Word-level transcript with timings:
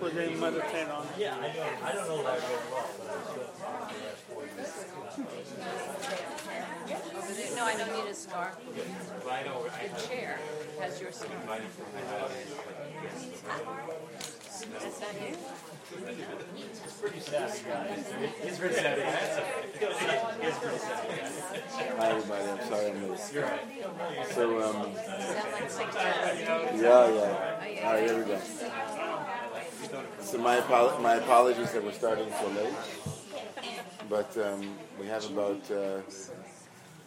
verse 0.00 0.14
where 0.14 0.26
they 0.26 0.34
meditate 0.34 0.88
on. 0.88 1.06
Yeah, 1.18 1.34
I 1.36 1.48
know. 1.54 1.66
I 1.84 1.92
don't 1.92 2.08
know 2.08 2.22
that 2.22 2.40
very 2.40 2.54
well, 2.70 2.90
but 2.98 3.06
I 3.08 3.12
still 3.22 3.46
the 3.46 3.98
last 4.04 4.22
four 4.28 4.42
years. 4.44 4.74
No, 7.56 7.64
I 7.64 7.76
don't 7.76 7.92
need 7.92 8.10
a 8.10 8.14
scarf. 8.14 8.56
But 9.24 9.32
I 9.32 9.42
know. 9.44 9.66
I 9.74 9.88
The 9.88 10.08
chair 10.08 10.38
has 10.80 11.00
your 11.00 11.12
scarf. 11.12 11.32
invited 11.40 11.68
from 11.68 11.86
my 11.94 12.00
house. 12.18 12.30
Is 14.58 14.98
that 14.98 15.14
you? 15.22 15.36
It's 16.84 16.92
pretty 17.00 17.20
sad, 17.20 17.50
guys. 17.66 18.04
It's 18.42 18.58
pretty 18.58 18.74
sad. 18.74 18.98
It's 18.98 20.58
pretty 20.58 20.78
sad. 20.78 20.98
Hi 21.98 22.06
everybody, 22.10 22.44
I'm 22.44 22.68
sorry 22.68 22.86
I'm 22.90 23.08
late. 23.08 23.20
You're 23.32 23.42
right. 23.44 23.60
So, 24.34 24.42
um, 24.62 24.72
Sound 24.74 25.52
like 25.52 25.70
six 25.70 25.94
times. 25.94 26.40
yeah, 26.40 26.50
yeah. 26.80 27.84
All 27.86 27.92
right, 27.94 28.02
here 28.10 28.18
we 28.18 28.24
go. 28.24 28.38
So 30.20 30.36
my, 30.38 30.58
apo- 30.58 31.00
my 31.00 31.14
apologies 31.14 31.72
that 31.72 31.82
we're 31.82 31.92
starting 31.92 32.28
so 32.40 32.48
late. 32.48 32.74
But 34.10 34.36
um, 34.36 34.74
we 35.00 35.06
have 35.06 35.24
about 35.30 35.70
uh, 35.70 36.00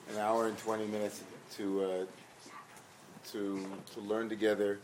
an 0.10 0.18
hour 0.20 0.48
and 0.48 0.58
20 0.58 0.88
minutes 0.88 1.22
to, 1.58 1.84
uh, 1.84 2.06
to, 3.32 3.66
to 3.94 4.00
learn 4.02 4.30
together. 4.30 4.80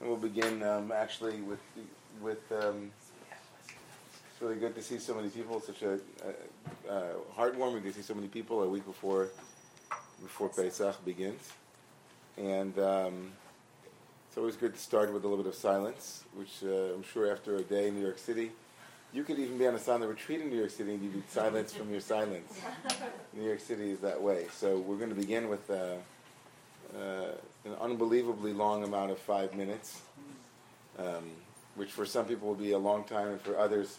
And 0.00 0.08
we'll 0.08 0.18
begin 0.18 0.62
um, 0.64 0.90
actually 0.90 1.40
with, 1.42 1.60
with 2.20 2.50
um, 2.50 2.90
it's 3.68 4.40
really 4.40 4.56
good 4.56 4.74
to 4.74 4.82
see 4.82 4.98
so 4.98 5.14
many 5.14 5.28
people, 5.28 5.60
such 5.60 5.82
a, 5.82 6.00
uh 6.90 7.02
heartwarming 7.36 7.82
to 7.84 7.92
see 7.92 8.02
so 8.02 8.14
many 8.14 8.26
people 8.26 8.62
a 8.62 8.68
week 8.68 8.84
before, 8.84 9.28
before 10.20 10.48
Pesach 10.48 11.04
begins. 11.04 11.52
And 12.36 12.76
um, 12.80 13.32
it's 14.32 14.38
always 14.38 14.56
good 14.56 14.72
to 14.72 14.80
start 14.80 15.12
with 15.12 15.24
a 15.24 15.28
little 15.28 15.44
bit 15.44 15.52
of 15.52 15.54
silence, 15.54 16.24
which 16.34 16.64
uh, 16.64 16.94
I'm 16.94 17.02
sure 17.02 17.30
after 17.30 17.56
a 17.56 17.60
day 17.60 17.88
in 17.88 17.96
New 17.96 18.00
York 18.00 18.16
City, 18.16 18.50
you 19.12 19.24
could 19.24 19.38
even 19.38 19.58
be 19.58 19.66
on 19.66 19.74
a 19.74 19.78
silent 19.78 20.08
retreat 20.08 20.40
in 20.40 20.48
New 20.48 20.56
York 20.56 20.70
City 20.70 20.94
and 20.94 21.02
you 21.02 21.10
need 21.10 21.28
silence 21.28 21.74
from 21.74 21.90
your 21.90 22.00
silence. 22.00 22.58
New 23.34 23.44
York 23.44 23.60
City 23.60 23.90
is 23.90 23.98
that 23.98 24.22
way. 24.22 24.46
So 24.50 24.78
we're 24.78 24.96
going 24.96 25.10
to 25.10 25.14
begin 25.14 25.50
with 25.50 25.68
uh, 25.68 25.96
uh, 26.96 27.32
an 27.66 27.74
unbelievably 27.78 28.54
long 28.54 28.84
amount 28.84 29.10
of 29.10 29.18
five 29.18 29.52
minutes, 29.54 30.00
um, 30.98 31.24
which 31.74 31.90
for 31.90 32.06
some 32.06 32.24
people 32.24 32.48
will 32.48 32.54
be 32.54 32.72
a 32.72 32.78
long 32.78 33.04
time, 33.04 33.28
and 33.28 33.40
for 33.42 33.58
others 33.58 33.98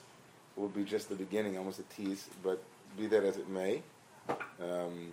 will 0.55 0.67
be 0.67 0.83
just 0.83 1.09
the 1.09 1.15
beginning, 1.15 1.59
almost 1.59 1.77
a 1.77 1.83
tease. 1.95 2.27
But 2.41 2.63
be 2.97 3.05
that 3.05 3.23
as 3.23 3.37
it 3.37 3.49
may. 3.49 3.83
Um, 4.27 5.11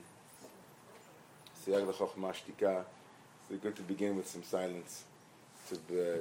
Siyag 1.62 1.86
l'chokhmah 1.86 2.32
shtika. 2.32 2.84
It's 3.50 3.62
good 3.62 3.74
to 3.76 3.82
begin 3.82 4.16
with 4.16 4.28
some 4.28 4.44
silence, 4.44 5.04
to 5.70 5.76
uh, 5.76 6.18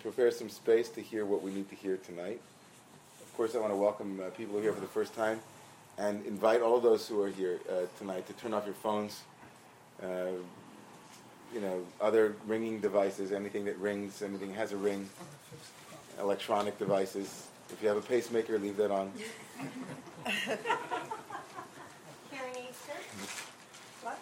prepare 0.00 0.30
some 0.30 0.48
space 0.48 0.88
to 0.90 1.00
hear 1.00 1.24
what 1.24 1.42
we 1.42 1.50
need 1.52 1.68
to 1.70 1.76
hear 1.76 1.96
tonight. 1.96 2.40
Of 3.20 3.36
course, 3.36 3.54
I 3.54 3.58
want 3.58 3.72
to 3.72 3.76
welcome 3.76 4.20
uh, 4.20 4.30
people 4.30 4.54
who 4.54 4.60
are 4.60 4.62
here 4.62 4.72
for 4.72 4.80
the 4.80 4.86
first 4.86 5.14
time 5.14 5.40
and 5.98 6.24
invite 6.26 6.62
all 6.62 6.80
those 6.80 7.08
who 7.08 7.20
are 7.22 7.28
here 7.28 7.58
uh, 7.70 7.86
tonight 7.98 8.26
to 8.26 8.32
turn 8.34 8.54
off 8.54 8.64
your 8.66 8.74
phones, 8.74 9.22
uh, 10.02 10.26
you 11.52 11.60
know, 11.60 11.84
other 12.00 12.36
ringing 12.46 12.80
devices, 12.80 13.32
anything 13.32 13.64
that 13.64 13.78
rings, 13.78 14.22
anything 14.22 14.50
that 14.50 14.58
has 14.58 14.72
a 14.72 14.76
ring, 14.76 15.08
electronic 16.20 16.78
devices. 16.78 17.48
If 17.70 17.82
you 17.82 17.88
have 17.88 17.96
a 17.96 18.02
pacemaker, 18.02 18.58
leave 18.58 18.76
that 18.76 18.90
on. 18.90 19.10
Hearing 22.30 22.56
aids? 22.56 22.78
What? 24.02 24.18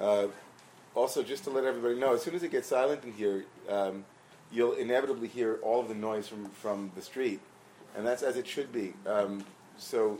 Uh, 0.00 0.28
also, 0.94 1.22
just 1.22 1.44
to 1.44 1.50
let 1.50 1.64
everybody 1.64 1.94
know, 1.94 2.14
as 2.14 2.22
soon 2.22 2.34
as 2.34 2.42
it 2.42 2.50
gets 2.50 2.68
silent 2.68 3.04
in 3.04 3.12
here, 3.12 3.44
um, 3.68 4.04
you'll 4.50 4.72
inevitably 4.72 5.28
hear 5.28 5.58
all 5.62 5.80
of 5.80 5.88
the 5.88 5.94
noise 5.94 6.28
from, 6.28 6.46
from 6.50 6.90
the 6.94 7.02
street, 7.02 7.40
and 7.96 8.06
that's 8.06 8.22
as 8.22 8.36
it 8.36 8.46
should 8.46 8.72
be. 8.72 8.94
Um, 9.06 9.44
so 9.76 10.18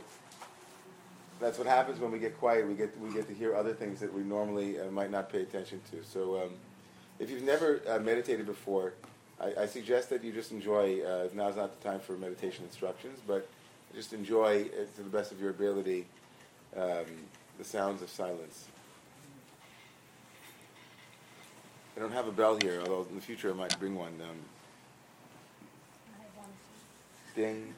that's 1.39 1.57
what 1.57 1.67
happens 1.67 1.99
when 1.99 2.11
we 2.11 2.19
get 2.19 2.37
quiet. 2.37 2.67
We 2.67 2.75
get 2.75 2.97
we 2.99 3.11
get 3.11 3.27
to 3.27 3.33
hear 3.33 3.55
other 3.55 3.73
things 3.73 3.99
that 3.99 4.13
we 4.13 4.21
normally 4.21 4.79
uh, 4.79 4.91
might 4.91 5.11
not 5.11 5.31
pay 5.31 5.41
attention 5.41 5.81
to. 5.91 6.03
So 6.03 6.43
um, 6.43 6.51
if 7.19 7.29
you've 7.29 7.43
never 7.43 7.81
uh, 7.87 7.99
meditated 7.99 8.45
before, 8.45 8.93
I, 9.39 9.63
I 9.63 9.65
suggest 9.65 10.09
that 10.09 10.23
you 10.23 10.31
just 10.31 10.51
enjoy. 10.51 11.01
Uh, 11.01 11.29
now's 11.33 11.55
not 11.55 11.79
the 11.79 11.89
time 11.89 11.99
for 11.99 12.13
meditation 12.13 12.65
instructions, 12.65 13.19
but 13.25 13.47
just 13.95 14.13
enjoy 14.13 14.65
uh, 14.65 14.85
to 14.95 15.03
the 15.03 15.09
best 15.09 15.31
of 15.31 15.39
your 15.39 15.49
ability 15.49 16.05
um, 16.75 17.05
the 17.57 17.63
sounds 17.63 18.01
of 18.01 18.09
silence. 18.09 18.67
I 21.97 21.99
don't 21.99 22.11
have 22.11 22.27
a 22.27 22.31
bell 22.31 22.59
here, 22.61 22.79
although 22.81 23.07
in 23.09 23.15
the 23.15 23.21
future 23.21 23.49
I 23.49 23.55
might 23.55 23.77
bring 23.79 23.95
one. 23.95 24.13
Um, 24.21 24.37
ding. 27.35 27.73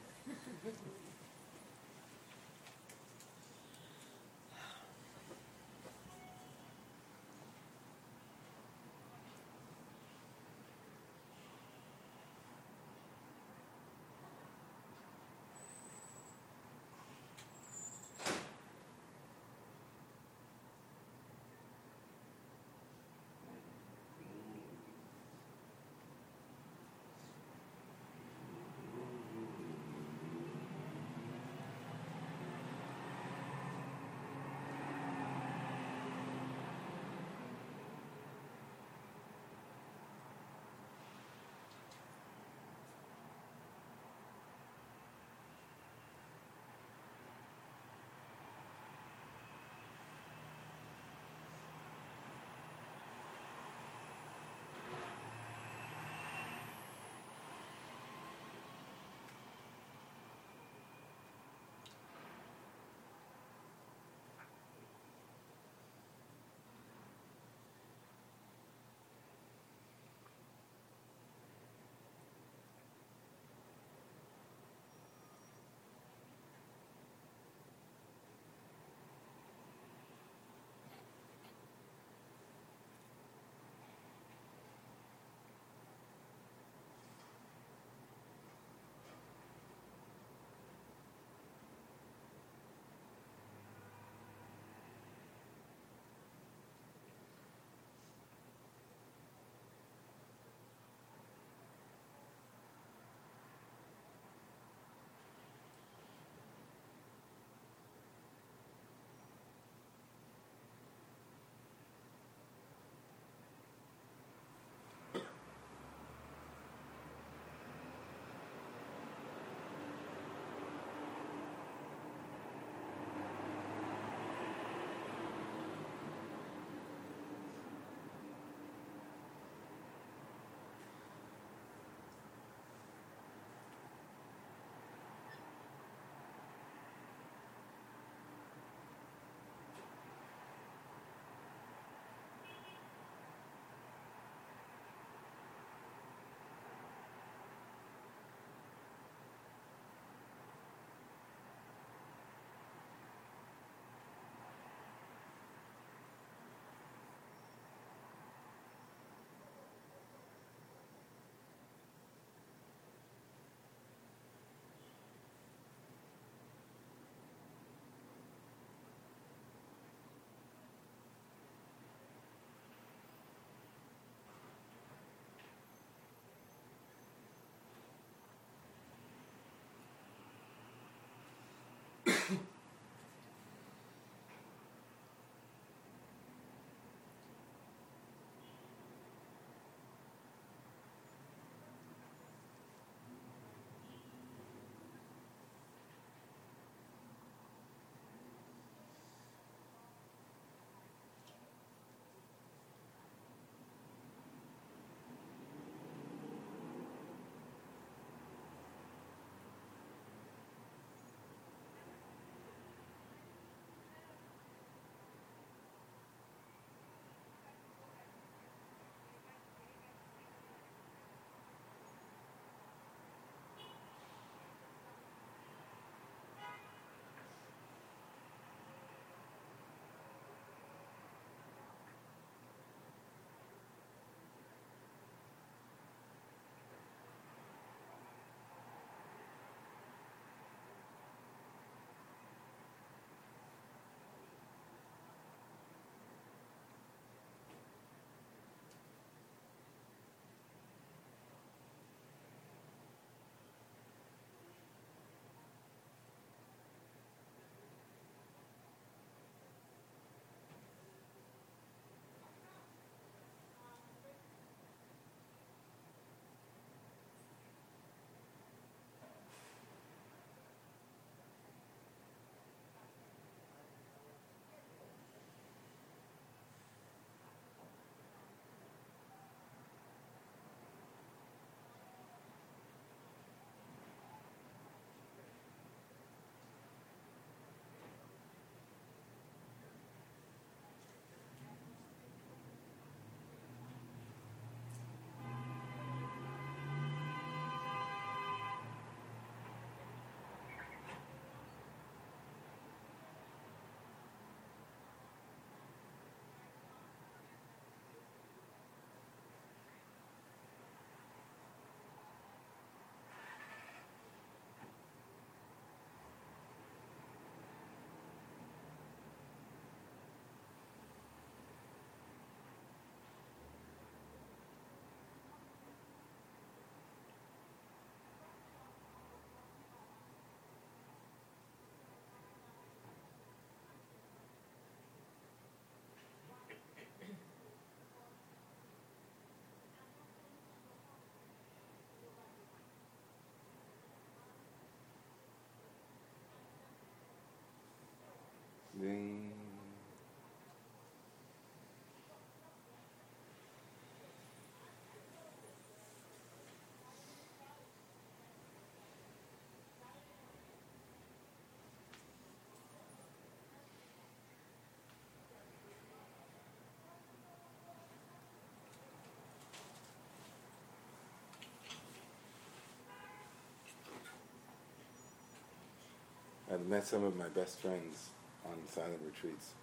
Met 376.70 376.86
some 376.86 377.04
of 377.04 377.16
my 377.16 377.28
best 377.30 377.58
friends 377.58 378.10
on 378.46 378.54
silent 378.68 379.02
retreats. 379.04 379.54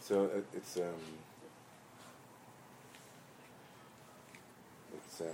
So 0.00 0.30
it's 0.52 0.76
um, 0.76 0.82
it's 4.92 5.20
um, 5.22 5.26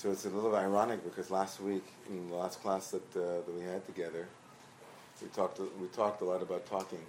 so 0.00 0.10
it's 0.10 0.24
a 0.24 0.30
little 0.30 0.56
ironic 0.56 1.04
because 1.04 1.30
last 1.30 1.60
week 1.60 1.84
in 2.08 2.30
the 2.30 2.34
last 2.34 2.62
class 2.62 2.90
that 2.90 3.04
uh, 3.14 3.44
that 3.44 3.54
we 3.54 3.62
had 3.62 3.84
together, 3.84 4.26
we 5.20 5.28
talked 5.28 5.60
we 5.78 5.88
talked 5.88 6.22
a 6.22 6.24
lot 6.24 6.40
about 6.40 6.64
talking. 6.64 7.04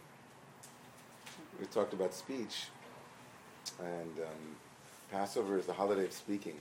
We 1.57 1.67
talked 1.67 1.93
about 1.93 2.13
speech, 2.13 2.65
and 3.79 4.13
um, 4.19 4.43
Passover 5.10 5.57
is 5.57 5.65
the 5.65 5.71
holiday 5.71 6.03
of 6.03 6.12
speaking. 6.12 6.55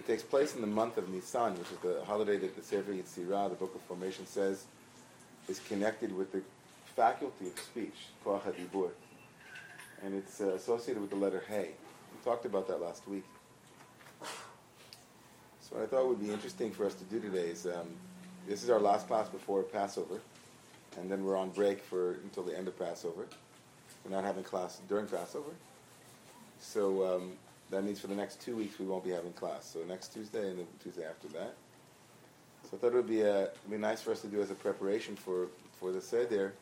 It 0.00 0.06
takes 0.08 0.24
place 0.24 0.56
in 0.56 0.62
the 0.62 0.66
month 0.80 0.98
of 0.98 1.08
Nisan, 1.10 1.52
which 1.52 1.70
is 1.70 1.78
the 1.78 2.04
holiday 2.04 2.36
that 2.36 2.56
the 2.56 2.62
Sefer 2.62 2.90
Yetzirah, 2.90 3.50
the 3.50 3.54
Book 3.54 3.76
of 3.76 3.82
Formation, 3.82 4.26
says 4.26 4.64
is 5.48 5.60
connected 5.60 6.12
with 6.12 6.32
the 6.32 6.42
faculty 6.96 7.46
of 7.46 7.58
speech, 7.60 7.98
koach 8.24 8.42
hadibur, 8.42 8.90
and 10.02 10.16
it's 10.16 10.40
uh, 10.40 10.54
associated 10.54 11.00
with 11.00 11.10
the 11.10 11.16
letter 11.16 11.44
Hey. 11.48 11.70
We 12.10 12.24
talked 12.24 12.46
about 12.46 12.66
that 12.66 12.80
last 12.80 13.06
week. 13.06 13.24
So 15.68 15.76
what 15.76 15.84
I 15.84 15.86
thought 15.86 16.04
it 16.04 16.08
would 16.08 16.20
be 16.20 16.30
interesting 16.30 16.72
for 16.72 16.86
us 16.86 16.94
to 16.94 17.04
do 17.04 17.20
today 17.20 17.48
is 17.48 17.66
um, 17.66 17.88
this 18.46 18.64
is 18.64 18.70
our 18.70 18.80
last 18.80 19.06
class 19.06 19.28
before 19.28 19.62
Passover, 19.62 20.18
and 20.96 21.10
then 21.10 21.22
we're 21.22 21.36
on 21.36 21.50
break 21.50 21.82
for 21.82 22.12
until 22.24 22.42
the 22.42 22.56
end 22.56 22.68
of 22.68 22.78
Passover. 22.78 23.26
We're 24.02 24.12
not 24.12 24.24
having 24.24 24.44
class 24.44 24.80
during 24.88 25.06
Passover, 25.06 25.50
so 26.58 27.16
um, 27.16 27.32
that 27.68 27.84
means 27.84 28.00
for 28.00 28.06
the 28.06 28.14
next 28.14 28.40
two 28.40 28.56
weeks 28.56 28.78
we 28.78 28.86
won't 28.86 29.04
be 29.04 29.10
having 29.10 29.34
class. 29.34 29.66
So 29.66 29.80
next 29.86 30.14
Tuesday 30.14 30.48
and 30.48 30.60
the 30.60 30.64
Tuesday 30.82 31.04
after 31.04 31.28
that. 31.28 31.54
So 32.70 32.76
I 32.76 32.80
thought 32.80 32.92
it 32.92 32.94
would 32.94 33.06
be, 33.06 33.24
uh, 33.24 33.48
be 33.68 33.76
nice 33.76 34.00
for 34.00 34.12
us 34.12 34.22
to 34.22 34.26
do 34.26 34.40
as 34.40 34.50
a 34.50 34.54
preparation 34.54 35.16
for, 35.16 35.48
for 35.78 35.92
the 35.92 36.00
Seder. 36.00 36.54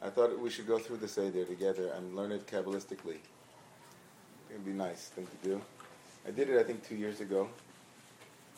I 0.00 0.10
thought 0.10 0.38
we 0.38 0.50
should 0.50 0.68
go 0.68 0.78
through 0.78 0.98
the 0.98 1.08
Seder 1.08 1.44
together 1.44 1.92
and 1.96 2.14
learn 2.14 2.30
it 2.30 2.46
Kabbalistically. 2.46 3.18
It 4.48 4.52
would 4.52 4.64
be 4.64 4.72
nice 4.72 5.08
thing 5.08 5.26
to 5.26 5.48
do. 5.48 5.60
I 6.26 6.30
did 6.30 6.50
it, 6.50 6.58
I 6.58 6.62
think, 6.62 6.86
two 6.86 6.94
years 6.94 7.20
ago. 7.20 7.48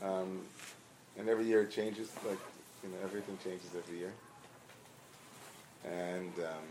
Um, 0.02 0.40
and 1.18 1.28
every 1.28 1.44
year 1.44 1.62
it 1.62 1.70
changes, 1.70 2.10
like, 2.28 2.38
you 2.82 2.88
know, 2.90 2.96
everything 3.04 3.38
changes 3.42 3.70
every 3.76 3.98
year. 3.98 4.12
And, 5.84 6.32
um, 6.38 6.64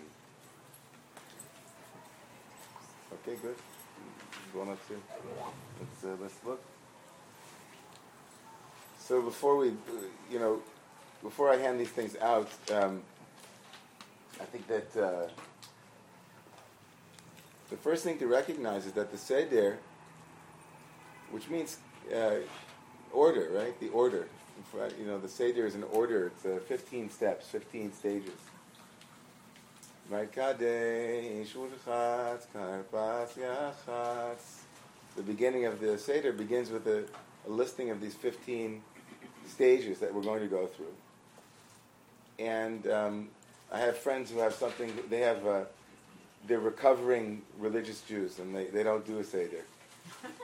okay, 3.13 3.37
good. 3.41 3.55
Going 4.53 4.69
up 4.69 4.87
to, 4.87 5.01
let's, 5.79 6.03
uh, 6.03 6.21
let's 6.21 6.35
look. 6.45 6.61
So 8.99 9.21
before 9.21 9.57
we, 9.57 9.73
you 10.31 10.39
know, 10.39 10.61
before 11.21 11.51
I 11.51 11.57
hand 11.57 11.79
these 11.79 11.89
things 11.89 12.15
out, 12.17 12.49
um, 12.71 13.01
I 14.39 14.45
think 14.45 14.67
that 14.67 15.01
uh, 15.01 15.27
the 17.69 17.77
first 17.77 18.03
thing 18.03 18.17
to 18.19 18.27
recognize 18.27 18.85
is 18.85 18.91
that 18.93 19.11
the 19.11 19.17
Seder, 19.17 19.77
which 21.31 21.49
means 21.49 21.77
uh, 22.13 22.35
order, 23.13 23.49
right? 23.53 23.79
The 23.79 23.89
order. 23.89 24.27
You 24.99 25.05
know, 25.05 25.19
the 25.19 25.29
Seder 25.29 25.65
is 25.65 25.75
an 25.75 25.83
order. 25.91 26.27
It's 26.27 26.45
uh, 26.45 26.59
15 26.67 27.09
steps, 27.09 27.47
15 27.47 27.93
stages. 27.93 28.33
The 35.15 35.21
beginning 35.25 35.65
of 35.65 35.79
the 35.79 35.97
Seder 35.97 36.33
begins 36.33 36.69
with 36.71 36.87
a, 36.87 37.05
a 37.47 37.49
listing 37.49 37.89
of 37.91 38.01
these 38.01 38.15
15 38.15 38.81
stages 39.47 39.99
that 39.99 40.13
we're 40.13 40.23
going 40.23 40.41
to 40.41 40.47
go 40.47 40.67
through. 40.67 40.93
And 42.39 42.87
um, 42.87 43.29
I 43.71 43.79
have 43.79 43.97
friends 43.97 44.31
who 44.31 44.39
have 44.39 44.53
something, 44.53 44.91
they 45.09 45.19
have, 45.19 45.45
uh, 45.45 45.61
they're 46.47 46.59
recovering 46.59 47.43
religious 47.59 48.01
Jews, 48.01 48.39
and 48.39 48.55
they, 48.55 48.65
they 48.65 48.83
don't 48.83 49.05
do 49.05 49.19
a 49.19 49.23
Seder. 49.23 49.63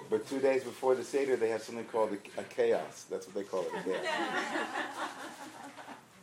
But 0.09 0.27
two 0.27 0.39
days 0.39 0.63
before 0.63 0.95
the 0.95 1.03
Seder, 1.03 1.35
they 1.35 1.49
have 1.49 1.61
something 1.61 1.85
called 1.85 2.13
a, 2.13 2.41
a 2.41 2.43
chaos. 2.43 3.05
That's 3.09 3.27
what 3.27 3.35
they 3.35 3.43
call 3.43 3.65
it, 3.85 4.01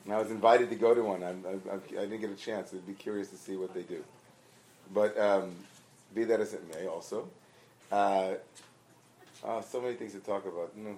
and 0.06 0.14
I 0.14 0.18
was 0.18 0.30
invited 0.30 0.70
to 0.70 0.76
go 0.76 0.94
to 0.94 1.02
one. 1.02 1.25
I, 1.25 1.30
I, 1.30 1.75
I, 1.75 2.06
didn't 2.06 2.20
get 2.20 2.30
a 2.30 2.36
chance. 2.36 2.72
I'd 2.72 2.86
be 2.86 2.94
curious 2.94 3.28
to 3.30 3.36
see 3.36 3.56
what 3.56 3.75
they 3.75 3.82
do. 3.82 4.04
But 4.94 5.18
um, 5.18 5.52
be 6.14 6.22
that 6.25 6.40
as 6.40 6.54
it 6.54 6.62
may, 6.72 6.86
also. 6.86 7.28
Uh, 7.90 8.34
oh, 9.44 9.60
so 9.68 9.80
many 9.80 9.94
things 9.94 10.12
to 10.12 10.20
talk 10.20 10.46
about. 10.46 10.76
No. 10.76 10.96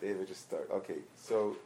David, 0.00 0.28
just 0.28 0.42
start. 0.42 0.68
Okay, 0.70 0.96
so 1.16 1.56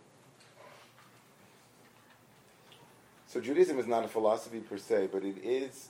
so 3.27 3.41
Judaism 3.41 3.81
is 3.81 3.87
not 3.89 4.05
a 4.05 4.09
philosophy 4.09 4.61
per 4.61 4.79
se, 4.79 5.09
but 5.13 5.25
it 5.25 5.39
is 5.39 5.89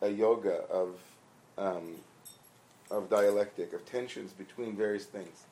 a 0.00 0.08
yoga 0.08 0.62
of 0.70 0.96
um, 1.58 1.96
of 2.90 3.08
dialectic, 3.10 3.72
of 3.72 3.84
tensions 3.84 4.32
between 4.32 4.76
various 4.76 5.04
things. 5.04 5.44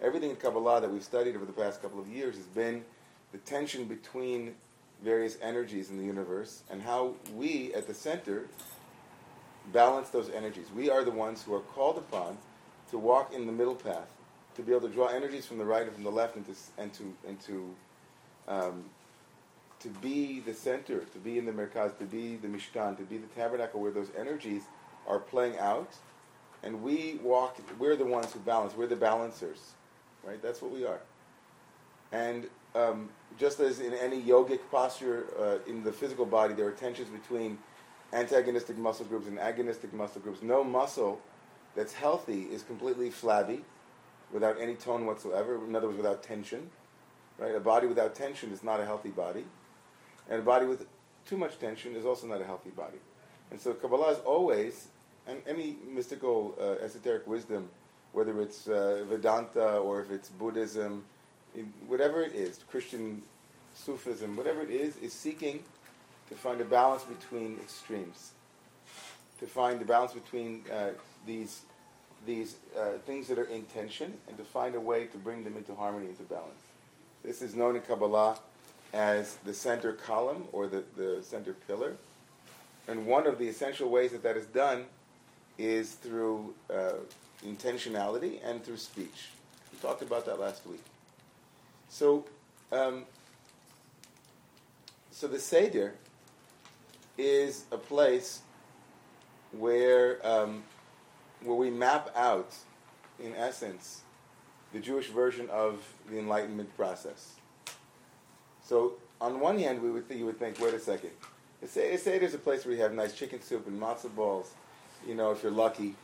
Everything 0.00 0.30
in 0.30 0.36
Kabbalah 0.36 0.80
that 0.80 0.90
we've 0.90 1.02
studied 1.02 1.36
over 1.36 1.44
the 1.44 1.52
past 1.52 1.80
couple 1.80 2.00
of 2.00 2.08
years 2.08 2.36
has 2.36 2.46
been 2.46 2.84
the 3.32 3.38
tension 3.38 3.84
between 3.84 4.54
various 5.02 5.38
energies 5.42 5.90
in 5.90 5.98
the 5.98 6.04
universe 6.04 6.62
and 6.70 6.82
how 6.82 7.14
we 7.34 7.72
at 7.74 7.86
the 7.86 7.94
center 7.94 8.46
balance 9.72 10.10
those 10.10 10.30
energies. 10.30 10.66
We 10.74 10.90
are 10.90 11.04
the 11.04 11.10
ones 11.10 11.42
who 11.42 11.54
are 11.54 11.60
called 11.60 11.98
upon 11.98 12.38
to 12.90 12.98
walk 12.98 13.32
in 13.32 13.46
the 13.46 13.52
middle 13.52 13.74
path, 13.74 14.10
to 14.56 14.62
be 14.62 14.72
able 14.72 14.88
to 14.88 14.94
draw 14.94 15.06
energies 15.06 15.46
from 15.46 15.58
the 15.58 15.64
right 15.64 15.82
and 15.82 15.92
from 15.92 16.04
the 16.04 16.10
left, 16.10 16.36
and 16.36 16.46
to 16.46 16.54
and 16.78 16.92
to 16.94 17.14
and 17.26 17.40
to 17.40 17.74
um, 18.48 18.84
to 19.80 19.88
be 19.88 20.40
the 20.40 20.54
center, 20.54 21.00
to 21.00 21.18
be 21.18 21.38
in 21.38 21.44
the 21.44 21.52
merkaz, 21.52 21.96
to 21.98 22.04
be 22.04 22.36
the 22.36 22.48
mishkan, 22.48 22.96
to 22.96 23.02
be 23.04 23.18
the 23.18 23.26
tabernacle 23.28 23.80
where 23.80 23.90
those 23.90 24.10
energies 24.18 24.62
are 25.08 25.18
playing 25.18 25.58
out, 25.58 25.92
and 26.62 26.82
we 26.82 27.18
walk. 27.22 27.56
We're 27.78 27.96
the 27.96 28.04
ones 28.04 28.32
who 28.32 28.40
balance. 28.40 28.74
We're 28.76 28.86
the 28.86 28.96
balancers, 28.96 29.72
right? 30.24 30.40
That's 30.42 30.62
what 30.62 30.70
we 30.70 30.84
are. 30.84 31.00
And 32.12 32.48
um, 32.74 33.08
just 33.38 33.60
as 33.60 33.80
in 33.80 33.94
any 33.94 34.20
yogic 34.20 34.60
posture 34.70 35.26
uh, 35.38 35.70
in 35.70 35.82
the 35.82 35.92
physical 35.92 36.26
body, 36.26 36.54
there 36.54 36.66
are 36.66 36.72
tensions 36.72 37.08
between 37.08 37.58
antagonistic 38.12 38.76
muscle 38.76 39.06
groups 39.06 39.26
and 39.26 39.38
agonistic 39.38 39.92
muscle 39.92 40.20
groups. 40.20 40.42
No 40.42 40.62
muscle 40.62 41.20
that's 41.74 41.94
healthy 41.94 42.42
is 42.42 42.62
completely 42.62 43.10
flabby, 43.10 43.64
without 44.32 44.60
any 44.60 44.74
tone 44.74 45.06
whatsoever. 45.06 45.62
In 45.64 45.76
other 45.76 45.86
words, 45.86 45.98
without 45.98 46.22
tension. 46.22 46.70
Right? 47.38 47.54
A 47.54 47.60
body 47.60 47.86
without 47.86 48.14
tension 48.14 48.52
is 48.52 48.62
not 48.62 48.80
a 48.80 48.84
healthy 48.84 49.08
body, 49.08 49.44
and 50.28 50.40
a 50.40 50.42
body 50.42 50.66
with 50.66 50.86
too 51.24 51.36
much 51.36 51.58
tension 51.58 51.96
is 51.96 52.04
also 52.04 52.26
not 52.26 52.40
a 52.40 52.44
healthy 52.44 52.70
body. 52.70 52.98
And 53.50 53.60
so 53.60 53.74
Kabbalah 53.74 54.12
is 54.12 54.18
always, 54.18 54.88
and 55.26 55.40
any 55.46 55.76
mystical 55.88 56.54
uh, 56.60 56.84
esoteric 56.84 57.26
wisdom, 57.26 57.68
whether 58.12 58.40
it's 58.40 58.68
uh, 58.68 59.04
Vedanta 59.08 59.78
or 59.78 60.00
if 60.00 60.10
it's 60.10 60.28
Buddhism, 60.28 61.04
whatever 61.86 62.22
it 62.22 62.34
is, 62.34 62.60
Christian 62.70 63.22
Sufism, 63.74 64.36
whatever 64.36 64.62
it 64.62 64.70
is, 64.70 64.96
is 64.98 65.12
seeking 65.12 65.62
to 66.28 66.34
find 66.34 66.60
a 66.60 66.64
balance 66.64 67.04
between 67.04 67.58
extremes, 67.60 68.32
to 69.38 69.46
find 69.46 69.80
the 69.80 69.84
balance 69.84 70.12
between 70.12 70.62
uh, 70.72 70.90
these 71.26 71.62
these 72.24 72.54
uh, 72.78 72.98
things 73.04 73.26
that 73.26 73.36
are 73.36 73.46
in 73.46 73.64
tension, 73.64 74.14
and 74.28 74.36
to 74.36 74.44
find 74.44 74.76
a 74.76 74.80
way 74.80 75.06
to 75.06 75.18
bring 75.18 75.42
them 75.42 75.56
into 75.56 75.74
harmony, 75.74 76.06
into 76.06 76.22
balance. 76.22 76.62
This 77.24 77.42
is 77.42 77.56
known 77.56 77.74
in 77.74 77.82
Kabbalah 77.82 78.38
as 78.92 79.36
the 79.44 79.52
center 79.52 79.92
column 79.92 80.44
or 80.52 80.68
the, 80.68 80.84
the 80.96 81.20
center 81.22 81.54
pillar. 81.66 81.96
And 82.86 83.06
one 83.06 83.26
of 83.26 83.38
the 83.38 83.48
essential 83.48 83.88
ways 83.88 84.12
that 84.12 84.22
that 84.22 84.36
is 84.36 84.46
done 84.46 84.84
is 85.58 85.92
through 85.92 86.54
uh, 86.72 86.92
intentionality 87.46 88.38
and 88.44 88.64
through 88.64 88.76
speech. 88.76 89.30
We 89.72 89.78
talked 89.78 90.02
about 90.02 90.26
that 90.26 90.40
last 90.40 90.66
week. 90.66 90.82
So, 91.88 92.24
um, 92.70 93.04
so 95.10 95.28
the 95.28 95.38
Seder 95.38 95.94
is 97.18 97.64
a 97.70 97.76
place 97.76 98.40
where 99.52 100.24
um, 100.26 100.62
where 101.44 101.56
we 101.56 101.70
map 101.70 102.10
out, 102.16 102.54
in 103.22 103.34
essence, 103.34 104.02
the 104.72 104.78
Jewish 104.78 105.08
version 105.08 105.48
of 105.50 105.82
the 106.08 106.18
Enlightenment 106.18 106.74
process. 106.76 107.32
So, 108.64 108.94
on 109.20 109.40
one 109.40 109.58
hand, 109.58 109.82
we 109.82 109.90
would 109.90 110.08
th- 110.08 110.18
you 110.18 110.26
would 110.26 110.38
think, 110.38 110.60
wait 110.60 110.74
a 110.74 110.80
second, 110.80 111.10
say, 111.66 111.96
say 111.96 112.18
there's 112.18 112.34
a 112.34 112.38
place 112.38 112.64
where 112.64 112.74
you 112.74 112.80
have 112.80 112.94
nice 112.94 113.12
chicken 113.12 113.42
soup 113.42 113.66
and 113.66 113.80
matzo 113.80 114.14
balls, 114.14 114.52
you 115.06 115.14
know, 115.14 115.32
if 115.32 115.42
you're 115.42 115.52
lucky. 115.52 115.94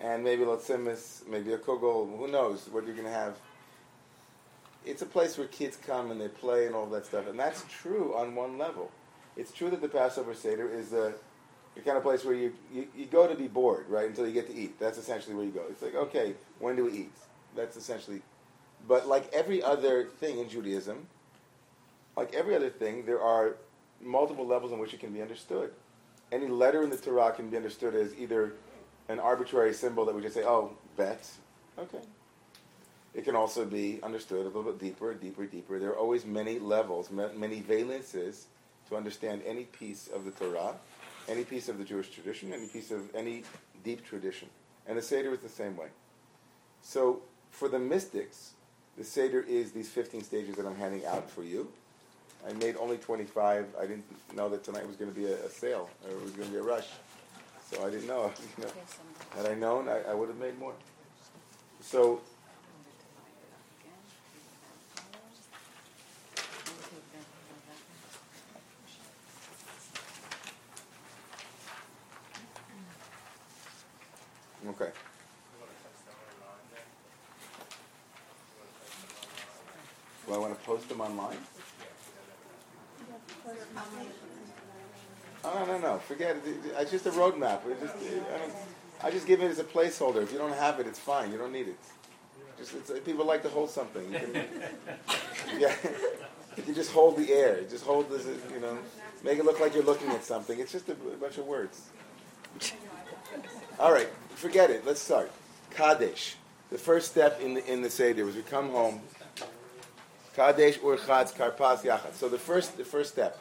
and 0.00 0.24
maybe 0.24 0.44
Lotzimis, 0.44 1.26
maybe 1.28 1.52
a 1.52 1.58
Kugel, 1.58 2.18
who 2.18 2.28
knows 2.28 2.68
what 2.70 2.86
you're 2.86 2.94
going 2.94 3.06
to 3.06 3.12
have. 3.12 3.36
It's 4.84 5.02
a 5.02 5.06
place 5.06 5.36
where 5.36 5.46
kids 5.48 5.76
come 5.76 6.10
and 6.10 6.20
they 6.20 6.28
play 6.28 6.66
and 6.66 6.74
all 6.74 6.86
that 6.86 7.04
stuff, 7.06 7.28
and 7.28 7.38
that's 7.38 7.64
true 7.70 8.14
on 8.16 8.34
one 8.34 8.56
level. 8.56 8.90
It's 9.36 9.52
true 9.52 9.68
that 9.70 9.82
the 9.82 9.88
Passover 9.88 10.34
Seder 10.34 10.68
is 10.68 10.92
a 10.92 11.14
the 11.74 11.80
kind 11.82 11.96
of 11.96 12.02
place 12.02 12.24
where 12.24 12.34
you, 12.34 12.52
you, 12.72 12.88
you 12.96 13.06
go 13.06 13.28
to 13.28 13.34
be 13.34 13.46
bored, 13.46 13.88
right, 13.88 14.08
until 14.08 14.26
you 14.26 14.32
get 14.32 14.48
to 14.48 14.54
eat. 14.54 14.78
That's 14.80 14.98
essentially 14.98 15.36
where 15.36 15.44
you 15.44 15.52
go. 15.52 15.62
It's 15.70 15.82
like, 15.82 15.94
okay, 15.94 16.34
when 16.58 16.74
do 16.74 16.84
we 16.84 16.92
eat? 16.92 17.12
That's 17.54 17.76
essentially. 17.76 18.22
But 18.88 19.06
like 19.06 19.32
every 19.32 19.62
other 19.62 20.06
thing 20.06 20.38
in 20.38 20.48
Judaism, 20.48 21.06
like 22.16 22.34
every 22.34 22.56
other 22.56 22.70
thing, 22.70 23.06
there 23.06 23.20
are 23.20 23.56
multiple 24.00 24.46
levels 24.46 24.72
in 24.72 24.78
which 24.78 24.94
it 24.94 25.00
can 25.00 25.12
be 25.12 25.22
understood. 25.22 25.72
Any 26.32 26.46
letter 26.46 26.82
in 26.82 26.90
the 26.90 26.96
Torah 26.96 27.32
can 27.32 27.50
be 27.50 27.56
understood 27.56 27.94
as 27.94 28.14
either 28.16 28.54
an 29.08 29.18
arbitrary 29.18 29.74
symbol 29.74 30.04
that 30.04 30.14
we 30.14 30.22
just 30.22 30.34
say, 30.34 30.44
oh, 30.44 30.76
bet, 30.96 31.28
okay. 31.78 31.98
It 33.12 33.24
can 33.24 33.34
also 33.34 33.64
be 33.64 33.98
understood 34.02 34.42
a 34.42 34.48
little 34.48 34.62
bit 34.62 34.78
deeper, 34.78 35.12
deeper, 35.14 35.44
deeper. 35.44 35.80
There 35.80 35.90
are 35.90 35.98
always 35.98 36.24
many 36.24 36.60
levels, 36.60 37.10
many 37.10 37.60
valences 37.60 38.44
to 38.88 38.96
understand 38.96 39.42
any 39.44 39.64
piece 39.64 40.08
of 40.08 40.24
the 40.24 40.30
Torah, 40.30 40.74
any 41.28 41.42
piece 41.42 41.68
of 41.68 41.78
the 41.78 41.84
Jewish 41.84 42.10
tradition, 42.10 42.52
any 42.52 42.66
piece 42.66 42.92
of 42.92 43.12
any 43.14 43.42
deep 43.82 44.04
tradition. 44.04 44.48
And 44.86 44.96
the 44.96 45.02
Seder 45.02 45.32
is 45.32 45.40
the 45.40 45.48
same 45.48 45.76
way. 45.76 45.88
So 46.82 47.22
for 47.50 47.68
the 47.68 47.80
mystics, 47.80 48.52
the 48.96 49.04
Seder 49.04 49.40
is 49.40 49.72
these 49.72 49.88
15 49.88 50.22
stages 50.22 50.54
that 50.56 50.66
I'm 50.66 50.76
handing 50.76 51.04
out 51.04 51.28
for 51.28 51.42
you. 51.42 51.72
I 52.48 52.52
made 52.54 52.76
only 52.76 52.96
25. 52.96 53.66
I 53.78 53.82
didn't 53.82 54.04
know 54.34 54.48
that 54.48 54.64
tonight 54.64 54.86
was 54.86 54.96
going 54.96 55.12
to 55.12 55.18
be 55.18 55.26
a, 55.26 55.44
a 55.44 55.50
sale, 55.50 55.88
or 56.04 56.10
it 56.10 56.22
was 56.22 56.32
going 56.32 56.48
to 56.48 56.52
be 56.52 56.58
a 56.58 56.62
rush. 56.62 56.88
So 57.70 57.86
I 57.86 57.90
didn't 57.90 58.06
know. 58.06 58.32
You 58.58 58.64
know 58.64 58.70
had 59.36 59.46
I 59.46 59.54
known, 59.54 59.88
I, 59.88 60.00
I 60.10 60.14
would 60.14 60.28
have 60.28 60.38
made 60.38 60.58
more. 60.58 60.74
So 61.80 62.20
Okay. 74.68 74.90
Do 80.26 80.34
I 80.34 80.38
want 80.38 80.56
to 80.58 80.64
post 80.64 80.88
them 80.88 81.00
online? 81.00 81.38
Oh, 85.42 85.54
no, 85.54 85.64
no, 85.66 85.78
no. 85.78 85.98
Forget 85.98 86.29
it. 86.29 86.29
It's 86.44 86.90
just 86.90 87.06
a 87.06 87.10
roadmap. 87.10 87.60
Just, 87.80 87.94
I, 89.02 89.10
just 89.10 89.26
give 89.26 89.42
it 89.42 89.50
as 89.50 89.58
a 89.58 89.64
placeholder. 89.64 90.22
If 90.22 90.32
you 90.32 90.38
don't 90.38 90.54
have 90.54 90.80
it, 90.80 90.86
it's 90.86 90.98
fine. 90.98 91.32
You 91.32 91.38
don't 91.38 91.52
need 91.52 91.68
it. 91.68 91.76
Just, 92.58 92.74
it's, 92.74 92.90
uh, 92.90 92.98
people 93.04 93.24
like 93.24 93.42
to 93.42 93.48
hold 93.48 93.70
something. 93.70 94.12
You 94.12 94.18
can, 94.18 94.34
yeah, 95.58 95.74
you 96.56 96.62
can 96.62 96.74
just 96.74 96.92
hold 96.92 97.16
the 97.16 97.32
air. 97.32 97.62
Just 97.68 97.84
hold 97.84 98.10
this, 98.10 98.26
you 98.52 98.60
know, 98.60 98.78
make 99.24 99.38
it 99.38 99.44
look 99.44 99.60
like 99.60 99.74
you're 99.74 99.84
looking 99.84 100.10
at 100.10 100.24
something. 100.24 100.58
It's 100.58 100.72
just 100.72 100.88
a 100.88 100.94
bunch 100.94 101.38
of 101.38 101.46
words. 101.46 101.88
All 103.78 103.92
right, 103.92 104.08
forget 104.34 104.70
it. 104.70 104.84
Let's 104.84 105.00
start. 105.00 105.30
Kadesh. 105.70 106.36
The 106.70 106.78
first 106.78 107.10
step 107.10 107.40
in 107.40 107.54
the, 107.54 107.72
in 107.72 107.82
the 107.82 107.90
Seder 107.90 108.24
was 108.24 108.36
we 108.36 108.42
come 108.42 108.70
home. 108.70 109.00
Kadesh 110.36 110.78
urchatz 110.78 111.34
karpas 111.34 111.82
yachatz. 111.82 112.14
So 112.14 112.28
the 112.28 112.38
first 112.38 112.76
the 112.76 112.84
first 112.84 113.12
step. 113.12 113.38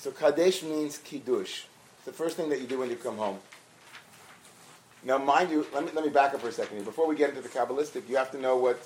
So 0.00 0.10
Kadesh 0.10 0.62
means 0.62 0.96
kiddush. 0.96 1.64
It's 1.96 2.06
the 2.06 2.12
first 2.12 2.38
thing 2.38 2.48
that 2.48 2.58
you 2.58 2.66
do 2.66 2.78
when 2.78 2.88
you 2.88 2.96
come 2.96 3.18
home. 3.18 3.38
Now, 5.04 5.18
mind 5.18 5.50
you, 5.50 5.66
let 5.74 5.84
me, 5.84 5.90
let 5.94 6.02
me 6.02 6.10
back 6.10 6.32
up 6.32 6.40
for 6.40 6.48
a 6.48 6.52
second 6.52 6.76
here. 6.78 6.86
Before 6.86 7.06
we 7.06 7.14
get 7.14 7.28
into 7.28 7.42
the 7.42 7.50
Kabbalistic, 7.50 8.08
you 8.08 8.16
have 8.16 8.30
to 8.30 8.40
know 8.40 8.56
what 8.56 8.82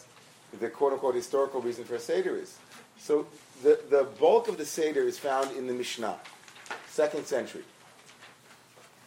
the 0.59 0.69
quote-unquote 0.69 1.15
historical 1.15 1.61
reason 1.61 1.85
for 1.85 1.95
a 1.95 2.01
Seder 2.01 2.37
is. 2.37 2.59
So 2.99 3.29
the, 3.63 3.79
the 3.91 4.09
bulk 4.19 4.49
of 4.49 4.59
the 4.59 4.65
Seder 4.65 5.03
is 5.03 5.17
found 5.17 5.57
in 5.57 5.69
the 5.69 5.73
Mishnah, 5.73 6.19
second 6.89 7.27
century. 7.27 7.63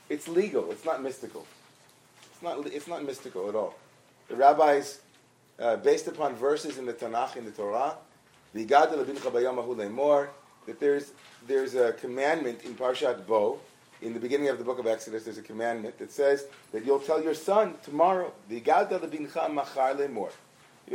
It's 0.08 0.30
legal. 0.30 0.72
It's 0.72 0.86
not 0.86 1.04
mystical. 1.04 1.46
It's 2.32 2.42
not, 2.42 2.66
it's 2.68 2.88
not 2.88 3.04
mystical 3.04 3.50
at 3.50 3.56
all. 3.56 3.76
The 4.30 4.38
rabbis, 4.38 5.02
uh, 5.60 5.76
based 5.76 6.08
upon 6.08 6.36
verses 6.36 6.78
in 6.78 6.86
the 6.86 6.94
Tanakh, 6.94 7.36
in 7.36 7.44
the 7.44 7.52
Torah, 7.52 7.98
the 8.54 8.64
that 10.68 10.80
there's, 10.80 11.12
there's 11.48 11.76
a 11.76 11.94
commandment 11.94 12.64
in 12.64 12.76
Parshat 12.76 13.26
Bo, 13.26 13.60
in 14.02 14.14
the 14.14 14.20
beginning 14.20 14.50
of 14.50 14.60
the 14.60 14.64
book 14.64 14.78
of 14.80 14.86
Exodus, 14.86 15.24
there's 15.24 15.38
a 15.40 15.44
commandment 15.44 15.98
that 15.98 16.12
says 16.12 16.46
that 16.72 16.86
you'll 16.86 17.00
tell 17.00 17.24
your 17.24 17.34
son 17.34 17.74
tomorrow, 17.84 18.32
you 18.50 18.62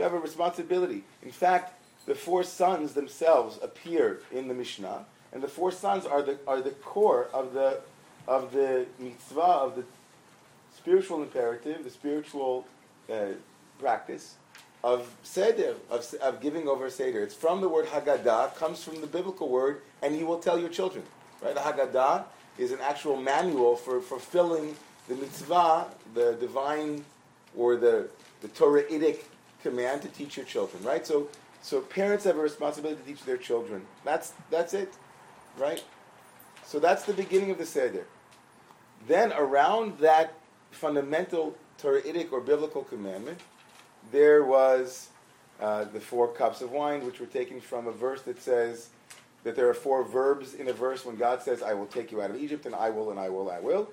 have 0.02 0.12
a 0.12 0.18
responsibility. 0.18 1.02
In 1.22 1.32
fact, 1.32 1.74
the 2.06 2.14
four 2.14 2.44
sons 2.44 2.92
themselves 2.94 3.58
appear 3.62 4.20
in 4.30 4.48
the 4.48 4.54
Mishnah, 4.54 5.04
and 5.32 5.42
the 5.42 5.48
four 5.48 5.72
sons 5.72 6.06
are 6.06 6.22
the, 6.22 6.38
are 6.46 6.60
the 6.60 6.70
core 6.70 7.28
of 7.32 7.54
the, 7.54 7.80
of 8.28 8.52
the 8.52 8.86
mitzvah, 8.98 9.40
of 9.40 9.76
the 9.76 9.84
spiritual 10.76 11.22
imperative, 11.22 11.82
the 11.84 11.90
spiritual 11.90 12.66
uh, 13.12 13.26
practice 13.78 14.36
of 14.84 15.14
seder, 15.22 15.76
of, 15.90 16.14
of 16.22 16.40
giving 16.40 16.66
over 16.66 16.90
seder. 16.90 17.22
It's 17.22 17.34
from 17.34 17.60
the 17.60 17.68
word 17.68 17.86
Haggadah, 17.86 18.56
comes 18.56 18.82
from 18.82 19.00
the 19.00 19.06
biblical 19.06 19.48
word, 19.48 19.82
and 20.02 20.16
you 20.18 20.26
will 20.26 20.38
tell 20.38 20.58
your 20.58 20.68
children. 20.68 21.04
Right? 21.40 21.54
The 21.54 21.60
Haggadah 21.60 22.24
is 22.58 22.72
an 22.72 22.80
actual 22.82 23.16
manual 23.16 23.76
for 23.76 24.00
fulfilling 24.00 24.74
the 25.08 25.14
mitzvah, 25.14 25.86
the 26.14 26.34
divine 26.34 27.04
or 27.56 27.76
the, 27.76 28.08
the 28.40 28.48
Torahitic 28.48 29.20
command 29.62 30.02
to 30.02 30.08
teach 30.08 30.36
your 30.36 30.46
children. 30.46 30.82
Right? 30.82 31.06
So, 31.06 31.28
so 31.62 31.80
parents 31.80 32.24
have 32.24 32.36
a 32.36 32.40
responsibility 32.40 33.00
to 33.00 33.06
teach 33.06 33.24
their 33.24 33.36
children. 33.36 33.82
That's, 34.04 34.32
that's 34.50 34.74
it. 34.74 34.92
Right? 35.56 35.84
So 36.66 36.80
that's 36.80 37.04
the 37.04 37.12
beginning 37.12 37.50
of 37.50 37.58
the 37.58 37.66
seder. 37.66 38.06
Then 39.06 39.32
around 39.32 39.98
that 39.98 40.34
fundamental 40.70 41.56
Torahitic 41.80 42.32
or 42.32 42.40
biblical 42.40 42.82
commandment, 42.84 43.40
there 44.12 44.44
was 44.44 45.08
uh, 45.60 45.84
the 45.84 46.00
four 46.00 46.28
cups 46.28 46.60
of 46.60 46.70
wine, 46.70 47.04
which 47.04 47.18
were 47.18 47.26
taken 47.26 47.60
from 47.60 47.86
a 47.86 47.92
verse 47.92 48.22
that 48.22 48.40
says 48.40 48.90
that 49.44 49.56
there 49.56 49.68
are 49.68 49.74
four 49.74 50.04
verbs 50.04 50.54
in 50.54 50.68
a 50.68 50.72
verse 50.72 51.04
when 51.04 51.16
God 51.16 51.42
says, 51.42 51.62
I 51.62 51.74
will 51.74 51.86
take 51.86 52.12
you 52.12 52.22
out 52.22 52.30
of 52.30 52.36
Egypt, 52.36 52.66
and 52.66 52.74
I 52.74 52.90
will, 52.90 53.10
and 53.10 53.18
I 53.18 53.28
will, 53.28 53.50
I 53.50 53.58
will. 53.58 53.90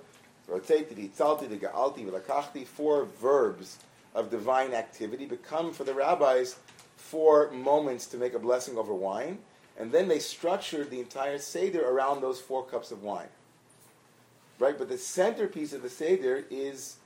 Four 2.65 3.05
verbs 3.05 3.77
of 4.15 4.29
divine 4.29 4.73
activity 4.73 5.25
become 5.25 5.73
for 5.73 5.83
the 5.83 5.93
rabbis 5.93 6.55
four 6.95 7.49
moments 7.51 8.05
to 8.07 8.17
make 8.17 8.33
a 8.33 8.39
blessing 8.39 8.77
over 8.77 8.93
wine, 8.93 9.39
and 9.77 9.91
then 9.91 10.07
they 10.07 10.19
structured 10.19 10.91
the 10.91 10.99
entire 10.99 11.37
Seder 11.37 11.87
around 11.87 12.21
those 12.21 12.39
four 12.39 12.65
cups 12.65 12.91
of 12.91 13.01
wine. 13.01 13.29
Right? 14.59 14.77
But 14.77 14.89
the 14.89 14.97
centerpiece 14.97 15.73
of 15.73 15.81
the 15.81 15.89
Seder 15.89 16.43
is 16.49 16.97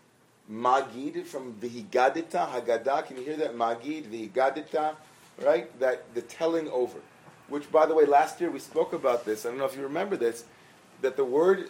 Magid 0.52 1.26
from 1.26 1.54
Vihigadita, 1.54 2.50
Haggadah. 2.50 3.08
Can 3.08 3.18
you 3.18 3.24
hear 3.24 3.38
that? 3.38 3.56
Magid, 3.56 4.06
Vihigadita, 4.06 4.96
right? 5.42 5.80
That 5.80 6.14
the 6.14 6.22
telling 6.22 6.68
over. 6.70 7.00
Which, 7.48 7.72
by 7.72 7.86
the 7.86 7.96
way, 7.96 8.06
last 8.06 8.42
year 8.42 8.50
we 8.50 8.60
spoke 8.60 8.94
about 8.94 9.26
this. 9.26 9.46
I 9.46 9.50
don't 9.50 9.58
know 9.58 9.66
if 9.66 9.76
you 9.76 9.84
remember 9.84 10.18
this. 10.18 10.46
That 11.02 11.16
the 11.16 11.26
word 11.26 11.70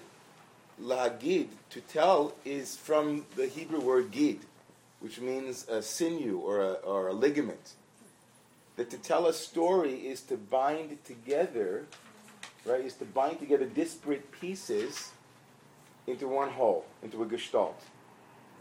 lahagid, 0.82 1.48
to 1.72 1.82
tell, 1.82 2.34
is 2.46 2.76
from 2.76 3.26
the 3.36 3.48
Hebrew 3.48 3.80
word 3.80 4.12
gid, 4.12 4.40
which 5.00 5.20
means 5.20 5.68
a 5.68 5.82
sinew 5.82 6.40
or 6.40 6.62
a, 6.62 6.74
or 6.74 7.08
a 7.10 7.14
ligament. 7.14 7.74
That 8.76 8.90
to 8.90 8.98
tell 8.98 9.28
a 9.28 9.34
story 9.34 10.08
is 10.08 10.22
to 10.22 10.38
bind 10.38 11.04
together, 11.06 11.86
right? 12.66 12.82
Is 12.82 12.96
to 12.96 13.06
bind 13.06 13.40
together 13.40 13.66
disparate 13.66 14.32
pieces 14.32 15.12
into 16.08 16.28
one 16.28 16.50
whole, 16.50 16.86
into 17.04 17.22
a 17.22 17.26
gestalt 17.28 17.80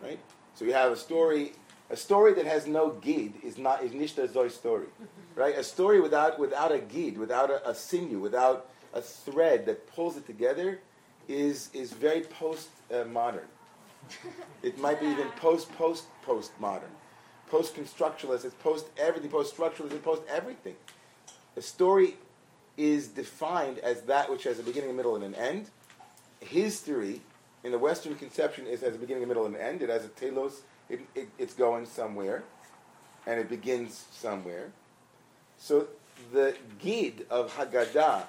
right? 0.02 0.18
So 0.54 0.64
you 0.64 0.72
have 0.72 0.92
a 0.92 0.96
story, 0.96 1.52
a 1.90 1.96
story 1.96 2.34
that 2.34 2.46
has 2.46 2.66
no 2.66 2.90
gid 2.90 3.34
is 3.42 3.58
not 3.58 3.82
is 3.82 3.92
nishta 3.92 4.28
zoy 4.28 4.50
story, 4.50 4.86
right? 5.34 5.56
A 5.56 5.64
story 5.64 6.00
without 6.00 6.38
without 6.38 6.72
a 6.72 6.78
gid, 6.78 7.18
without 7.18 7.50
a, 7.50 7.68
a 7.70 7.74
sinew, 7.74 8.18
without 8.18 8.68
a 8.92 9.00
thread 9.00 9.66
that 9.66 9.86
pulls 9.94 10.16
it 10.16 10.26
together, 10.26 10.80
is 11.28 11.70
is 11.72 11.92
very 11.92 12.22
post 12.22 12.68
uh, 12.92 13.04
modern. 13.04 13.46
It 14.62 14.78
might 14.78 15.00
be 15.00 15.06
even 15.06 15.28
post 15.40 15.72
post 15.76 16.04
post 16.24 16.52
modern, 16.60 16.90
post 17.50 17.74
constructionalist. 17.74 18.44
It's 18.44 18.54
post 18.54 18.86
everything, 18.96 19.30
post 19.30 19.56
structuralist. 19.56 19.92
It's 19.92 20.04
post 20.04 20.22
everything. 20.28 20.76
A 21.56 21.62
story 21.62 22.16
is 22.76 23.08
defined 23.08 23.78
as 23.78 24.02
that 24.02 24.30
which 24.30 24.44
has 24.44 24.58
a 24.58 24.62
beginning, 24.62 24.90
a 24.90 24.92
middle, 24.92 25.16
and 25.16 25.24
an 25.24 25.34
end. 25.34 25.70
History 26.40 27.20
in 27.64 27.72
the 27.72 27.78
Western 27.78 28.14
conception, 28.16 28.66
it 28.66 28.80
has 28.80 28.94
a 28.94 28.98
beginning, 28.98 29.24
a 29.24 29.26
middle, 29.26 29.46
and 29.46 29.54
an 29.54 29.60
end. 29.60 29.82
It 29.82 29.88
has 29.88 30.04
a 30.04 30.08
telos. 30.08 30.62
It, 30.88 31.00
it, 31.14 31.28
it's 31.38 31.54
going 31.54 31.86
somewhere, 31.86 32.44
and 33.26 33.40
it 33.40 33.48
begins 33.48 34.06
somewhere. 34.10 34.72
So 35.58 35.86
the 36.32 36.56
gid 36.80 37.26
of 37.30 37.54
Haggadah 37.56 38.24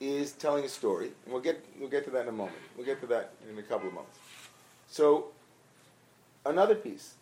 is 0.00 0.32
telling 0.32 0.64
a 0.64 0.68
story, 0.68 1.12
and 1.24 1.32
we'll 1.32 1.42
get 1.42 1.64
we'll 1.78 1.88
get 1.88 2.04
to 2.04 2.10
that 2.10 2.22
in 2.22 2.28
a 2.28 2.32
moment. 2.32 2.58
We'll 2.76 2.86
get 2.86 3.00
to 3.00 3.06
that 3.06 3.32
in 3.48 3.58
a 3.58 3.62
couple 3.62 3.88
of 3.88 3.94
months. 3.94 4.18
So 4.88 5.28
another 6.44 6.74
piece 6.74 7.14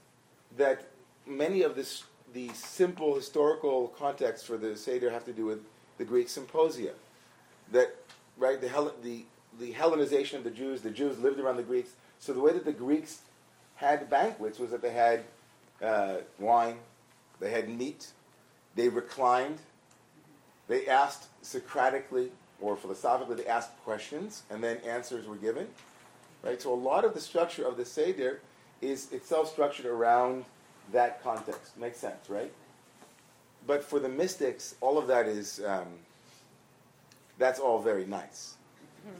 that 0.57 0.87
many 1.27 1.62
of 1.62 1.77
this, 1.77 2.05
the 2.33 2.49
simple 2.51 3.14
historical 3.14 3.88
context 3.88 4.47
for 4.47 4.57
the 4.57 4.77
Seder 4.77 5.11
have 5.11 5.25
to 5.25 5.33
do 5.33 5.47
with 5.47 5.61
the 5.99 6.05
Greek 6.05 6.29
symposia. 6.29 6.93
That, 7.73 7.95
right, 8.37 8.61
the, 8.61 8.69
Hel- 8.69 8.95
the, 9.03 9.25
the 9.59 9.73
Hellenization 9.73 10.35
of 10.35 10.45
the 10.45 10.51
Jews, 10.51 10.83
the 10.83 10.90
Jews 10.90 11.19
lived 11.19 11.38
around 11.38 11.57
the 11.57 11.62
Greeks. 11.62 11.90
So 12.19 12.33
the 12.33 12.40
way 12.40 12.53
that 12.53 12.64
the 12.64 12.73
Greeks 12.73 13.21
had 13.77 14.09
banquets 14.09 14.59
was 14.59 14.71
that 14.71 14.83
they 14.83 14.93
had 14.93 15.25
uh, 15.83 16.17
wine, 16.38 16.77
they 17.40 17.51
had 17.51 17.69
meat, 17.69 18.09
they 18.75 18.88
reclined, 18.88 19.59
they 20.69 20.87
asked 20.87 21.29
Socratically 21.43 22.31
or 22.61 22.77
philosophically, 22.77 23.37
they 23.37 23.47
asked 23.47 23.77
questions, 23.85 24.45
and 24.51 24.62
then 24.62 24.79
answers 24.79 25.27
were 25.27 25.37
given. 25.37 25.69
Right? 26.43 26.61
So 26.61 26.73
a 26.73 26.75
lot 26.75 27.05
of 27.05 27.14
the 27.14 27.21
structure 27.21 27.67
of 27.67 27.77
the 27.77 27.85
Seder 27.85 28.40
is 28.81 29.12
itself 29.12 29.51
structured 29.51 29.87
around 29.87 30.45
that 30.93 31.23
context. 31.23 31.77
Makes 31.77 31.99
sense, 31.99 32.29
right? 32.29 32.53
But 33.67 33.83
for 33.83 33.99
the 33.99 34.09
mystics, 34.09 34.75
all 34.81 34.99
of 34.99 35.07
that 35.07 35.27
is 35.27 35.61
um, 35.67 35.87
that's 37.38 37.59
all 37.59 37.81
very 37.81 38.05
nice. 38.05 38.55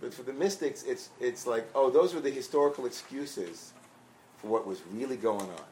But 0.01 0.15
for 0.15 0.23
the 0.23 0.33
mystics, 0.33 0.83
it's 0.83 1.11
it's 1.21 1.47
like, 1.47 1.69
oh, 1.75 1.91
those 1.91 2.15
were 2.15 2.21
the 2.21 2.31
historical 2.31 2.87
excuses 2.87 3.73
for 4.39 4.49
what 4.49 4.67
was 4.67 4.83
really 4.93 5.17
going 5.17 5.43
on. 5.43 5.65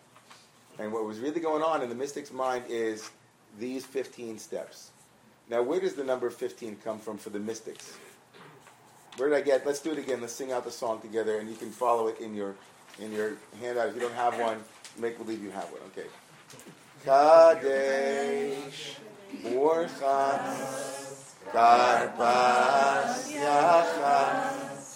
And 0.79 0.93
what 0.93 1.05
was 1.05 1.19
really 1.19 1.41
going 1.41 1.63
on 1.63 1.83
in 1.83 1.89
the 1.89 1.95
mystic's 1.95 2.33
mind 2.33 2.65
is 2.69 3.11
these 3.59 3.85
15 3.85 4.39
steps. 4.39 4.91
Now, 5.51 5.63
where 5.63 5.81
does 5.81 5.95
the 5.95 6.05
number 6.05 6.31
15 6.31 6.79
come 6.83 6.99
from 6.99 7.19
for 7.19 7.31
the 7.31 7.39
mystics? 7.39 7.99
Where 9.17 9.29
did 9.29 9.37
I 9.37 9.43
get? 9.43 9.67
Let's 9.67 9.81
do 9.81 9.93
it 9.93 9.99
again. 9.99 10.23
Let's 10.23 10.33
sing 10.33 10.53
out 10.53 10.65
the 10.65 10.71
song 10.71 11.01
together, 11.01 11.39
and 11.39 11.51
you 11.51 11.57
can 11.57 11.71
follow 11.71 12.09
it 12.09 12.19
in 12.21 12.35
your 12.35 12.55
in 12.99 13.13
your 13.13 13.33
handout. 13.61 13.89
If 13.89 13.95
you 13.95 14.01
don't 14.01 14.15
have 14.15 14.39
one, 14.39 14.59
make 14.99 15.19
believe 15.19 15.43
you 15.43 15.51
have 15.51 15.65
one. 15.65 15.83
Okay. 15.93 16.09
Kadesh 17.05 18.97
Urchas 19.45 21.02
Karpas 21.51 23.33
Yachatz 23.33 24.87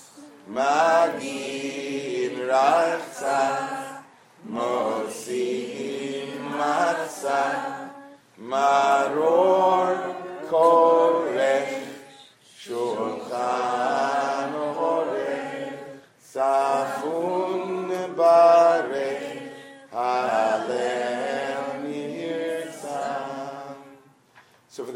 Magid 0.48 2.34
Rachza 2.48 3.42
Motzi 4.48 6.38
Matzah 6.38 7.90
Maror 8.40 9.96
Korech 10.48 11.72
Shulchan 12.60 14.52
Orech 14.76 15.80
Tzafun 16.22 17.65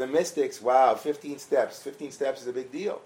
the 0.01 0.07
mystics, 0.07 0.59
wow, 0.59 0.95
15 0.95 1.37
steps. 1.37 1.79
15 1.83 2.11
steps 2.11 2.41
is 2.41 2.47
a 2.47 2.51
big 2.51 2.71
deal. 2.71 3.01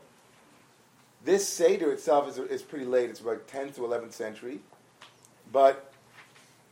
This 1.25 1.45
Seder 1.45 1.91
itself 1.91 2.29
is, 2.29 2.37
is 2.37 2.61
pretty 2.61 2.85
late. 2.85 3.09
It's 3.09 3.19
about 3.19 3.49
10th 3.49 3.75
to 3.75 3.81
11th 3.81 4.13
century. 4.13 4.59
But 5.51 5.91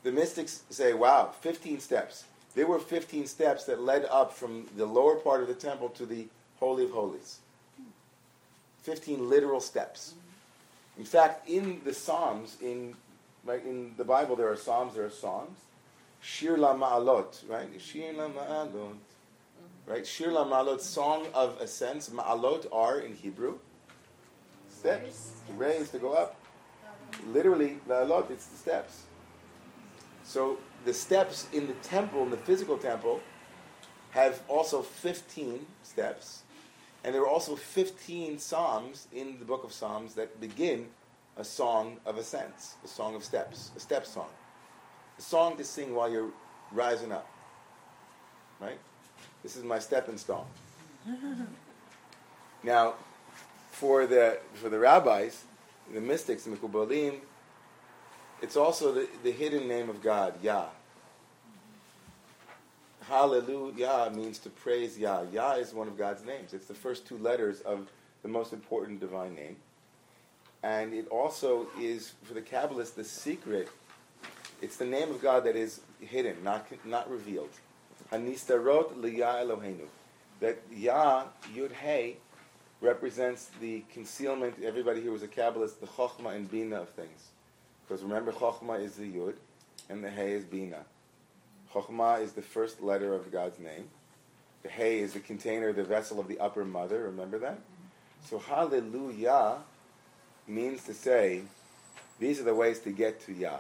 the 0.04 0.14
mystics 0.14 0.64
say, 0.70 0.94
wow, 0.94 1.34
15 1.42 1.82
steps. 1.82 2.24
There 2.56 2.66
were 2.66 2.80
15 2.80 3.28
steps 3.28 3.66
that 3.66 3.82
led 3.82 4.06
up 4.06 4.32
from 4.32 4.68
the 4.78 4.86
lower 4.86 5.16
part 5.16 5.42
of 5.42 5.50
the 5.50 5.56
temple 5.56 5.90
to 5.90 6.06
the 6.06 6.28
Holy 6.62 6.86
of 6.86 6.92
Holies. 6.92 7.40
15 8.84 9.30
literal 9.30 9.60
steps. 9.60 10.14
In 10.98 11.04
fact, 11.04 11.50
in 11.50 11.82
the 11.84 11.94
Psalms, 11.94 12.56
in, 12.62 12.96
right, 13.44 13.66
in 13.66 13.94
the 13.98 14.06
Bible, 14.06 14.38
there 14.38 14.50
are 14.50 14.56
Psalms, 14.56 14.96
there 14.96 15.04
are 15.04 15.10
songs. 15.10 15.60
Shir 16.22 16.58
la 16.58 16.74
Ma'alot, 16.74 17.50
right? 17.50 17.68
Shir 17.82 18.14
la 18.14 18.30
Ma'alot. 18.30 18.96
Right? 19.86 20.08
Shir 20.08 20.32
la 20.32 20.46
Ma'alot, 20.46 20.80
Song 20.80 21.28
of 21.34 21.60
Ascents. 21.60 22.10
Ma'alot 22.10 22.67
are, 22.72 23.00
in 23.00 23.15
Hebrew, 23.15 23.60
steps. 24.69 25.41
Raise, 25.58 25.89
to 25.89 26.00
go 26.00 26.13
up. 26.13 26.36
Literally, 27.28 27.80
Ma'alot, 27.88 28.32
it's 28.32 28.46
the 28.46 28.58
steps. 28.58 29.04
So 30.24 30.58
the 30.86 30.93
steps 30.93 31.48
in 31.52 31.67
the 31.67 31.74
temple, 31.74 32.24
in 32.24 32.32
the 32.32 32.38
physical 32.38 32.78
temple, 32.78 33.22
have 34.12 34.41
also 34.48 34.82
15 34.82 35.65
steps. 35.84 36.43
And 37.04 37.13
there 37.13 37.22
are 37.22 37.28
also 37.28 37.56
15 37.56 38.39
psalms 38.39 39.08
in 39.12 39.38
the 39.39 39.46
book 39.46 39.63
of 39.65 39.74
Psalms 39.74 40.13
that 40.13 40.39
begin 40.39 40.88
a 41.36 41.43
song 41.43 41.98
of 42.06 42.17
ascents, 42.17 42.76
a 42.86 42.88
song 42.88 43.15
of 43.15 43.24
steps, 43.24 43.72
a 43.76 43.80
step 43.80 44.06
song. 44.06 44.30
A 45.17 45.22
song 45.22 45.58
to 45.58 45.63
sing 45.63 45.93
while 45.93 46.10
you're 46.10 46.32
rising 46.72 47.12
up. 47.12 47.28
Right? 48.62 48.80
This 49.44 49.58
is 49.58 49.64
my 49.64 49.78
stepping 49.80 50.18
stone. 50.18 50.46
now, 52.64 52.94
for 53.72 54.08
the, 54.08 54.40
for 54.54 54.70
the 54.70 54.80
rabbis, 54.80 55.44
the 55.94 56.00
mystics, 56.00 56.44
the 56.44 56.52
Mikubalim, 56.52 57.20
it's 58.42 58.56
also 58.56 58.94
the, 58.94 59.08
the 59.24 59.32
hidden 59.32 59.68
name 59.68 59.90
of 59.90 60.02
God, 60.02 60.34
Yah. 60.42 60.68
Hallelujah 63.08 64.12
means 64.16 64.40
to 64.40 64.50
praise 64.50 64.98
Yah. 64.98 65.24
Yah 65.32 65.56
is 65.56 65.74
one 65.74 65.88
of 65.88 65.98
God's 65.98 66.26
names. 66.26 66.54
It's 66.54 66.68
the 66.68 66.74
first 66.74 67.06
two 67.06 67.18
letters 67.18 67.60
of 67.62 67.90
the 68.22 68.30
most 68.30 68.54
important 68.54 69.02
divine 69.02 69.36
name. 69.36 69.58
And 70.64 70.94
it 70.94 71.10
also 71.10 71.68
is, 71.80 72.14
for 72.24 72.34
the 72.34 72.42
Kabbalists, 72.42 72.96
the 72.96 73.04
secret. 73.04 73.68
It's 74.62 74.78
the 74.78 74.86
name 74.86 75.12
of 75.12 75.22
God 75.22 75.44
that 75.44 75.58
is 75.58 75.82
hidden, 76.00 76.42
not, 76.44 76.66
not 76.86 77.12
revealed. 77.12 77.50
Hanistarot 78.13 78.93
liyah 79.02 79.43
Eloheinu. 79.43 79.88
That 80.39 80.60
Yah, 80.71 81.26
Yud 81.56 81.71
Hey, 81.71 82.17
represents 82.80 83.49
the 83.60 83.84
concealment. 83.91 84.56
Everybody 84.63 85.02
here 85.02 85.12
was 85.12 85.23
a 85.23 85.28
Kabbalist, 85.28 85.80
the 85.80 85.88
Chokhmah 85.88 86.36
and 86.36 86.49
Bina 86.49 86.82
of 86.82 86.89
things. 86.89 87.30
Because 87.82 88.04
remember, 88.04 88.32
Chokhmah 88.32 88.84
is 88.84 88.95
the 88.95 89.12
Yud, 89.12 89.34
and 89.89 90.04
the 90.04 90.12
Hey 90.12 90.34
is 90.34 90.43
Bina. 90.43 90.86
Chokhmah 91.73 92.21
is 92.21 92.34
the 92.34 92.43
first 92.43 92.84
letter 92.84 93.15
of 93.15 93.32
God's 93.32 93.58
name. 93.58 93.89
The 94.62 94.69
Hey 94.69 94.99
is 94.99 95.13
the 95.13 95.19
container, 95.19 95.73
the 95.73 95.84
vessel 95.84 96.19
of 96.19 96.28
the 96.28 96.39
upper 96.39 96.65
mother. 96.65 97.06
Remember 97.06 97.39
that? 97.39 97.60
So 98.26 98.38
Hallelujah 98.38 99.58
means 100.47 100.84
to 100.84 100.93
say, 100.93 101.41
these 102.19 102.39
are 102.39 102.43
the 102.43 102.54
ways 102.54 102.80
to 102.82 102.91
get 102.91 103.21
to 103.21 103.34
Yah. 103.34 103.60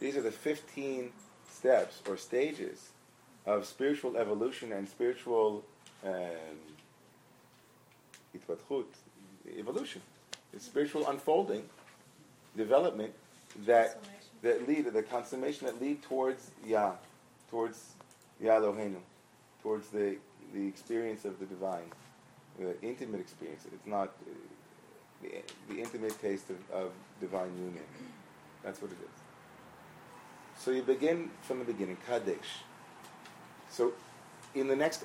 These 0.00 0.16
are 0.16 0.22
the 0.22 0.32
15 0.32 1.12
steps 1.50 2.00
or 2.08 2.16
stages 2.16 2.91
of 3.46 3.66
spiritual 3.66 4.16
evolution 4.16 4.72
and 4.72 4.88
spiritual 4.88 5.64
um, 6.04 6.12
evolution. 9.58 10.02
It's 10.52 10.64
spiritual 10.64 11.06
unfolding, 11.08 11.64
development 12.56 13.12
that 13.66 13.98
that 14.42 14.66
lead 14.68 14.86
the 14.92 15.02
consummation 15.02 15.66
that 15.66 15.80
lead 15.80 16.02
towards 16.02 16.50
Yah, 16.66 16.92
towards 17.50 17.92
Yah 18.40 18.60
Eloheinu, 18.60 19.00
towards 19.62 19.88
the 19.88 20.16
the 20.52 20.66
experience 20.66 21.24
of 21.24 21.38
the 21.38 21.46
divine, 21.46 21.90
the 22.58 22.80
intimate 22.82 23.20
experience. 23.20 23.64
It's 23.72 23.86
not 23.86 24.12
the, 25.22 25.30
the 25.68 25.80
intimate 25.80 26.20
taste 26.20 26.50
of, 26.50 26.58
of 26.70 26.90
divine 27.20 27.56
union. 27.56 27.84
That's 28.62 28.80
what 28.82 28.90
it 28.90 28.98
is. 29.00 30.62
So 30.62 30.70
you 30.70 30.82
begin 30.82 31.30
from 31.42 31.58
the 31.60 31.64
beginning, 31.64 31.96
Kadesh. 32.06 32.62
So 33.72 33.94
in 34.54 34.68
the 34.68 34.76
next 34.76 35.04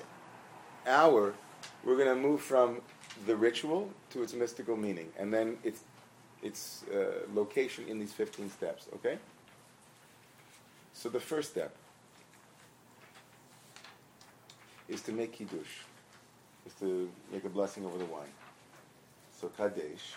hour, 0.86 1.32
we're 1.82 1.96
going 1.96 2.14
to 2.14 2.28
move 2.28 2.42
from 2.42 2.82
the 3.26 3.34
ritual 3.34 3.90
to 4.10 4.22
its 4.22 4.34
mystical 4.34 4.76
meaning, 4.76 5.08
and 5.18 5.32
then 5.32 5.56
its 5.64 5.82
its 6.40 6.84
uh, 6.94 7.26
location 7.34 7.84
in 7.88 7.98
these 7.98 8.12
15 8.12 8.48
steps. 8.50 8.86
Okay. 8.94 9.18
So 10.92 11.08
the 11.08 11.18
first 11.18 11.50
step 11.50 11.74
is 14.88 15.00
to 15.02 15.12
make 15.12 15.32
kiddush, 15.32 15.82
is 16.66 16.74
to 16.74 17.10
make 17.32 17.44
a 17.44 17.48
blessing 17.48 17.84
over 17.84 17.98
the 17.98 18.04
wine. 18.04 18.32
So 19.40 19.48
kadesh 19.48 20.14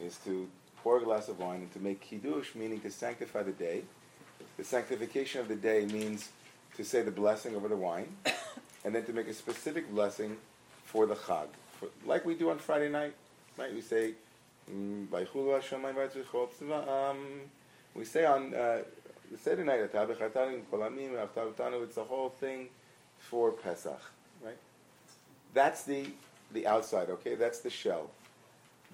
is 0.00 0.16
to 0.24 0.48
pour 0.82 0.98
a 0.98 1.04
glass 1.04 1.28
of 1.28 1.38
wine 1.38 1.60
and 1.60 1.72
to 1.72 1.80
make 1.80 2.00
kiddush, 2.00 2.54
meaning 2.54 2.80
to 2.80 2.90
sanctify 2.90 3.42
the 3.42 3.52
day. 3.52 3.82
The 4.56 4.64
sanctification 4.64 5.40
of 5.40 5.48
the 5.48 5.56
day 5.56 5.84
means 5.86 6.30
to 6.76 6.84
say 6.84 7.02
the 7.02 7.10
blessing 7.10 7.56
over 7.56 7.68
the 7.68 7.76
wine, 7.76 8.08
and 8.84 8.94
then 8.94 9.04
to 9.04 9.12
make 9.12 9.28
a 9.28 9.34
specific 9.34 9.90
blessing 9.90 10.36
for 10.84 11.06
the 11.06 11.14
chag, 11.14 11.48
for, 11.78 11.88
like 12.04 12.24
we 12.24 12.34
do 12.34 12.50
on 12.50 12.58
Friday 12.58 12.88
night. 12.88 13.14
Right? 13.58 13.72
We 13.74 13.80
say, 13.80 14.12
mm, 14.70 15.08
we 17.94 18.04
say 18.04 18.24
on 18.26 18.54
uh, 18.54 18.82
the 19.30 19.38
Seder 19.38 19.64
night, 19.64 19.80
it's 19.80 19.94
the 21.94 22.04
whole 22.04 22.28
thing 22.28 22.68
for 23.18 23.52
Pesach, 23.52 24.00
right? 24.44 24.58
That's 25.54 25.84
the 25.84 26.06
the 26.52 26.66
outside, 26.66 27.10
okay? 27.10 27.34
That's 27.34 27.60
the 27.60 27.70
shell. 27.70 28.10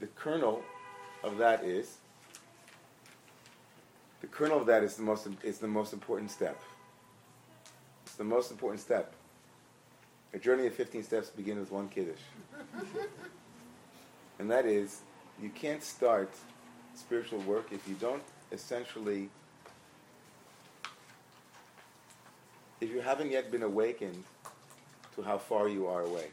The 0.00 0.06
kernel 0.06 0.62
of 1.22 1.38
that 1.38 1.64
is 1.64 1.98
the 4.20 4.26
kernel 4.28 4.58
of 4.58 4.66
that 4.66 4.82
is 4.82 4.96
the 4.96 5.02
most 5.02 5.28
is 5.42 5.58
the 5.58 5.68
most 5.68 5.92
important 5.92 6.30
step. 6.30 6.60
The 8.22 8.28
most 8.28 8.52
important 8.52 8.80
step. 8.80 9.14
A 10.32 10.38
journey 10.38 10.68
of 10.68 10.74
15 10.74 11.02
steps 11.02 11.30
begins 11.30 11.58
with 11.58 11.72
one 11.72 11.88
kiddush. 11.88 12.20
and 14.38 14.48
that 14.48 14.64
is, 14.64 15.00
you 15.42 15.48
can't 15.48 15.82
start 15.82 16.30
spiritual 16.94 17.40
work 17.40 17.72
if 17.72 17.88
you 17.88 17.96
don't 17.96 18.22
essentially, 18.52 19.28
if 22.80 22.90
you 22.90 23.00
haven't 23.00 23.32
yet 23.32 23.50
been 23.50 23.64
awakened 23.64 24.22
to 25.16 25.22
how 25.22 25.36
far 25.36 25.68
you 25.68 25.88
are 25.88 26.02
away. 26.02 26.28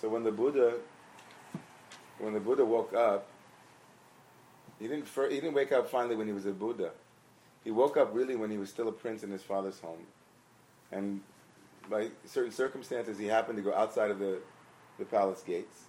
so 0.00 0.08
when 0.08 0.22
the 0.22 0.30
Buddha, 0.30 0.74
when 2.20 2.34
the 2.34 2.40
Buddha 2.40 2.64
woke 2.64 2.94
up, 2.94 3.26
he 4.78 4.86
didn't, 4.86 5.08
he 5.08 5.40
didn't 5.40 5.54
wake 5.54 5.72
up 5.72 5.90
finally 5.90 6.14
when 6.14 6.28
he 6.28 6.32
was 6.32 6.46
a 6.46 6.52
Buddha. 6.52 6.92
He 7.64 7.70
woke 7.70 7.96
up 7.96 8.10
really 8.14 8.36
when 8.36 8.50
he 8.50 8.58
was 8.58 8.70
still 8.70 8.88
a 8.88 8.92
prince 8.92 9.22
in 9.22 9.30
his 9.30 9.42
father's 9.42 9.80
home. 9.80 10.06
And 10.92 11.20
by 11.88 12.08
certain 12.26 12.52
circumstances, 12.52 13.18
he 13.18 13.26
happened 13.26 13.56
to 13.56 13.62
go 13.62 13.74
outside 13.74 14.10
of 14.10 14.18
the, 14.18 14.38
the 14.98 15.04
palace 15.04 15.42
gates. 15.46 15.84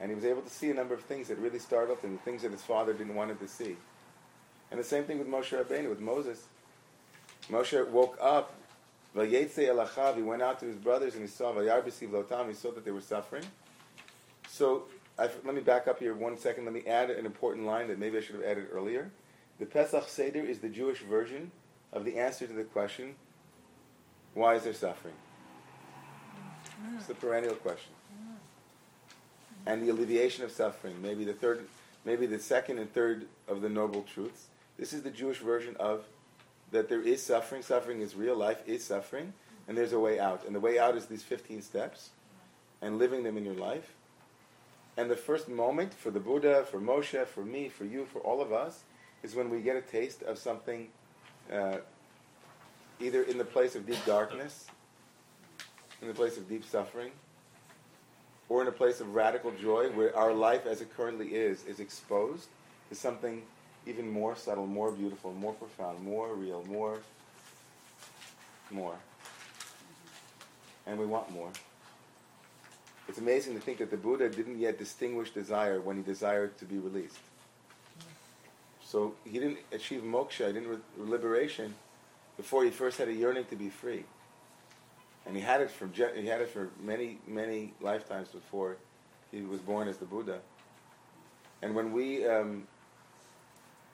And 0.00 0.10
he 0.10 0.14
was 0.14 0.24
able 0.24 0.42
to 0.42 0.50
see 0.50 0.70
a 0.70 0.74
number 0.74 0.94
of 0.94 1.02
things 1.02 1.28
that 1.28 1.38
really 1.38 1.58
startled 1.58 2.00
him, 2.00 2.18
things 2.18 2.42
that 2.42 2.52
his 2.52 2.62
father 2.62 2.92
didn't 2.92 3.14
want 3.14 3.30
him 3.30 3.38
to 3.38 3.48
see. 3.48 3.76
And 4.70 4.78
the 4.80 4.84
same 4.84 5.04
thing 5.04 5.18
with 5.18 5.28
Moshe 5.28 5.56
Rabbeinu, 5.56 5.88
with 5.88 6.00
Moses. 6.00 6.46
Moshe 7.48 7.88
woke 7.88 8.18
up, 8.20 8.54
he 9.14 10.22
went 10.22 10.42
out 10.42 10.58
to 10.58 10.66
his 10.66 10.76
brothers 10.76 11.14
and 11.14 11.22
he 11.22 11.28
saw 11.28 11.52
he 11.52 12.54
saw 12.54 12.70
that 12.72 12.84
they 12.84 12.90
were 12.90 13.00
suffering. 13.00 13.44
So 14.48 14.84
I, 15.18 15.28
let 15.44 15.54
me 15.54 15.60
back 15.60 15.86
up 15.86 16.00
here 16.00 16.14
one 16.14 16.36
second. 16.36 16.64
Let 16.64 16.74
me 16.74 16.82
add 16.86 17.10
an 17.10 17.24
important 17.24 17.66
line 17.66 17.86
that 17.88 17.98
maybe 18.00 18.18
I 18.18 18.20
should 18.20 18.34
have 18.34 18.44
added 18.44 18.66
earlier. 18.72 19.12
The 19.58 19.66
Pesach 19.66 20.08
Seder 20.08 20.40
is 20.40 20.58
the 20.58 20.68
Jewish 20.68 21.00
version 21.00 21.50
of 21.92 22.04
the 22.04 22.18
answer 22.18 22.46
to 22.46 22.52
the 22.52 22.64
question, 22.64 23.14
why 24.34 24.56
is 24.56 24.64
there 24.64 24.74
suffering? 24.74 25.14
It's 26.96 27.06
the 27.06 27.14
perennial 27.14 27.54
question. 27.54 27.92
And 29.66 29.82
the 29.82 29.90
alleviation 29.90 30.44
of 30.44 30.50
suffering, 30.50 31.00
maybe 31.00 31.24
the 31.24 31.32
third, 31.32 31.66
maybe 32.04 32.26
the 32.26 32.38
second 32.38 32.78
and 32.78 32.92
third 32.92 33.26
of 33.48 33.62
the 33.62 33.68
noble 33.68 34.02
truths. 34.02 34.46
This 34.76 34.92
is 34.92 35.02
the 35.02 35.10
Jewish 35.10 35.38
version 35.38 35.76
of 35.78 36.04
that 36.72 36.88
there 36.88 37.00
is 37.00 37.22
suffering. 37.22 37.62
Suffering 37.62 38.00
is 38.00 38.16
real. 38.16 38.36
Life 38.36 38.62
is 38.66 38.84
suffering, 38.84 39.32
and 39.68 39.78
there's 39.78 39.92
a 39.92 40.00
way 40.00 40.18
out. 40.18 40.44
And 40.44 40.54
the 40.54 40.60
way 40.60 40.78
out 40.78 40.96
is 40.96 41.06
these 41.06 41.22
15 41.22 41.62
steps, 41.62 42.10
and 42.82 42.98
living 42.98 43.22
them 43.22 43.38
in 43.38 43.44
your 43.44 43.54
life. 43.54 43.94
And 44.96 45.10
the 45.10 45.16
first 45.16 45.48
moment 45.48 45.94
for 45.94 46.10
the 46.10 46.20
Buddha, 46.20 46.66
for 46.70 46.80
Moshe, 46.80 47.26
for 47.26 47.44
me, 47.44 47.68
for 47.68 47.84
you, 47.84 48.04
for 48.04 48.18
all 48.18 48.42
of 48.42 48.52
us, 48.52 48.82
is 49.24 49.34
when 49.34 49.48
we 49.48 49.60
get 49.60 49.74
a 49.74 49.80
taste 49.80 50.22
of 50.22 50.38
something, 50.38 50.86
uh, 51.50 51.78
either 53.00 53.22
in 53.22 53.38
the 53.38 53.44
place 53.44 53.74
of 53.74 53.86
deep 53.86 54.04
darkness, 54.04 54.66
in 56.02 56.08
the 56.08 56.14
place 56.14 56.36
of 56.36 56.46
deep 56.46 56.64
suffering, 56.64 57.10
or 58.50 58.60
in 58.60 58.68
a 58.68 58.72
place 58.72 59.00
of 59.00 59.14
radical 59.14 59.50
joy 59.52 59.88
where 59.90 60.14
our 60.14 60.34
life 60.34 60.66
as 60.66 60.82
it 60.82 60.94
currently 60.94 61.28
is 61.28 61.64
is 61.64 61.80
exposed 61.80 62.48
to 62.90 62.94
something 62.94 63.42
even 63.86 64.08
more 64.08 64.36
subtle, 64.36 64.66
more 64.66 64.92
beautiful, 64.92 65.32
more 65.32 65.54
profound, 65.54 66.02
more 66.04 66.34
real, 66.34 66.62
more, 66.64 66.98
more. 68.70 68.96
And 70.86 70.98
we 70.98 71.06
want 71.06 71.32
more. 71.32 71.50
It's 73.08 73.18
amazing 73.18 73.54
to 73.54 73.60
think 73.60 73.78
that 73.78 73.90
the 73.90 73.96
Buddha 73.96 74.28
didn't 74.28 74.58
yet 74.58 74.78
distinguish 74.78 75.30
desire 75.30 75.80
when 75.80 75.96
he 75.96 76.02
desired 76.02 76.58
to 76.58 76.66
be 76.66 76.76
released. 76.76 77.18
So 78.94 79.12
he 79.24 79.40
didn't 79.40 79.58
achieve 79.72 80.02
moksha, 80.02 80.46
he 80.46 80.52
didn't 80.52 80.68
re- 80.68 80.78
liberation, 80.96 81.74
before 82.36 82.62
he 82.62 82.70
first 82.70 82.96
had 82.96 83.08
a 83.08 83.12
yearning 83.12 83.44
to 83.46 83.56
be 83.56 83.68
free. 83.68 84.04
And 85.26 85.34
he 85.34 85.42
had 85.42 85.60
it 85.60 85.68
for 85.72 85.88
he 85.88 86.28
had 86.28 86.40
it 86.40 86.48
for 86.48 86.68
many 86.80 87.18
many 87.26 87.74
lifetimes 87.80 88.28
before 88.28 88.76
he 89.32 89.40
was 89.40 89.58
born 89.58 89.88
as 89.88 89.96
the 89.96 90.04
Buddha. 90.04 90.38
And 91.60 91.74
when 91.74 91.92
we 91.92 92.24
um, 92.24 92.68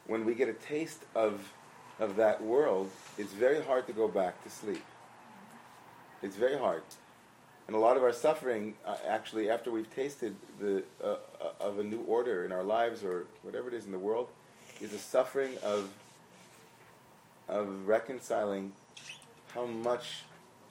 when 0.06 0.26
we 0.26 0.34
get 0.34 0.50
a 0.50 0.52
taste 0.52 1.02
of 1.14 1.50
of 1.98 2.16
that 2.16 2.42
world, 2.42 2.90
it's 3.16 3.32
very 3.32 3.62
hard 3.62 3.86
to 3.86 3.94
go 3.94 4.06
back 4.06 4.44
to 4.44 4.50
sleep. 4.50 4.84
It's 6.22 6.36
very 6.36 6.58
hard. 6.58 6.82
And 7.68 7.74
a 7.74 7.78
lot 7.78 7.96
of 7.96 8.02
our 8.02 8.12
suffering, 8.12 8.74
uh, 8.84 8.96
actually, 9.08 9.48
after 9.48 9.70
we've 9.70 9.94
tasted 9.94 10.36
the 10.58 10.82
uh, 11.02 11.06
uh, 11.40 11.68
of 11.68 11.78
a 11.78 11.84
new 11.84 12.02
order 12.02 12.44
in 12.44 12.52
our 12.52 12.64
lives 12.64 13.02
or 13.02 13.24
whatever 13.42 13.68
it 13.68 13.74
is 13.74 13.86
in 13.86 13.92
the 13.92 13.98
world, 13.98 14.28
is 14.80 14.92
a 14.92 14.98
suffering 14.98 15.56
of 15.62 15.90
of 17.48 17.86
reconciling 17.86 18.72
how 19.52 19.66
much 19.66 20.22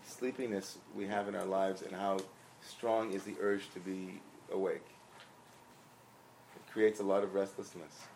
sleepiness 0.07 0.77
we 0.95 1.05
have 1.05 1.27
in 1.27 1.35
our 1.35 1.45
lives 1.45 1.81
and 1.81 1.93
how 1.93 2.17
strong 2.65 3.11
is 3.11 3.23
the 3.23 3.35
urge 3.41 3.69
to 3.73 3.79
be 3.79 4.19
awake. 4.51 4.85
It 6.55 6.71
creates 6.71 6.99
a 6.99 7.03
lot 7.03 7.23
of 7.23 7.33
restlessness. 7.33 8.07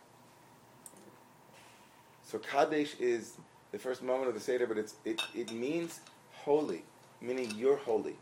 So 2.24 2.40
Kadesh 2.40 2.96
is 3.00 3.34
the 3.72 3.78
first 3.78 4.02
moment 4.02 4.30
of 4.30 4.34
the 4.34 4.40
Seder, 4.40 4.66
but 4.66 4.78
it's, 4.78 4.96
it, 5.04 5.22
it 5.36 5.52
means 5.52 6.00
holy, 6.32 6.84
meaning 7.22 7.54
you're 7.58 7.78
holy. 7.78 8.16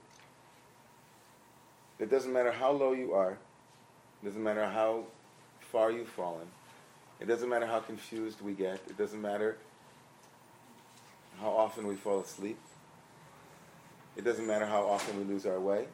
It 1.99 2.09
doesn't 2.09 2.33
matter 2.33 2.51
how 2.51 2.71
low 2.71 2.93
you 2.93 3.13
are, 3.13 3.33
it 4.21 4.25
doesn't 4.25 4.43
matter 4.43 4.67
how 4.67 5.03
far 5.59 5.91
you've 5.91 6.09
fallen, 6.09 6.47
it 7.21 7.27
doesn't 7.27 7.47
matter 7.49 7.65
how 7.65 7.79
confused 7.79 8.41
we 8.41 8.53
get, 8.53 8.81
it 8.87 8.97
doesn't 8.97 9.21
matter 9.21 9.57
how 11.39 11.49
often 11.49 11.87
we 11.87 11.95
fall 11.95 12.19
asleep. 12.19 12.59
It 14.15 14.23
doesn't 14.23 14.45
matter 14.45 14.65
how 14.65 14.83
often 14.83 15.17
we 15.17 15.23
lose 15.23 15.45
our 15.45 15.59
way. 15.59 15.85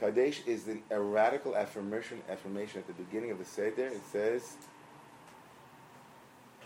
Kadesh 0.00 0.42
is 0.46 0.64
the, 0.64 0.78
a 0.90 1.00
radical 1.00 1.56
affirmation, 1.56 2.20
affirmation 2.28 2.80
at 2.80 2.86
the 2.86 3.02
beginning 3.04 3.30
of 3.30 3.38
the 3.38 3.44
Seder. 3.44 3.86
It 3.86 4.02
says 4.10 4.54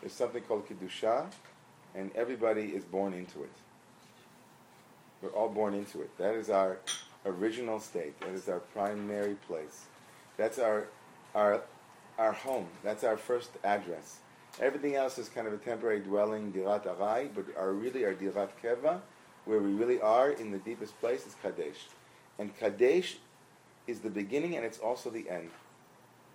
there's 0.00 0.12
something 0.12 0.42
called 0.42 0.68
Kedusha, 0.68 1.26
and 1.94 2.10
everybody 2.14 2.74
is 2.74 2.84
born 2.84 3.12
into 3.12 3.42
it. 3.42 3.52
We're 5.22 5.30
all 5.30 5.48
born 5.48 5.74
into 5.74 6.02
it. 6.02 6.16
That 6.18 6.34
is 6.34 6.50
our 6.50 6.78
original 7.24 7.78
state. 7.78 8.18
That 8.20 8.30
is 8.30 8.48
our 8.48 8.58
primary 8.58 9.36
place. 9.46 9.86
That's 10.36 10.58
our, 10.58 10.88
our, 11.34 11.62
our 12.22 12.32
home. 12.32 12.68
That's 12.84 13.02
our 13.02 13.16
first 13.16 13.50
address. 13.64 14.18
Everything 14.60 14.94
else 14.94 15.18
is 15.18 15.28
kind 15.28 15.48
of 15.48 15.52
a 15.52 15.56
temporary 15.56 15.98
dwelling, 15.98 16.52
dirat 16.52 16.86
arai, 16.86 17.28
but 17.34 17.46
our 17.56 17.72
really 17.72 18.04
our 18.04 18.14
dirat 18.14 18.50
keva, 18.62 19.00
where 19.44 19.58
we 19.58 19.72
really 19.72 20.00
are 20.00 20.30
in 20.30 20.52
the 20.52 20.58
deepest 20.58 20.98
place, 21.00 21.26
is 21.26 21.34
kadesh. 21.42 21.88
And 22.38 22.56
kadesh 22.56 23.16
is 23.88 23.98
the 24.00 24.10
beginning 24.10 24.56
and 24.56 24.64
it's 24.64 24.78
also 24.78 25.10
the 25.10 25.28
end. 25.28 25.50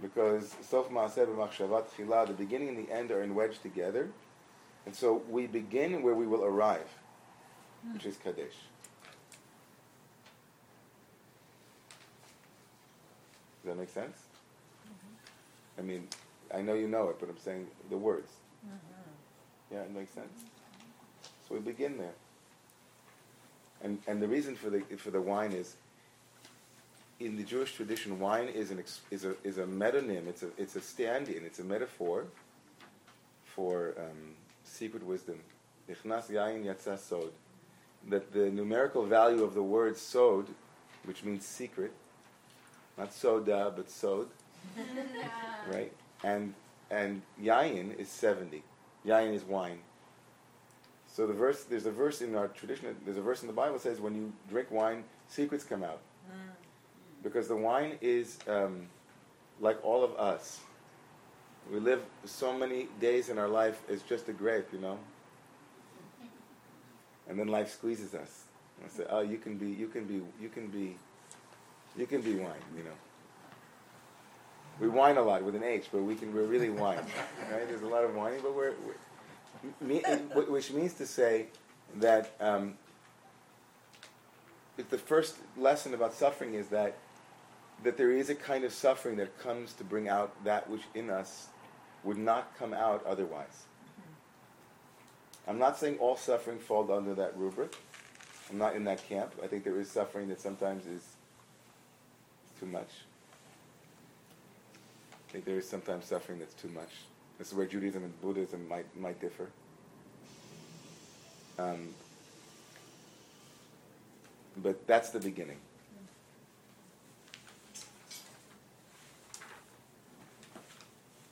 Because 0.02 0.54
sof 0.62 0.90
maaseh 0.90 1.26
b'machshavat 1.26 1.86
chila, 1.98 2.28
the 2.28 2.34
beginning 2.34 2.68
and 2.68 2.78
the 2.78 2.92
end 2.92 3.10
are 3.12 3.24
in 3.24 3.34
wedged 3.34 3.62
together. 3.62 4.10
And 4.86 4.94
so 4.94 5.22
we 5.30 5.48
begin 5.48 6.02
where 6.02 6.16
we 6.16 6.28
will 6.28 6.44
arrive, 6.44 6.90
hmm. 7.84 7.94
which 7.94 8.06
is 8.06 8.18
kadesh. 8.18 8.58
Does 13.64 13.76
that 13.76 13.78
make 13.78 13.90
sense? 13.90 14.18
I 15.78 15.82
mean, 15.82 16.08
I 16.54 16.62
know 16.62 16.74
you 16.74 16.88
know 16.88 17.10
it, 17.10 17.18
but 17.20 17.30
I'm 17.30 17.38
saying 17.38 17.68
the 17.90 17.98
words. 17.98 18.32
Yeah, 19.72 19.82
it 19.82 19.92
makes 19.92 20.12
sense. 20.12 20.46
So 21.48 21.56
we 21.56 21.60
begin 21.62 21.98
there. 21.98 22.14
And 23.84 24.00
and 24.08 24.22
the 24.22 24.28
reason 24.28 24.56
for 24.56 24.70
the 24.70 24.80
for 24.98 25.12
the 25.12 25.22
wine 25.22 25.52
is 25.52 25.76
in 27.20 27.36
the 27.36 27.44
Jewish 27.44 27.74
tradition, 27.74 28.20
wine 28.20 28.48
is 28.48 28.72
an 28.72 28.80
ex, 28.80 29.02
is 29.12 29.26
a 29.26 29.36
is 29.44 29.58
a 29.58 29.66
metonym. 29.66 30.28
It's 30.28 30.44
a 30.44 30.50
it's 30.58 30.76
a 30.76 30.82
stand-in. 30.82 31.44
It's 31.44 31.60
a 31.60 31.64
metaphor 31.64 32.26
for 33.46 33.94
um, 33.98 34.36
secret 34.64 35.04
wisdom. 35.04 35.40
Ichnas 35.90 36.30
yain 36.30 36.66
yatsa 36.66 36.98
sod. 36.98 37.32
That 38.10 38.32
the 38.34 38.50
numerical 38.50 39.06
value 39.06 39.44
of 39.44 39.54
the 39.54 39.64
word 39.64 39.98
sod, 39.98 40.48
which 41.06 41.24
means 41.24 41.46
secret, 41.46 41.92
not 42.98 43.14
soda 43.14 43.74
but 43.76 43.90
sod, 43.90 44.28
right? 45.72 45.92
And 46.24 46.54
and 46.90 47.22
yain 47.42 47.98
is 48.00 48.10
seventy. 48.10 48.64
Yain 49.06 49.34
is 49.34 49.44
wine. 49.44 49.80
So 51.18 51.26
the 51.26 51.34
verse, 51.34 51.64
there's 51.64 51.88
a 51.88 51.92
verse 51.92 52.22
in 52.22 52.36
our 52.36 52.48
tradition, 52.48 52.96
there's 53.04 53.18
a 53.18 53.22
verse 53.22 53.42
in 53.42 53.48
the 53.48 53.54
Bible 53.54 53.74
that 53.74 53.82
says 53.82 54.00
when 54.00 54.14
you 54.16 54.32
drink 54.50 54.70
wine, 54.70 55.04
secrets 55.28 55.64
come 55.64 55.84
out. 55.84 56.00
Because 57.24 57.48
the 57.48 57.56
wine 57.56 57.98
is 58.02 58.38
um, 58.48 58.88
like 59.60 59.84
all 59.84 60.04
of 60.04 60.16
us. 60.16 60.60
We 61.72 61.80
live 61.80 62.02
so 62.24 62.56
many 62.56 62.88
days 63.02 63.30
in 63.30 63.38
our 63.40 63.48
life 63.48 63.82
as 63.90 64.04
just 64.04 64.30
a 64.30 64.32
grape, 64.32 64.68
you 64.72 64.80
know. 64.80 65.00
And 67.28 67.38
then 67.38 67.48
life 67.48 67.72
squeezes 67.72 68.14
us. 68.14 68.44
And 68.78 68.86
I 68.86 68.94
say, 68.96 69.04
oh, 69.10 69.22
you 69.22 69.38
can 69.38 69.58
be, 69.58 69.70
you 69.70 69.88
can 69.88 70.06
be, 70.06 70.22
you 70.40 70.50
can 70.50 70.68
be, 70.68 70.96
you 71.98 72.06
can 72.06 72.22
be 72.22 72.36
wine, 72.36 72.54
you 72.78 72.84
know. 72.84 72.92
We 74.80 74.88
whine 74.88 75.18
a 75.18 75.22
lot 75.22 75.44
with 75.44 75.56
an 75.56 75.64
H, 75.64 75.88
but 75.92 76.04
we 76.04 76.16
can 76.16 76.34
we're 76.34 76.44
really 76.44 76.70
whine. 76.70 76.98
Right? 77.52 77.68
There's 77.68 77.82
a 77.82 77.88
lot 77.88 78.04
of 78.04 78.14
whining, 78.14 78.42
but 78.42 78.56
we're, 78.56 78.74
we're 78.86 78.96
which 80.50 80.72
means 80.72 80.94
to 80.96 81.06
say 81.06 81.48
that 81.96 82.32
um, 82.40 82.76
the 84.90 84.98
first 84.98 85.36
lesson 85.58 85.94
about 85.94 86.14
suffering 86.14 86.54
is 86.54 86.68
that 86.68 86.98
that 87.84 87.98
there 87.98 88.12
is 88.12 88.30
a 88.30 88.36
kind 88.36 88.64
of 88.64 88.74
suffering 88.74 89.18
that 89.18 89.38
comes 89.40 89.74
to 89.74 89.84
bring 89.84 90.10
out 90.10 90.44
that 90.44 90.70
which 90.70 90.82
in 90.96 91.10
us 91.10 91.48
would 92.04 92.18
not 92.18 92.58
come 92.58 92.74
out 92.74 93.06
otherwise. 93.06 93.66
I'm 95.48 95.60
not 95.60 95.78
saying 95.78 95.98
all 96.00 96.18
suffering 96.18 96.60
falls 96.60 96.90
under 96.90 97.14
that 97.16 97.38
rubric. 97.38 97.76
I'm 98.50 98.58
not 98.58 98.76
in 98.76 98.84
that 98.86 99.08
camp. 99.08 99.34
I 99.44 99.48
think 99.48 99.64
there 99.64 99.80
is 99.80 99.90
suffering 99.90 100.28
that 100.30 100.42
sometimes 100.42 100.86
is 100.86 101.04
too 102.60 102.66
much. 102.66 102.90
Think 105.30 105.46
there 105.46 105.58
is 105.58 105.68
sometimes 105.68 106.06
suffering 106.06 106.40
that's 106.40 106.54
too 106.54 106.70
much. 106.70 106.90
This 107.38 107.50
is 107.50 107.54
where 107.54 107.66
Judaism 107.66 108.04
and 108.04 108.22
Buddhism 108.22 108.68
might 108.68 108.86
might 108.98 109.20
differ. 109.20 109.50
Um, 111.60 111.90
but 114.58 114.88
that's 114.88 115.10
the 115.10 115.20
beginning. 115.20 115.58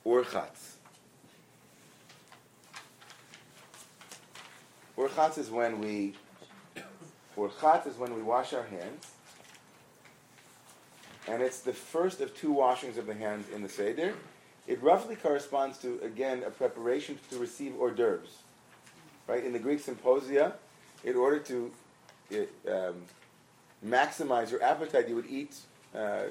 Urchatz. 0.04 0.74
Urchatz 4.96 5.38
is 5.38 5.50
when 5.50 5.80
we 5.80 6.14
Urchatz 7.36 7.86
is 7.86 7.96
when 7.96 8.14
we 8.14 8.22
wash 8.22 8.52
our 8.52 8.64
hands. 8.64 9.15
And 11.28 11.42
it's 11.42 11.60
the 11.60 11.72
first 11.72 12.20
of 12.20 12.36
two 12.36 12.52
washings 12.52 12.98
of 12.98 13.06
the 13.06 13.14
hands 13.14 13.46
in 13.54 13.62
the 13.62 13.68
Seder. 13.68 14.14
It 14.66 14.82
roughly 14.82 15.16
corresponds 15.16 15.78
to, 15.78 16.00
again, 16.02 16.42
a 16.44 16.50
preparation 16.50 17.18
to 17.30 17.38
receive 17.38 17.74
hors 17.78 17.92
d'oeuvres. 17.92 18.38
Right? 19.26 19.44
In 19.44 19.52
the 19.52 19.58
Greek 19.58 19.80
symposia, 19.80 20.54
in 21.04 21.16
order 21.16 21.38
to 21.40 21.72
it, 22.30 22.52
um, 22.68 23.02
maximize 23.84 24.50
your 24.50 24.62
appetite, 24.62 25.08
you 25.08 25.14
would 25.14 25.26
eat 25.26 25.56
uh, 25.94 26.24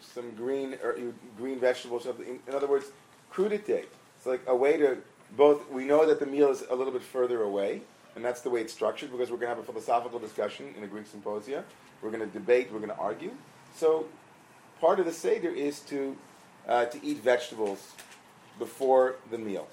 some 0.00 0.30
green 0.32 0.76
or 0.82 0.96
green 1.36 1.58
vegetables. 1.58 2.06
In, 2.06 2.40
in 2.46 2.54
other 2.54 2.66
words, 2.66 2.86
crudite. 3.32 3.86
It's 4.16 4.26
like 4.26 4.42
a 4.46 4.56
way 4.56 4.76
to 4.76 4.98
both. 5.36 5.70
We 5.70 5.84
know 5.84 6.06
that 6.06 6.20
the 6.20 6.26
meal 6.26 6.50
is 6.50 6.64
a 6.70 6.74
little 6.74 6.92
bit 6.92 7.02
further 7.02 7.42
away, 7.42 7.82
and 8.16 8.24
that's 8.24 8.42
the 8.42 8.50
way 8.50 8.60
it's 8.60 8.72
structured 8.72 9.10
because 9.12 9.30
we're 9.30 9.38
going 9.38 9.50
to 9.50 9.56
have 9.56 9.58
a 9.58 9.72
philosophical 9.72 10.18
discussion 10.18 10.74
in 10.74 10.82
the 10.82 10.86
Greek 10.86 11.06
symposia. 11.06 11.64
We're 12.02 12.10
going 12.10 12.26
to 12.26 12.38
debate. 12.38 12.70
We're 12.72 12.80
going 12.80 12.90
to 12.90 12.98
argue. 12.98 13.32
So, 13.74 14.06
part 14.80 15.00
of 15.00 15.06
the 15.06 15.12
seder 15.12 15.50
is 15.50 15.80
to 15.80 16.16
uh, 16.68 16.86
to 16.86 17.04
eat 17.04 17.18
vegetables 17.18 17.92
before 18.58 19.16
the 19.30 19.38
meal. 19.38 19.68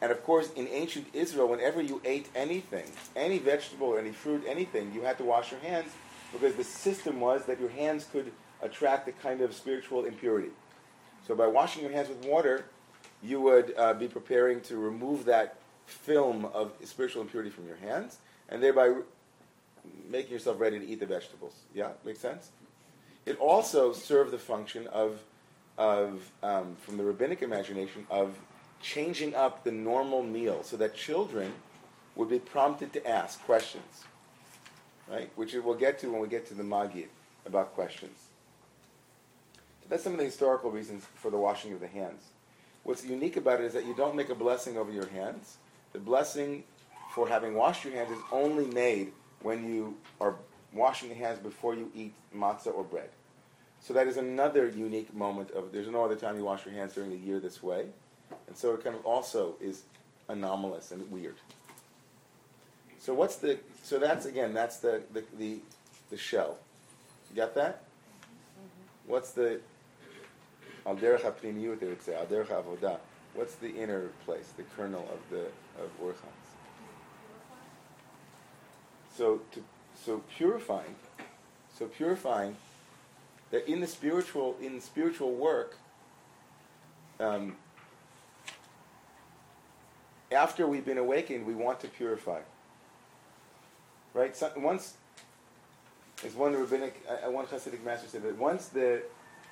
And 0.00 0.12
of 0.12 0.22
course, 0.22 0.52
in 0.52 0.68
ancient 0.68 1.06
Israel, 1.12 1.48
whenever 1.48 1.82
you 1.82 2.00
ate 2.04 2.28
anything, 2.34 2.84
any 3.16 3.38
vegetable 3.38 3.96
any 3.96 4.12
fruit, 4.12 4.44
anything, 4.46 4.92
you 4.94 5.02
had 5.02 5.18
to 5.18 5.24
wash 5.24 5.50
your 5.50 5.60
hands 5.60 5.90
because 6.32 6.54
the 6.54 6.64
system 6.64 7.20
was 7.20 7.46
that 7.46 7.58
your 7.58 7.70
hands 7.70 8.06
could 8.12 8.30
attract 8.62 9.08
a 9.08 9.12
kind 9.12 9.40
of 9.40 9.54
spiritual 9.54 10.04
impurity. 10.04 10.50
So 11.26 11.34
by 11.34 11.46
washing 11.46 11.82
your 11.82 11.92
hands 11.92 12.08
with 12.08 12.24
water, 12.24 12.66
you 13.22 13.40
would 13.40 13.74
uh, 13.76 13.94
be 13.94 14.06
preparing 14.06 14.60
to 14.62 14.76
remove 14.76 15.24
that 15.24 15.56
film 15.86 16.44
of 16.46 16.72
spiritual 16.84 17.22
impurity 17.22 17.50
from 17.50 17.66
your 17.66 17.76
hands, 17.76 18.18
and 18.48 18.62
thereby 18.62 18.92
making 20.08 20.32
yourself 20.32 20.60
ready 20.60 20.78
to 20.78 20.86
eat 20.86 21.00
the 21.00 21.06
vegetables. 21.06 21.54
Yeah, 21.74 21.90
makes 22.04 22.20
sense. 22.20 22.50
It 23.28 23.38
also 23.40 23.92
served 23.92 24.30
the 24.30 24.38
function 24.38 24.86
of, 24.86 25.20
of 25.76 26.30
um, 26.42 26.76
from 26.80 26.96
the 26.96 27.04
rabbinic 27.04 27.42
imagination, 27.42 28.06
of 28.08 28.34
changing 28.80 29.34
up 29.34 29.64
the 29.64 29.70
normal 29.70 30.22
meal 30.22 30.62
so 30.62 30.78
that 30.78 30.96
children 30.96 31.52
would 32.16 32.30
be 32.30 32.38
prompted 32.38 32.90
to 32.94 33.06
ask 33.06 33.38
questions, 33.44 34.04
right? 35.10 35.30
Which 35.36 35.52
we'll 35.52 35.74
get 35.74 35.98
to 35.98 36.10
when 36.10 36.22
we 36.22 36.28
get 36.28 36.46
to 36.46 36.54
the 36.54 36.62
Magid 36.62 37.08
about 37.44 37.74
questions. 37.74 38.18
So 39.82 39.86
That's 39.90 40.04
some 40.04 40.14
of 40.14 40.18
the 40.18 40.24
historical 40.24 40.70
reasons 40.70 41.04
for 41.14 41.30
the 41.30 41.36
washing 41.36 41.74
of 41.74 41.80
the 41.80 41.86
hands. 41.86 42.22
What's 42.82 43.04
unique 43.04 43.36
about 43.36 43.60
it 43.60 43.66
is 43.66 43.74
that 43.74 43.84
you 43.84 43.94
don't 43.94 44.16
make 44.16 44.30
a 44.30 44.34
blessing 44.34 44.78
over 44.78 44.90
your 44.90 45.08
hands. 45.08 45.58
The 45.92 45.98
blessing 45.98 46.64
for 47.14 47.28
having 47.28 47.54
washed 47.54 47.84
your 47.84 47.92
hands 47.92 48.10
is 48.10 48.22
only 48.32 48.64
made 48.64 49.12
when 49.42 49.70
you 49.70 49.98
are 50.18 50.36
washing 50.72 51.08
your 51.08 51.18
hands 51.18 51.38
before 51.38 51.74
you 51.74 51.90
eat 51.94 52.14
matzah 52.34 52.74
or 52.74 52.84
bread. 52.84 53.10
So 53.80 53.94
that 53.94 54.06
is 54.06 54.16
another 54.16 54.68
unique 54.68 55.14
moment 55.14 55.50
of 55.52 55.72
there's 55.72 55.88
no 55.88 56.04
other 56.04 56.16
time 56.16 56.36
you 56.36 56.44
wash 56.44 56.66
your 56.66 56.74
hands 56.74 56.94
during 56.94 57.10
the 57.10 57.16
year 57.16 57.40
this 57.40 57.62
way. 57.62 57.86
And 58.46 58.56
so 58.56 58.74
it 58.74 58.82
kind 58.82 58.96
of 58.96 59.04
also 59.06 59.54
is 59.60 59.82
anomalous 60.28 60.90
and 60.90 61.10
weird. 61.10 61.36
So 62.98 63.14
what's 63.14 63.36
the 63.36 63.58
so 63.82 63.98
that's 63.98 64.26
again 64.26 64.52
that's 64.52 64.78
the 64.78 65.02
the 65.12 65.24
the, 65.38 65.58
the 66.10 66.16
shell. 66.16 66.58
You 67.30 67.36
got 67.36 67.54
that? 67.54 67.82
Mm-hmm. 68.56 69.12
What's 69.12 69.30
the 69.32 69.60
Al 70.88 70.96
derech 70.96 71.80
they 71.80 71.86
would 71.86 72.02
say, 72.02 72.14
al 72.14 72.24
derech 72.24 72.46
avodah. 72.46 72.98
What's 73.34 73.56
the 73.56 73.68
inner 73.68 74.08
place, 74.24 74.52
the 74.56 74.62
kernel 74.74 75.06
of 75.12 75.20
the 75.30 75.44
of 75.82 75.90
urchatz? 76.02 76.48
So 79.14 79.42
to 79.52 79.62
so 80.04 80.22
purifying, 80.36 80.94
so 81.76 81.86
purifying 81.86 82.56
that 83.50 83.68
in 83.70 83.80
the 83.80 83.86
spiritual 83.86 84.56
in 84.60 84.80
spiritual 84.80 85.32
work. 85.32 85.76
Um, 87.20 87.56
after 90.30 90.66
we've 90.66 90.84
been 90.84 90.98
awakened, 90.98 91.46
we 91.46 91.54
want 91.54 91.80
to 91.80 91.88
purify. 91.88 92.40
Right? 94.14 94.36
So 94.36 94.52
once, 94.56 94.94
as 96.24 96.34
one 96.34 96.54
rabbinic, 96.54 97.02
uh, 97.08 97.30
one 97.30 97.46
Hasidic 97.46 97.82
master 97.84 98.08
said 98.08 98.22
that 98.22 98.36
once 98.36 98.66
the 98.66 99.02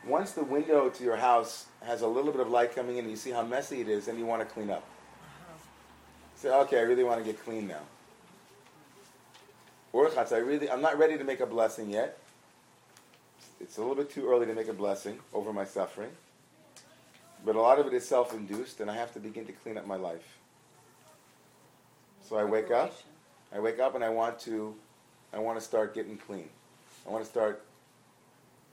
once 0.07 0.33
the 0.33 0.45
window 0.45 0.89
to 0.89 1.05
your 1.05 1.17
house 1.17 1.67
has 1.83 2.03
a 2.03 2.07
little 2.07 2.31
bit 2.31 2.41
of 2.41 2.49
light 2.49 2.75
coming 2.75 2.97
in 2.99 3.05
and 3.05 3.11
you 3.11 3.17
see 3.17 3.31
how 3.31 3.43
messy 3.43 3.81
it 3.81 3.89
is, 3.89 4.07
then 4.07 4.19
you 4.19 4.27
want 4.27 4.47
to 4.47 4.47
clean 4.47 4.71
up. 4.71 4.85
Say, 6.37 6.51
okay, 6.51 6.79
I 6.79 6.83
really 6.83 7.03
want 7.03 7.19
to 7.19 7.25
get 7.25 7.43
clean 7.43 7.67
now. 7.67 7.81
Urchatz, 9.95 10.33
I 10.33 10.39
really, 10.39 10.71
I'm 10.71 10.83
not 10.83 10.99
ready 10.99 11.17
to 11.17 11.25
make 11.25 11.41
a 11.41 11.47
blessing 11.47 11.91
yet. 11.91 12.19
It's 13.61 13.79
a 13.79 13.81
little 13.81 13.97
bit 13.97 14.11
too 14.11 14.29
early 14.29 14.47
to 14.47 14.55
make 14.55 14.69
a 14.69 14.75
blessing 14.75 15.19
over 15.33 15.53
my 15.53 15.65
suffering. 15.65 16.11
But 17.45 17.57
a 17.57 17.61
lot 17.61 17.79
of 17.79 17.87
it 17.87 17.95
is 17.95 18.07
self-induced, 18.07 18.81
and 18.81 18.91
I 18.91 18.97
have 18.97 19.13
to 19.15 19.21
begin 19.21 19.47
to 19.47 19.53
clean 19.53 19.79
up 19.79 19.87
my 19.87 19.97
life. 19.97 20.39
So 22.23 22.37
I 22.37 22.45
wake 22.45 22.71
up, 22.71 22.93
I 23.55 23.61
wake 23.61 23.79
up, 23.79 23.95
and 23.95 24.05
I 24.05 24.09
want 24.09 24.39
to, 24.41 24.75
I 25.33 25.39
want 25.39 25.59
to 25.59 25.65
start 25.65 25.95
getting 25.95 26.17
clean. 26.17 26.49
I 27.07 27.11
want 27.11 27.25
to 27.25 27.31
start 27.31 27.63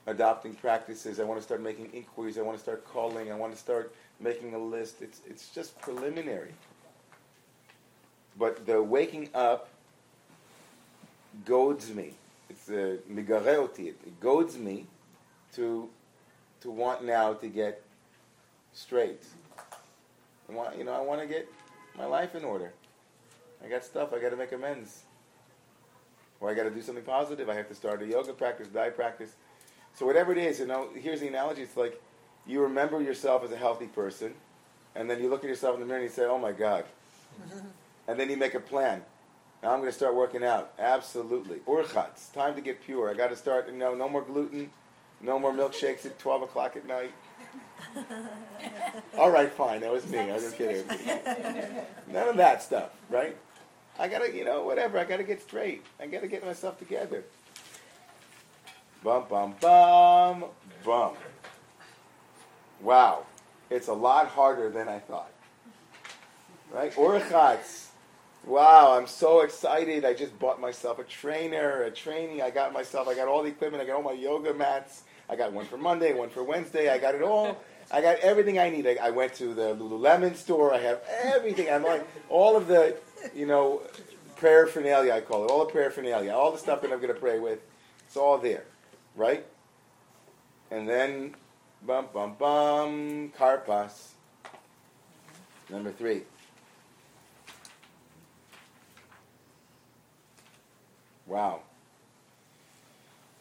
adopting 0.08 0.56
practices. 0.56 1.19
I 1.19 1.23
want 1.23 1.39
to 1.39 1.43
start 1.43 1.62
making 1.62 1.91
inquiries. 1.93 2.38
I 2.38 2.41
want 2.41 2.58
to 2.58 2.63
start 2.63 2.86
calling. 2.88 3.32
I 3.32 3.36
want 3.36 3.54
to 3.54 3.60
start 3.60 3.93
making 4.19 4.54
a 4.54 4.58
list. 4.58 5.02
It's, 5.02 5.21
it's 5.28 5.49
just 5.49 5.80
preliminary. 5.80 6.54
But 8.38 8.65
the 8.65 8.82
waking 8.82 9.30
up 9.34 9.69
goads 11.46 11.93
me. 11.93 12.13
It's 12.50 12.69
uh, 12.69 12.98
a 13.10 13.12
migareoti. 13.12 13.88
It 13.88 14.19
goads 14.19 14.58
me 14.58 14.86
to, 15.56 15.89
to 16.62 16.72
want 16.72 17.04
now 17.04 17.34
to 17.34 17.48
get 17.48 17.84
straight. 18.74 19.24
I 20.50 20.54
want, 20.54 20.78
you 20.78 20.84
know, 20.84 20.93
I 20.93 21.02
want 21.02 21.22
to 21.22 21.28
get 21.28 21.48
my 21.98 22.06
life 22.06 22.36
in 22.36 22.43
order. 22.43 22.74
I 23.63 23.69
got 23.69 23.84
stuff. 23.84 24.13
I 24.13 24.19
got 24.19 24.30
to 24.30 24.36
make 24.36 24.52
amends. 24.52 25.04
Or 26.39 26.50
I 26.50 26.54
got 26.54 26.63
to 26.63 26.72
do 26.72 26.82
something 26.82 27.04
positive. 27.04 27.50
I 27.50 27.56
have 27.56 27.69
to 27.69 27.76
start 27.76 28.02
a 28.02 28.06
yoga 28.06 28.34
practice, 28.34 28.67
diet 28.67 28.96
practice. 28.96 29.36
So 29.96 30.06
whatever 30.06 30.32
it 30.32 30.38
is, 30.38 30.60
you 30.60 30.65
know, 30.65 30.89
here's 30.96 31.22
the 31.22 31.28
analogy. 31.28 31.62
It's 31.62 31.78
like 31.78 32.02
you 32.46 32.62
remember 32.62 33.02
yourself 33.02 33.43
as 33.43 33.52
a 33.52 33.58
healthy 33.58 33.88
person, 33.88 34.34
and 34.96 35.10
then 35.10 35.22
you 35.22 35.30
look 35.30 35.43
at 35.43 35.50
yourself 35.50 35.76
in 35.76 35.82
the 35.82 35.86
mirror 35.86 36.00
and 36.00 36.10
you 36.10 36.13
say, 36.13 36.26
"Oh 36.26 36.39
my 36.39 36.52
God," 36.52 36.86
and 38.08 38.19
then 38.19 38.30
you 38.30 38.38
make 38.38 38.56
a 38.56 38.60
plan. 38.60 39.04
Now 39.63 39.71
I'm 39.71 39.80
going 39.80 39.89
to 39.89 39.95
start 39.95 40.13
working 40.13 40.43
out. 40.43 40.73
Absolutely, 40.78 41.60
urchatz. 41.60 42.34
Time 42.34 42.54
to 42.56 42.62
get 42.62 42.84
pure. 42.84 43.10
I 43.10 43.13
got 43.13 43.30
to 43.30 43.38
start. 43.38 43.67
You 43.67 43.78
know, 43.78 43.95
no 43.95 44.10
more 44.10 44.21
gluten, 44.21 44.69
no 45.21 45.39
more 45.39 45.54
milkshakes 45.54 46.06
at 46.06 46.19
12 46.19 46.43
o'clock 46.43 46.76
at 46.76 46.86
night. 46.86 47.13
All 49.17 49.32
right, 49.32 49.49
fine. 49.49 49.80
That 49.80 49.91
was 49.91 50.06
me. 50.08 50.19
I 50.19 50.34
was 50.34 50.43
just 50.43 50.58
kidding. 50.58 50.86
None 52.12 52.28
of 52.28 52.36
that 52.36 52.62
stuff, 52.62 52.89
right? 53.10 53.38
I 53.97 54.10
gotta, 54.10 54.36
you 54.36 54.43
know, 54.43 54.63
whatever. 54.63 54.99
I 54.99 55.06
gotta 55.06 55.23
get 55.23 55.41
straight. 55.41 55.86
I 55.97 56.08
gotta 56.08 56.28
get 56.28 56.45
myself 56.45 56.78
together. 56.78 57.23
Bum, 59.02 59.23
bum, 59.30 59.56
bum, 59.62 60.45
bum. 60.84 61.13
Wow. 62.82 63.26
It's 63.69 63.88
a 63.88 63.93
lot 63.93 64.28
harder 64.28 64.69
than 64.69 64.89
I 64.89 64.99
thought. 64.99 65.32
Right? 66.69 66.93
Urchatz. 66.93 67.91
Wow, 68.45 68.97
I'm 68.97 69.08
so 69.08 69.39
excited. 69.41 70.03
I 70.03 70.13
just 70.13 70.38
bought 70.38 70.60
myself 70.60 70.99
a 70.99 71.06
trainer, 71.06 71.84
a 71.84 71.91
training. 71.91 72.41
I 72.41 72.49
got 72.49 72.73
myself, 72.73 73.08
I 73.08 73.15
got 73.15 73.29
all 73.29 73.41
the 73.41 73.49
equipment. 73.49 73.82
I 73.82 73.86
got 73.86 73.95
all 73.95 74.03
my 74.03 74.12
yoga 74.12 74.53
mats. 74.53 75.03
I 75.29 75.38
got 75.38 75.53
one 75.53 75.65
for 75.65 75.77
Monday, 75.77 76.13
one 76.13 76.29
for 76.29 76.43
Wednesday. 76.43 76.89
I 76.89 76.97
got 76.97 77.15
it 77.15 77.21
all. 77.21 77.58
I 77.89 78.01
got 78.01 78.19
everything 78.19 78.60
I 78.60 78.69
need. 78.69 78.86
I, 78.86 78.97
I 79.01 79.10
went 79.12 79.34
to 79.36 79.53
the 79.53 79.75
Lululemon 79.75 80.36
store. 80.36 80.73
I 80.73 80.79
have 80.79 81.01
everything. 81.23 81.69
I'm 81.69 81.84
like 81.84 82.06
all 82.27 82.58
of 82.58 82.67
the, 82.67 82.97
you 83.34 83.45
know, 83.45 83.82
paraphernalia. 84.36 85.13
I 85.13 85.21
call 85.21 85.45
it 85.45 85.51
all 85.51 85.65
the 85.65 85.71
paraphernalia, 85.71 86.34
all 86.34 86.51
the 86.51 86.58
stuff 86.58 86.82
that 86.82 86.91
I'm 86.91 86.99
going 86.99 87.13
to 87.13 87.19
pray 87.19 87.39
with. 87.39 87.60
It's 88.06 88.17
all 88.17 88.38
there, 88.38 88.65
right? 89.15 89.45
And 90.69 90.88
then, 90.88 91.36
bum 91.86 92.08
bum 92.13 92.36
bum, 92.38 93.32
karpas. 93.38 94.10
Number 95.69 95.91
three. 95.91 96.23
Wow. 101.26 101.62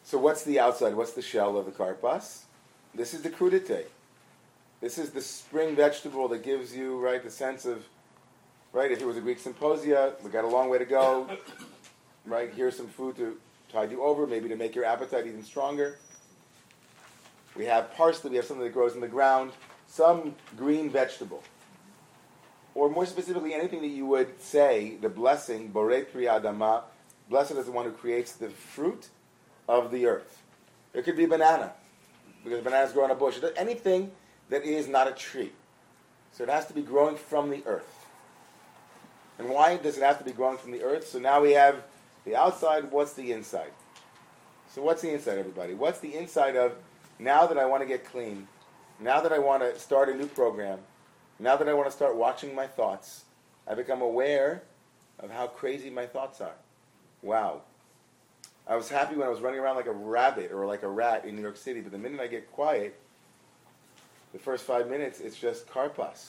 So 0.03 0.17
what's 0.17 0.43
the 0.43 0.59
outside? 0.59 0.95
What's 0.95 1.13
the 1.13 1.21
shell 1.21 1.57
of 1.57 1.65
the 1.65 1.71
karpas? 1.71 2.41
This 2.93 3.13
is 3.13 3.21
the 3.21 3.29
crudite. 3.29 3.87
This 4.81 4.97
is 4.97 5.11
the 5.11 5.21
spring 5.21 5.75
vegetable 5.75 6.27
that 6.27 6.43
gives 6.43 6.75
you, 6.75 6.99
right, 6.99 7.23
the 7.23 7.31
sense 7.31 7.65
of, 7.65 7.85
right, 8.73 8.91
if 8.91 9.01
it 9.01 9.05
was 9.05 9.15
a 9.15 9.21
Greek 9.21 9.39
symposia, 9.39 10.13
we 10.23 10.29
got 10.29 10.43
a 10.43 10.47
long 10.47 10.69
way 10.69 10.77
to 10.77 10.85
go, 10.85 11.29
right, 12.25 12.53
here's 12.53 12.75
some 12.75 12.87
food 12.87 13.15
to 13.15 13.37
tide 13.71 13.91
you 13.91 14.03
over, 14.03 14.27
maybe 14.27 14.49
to 14.49 14.57
make 14.57 14.75
your 14.75 14.83
appetite 14.83 15.25
even 15.25 15.43
stronger. 15.43 15.97
We 17.55 17.65
have 17.65 17.93
parsley, 17.95 18.31
we 18.31 18.35
have 18.35 18.45
something 18.45 18.65
that 18.65 18.73
grows 18.73 18.93
in 18.93 18.99
the 18.99 19.07
ground, 19.07 19.53
some 19.87 20.35
green 20.57 20.89
vegetable. 20.89 21.43
Or 22.75 22.89
more 22.89 23.05
specifically, 23.05 23.53
anything 23.53 23.81
that 23.81 23.87
you 23.87 24.05
would 24.07 24.41
say, 24.41 24.97
the 24.99 25.09
blessing, 25.09 25.71
Borei 25.71 26.11
Pri 26.11 26.23
Adama, 26.23 26.81
blessed 27.29 27.51
is 27.51 27.65
the 27.65 27.71
one 27.71 27.85
who 27.85 27.91
creates 27.91 28.33
the 28.33 28.49
fruit 28.49 29.09
of 29.67 29.91
the 29.91 30.05
earth. 30.05 30.41
It 30.93 31.05
could 31.05 31.17
be 31.17 31.25
banana, 31.25 31.73
because 32.43 32.63
bananas 32.63 32.91
grow 32.91 33.05
on 33.05 33.11
a 33.11 33.15
bush. 33.15 33.39
Anything 33.55 34.11
that 34.49 34.63
is 34.63 34.87
not 34.87 35.07
a 35.07 35.11
tree. 35.11 35.51
So 36.31 36.43
it 36.43 36.49
has 36.49 36.67
to 36.67 36.73
be 36.73 36.81
growing 36.81 37.15
from 37.15 37.49
the 37.49 37.63
earth. 37.65 38.05
And 39.39 39.49
why 39.49 39.77
does 39.77 39.97
it 39.97 40.03
have 40.03 40.19
to 40.19 40.23
be 40.23 40.31
growing 40.31 40.57
from 40.57 40.71
the 40.71 40.83
earth? 40.83 41.07
So 41.07 41.19
now 41.19 41.41
we 41.41 41.51
have 41.51 41.83
the 42.25 42.35
outside, 42.35 42.91
what's 42.91 43.13
the 43.13 43.31
inside? 43.31 43.71
So 44.69 44.81
what's 44.81 45.01
the 45.01 45.11
inside, 45.11 45.37
everybody? 45.37 45.73
What's 45.73 45.99
the 45.99 46.15
inside 46.15 46.55
of 46.55 46.75
now 47.19 47.47
that 47.47 47.57
I 47.57 47.65
want 47.65 47.81
to 47.81 47.87
get 47.87 48.05
clean, 48.05 48.47
now 48.99 49.21
that 49.21 49.31
I 49.31 49.39
want 49.39 49.63
to 49.63 49.79
start 49.79 50.09
a 50.09 50.15
new 50.15 50.27
program, 50.27 50.79
now 51.39 51.55
that 51.55 51.67
I 51.67 51.73
want 51.73 51.87
to 51.87 51.95
start 51.95 52.15
watching 52.15 52.55
my 52.55 52.67
thoughts, 52.67 53.25
I 53.67 53.75
become 53.75 54.01
aware 54.01 54.63
of 55.19 55.31
how 55.31 55.47
crazy 55.47 55.89
my 55.89 56.05
thoughts 56.05 56.41
are. 56.41 56.55
Wow. 57.23 57.61
I 58.67 58.75
was 58.75 58.89
happy 58.89 59.15
when 59.15 59.25
I 59.25 59.29
was 59.29 59.41
running 59.41 59.59
around 59.59 59.77
like 59.77 59.87
a 59.87 59.91
rabbit 59.91 60.51
or 60.51 60.65
like 60.65 60.83
a 60.83 60.87
rat 60.87 61.25
in 61.25 61.35
New 61.35 61.41
York 61.41 61.57
City, 61.57 61.81
but 61.81 61.91
the 61.91 61.97
minute 61.97 62.19
I 62.19 62.27
get 62.27 62.51
quiet, 62.51 62.99
the 64.33 64.39
first 64.39 64.65
five 64.65 64.89
minutes, 64.89 65.19
it's 65.19 65.37
just 65.37 65.67
karpas. 65.67 66.27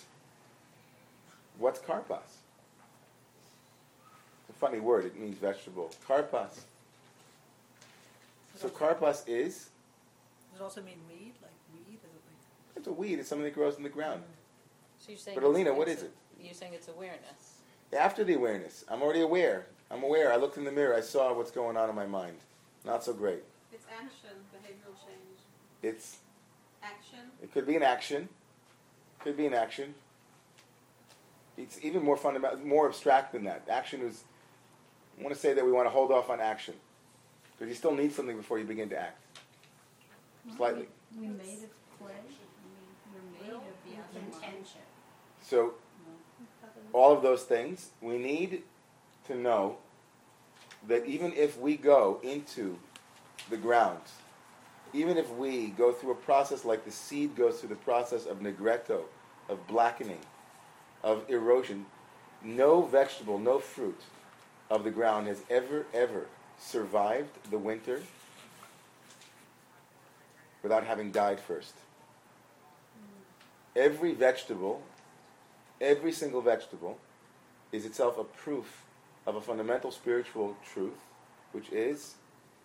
What's 1.59 1.81
karpas? 1.81 2.39
It's 4.41 4.51
a 4.51 4.53
funny 4.59 4.81
word. 4.81 5.05
It 5.05 5.19
means 5.19 5.37
vegetable. 5.39 5.91
Karpas. 6.09 6.61
So 8.57 8.69
karpas 8.69 9.25
is? 9.27 9.71
Does 10.53 10.61
it 10.61 10.63
also 10.63 10.83
mean 10.83 10.99
weed? 11.09 11.35
Like 11.43 11.53
weed? 11.73 11.95
Is 11.97 12.05
it 12.05 12.11
like 12.15 12.77
It's 12.77 12.87
a 12.87 12.93
weed. 12.93 13.19
It's 13.19 13.29
something 13.29 13.45
that 13.45 13.55
grows 13.55 13.77
in 13.77 13.83
the 13.83 13.89
ground. 13.89 14.23
Mm. 14.23 15.05
So 15.05 15.11
you're 15.11 15.19
saying 15.19 15.39
But 15.41 15.47
Alina, 15.47 15.73
what 15.73 15.89
is 15.89 15.97
what 15.99 16.03
it's 16.03 16.03
is 16.03 16.09
a- 16.41 16.45
You're 16.45 16.55
saying 16.55 16.75
it's 16.75 16.89
awareness. 16.89 17.59
After 17.97 18.25
the 18.25 18.35
awareness, 18.35 18.85
I'm 18.89 19.03
already 19.03 19.21
aware. 19.21 19.67
I'm 19.95 20.03
aware. 20.03 20.33
I 20.33 20.37
looked 20.37 20.57
in 20.57 20.65
the 20.65 20.73
mirror. 20.73 20.95
I 20.95 21.01
saw 21.01 21.33
what's 21.33 21.53
going 21.53 21.77
on 21.77 21.89
in 21.89 21.95
my 21.95 22.07
mind. 22.07 22.37
Not 22.85 23.05
so 23.05 23.13
great. 23.13 23.45
It's 23.73 23.87
action, 23.87 24.37
behavioral 24.53 24.97
change. 25.07 25.39
It's 25.83 26.19
Action. 26.85 27.21
It 27.43 27.53
could 27.53 27.67
be 27.67 27.77
an 27.77 27.83
action. 27.83 28.29
Could 29.21 29.37
be 29.37 29.47
an 29.47 29.55
action. 29.55 29.95
It's 31.57 31.79
even 31.83 32.03
more 32.03 32.17
fundamental, 32.17 32.59
more 32.59 32.87
abstract 32.87 33.33
than 33.33 33.45
that. 33.45 33.63
Action 33.71 34.03
is. 34.03 34.25
I 35.19 35.23
want 35.23 35.35
to 35.35 35.41
say 35.41 35.55
that 35.55 35.65
we 35.65 35.73
want 35.73 35.87
to 35.87 35.91
hold 35.91 36.11
off 36.11 36.29
on 36.29 36.41
action 36.41 36.75
because 37.53 37.69
you 37.69 37.75
still 37.75 37.95
need 37.95 38.13
something 38.13 38.37
before 38.37 38.59
you 38.59 38.65
begin 38.65 38.89
to 38.91 38.99
act. 38.99 39.19
Slightly. 40.57 40.87
We 41.19 41.29
made 41.29 41.63
of 41.63 41.71
clay. 41.99 42.13
We're 43.15 43.47
made 43.47 43.55
of 43.55 43.63
the 44.13 44.19
intention. 44.19 44.81
So, 45.41 45.75
all 46.93 47.13
of 47.17 47.23
those 47.23 47.45
things, 47.45 47.91
we 48.03 48.19
need 48.19 48.63
to 49.29 49.37
know 49.37 49.79
that 50.89 51.07
even 51.07 51.33
if 51.33 51.59
we 51.59 51.77
go 51.77 52.21
into 52.23 52.79
the 53.51 53.57
ground, 53.57 54.01
even 54.93 55.17
if 55.17 55.31
we 55.33 55.69
go 55.69 55.93
through 55.93 56.13
a 56.13 56.17
process 56.17 56.65
like 56.65 56.85
the 56.85 56.91
seed 56.91 57.35
goes 57.37 57.61
through 57.61 57.71
the 57.71 57.75
process 57.77 58.27
of 58.27 58.41
nigredo, 58.41 59.03
of 59.49 59.67
blackening, 59.67 60.21
of 61.03 61.29
erosion, 61.29 61.87
no 62.43 62.83
vegetable, 62.83 63.39
no 63.39 63.59
fruit 63.59 64.01
of 64.71 64.85
the 64.85 64.91
ground 64.91 65.27
has 65.27 65.43
ever, 65.51 65.87
ever 65.93 66.27
survived 66.59 67.51
the 67.51 67.59
winter 67.59 68.03
without 70.63 70.85
having 70.85 71.11
died 71.11 71.41
first. 71.41 71.75
Every 73.77 74.13
vegetable 74.13 74.83
every 75.81 76.13
single 76.13 76.41
vegetable 76.41 76.99
is 77.73 77.85
itself 77.85 78.19
a 78.19 78.25
proof 78.25 78.84
of 79.27 79.37
a 79.37 79.41
fundamental 79.41 79.91
spiritual 79.91 80.57
truth, 80.73 81.01
which 81.53 81.71
is 81.71 82.15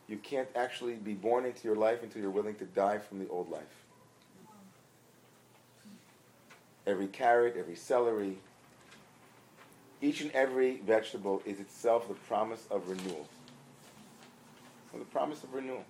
you 0.07 0.17
can't 0.17 0.49
actually 0.55 0.95
be 0.95 1.13
born 1.13 1.45
into 1.45 1.67
your 1.67 1.77
life 1.77 2.03
until 2.03 2.21
you're 2.21 2.31
willing 2.31 2.55
to 2.55 2.65
die 2.65 2.97
from 2.97 3.19
the 3.19 3.27
old 3.29 3.49
life. 3.49 3.85
Every 6.87 7.07
carrot, 7.07 7.55
every 7.57 7.75
celery, 7.75 8.39
each 10.01 10.21
and 10.21 10.31
every 10.31 10.77
vegetable 10.77 11.43
is 11.45 11.59
itself 11.59 12.07
the 12.07 12.13
promise 12.13 12.65
of 12.71 12.89
renewal. 12.89 13.27
So 14.91 14.97
the 14.97 15.05
promise 15.05 15.43
of 15.43 15.53
renewal. 15.53 15.85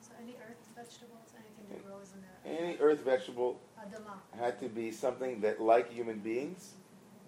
So 0.00 0.12
any 0.22 0.36
earth 0.48 0.56
vegetables, 0.74 1.28
anything 1.34 1.66
that 1.70 1.86
grows 1.86 2.12
in 2.14 2.22
the 2.22 2.62
Any 2.62 2.78
earth 2.78 3.04
vegetable 3.04 3.60
had 4.38 4.58
to 4.60 4.68
be 4.68 4.90
something 4.90 5.40
that, 5.40 5.60
like 5.60 5.92
human 5.92 6.20
beings, 6.20 6.72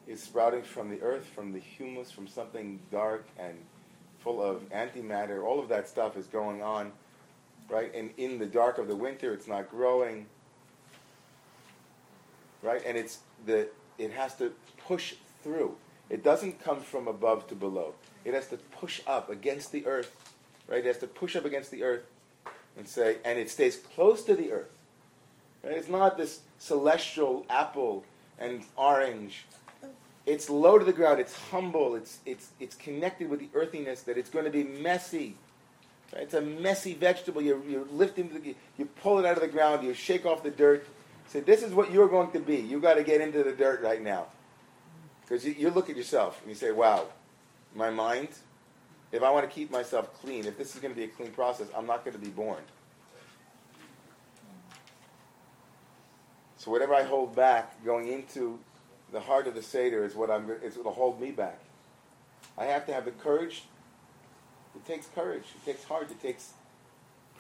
is 0.06 0.22
sprouting 0.22 0.62
from 0.62 0.90
the 0.90 1.00
earth, 1.00 1.24
from 1.34 1.52
the 1.52 1.58
humus, 1.58 2.10
from 2.10 2.26
something 2.26 2.78
dark 2.90 3.26
and 3.38 3.54
full 4.20 4.42
of 4.42 4.68
antimatter. 4.70 5.44
All 5.44 5.60
of 5.60 5.68
that 5.68 5.88
stuff 5.88 6.16
is 6.16 6.26
going 6.26 6.62
on, 6.62 6.92
right? 7.68 7.94
And 7.94 8.10
in 8.16 8.38
the 8.38 8.46
dark 8.46 8.78
of 8.78 8.88
the 8.88 8.96
winter, 8.96 9.32
it's 9.32 9.48
not 9.48 9.70
growing, 9.70 10.26
right? 12.62 12.82
And 12.86 12.96
it's 12.96 13.18
the 13.46 13.68
it 13.98 14.10
has 14.12 14.34
to 14.36 14.52
push 14.86 15.14
through. 15.42 15.76
It 16.10 16.22
doesn't 16.22 16.62
come 16.62 16.80
from 16.80 17.08
above 17.08 17.46
to 17.48 17.54
below. 17.54 17.94
It 18.24 18.34
has 18.34 18.48
to 18.48 18.56
push 18.56 19.00
up 19.06 19.30
against 19.30 19.72
the 19.72 19.86
earth, 19.86 20.14
right? 20.68 20.80
It 20.80 20.86
has 20.86 20.98
to 20.98 21.06
push 21.06 21.36
up 21.36 21.44
against 21.44 21.70
the 21.70 21.82
earth 21.82 22.02
and 22.76 22.88
say, 22.88 23.18
and 23.24 23.38
it 23.38 23.50
stays 23.50 23.76
close 23.76 24.22
to 24.24 24.34
the 24.34 24.52
earth. 24.52 24.70
Right? 25.62 25.76
It's 25.76 25.88
not 25.88 26.16
this 26.16 26.40
celestial 26.58 27.46
apple 27.48 28.04
and 28.38 28.64
orange. 28.76 29.44
It's 30.26 30.48
low 30.48 30.78
to 30.78 30.84
the 30.84 30.92
ground. 30.92 31.20
It's 31.20 31.38
humble. 31.50 31.96
It's, 31.96 32.18
it's, 32.24 32.50
it's 32.58 32.74
connected 32.76 33.28
with 33.28 33.40
the 33.40 33.48
earthiness 33.54 34.02
that 34.02 34.16
it's 34.16 34.30
going 34.30 34.46
to 34.46 34.50
be 34.50 34.64
messy. 34.64 35.36
Right? 36.14 36.22
It's 36.22 36.34
a 36.34 36.40
messy 36.40 36.94
vegetable. 36.94 37.42
You, 37.42 37.62
you 37.68 37.88
lift 37.90 38.18
into 38.18 38.38
the, 38.38 38.54
you 38.78 38.86
pull 38.86 39.18
it 39.18 39.26
out 39.26 39.36
of 39.36 39.42
the 39.42 39.48
ground. 39.48 39.86
You 39.86 39.92
shake 39.92 40.24
off 40.24 40.42
the 40.42 40.50
dirt. 40.50 40.86
Say, 41.28 41.40
this 41.40 41.62
is 41.62 41.74
what 41.74 41.92
you're 41.92 42.08
going 42.08 42.30
to 42.32 42.40
be. 42.40 42.56
You've 42.56 42.82
got 42.82 42.94
to 42.94 43.02
get 43.02 43.20
into 43.20 43.42
the 43.42 43.52
dirt 43.52 43.82
right 43.82 44.02
now. 44.02 44.26
Because 45.22 45.44
you, 45.44 45.52
you 45.52 45.70
look 45.70 45.90
at 45.90 45.96
yourself 45.96 46.40
and 46.40 46.50
you 46.50 46.54
say, 46.54 46.70
wow, 46.70 47.06
my 47.74 47.90
mind, 47.90 48.28
if 49.12 49.22
I 49.22 49.30
want 49.30 49.48
to 49.48 49.54
keep 49.54 49.70
myself 49.70 50.12
clean, 50.20 50.46
if 50.46 50.56
this 50.58 50.74
is 50.74 50.80
going 50.80 50.92
to 50.92 50.98
be 50.98 51.04
a 51.04 51.08
clean 51.08 51.30
process, 51.32 51.66
I'm 51.76 51.86
not 51.86 52.04
going 52.04 52.16
to 52.16 52.22
be 52.22 52.30
born. 52.30 52.62
So 56.56 56.70
whatever 56.70 56.94
I 56.94 57.02
hold 57.02 57.36
back 57.36 57.84
going 57.84 58.08
into 58.08 58.58
the 59.14 59.20
heart 59.20 59.46
of 59.46 59.54
the 59.54 59.62
Seder 59.62 60.04
is 60.04 60.14
what 60.14 60.30
I'm 60.30 60.50
is 60.62 60.76
what 60.76 60.86
will 60.86 60.92
hold 60.92 61.20
me 61.20 61.30
back. 61.30 61.58
I 62.58 62.64
have 62.66 62.84
to 62.86 62.92
have 62.92 63.04
the 63.04 63.12
courage. 63.12 63.62
It 64.74 64.84
takes 64.86 65.06
courage. 65.14 65.44
It 65.54 65.64
takes 65.64 65.84
heart. 65.84 66.10
It 66.10 66.20
takes 66.20 66.52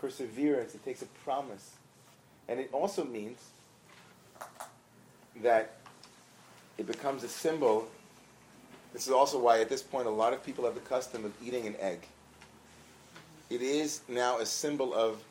perseverance. 0.00 0.74
It 0.74 0.84
takes 0.84 1.02
a 1.02 1.06
promise. 1.24 1.72
And 2.48 2.60
it 2.60 2.70
also 2.72 3.04
means 3.04 3.38
that 5.42 5.76
it 6.78 6.86
becomes 6.86 7.24
a 7.24 7.28
symbol. 7.28 7.88
This 8.92 9.06
is 9.06 9.12
also 9.12 9.38
why 9.40 9.60
at 9.60 9.68
this 9.68 9.82
point 9.82 10.06
a 10.06 10.10
lot 10.10 10.32
of 10.32 10.44
people 10.44 10.64
have 10.64 10.74
the 10.74 10.80
custom 10.80 11.24
of 11.24 11.32
eating 11.44 11.66
an 11.66 11.74
egg. 11.80 12.06
It 13.50 13.62
is 13.62 14.02
now 14.08 14.38
a 14.38 14.46
symbol 14.46 14.94
of, 14.94 15.22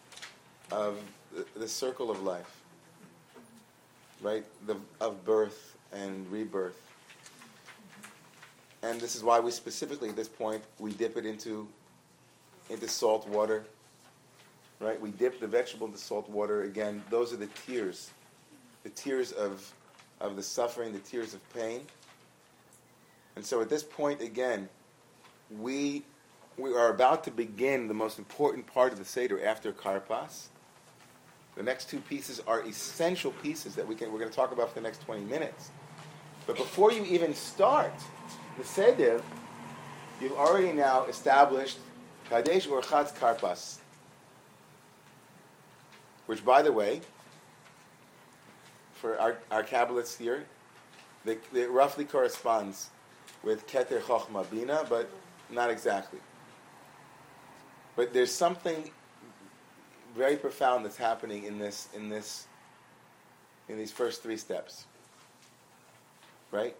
of 0.72 1.00
the, 1.34 1.46
the 1.58 1.68
circle 1.68 2.12
of 2.12 2.22
life 2.22 2.60
right, 4.24 4.44
the, 4.66 4.78
of 5.00 5.24
birth 5.26 5.73
and 5.94 6.30
rebirth. 6.32 6.80
And 8.82 9.00
this 9.00 9.16
is 9.16 9.24
why 9.24 9.40
we 9.40 9.52
specifically 9.52 10.10
at 10.10 10.16
this 10.16 10.28
point 10.28 10.64
we 10.80 10.92
dip 10.92 11.18
it 11.18 11.26
into 11.26 11.68
into 12.70 12.88
salt 12.88 13.28
water. 13.28 13.66
Right? 14.80 15.00
We 15.00 15.12
dip 15.12 15.40
the 15.40 15.48
vegetable 15.48 15.88
into 15.88 16.00
salt 16.00 16.30
water 16.30 16.64
again. 16.64 17.04
Those 17.10 17.32
are 17.32 17.38
the 17.38 17.48
tears 17.66 18.12
the 18.84 18.90
tears 18.90 19.32
of, 19.32 19.74
of 20.20 20.36
the 20.36 20.44
suffering, 20.44 20.94
the 20.94 21.00
tears 21.00 21.34
of 21.34 21.54
pain. 21.54 21.82
And 23.36 23.44
so 23.44 23.62
at 23.62 23.70
this 23.70 23.84
point, 23.84 24.22
again, 24.22 24.70
we, 25.58 26.04
we 26.58 26.74
are 26.74 26.90
about 26.90 27.24
to 27.24 27.32
begin 27.32 27.88
the 27.88 27.94
most 27.94 28.20
important 28.20 28.68
part 28.68 28.92
of 28.94 29.00
the 29.00 29.06
Seder 29.06 29.44
after 29.44 29.72
Karpas. 29.72 30.48
The 31.56 31.64
next 31.64 31.90
two 31.90 32.00
pieces 32.00 32.42
are 32.46 32.62
essential 32.62 33.32
pieces 33.32 33.76
that 33.76 33.88
we 33.88 33.96
can, 33.96 34.12
we're 34.12 34.20
going 34.20 34.30
to 34.30 34.36
talk 34.36 34.52
about 34.52 34.70
for 34.70 34.76
the 34.76 34.82
next 34.82 35.02
20 35.02 35.24
minutes. 35.24 35.72
But 36.46 36.58
before 36.58 36.92
you 36.92 37.04
even 37.06 37.34
start 37.34 37.94
the 38.58 38.64
Seder, 38.64 39.22
you've 40.20 40.34
already 40.34 40.74
now 40.74 41.06
established 41.06 41.80
Kadesh 42.30 42.68
Urchatz 42.68 43.14
Karpas. 43.18 43.78
Which, 46.26 46.44
by 46.44 46.62
the 46.62 46.72
way, 46.72 47.02
for 48.94 49.20
our, 49.20 49.38
our 49.52 49.64
Kabbalists 49.64 50.18
here, 50.18 50.46
it, 51.26 51.44
it 51.54 51.70
roughly 51.72 52.06
corresponds 52.06 52.90
with 53.44 53.68
Keter 53.68 54.02
Chochma 54.02 54.50
Bina, 54.50 54.86
but 54.90 55.10
not 55.50 55.70
exactly. 55.70 56.20
But 57.96 58.14
there's 58.14 58.32
something 58.32 58.90
very 60.16 60.36
profound 60.36 60.86
that's 60.86 60.98
happening 60.98 61.44
in 61.44 61.58
this 61.60 61.90
in 61.94 62.10
this 62.10 62.48
in 63.68 63.78
these 63.78 63.92
first 63.92 64.22
three 64.24 64.38
steps. 64.38 64.86
Right? 66.54 66.78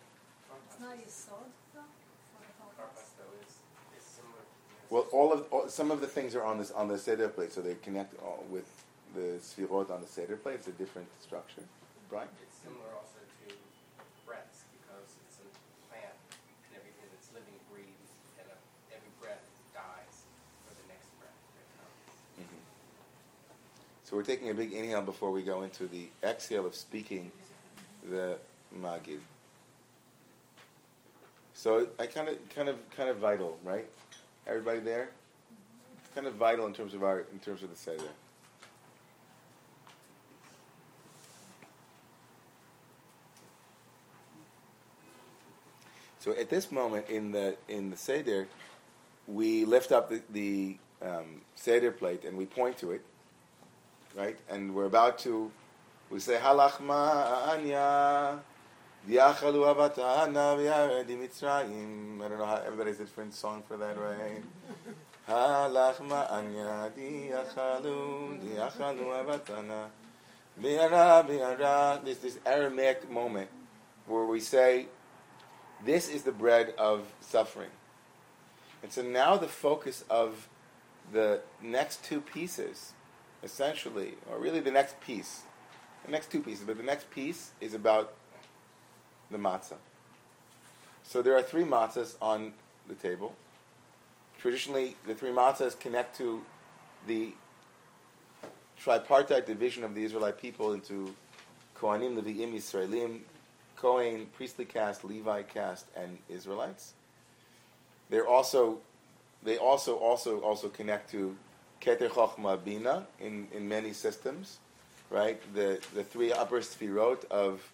It's 0.70 0.80
not 0.80 0.94
Yisod, 1.02 1.50
though? 1.74 1.82
For 1.82 2.46
the 2.46 2.54
Karpas, 2.62 3.18
though, 3.18 3.34
is, 3.42 3.58
is 3.98 4.06
similar. 4.06 4.46
Well, 4.92 5.08
all 5.12 5.34
of 5.34 5.48
all, 5.50 5.68
some 5.68 5.90
of 5.90 6.00
the 6.00 6.06
things 6.06 6.36
are 6.36 6.44
on 6.44 6.60
this 6.60 6.70
on 6.70 6.88
the 6.88 6.98
seder 7.00 7.28
plate, 7.28 7.52
so 7.52 7.62
they 7.62 7.74
connect 7.82 8.14
all 8.22 8.46
with 8.52 8.70
the 9.16 9.42
sfirot 9.42 9.90
on 9.90 10.02
the 10.02 10.08
seder 10.08 10.36
plate. 10.36 10.62
It's 10.62 10.68
a 10.68 10.78
different 10.78 11.08
structure. 11.24 11.64
Brian? 12.08 12.28
It's 12.46 12.62
similar 12.62 12.86
also 12.94 13.18
to 13.18 13.56
breaths 14.30 14.62
because 14.78 15.10
it's 15.26 15.42
a 15.42 15.50
plant 15.90 16.22
and 16.70 16.78
everything 16.78 17.10
that's 17.10 17.34
living 17.34 17.58
breathes, 17.74 18.14
and 18.38 18.46
uh, 18.54 18.94
every 18.94 19.10
breath 19.18 19.42
dies 19.74 20.30
for 20.70 20.78
the 20.78 20.86
next 20.86 21.10
breath 21.18 21.34
that 21.58 21.66
comes. 21.82 22.46
So 24.06 24.18
we're 24.18 24.22
taking 24.22 24.52
a 24.52 24.54
big 24.54 24.72
inhale 24.72 25.02
before 25.02 25.32
we 25.32 25.42
go 25.42 25.64
into 25.64 25.88
the 25.88 26.14
exhale 26.22 26.68
of 26.68 26.76
speaking 26.76 27.32
the 28.06 28.38
magid. 28.80 29.18
So 31.64 31.88
I 31.98 32.08
kind 32.08 32.28
of, 32.28 32.38
kind 32.54 32.68
of, 32.68 32.76
kind 32.90 33.08
of 33.08 33.20
vital, 33.20 33.58
right? 33.64 33.88
Everybody 34.46 34.82
there? 34.82 35.12
It's 35.98 36.14
kind 36.14 36.28
of 36.28 36.34
vital 36.34 36.68
in 36.68 36.74
terms 36.74 36.94
of 36.94 37.04
our, 37.04 37.22
in 37.32 37.40
terms 37.40 37.64
of 37.64 37.70
the 37.70 37.76
seder. 37.78 38.04
So 46.20 46.32
at 46.32 46.50
this 46.50 46.70
moment 46.70 47.08
in 47.08 47.32
the 47.32 47.56
in 47.70 47.90
the 47.90 47.96
seder, 47.96 48.50
we 49.26 49.64
lift 49.64 49.94
up 49.94 50.10
the, 50.10 50.22
the 50.32 50.78
um, 51.02 51.44
seder 51.56 51.92
plate 51.92 52.26
and 52.26 52.38
we 52.38 52.46
point 52.46 52.78
to 52.80 52.92
it, 52.92 53.06
right? 54.18 54.38
And 54.50 54.76
we're 54.76 54.84
about 54.84 55.18
to, 55.20 55.50
we 56.10 56.20
say 56.20 56.36
halachma 56.36 56.82
ma'anya, 56.82 58.40
I 59.06 59.34
don't 62.30 62.38
know 62.38 62.46
how 62.46 62.62
everybody's 62.66 62.98
different 62.98 63.34
song 63.34 63.64
for 63.68 63.76
that, 63.76 63.98
right? 63.98 64.42
There's 72.06 72.20
this 72.20 72.40
Aramaic 72.46 73.12
moment 73.12 73.50
where 74.08 74.26
we 74.26 74.40
say, 74.40 74.88
this 75.84 76.08
is 76.10 76.24
the 76.24 76.32
bread 76.32 76.74
of 76.78 77.12
suffering. 77.20 77.72
And 78.82 78.90
so 78.92 79.02
now 79.02 79.36
the 79.38 79.50
focus 79.50 80.06
of 80.10 80.48
the 81.12 81.42
next 81.62 82.06
two 82.06 82.22
pieces, 82.22 82.94
essentially, 83.44 84.14
or 84.30 84.40
really 84.40 84.62
the 84.62 84.72
next 84.72 85.02
piece, 85.02 85.42
the 86.06 86.12
next 86.12 86.32
two 86.32 86.42
pieces, 86.42 86.64
but 86.66 86.78
the 86.78 86.84
next 86.84 87.12
piece 87.12 87.52
is 87.60 87.74
about 87.74 88.14
the 89.34 89.38
matzah. 89.38 89.76
So 91.04 91.22
there 91.22 91.36
are 91.36 91.42
three 91.42 91.66
matzahs 91.66 92.16
on 92.22 92.54
the 92.88 92.96
table. 92.96 93.36
Traditionally, 94.40 94.96
the 95.06 95.14
three 95.14 95.32
matzahs 95.32 95.78
connect 95.78 96.18
to 96.18 96.42
the 97.08 97.34
tripartite 98.78 99.46
division 99.46 99.84
of 99.84 99.96
the 99.96 100.04
Israelite 100.04 100.42
people 100.42 100.74
into 100.74 101.14
Kohanim, 101.78 102.22
Levi'im, 102.22 102.54
Yisraelim, 102.54 103.20
Kohen, 103.76 104.28
priestly 104.38 104.66
caste, 104.66 105.04
Levi 105.04 105.44
caste, 105.44 105.88
and 105.96 106.18
Israelites. 106.30 106.94
They're 108.10 108.28
also, 108.28 108.80
they 109.44 109.58
also 109.58 109.96
also 109.96 110.40
also 110.40 110.70
connect 110.70 111.10
to 111.12 111.36
Keter 111.82 112.10
Chochma 112.10 112.64
Bina 112.64 113.08
in, 113.20 113.48
in 113.54 113.68
many 113.68 113.92
systems, 113.92 114.60
right? 115.10 115.42
The 115.54 115.82
the 115.94 116.04
three 116.04 116.32
upper 116.32 116.62
sfirot 116.62 117.26
of 117.26 117.73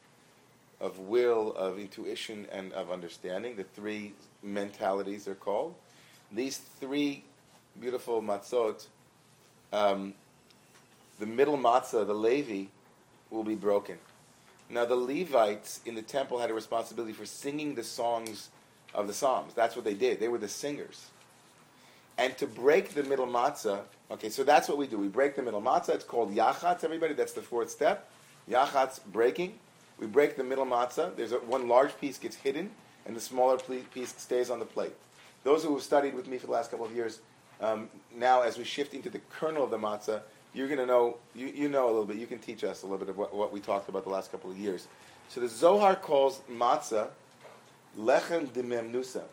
of 0.79 0.99
will, 0.99 1.53
of 1.55 1.79
intuition, 1.79 2.47
and 2.51 2.71
of 2.73 2.91
understanding. 2.91 3.55
The 3.55 3.63
three 3.63 4.13
mentalities 4.41 5.27
are 5.27 5.35
called. 5.35 5.75
These 6.31 6.57
three 6.79 7.23
beautiful 7.79 8.21
matzot. 8.21 8.87
Um, 9.73 10.13
the 11.19 11.25
middle 11.25 11.57
matzah, 11.57 12.07
the 12.07 12.13
Levi, 12.13 12.65
will 13.29 13.43
be 13.43 13.55
broken. 13.55 13.97
Now, 14.69 14.85
the 14.85 14.95
Levites 14.95 15.81
in 15.85 15.95
the 15.95 16.01
temple 16.01 16.39
had 16.39 16.49
a 16.49 16.53
responsibility 16.53 17.13
for 17.13 17.25
singing 17.25 17.75
the 17.75 17.83
songs 17.83 18.49
of 18.93 19.07
the 19.07 19.13
Psalms. 19.13 19.53
That's 19.53 19.75
what 19.75 19.83
they 19.83 19.95
did. 19.95 20.19
They 20.19 20.27
were 20.27 20.37
the 20.37 20.47
singers. 20.47 21.07
And 22.17 22.37
to 22.37 22.47
break 22.47 22.89
the 22.89 23.03
middle 23.03 23.27
matzah, 23.27 23.81
okay, 24.11 24.29
so 24.29 24.43
that's 24.43 24.67
what 24.67 24.77
we 24.77 24.87
do. 24.87 24.97
We 24.97 25.07
break 25.07 25.35
the 25.35 25.41
middle 25.41 25.61
matzah. 25.61 25.95
It's 25.95 26.03
called 26.03 26.35
yachatz, 26.35 26.83
everybody. 26.83 27.13
That's 27.13 27.33
the 27.33 27.41
fourth 27.41 27.71
step. 27.71 28.09
Yachatz, 28.49 28.99
breaking. 29.05 29.53
We 29.99 30.07
break 30.07 30.37
the 30.37 30.43
middle 30.43 30.65
matzah. 30.65 31.15
There's 31.15 31.31
a, 31.31 31.37
one 31.37 31.67
large 31.67 31.97
piece 31.99 32.17
gets 32.17 32.37
hidden, 32.37 32.71
and 33.05 33.15
the 33.15 33.21
smaller 33.21 33.57
piece 33.57 34.13
stays 34.17 34.49
on 34.49 34.59
the 34.59 34.65
plate. 34.65 34.93
Those 35.43 35.63
who 35.63 35.73
have 35.73 35.83
studied 35.83 36.13
with 36.13 36.27
me 36.27 36.37
for 36.37 36.47
the 36.47 36.53
last 36.53 36.71
couple 36.71 36.85
of 36.85 36.95
years, 36.95 37.19
um, 37.61 37.89
now 38.15 38.41
as 38.41 38.57
we 38.57 38.63
shift 38.63 38.93
into 38.93 39.09
the 39.09 39.19
kernel 39.29 39.63
of 39.63 39.71
the 39.71 39.77
matzah, 39.77 40.21
you're 40.53 40.67
going 40.67 40.79
to 40.79 40.85
know, 40.85 41.17
you, 41.35 41.47
you 41.47 41.69
know 41.69 41.85
a 41.85 41.91
little 41.91 42.05
bit, 42.05 42.17
you 42.17 42.27
can 42.27 42.39
teach 42.39 42.63
us 42.63 42.81
a 42.81 42.85
little 42.85 42.97
bit 42.97 43.09
of 43.09 43.17
what, 43.17 43.33
what 43.33 43.53
we 43.53 43.59
talked 43.59 43.89
about 43.89 44.03
the 44.03 44.09
last 44.09 44.31
couple 44.31 44.49
of 44.49 44.57
years. 44.57 44.87
So 45.27 45.41
the 45.41 45.47
Zohar 45.47 45.95
calls 45.95 46.41
matzah 46.51 47.09
lechem 47.97 48.51
de 48.51 48.63
memnusa, 48.63 49.23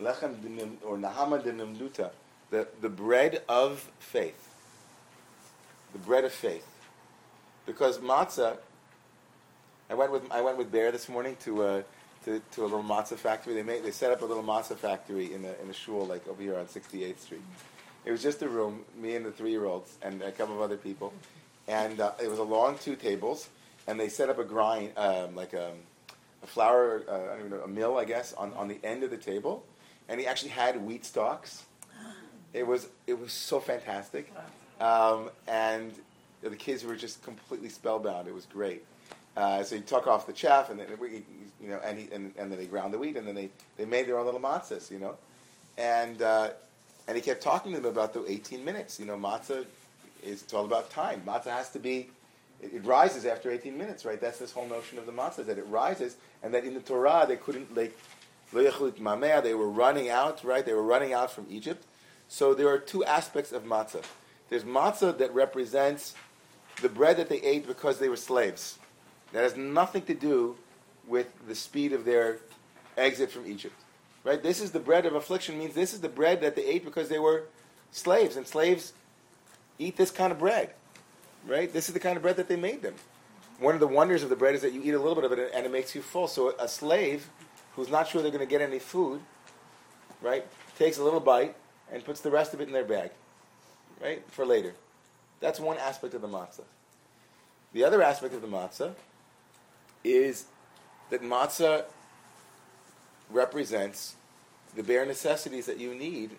lechem 0.00 0.36
demem, 0.36 0.76
or 0.84 0.96
nahama 0.96 1.42
de 1.42 1.52
memnuta, 1.52 2.10
the, 2.50 2.66
the 2.80 2.88
bread 2.88 3.42
of 3.48 3.90
faith. 3.98 4.48
The 5.92 5.98
bread 5.98 6.24
of 6.24 6.32
faith. 6.32 6.66
Because 7.66 7.98
matzah, 7.98 8.56
I 9.90 9.94
went 9.94 10.12
with, 10.12 10.30
I 10.30 10.40
went 10.40 10.56
with 10.56 10.70
Bear 10.70 10.92
this 10.92 11.08
morning 11.08 11.36
to, 11.40 11.62
uh, 11.64 11.82
to, 12.24 12.40
to 12.52 12.62
a 12.62 12.62
little 12.62 12.84
matzah 12.84 13.16
factory. 13.16 13.54
They 13.54 13.64
made, 13.64 13.82
they 13.82 13.90
set 13.90 14.12
up 14.12 14.22
a 14.22 14.24
little 14.24 14.44
matzah 14.44 14.76
factory 14.76 15.34
in 15.34 15.44
a, 15.44 15.52
in 15.60 15.68
a 15.68 15.72
shul 15.72 16.06
like 16.06 16.28
over 16.28 16.40
here 16.40 16.56
on 16.56 16.66
68th 16.66 17.18
Street. 17.18 17.42
It 18.04 18.12
was 18.12 18.22
just 18.22 18.40
a 18.42 18.48
room, 18.48 18.84
me 18.96 19.16
and 19.16 19.26
the 19.26 19.32
three-year-olds, 19.32 19.98
and 20.00 20.22
a 20.22 20.30
couple 20.30 20.54
of 20.54 20.60
other 20.60 20.76
people. 20.76 21.12
And 21.66 22.00
uh, 22.00 22.12
it 22.22 22.30
was 22.30 22.38
along 22.38 22.78
two 22.78 22.94
tables, 22.94 23.48
and 23.88 23.98
they 23.98 24.08
set 24.08 24.30
up 24.30 24.38
a 24.38 24.44
grind, 24.44 24.92
um, 24.96 25.34
like 25.34 25.54
a, 25.54 25.72
a 26.44 26.46
flour, 26.46 27.02
uh, 27.08 27.12
I 27.12 27.36
don't 27.36 27.46
even 27.46 27.50
know, 27.50 27.64
a 27.64 27.68
mill, 27.68 27.98
I 27.98 28.04
guess, 28.04 28.32
on, 28.34 28.54
on 28.54 28.68
the 28.68 28.78
end 28.84 29.02
of 29.02 29.10
the 29.10 29.18
table. 29.18 29.64
And 30.08 30.20
he 30.20 30.26
actually 30.26 30.50
had 30.50 30.80
wheat 30.86 31.04
stalks. 31.04 31.64
It 32.52 32.64
was 32.64 32.88
it 33.06 33.18
was 33.18 33.32
so 33.32 33.60
fantastic, 33.60 34.32
um, 34.80 35.30
and 35.46 35.92
the 36.42 36.56
kids 36.56 36.82
were 36.82 36.96
just 36.96 37.22
completely 37.22 37.68
spellbound. 37.68 38.26
It 38.26 38.34
was 38.34 38.44
great. 38.46 38.84
Uh, 39.36 39.62
so 39.62 39.76
he 39.76 39.82
took 39.82 40.06
off 40.06 40.26
the 40.26 40.32
chaff, 40.32 40.70
and 40.70 40.80
then 40.80 40.86
we, 41.00 41.22
you 41.60 41.68
know, 41.68 41.80
and, 41.84 41.98
he, 41.98 42.08
and, 42.12 42.32
and 42.36 42.50
then 42.50 42.58
they 42.58 42.66
ground 42.66 42.92
the 42.92 42.98
wheat, 42.98 43.16
and 43.16 43.26
then 43.26 43.34
they, 43.34 43.48
they 43.76 43.84
made 43.84 44.06
their 44.06 44.18
own 44.18 44.24
little 44.24 44.40
matzahs, 44.40 44.90
you 44.90 44.98
know, 44.98 45.16
and 45.78 46.20
uh, 46.22 46.50
and 47.06 47.16
he 47.16 47.22
kept 47.22 47.42
talking 47.42 47.72
to 47.72 47.80
them 47.80 47.90
about 47.90 48.12
the 48.12 48.24
18 48.30 48.64
minutes. 48.64 49.00
You 49.00 49.06
know, 49.06 49.16
matzah 49.16 49.64
is 50.22 50.42
it's 50.42 50.52
all 50.52 50.64
about 50.64 50.90
time. 50.90 51.22
Matzah 51.26 51.50
has 51.50 51.70
to 51.70 51.78
be, 51.78 52.08
it, 52.60 52.74
it, 52.74 52.84
rises 52.84 53.24
after 53.24 53.50
18 53.50 53.76
minutes, 53.76 54.04
right? 54.04 54.20
That's 54.20 54.38
this 54.38 54.52
whole 54.52 54.66
notion 54.66 54.98
of 54.98 55.06
the 55.06 55.12
matzah, 55.12 55.46
that 55.46 55.58
it 55.58 55.66
rises, 55.68 56.16
and 56.42 56.52
that 56.54 56.64
in 56.64 56.74
the 56.74 56.80
Torah 56.80 57.24
they 57.26 57.36
couldn't, 57.36 57.74
like, 57.76 57.96
they 58.52 59.54
were 59.54 59.70
running 59.70 60.10
out, 60.10 60.42
right? 60.42 60.66
They 60.66 60.72
were 60.72 60.82
running 60.82 61.12
out 61.12 61.30
from 61.30 61.46
Egypt. 61.48 61.84
So 62.28 62.52
there 62.52 62.68
are 62.68 62.78
two 62.78 63.04
aspects 63.04 63.52
of 63.52 63.64
matzah. 63.64 64.04
There's 64.48 64.64
matzah 64.64 65.16
that 65.18 65.32
represents 65.32 66.14
the 66.82 66.88
bread 66.88 67.16
that 67.18 67.28
they 67.28 67.40
ate 67.42 67.66
because 67.66 68.00
they 68.00 68.08
were 68.08 68.16
slaves. 68.16 68.79
That 69.32 69.42
has 69.42 69.56
nothing 69.56 70.02
to 70.02 70.14
do 70.14 70.56
with 71.06 71.32
the 71.46 71.54
speed 71.54 71.92
of 71.92 72.04
their 72.04 72.38
exit 72.96 73.30
from 73.30 73.46
Egypt. 73.46 73.74
Right? 74.24 74.42
This 74.42 74.60
is 74.60 74.70
the 74.70 74.80
bread 74.80 75.06
of 75.06 75.14
affliction 75.14 75.58
means 75.58 75.74
this 75.74 75.94
is 75.94 76.00
the 76.00 76.08
bread 76.08 76.40
that 76.42 76.56
they 76.56 76.64
ate 76.64 76.84
because 76.84 77.08
they 77.08 77.18
were 77.18 77.44
slaves, 77.90 78.36
and 78.36 78.46
slaves 78.46 78.92
eat 79.78 79.96
this 79.96 80.10
kind 80.10 80.32
of 80.32 80.38
bread. 80.38 80.74
Right? 81.46 81.72
This 81.72 81.88
is 81.88 81.94
the 81.94 82.00
kind 82.00 82.16
of 82.16 82.22
bread 82.22 82.36
that 82.36 82.48
they 82.48 82.56
made 82.56 82.82
them. 82.82 82.94
one 83.58 83.74
of 83.74 83.80
the 83.80 83.86
wonders 83.86 84.22
of 84.22 84.30
the 84.30 84.36
bread 84.36 84.54
is 84.54 84.62
that 84.62 84.72
you 84.72 84.82
eat 84.82 84.94
a 84.94 84.98
little 84.98 85.14
bit 85.14 85.24
of 85.24 85.32
it 85.32 85.50
and 85.54 85.66
it 85.66 85.72
makes 85.72 85.94
you 85.94 86.02
full. 86.02 86.28
So 86.28 86.54
a 86.58 86.68
slave 86.68 87.28
who's 87.76 87.88
not 87.88 88.08
sure 88.08 88.20
they're 88.22 88.30
going 88.30 88.46
to 88.46 88.50
get 88.50 88.60
any 88.60 88.78
food, 88.78 89.20
right, 90.20 90.44
takes 90.78 90.98
a 90.98 91.04
little 91.04 91.20
bite 91.20 91.56
and 91.92 92.04
puts 92.04 92.20
the 92.20 92.30
rest 92.30 92.52
of 92.54 92.60
it 92.60 92.66
in 92.66 92.72
their 92.72 92.84
bag, 92.84 93.10
right, 94.02 94.22
for 94.30 94.44
later. 94.44 94.74
That's 95.40 95.58
one 95.58 95.78
aspect 95.78 96.14
of 96.14 96.20
the 96.20 96.28
matzah. 96.28 96.64
The 97.72 97.84
other 97.84 98.02
aspect 98.02 98.34
of 98.34 98.42
the 98.42 98.48
matzah 98.48 98.94
is 100.04 100.46
that 101.10 101.22
matzah 101.22 101.84
represents 103.30 104.14
the 104.74 104.82
bare 104.82 105.04
necessities 105.04 105.66
that 105.66 105.78
you 105.78 105.94
need, 105.94 106.30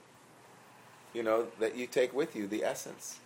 you 1.14 1.24
know, 1.24 1.48
that 1.60 1.76
you 1.76 1.88
take 1.88 2.14
with 2.14 2.36
you, 2.36 2.48
the 2.48 2.64
essence. 2.64 3.20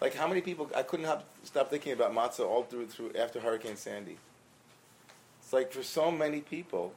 Like 0.00 0.14
how 0.14 0.26
many 0.26 0.40
people? 0.40 0.70
I 0.74 0.82
couldn't 0.82 1.06
help, 1.06 1.22
stop 1.44 1.70
thinking 1.70 1.92
about 1.92 2.12
matzah 2.12 2.44
all 2.44 2.64
through 2.64 2.86
through 2.86 3.12
after 3.18 3.40
Hurricane 3.40 3.76
Sandy. 3.76 4.18
It's 5.40 5.52
like 5.52 5.72
for 5.72 5.82
so 5.82 6.10
many 6.10 6.40
people, 6.40 6.92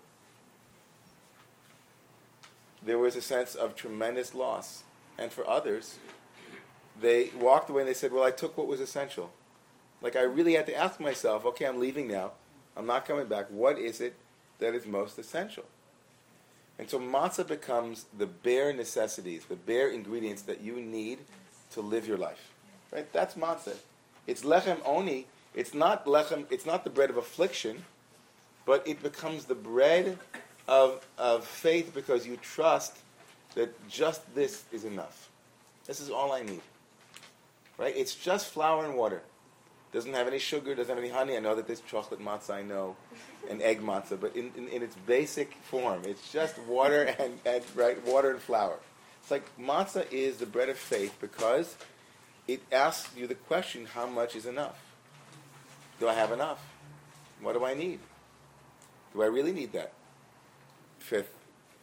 there 2.84 2.98
was 2.98 3.16
a 3.16 3.22
sense 3.22 3.54
of 3.54 3.76
tremendous 3.76 4.34
loss, 4.34 4.84
and 5.20 5.32
for 5.32 5.48
others, 5.48 6.00
they 7.00 7.30
walked 7.40 7.70
away 7.70 7.82
and 7.82 7.90
they 7.90 7.94
said, 7.94 8.12
"Well, 8.12 8.24
I 8.24 8.32
took 8.32 8.58
what 8.58 8.68
was 8.68 8.80
essential." 8.80 9.32
Like 10.02 10.16
I 10.16 10.22
really 10.22 10.54
had 10.54 10.66
to 10.68 10.76
ask 10.76 11.00
myself, 11.00 11.46
"Okay, 11.46 11.66
I'm 11.66 11.80
leaving 11.80 12.08
now. 12.08 12.32
I'm 12.76 12.86
not 12.86 13.06
coming 13.06 13.28
back. 13.28 13.48
What 13.50 13.78
is 13.78 14.02
it 14.02 14.16
that 14.60 14.74
is 14.74 14.86
most 14.86 15.18
essential?" 15.18 15.66
And 16.78 16.90
so 16.90 17.00
matzah 17.00 17.48
becomes 17.48 18.06
the 18.18 18.26
bare 18.26 18.74
necessities, 18.74 19.46
the 19.46 19.56
bare 19.56 19.90
ingredients 19.90 20.42
that 20.44 20.62
you 20.62 20.82
need 20.82 21.20
to 21.72 21.82
live 21.82 22.08
your 22.08 22.18
life. 22.18 22.52
Right? 22.92 23.12
That's 23.14 23.36
matzah. 23.36 23.78
It's 24.28 24.44
lechem 24.44 24.80
oni. 24.86 25.28
It's 25.54 25.74
not 25.74 26.06
lechem. 26.06 26.46
It's 26.50 26.66
not 26.66 26.84
the 26.84 26.90
bread 26.90 27.10
of 27.10 27.18
affliction, 27.18 27.86
but 28.66 28.86
it 28.88 29.02
becomes 29.02 29.46
the 29.46 29.56
bread 29.56 30.18
of 30.68 31.06
of 31.18 31.46
faith 31.46 31.94
because 31.94 32.28
you 32.28 32.38
trust 32.38 32.98
that 33.56 33.88
just 33.90 34.36
this 34.36 34.64
is 34.72 34.84
enough. 34.84 35.30
This 35.86 36.00
is 36.00 36.10
all 36.10 36.34
I 36.34 36.42
need. 36.42 36.62
Right? 37.78 37.96
It's 37.96 38.16
just 38.16 38.48
flour 38.48 38.86
and 38.86 38.96
water. 38.96 39.22
Doesn't 39.96 40.14
have 40.14 40.28
any 40.28 40.40
sugar. 40.40 40.76
Doesn't 40.76 40.94
have 40.94 41.02
any 41.02 41.14
honey. 41.14 41.38
I 41.38 41.40
know 41.40 41.56
that 41.56 41.68
there's 41.68 41.80
chocolate 41.80 42.20
matzah. 42.20 42.56
I 42.56 42.64
know, 42.64 42.98
and 43.50 43.62
egg 43.62 43.82
matzah, 43.82 44.20
but 44.20 44.36
in, 44.36 44.52
in, 44.58 44.68
in 44.68 44.84
its 44.84 44.94
basic 45.08 45.54
form, 45.64 46.02
it's 46.04 46.34
just 46.34 46.60
water 46.64 47.04
and, 47.20 47.40
and 47.46 47.64
right 47.76 48.06
water 48.06 48.32
and 48.32 48.42
flour. 48.42 48.78
It's 49.22 49.32
like 49.32 49.46
matzah 49.58 50.06
is 50.12 50.36
the 50.36 50.46
bread 50.46 50.68
of 50.68 50.78
faith 50.78 51.16
because 51.22 51.78
it 52.46 52.62
asks 52.74 53.16
you 53.16 53.26
the 53.26 53.36
question, 53.36 53.86
how 53.86 54.06
much 54.06 54.36
is 54.36 54.46
enough? 54.46 54.78
Do 56.02 56.10
I 56.10 56.14
have 56.14 56.34
enough? 56.34 56.62
What 57.42 57.54
do 57.54 57.64
I 57.64 57.74
need? 57.74 58.00
Do 59.14 59.24
I 59.24 59.28
really 59.28 59.54
need 59.54 59.72
that 59.72 59.94
fifth 61.00 61.34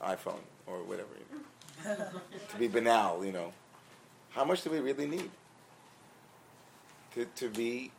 iPhone 0.02 0.44
or 0.66 0.82
whatever? 0.82 1.08
You 1.18 1.88
know? 1.88 1.96
to 2.50 2.58
be 2.58 2.68
banal, 2.68 3.24
you 3.24 3.32
know. 3.32 3.54
How 4.32 4.44
much 4.44 4.64
do 4.64 4.68
we 4.68 4.80
really 4.80 5.06
need? 5.06 5.30
To, 7.14 7.24
to 7.24 7.48
be, 7.48 7.90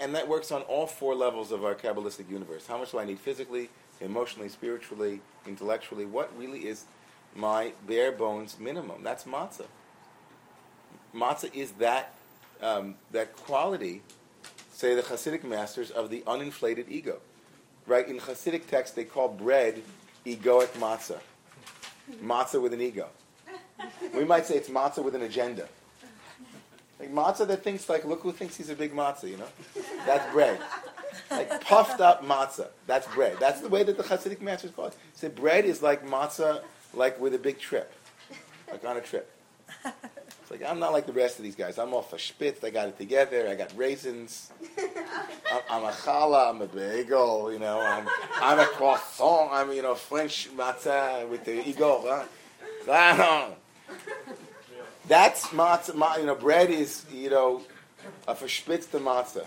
and 0.00 0.14
that 0.14 0.28
works 0.28 0.52
on 0.52 0.62
all 0.62 0.86
four 0.86 1.14
levels 1.14 1.50
of 1.52 1.64
our 1.64 1.74
Kabbalistic 1.74 2.30
universe. 2.30 2.66
How 2.66 2.78
much 2.78 2.92
do 2.92 2.98
I 2.98 3.04
need 3.04 3.18
physically, 3.18 3.68
emotionally, 4.00 4.48
spiritually, 4.48 5.20
intellectually? 5.46 6.04
What 6.04 6.30
really 6.38 6.66
is 6.66 6.84
my 7.34 7.72
bare 7.86 8.12
bones 8.12 8.58
minimum? 8.60 9.02
That's 9.02 9.24
matzah 9.24 9.66
matzah 11.14 11.54
is 11.54 11.72
that 11.72 12.14
um, 12.60 12.94
that 13.10 13.36
quality, 13.36 14.02
say 14.72 14.94
the 14.94 15.02
Hasidic 15.02 15.42
masters, 15.44 15.90
of 15.90 16.10
the 16.10 16.22
uninflated 16.26 16.88
ego. 16.88 17.20
Right? 17.86 18.06
In 18.06 18.18
Hasidic 18.18 18.68
texts, 18.68 18.94
they 18.94 19.04
call 19.04 19.28
bread 19.28 19.82
egoic 20.24 20.68
matzah. 20.78 21.18
Matzah 22.22 22.62
with 22.62 22.72
an 22.72 22.80
ego. 22.80 23.08
We 24.14 24.24
might 24.24 24.46
say 24.46 24.54
it's 24.56 24.68
matzah 24.68 25.02
with 25.02 25.14
an 25.16 25.22
agenda. 25.22 25.68
Like 27.02 27.12
matzah 27.12 27.48
that 27.48 27.64
thinks 27.64 27.88
like, 27.88 28.04
look 28.04 28.22
who 28.22 28.30
thinks 28.30 28.56
he's 28.56 28.70
a 28.70 28.76
big 28.76 28.94
matzah, 28.94 29.28
you 29.28 29.36
know? 29.36 29.48
That's 30.06 30.32
bread. 30.32 30.60
Like 31.32 31.64
puffed 31.64 32.00
up 32.00 32.24
matzah. 32.24 32.68
That's 32.86 33.08
bread. 33.08 33.38
That's 33.40 33.60
the 33.60 33.68
way 33.68 33.82
that 33.82 33.96
the 33.96 34.04
Hasidic 34.04 34.40
masters 34.40 34.70
call 34.70 34.86
it. 34.86 34.96
Say 35.12 35.26
bread 35.26 35.64
is 35.64 35.82
like 35.82 36.06
matzah, 36.06 36.62
like 36.94 37.20
with 37.20 37.34
a 37.34 37.40
big 37.40 37.58
trip, 37.58 37.92
like 38.70 38.84
on 38.84 38.98
a 38.98 39.00
trip. 39.00 39.28
It's 39.84 40.50
Like 40.52 40.62
I'm 40.62 40.78
not 40.78 40.92
like 40.92 41.06
the 41.06 41.12
rest 41.12 41.38
of 41.38 41.42
these 41.42 41.56
guys. 41.56 41.76
I'm 41.76 41.92
off 41.92 42.12
a 42.12 42.20
spitz. 42.20 42.62
I 42.62 42.70
got 42.70 42.86
it 42.86 42.98
together. 42.98 43.48
I 43.48 43.56
got 43.56 43.76
raisins. 43.76 44.52
I'm, 45.50 45.60
I'm 45.68 45.82
a 45.82 45.90
challah. 45.90 46.50
I'm 46.50 46.62
a 46.62 46.66
bagel. 46.66 47.52
You 47.52 47.58
know. 47.58 47.80
I'm, 47.80 48.06
I'm 48.36 48.60
a 48.60 48.66
croissant. 48.66 49.50
I'm 49.50 49.72
you 49.72 49.82
know 49.82 49.96
French 49.96 50.50
matzah 50.56 51.28
with 51.28 51.44
the 51.44 51.68
eagle. 51.68 52.04
Huh? 52.86 53.48
That's 55.08 55.48
matzah. 55.48 56.18
You 56.18 56.26
know, 56.26 56.34
bread 56.34 56.70
is 56.70 57.04
you 57.12 57.30
know 57.30 57.62
a 58.28 58.34
verspitzte 58.34 59.00
matzah. 59.00 59.46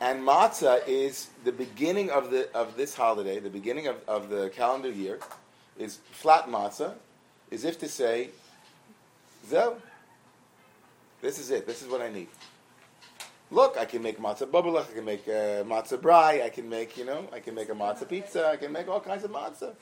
And 0.00 0.22
matzah 0.26 0.86
is 0.88 1.28
the 1.44 1.52
beginning 1.52 2.10
of 2.10 2.30
the 2.30 2.50
of 2.54 2.76
this 2.76 2.94
holiday, 2.94 3.38
the 3.38 3.50
beginning 3.50 3.86
of, 3.86 3.96
of 4.08 4.28
the 4.28 4.50
calendar 4.50 4.90
year, 4.90 5.20
is 5.78 5.98
flat 6.10 6.48
matzah, 6.48 6.94
as 7.50 7.64
if 7.64 7.78
to 7.80 7.88
say, 7.88 8.30
Zo. 9.48 9.76
This 11.20 11.38
is 11.38 11.52
it. 11.52 11.68
This 11.68 11.82
is 11.82 11.88
what 11.88 12.00
I 12.00 12.10
need. 12.10 12.26
Look, 13.52 13.76
I 13.78 13.84
can 13.84 14.02
make 14.02 14.18
matzah 14.18 14.50
bubbelach, 14.50 14.90
I 14.90 14.94
can 14.94 15.04
make 15.04 15.28
uh, 15.28 15.62
matzah 15.62 15.98
brei, 15.98 16.42
I 16.42 16.48
can 16.48 16.68
make, 16.68 16.96
you 16.96 17.04
know, 17.04 17.28
I 17.32 17.38
can 17.38 17.54
make 17.54 17.68
a 17.68 17.74
matzah 17.74 18.08
pizza, 18.08 18.48
I 18.48 18.56
can 18.56 18.72
make 18.72 18.88
all 18.88 18.98
kinds 18.98 19.22
of 19.22 19.30
matzah. 19.30 19.74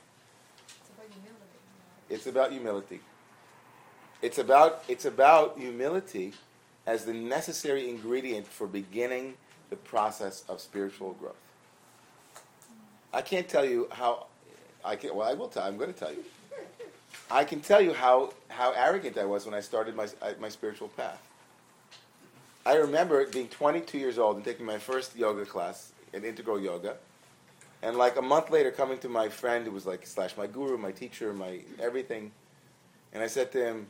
It's 2.11 2.27
about 2.27 2.51
humility. 2.51 2.97
It's 2.99 3.01
about, 3.01 3.10
it's 4.23 4.39
about 4.39 4.85
it's 4.89 5.05
about 5.05 5.59
humility 5.59 6.33
as 6.87 7.05
the 7.05 7.14
necessary 7.14 7.89
ingredient 7.89 8.47
for 8.47 8.66
beginning 8.66 9.35
the 9.71 9.77
process 9.77 10.45
of 10.49 10.61
spiritual 10.61 11.12
growth. 11.14 11.37
I 13.12 13.23
can't 13.23 13.49
tell 13.49 13.64
you 13.64 13.89
how, 13.93 14.27
I 14.85 14.97
can, 14.97 15.14
well, 15.14 15.29
I 15.29 15.35
will 15.35 15.49
tell, 15.49 15.62
I'm 15.62 15.77
going 15.77 15.93
to 15.93 15.99
tell 15.99 16.12
you. 16.12 16.25
I 17.31 17.45
can 17.45 17.61
tell 17.61 17.81
you 17.81 17.93
how, 17.93 18.33
how 18.49 18.73
arrogant 18.73 19.18
I 19.18 19.25
was 19.25 19.47
when 19.47 19.55
I 19.55 19.61
started 19.61 19.97
my, 19.97 20.09
uh, 20.23 20.33
my 20.41 20.49
spiritual 20.49 20.89
path. 20.89 21.21
I 22.66 22.75
remember 22.75 23.25
being 23.27 23.49
22 23.49 23.99
years 23.99 24.18
old 24.18 24.37
and 24.37 24.45
taking 24.45 24.66
my 24.66 24.79
first 24.79 25.16
yoga 25.16 25.45
class 25.45 25.93
in 26.12 26.25
integral 26.25 26.61
yoga. 26.61 26.97
And 27.83 27.97
like 27.97 28.16
a 28.16 28.23
month 28.23 28.51
later, 28.51 28.71
coming 28.71 28.99
to 28.99 29.09
my 29.09 29.29
friend 29.29 29.64
who 29.64 29.73
was 29.73 29.87
like, 29.87 30.07
slash 30.07 30.37
my 30.37 30.47
guru, 30.47 30.77
my 30.77 30.93
teacher, 30.93 31.33
my 31.33 31.61
everything. 31.81 32.31
And 33.12 33.23
I 33.23 33.27
said 33.27 33.51
to 33.53 33.64
him, 33.64 33.87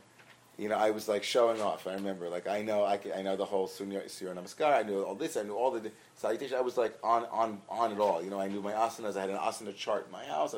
you 0.57 0.69
know, 0.69 0.75
I 0.75 0.91
was 0.91 1.07
like 1.07 1.23
showing 1.23 1.61
off. 1.61 1.87
I 1.87 1.93
remember, 1.93 2.29
like, 2.29 2.47
I 2.47 2.61
know, 2.61 2.83
I, 2.83 2.99
I 3.15 3.21
know 3.21 3.35
the 3.35 3.45
whole 3.45 3.67
Surya 3.67 4.01
Namaskar. 4.01 4.73
I 4.73 4.83
knew 4.83 5.01
all 5.03 5.15
this. 5.15 5.37
I 5.37 5.43
knew 5.43 5.55
all 5.55 5.71
the 5.71 5.91
salutation. 6.15 6.57
I 6.57 6.61
was 6.61 6.77
like 6.77 6.97
on, 7.03 7.25
on, 7.31 7.61
on 7.69 7.91
it 7.91 7.99
all. 7.99 8.23
You 8.23 8.29
know, 8.29 8.39
I 8.39 8.47
knew 8.47 8.61
my 8.61 8.73
asanas. 8.73 9.17
I 9.17 9.21
had 9.21 9.29
an 9.29 9.37
asana 9.37 9.75
chart 9.75 10.05
in 10.05 10.11
my 10.11 10.25
house. 10.25 10.55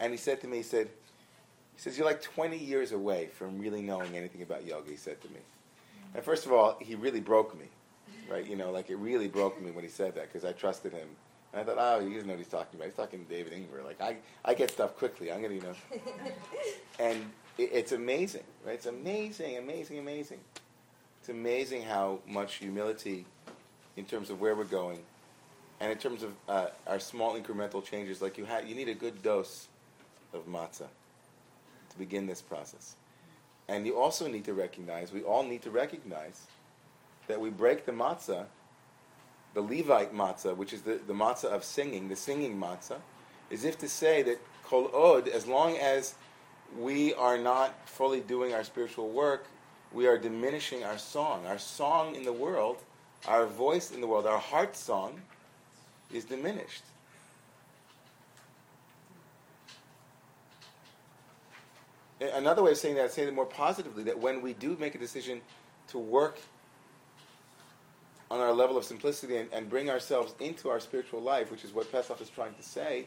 And 0.00 0.12
he 0.12 0.16
said 0.16 0.40
to 0.40 0.48
me, 0.48 0.58
he 0.58 0.62
said, 0.62 0.88
he 1.76 1.80
says, 1.80 1.96
You're 1.96 2.06
like 2.06 2.22
20 2.22 2.58
years 2.58 2.92
away 2.92 3.26
from 3.26 3.58
really 3.58 3.82
knowing 3.82 4.16
anything 4.16 4.42
about 4.42 4.66
yoga, 4.66 4.90
he 4.90 4.96
said 4.96 5.20
to 5.22 5.28
me. 5.28 5.40
And 6.14 6.24
first 6.24 6.46
of 6.46 6.52
all, 6.52 6.76
he 6.80 6.94
really 6.94 7.20
broke 7.20 7.56
me, 7.58 7.66
right? 8.28 8.44
You 8.44 8.56
know, 8.56 8.70
like 8.70 8.90
it 8.90 8.96
really 8.96 9.28
broke 9.28 9.62
me 9.62 9.70
when 9.70 9.84
he 9.84 9.90
said 9.90 10.14
that 10.16 10.32
because 10.32 10.44
I 10.44 10.52
trusted 10.52 10.92
him. 10.92 11.08
And 11.52 11.62
I 11.62 11.64
thought, 11.64 11.76
oh, 11.78 12.04
he 12.04 12.12
doesn't 12.12 12.26
know 12.26 12.34
what 12.34 12.40
he's 12.40 12.48
talking 12.48 12.78
about. 12.78 12.86
He's 12.86 12.96
talking 12.96 13.24
to 13.24 13.30
David 13.30 13.52
Ingber. 13.52 13.84
Like, 13.84 14.00
I, 14.00 14.16
I 14.44 14.52
get 14.52 14.70
stuff 14.70 14.96
quickly. 14.96 15.32
I'm 15.32 15.40
going 15.40 15.58
to, 15.58 15.66
you 15.66 15.72
know. 15.72 16.00
and 17.00 17.24
it's 17.58 17.92
amazing, 17.92 18.44
right? 18.64 18.74
It's 18.74 18.86
amazing, 18.86 19.56
amazing, 19.58 19.98
amazing. 19.98 20.38
It's 21.20 21.28
amazing 21.28 21.82
how 21.82 22.20
much 22.26 22.54
humility 22.54 23.26
in 23.96 24.04
terms 24.04 24.30
of 24.30 24.40
where 24.40 24.54
we're 24.54 24.64
going 24.64 25.00
and 25.80 25.90
in 25.92 25.98
terms 25.98 26.22
of 26.22 26.32
uh, 26.48 26.68
our 26.86 27.00
small 27.00 27.38
incremental 27.38 27.84
changes. 27.84 28.22
Like, 28.22 28.38
you, 28.38 28.46
ha- 28.46 28.62
you 28.66 28.74
need 28.74 28.88
a 28.88 28.94
good 28.94 29.22
dose 29.22 29.68
of 30.32 30.46
matzah 30.46 30.88
to 31.90 31.98
begin 31.98 32.26
this 32.26 32.40
process. 32.40 32.94
And 33.68 33.86
you 33.86 33.98
also 33.98 34.28
need 34.28 34.44
to 34.44 34.54
recognize, 34.54 35.12
we 35.12 35.22
all 35.22 35.42
need 35.42 35.62
to 35.62 35.70
recognize 35.70 36.46
that 37.26 37.40
we 37.40 37.50
break 37.50 37.84
the 37.84 37.92
matzah, 37.92 38.46
the 39.54 39.60
Levite 39.60 40.14
matzah, 40.14 40.56
which 40.56 40.72
is 40.72 40.82
the, 40.82 41.00
the 41.06 41.12
matzah 41.12 41.46
of 41.46 41.64
singing, 41.64 42.08
the 42.08 42.16
singing 42.16 42.58
matzah, 42.58 42.98
as 43.50 43.64
if 43.64 43.78
to 43.78 43.88
say 43.88 44.22
that 44.22 44.38
kol 44.64 44.90
od, 44.94 45.28
as 45.28 45.46
long 45.46 45.76
as 45.76 46.14
we 46.76 47.14
are 47.14 47.38
not 47.38 47.88
fully 47.88 48.20
doing 48.20 48.54
our 48.54 48.64
spiritual 48.64 49.08
work, 49.08 49.46
we 49.92 50.06
are 50.06 50.18
diminishing 50.18 50.84
our 50.84 50.98
song. 50.98 51.46
Our 51.46 51.58
song 51.58 52.14
in 52.14 52.24
the 52.24 52.32
world, 52.32 52.82
our 53.26 53.46
voice 53.46 53.90
in 53.90 54.00
the 54.00 54.06
world, 54.06 54.26
our 54.26 54.38
heart 54.38 54.76
song 54.76 55.20
is 56.12 56.24
diminished. 56.24 56.82
another 62.20 62.62
way 62.62 62.72
of 62.72 62.76
saying 62.76 62.96
that, 62.96 63.12
saying 63.12 63.28
it 63.28 63.34
more 63.34 63.46
positively, 63.46 64.02
that 64.04 64.18
when 64.18 64.42
we 64.42 64.52
do 64.52 64.76
make 64.80 64.94
a 64.94 64.98
decision 64.98 65.40
to 65.88 65.98
work 65.98 66.38
on 68.30 68.40
our 68.40 68.52
level 68.52 68.76
of 68.76 68.84
simplicity 68.84 69.36
and, 69.36 69.48
and 69.52 69.70
bring 69.70 69.88
ourselves 69.88 70.34
into 70.40 70.68
our 70.68 70.80
spiritual 70.80 71.20
life, 71.20 71.50
which 71.50 71.64
is 71.64 71.72
what 71.72 71.90
Pesach 71.90 72.20
is 72.20 72.28
trying 72.28 72.54
to 72.54 72.62
say, 72.62 73.06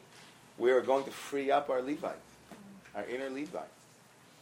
we 0.57 0.71
are 0.71 0.81
going 0.81 1.03
to 1.03 1.11
free 1.11 1.51
up 1.51 1.69
our 1.69 1.81
Levite, 1.81 2.15
our 2.95 3.05
inner 3.05 3.29
Levite. 3.29 3.69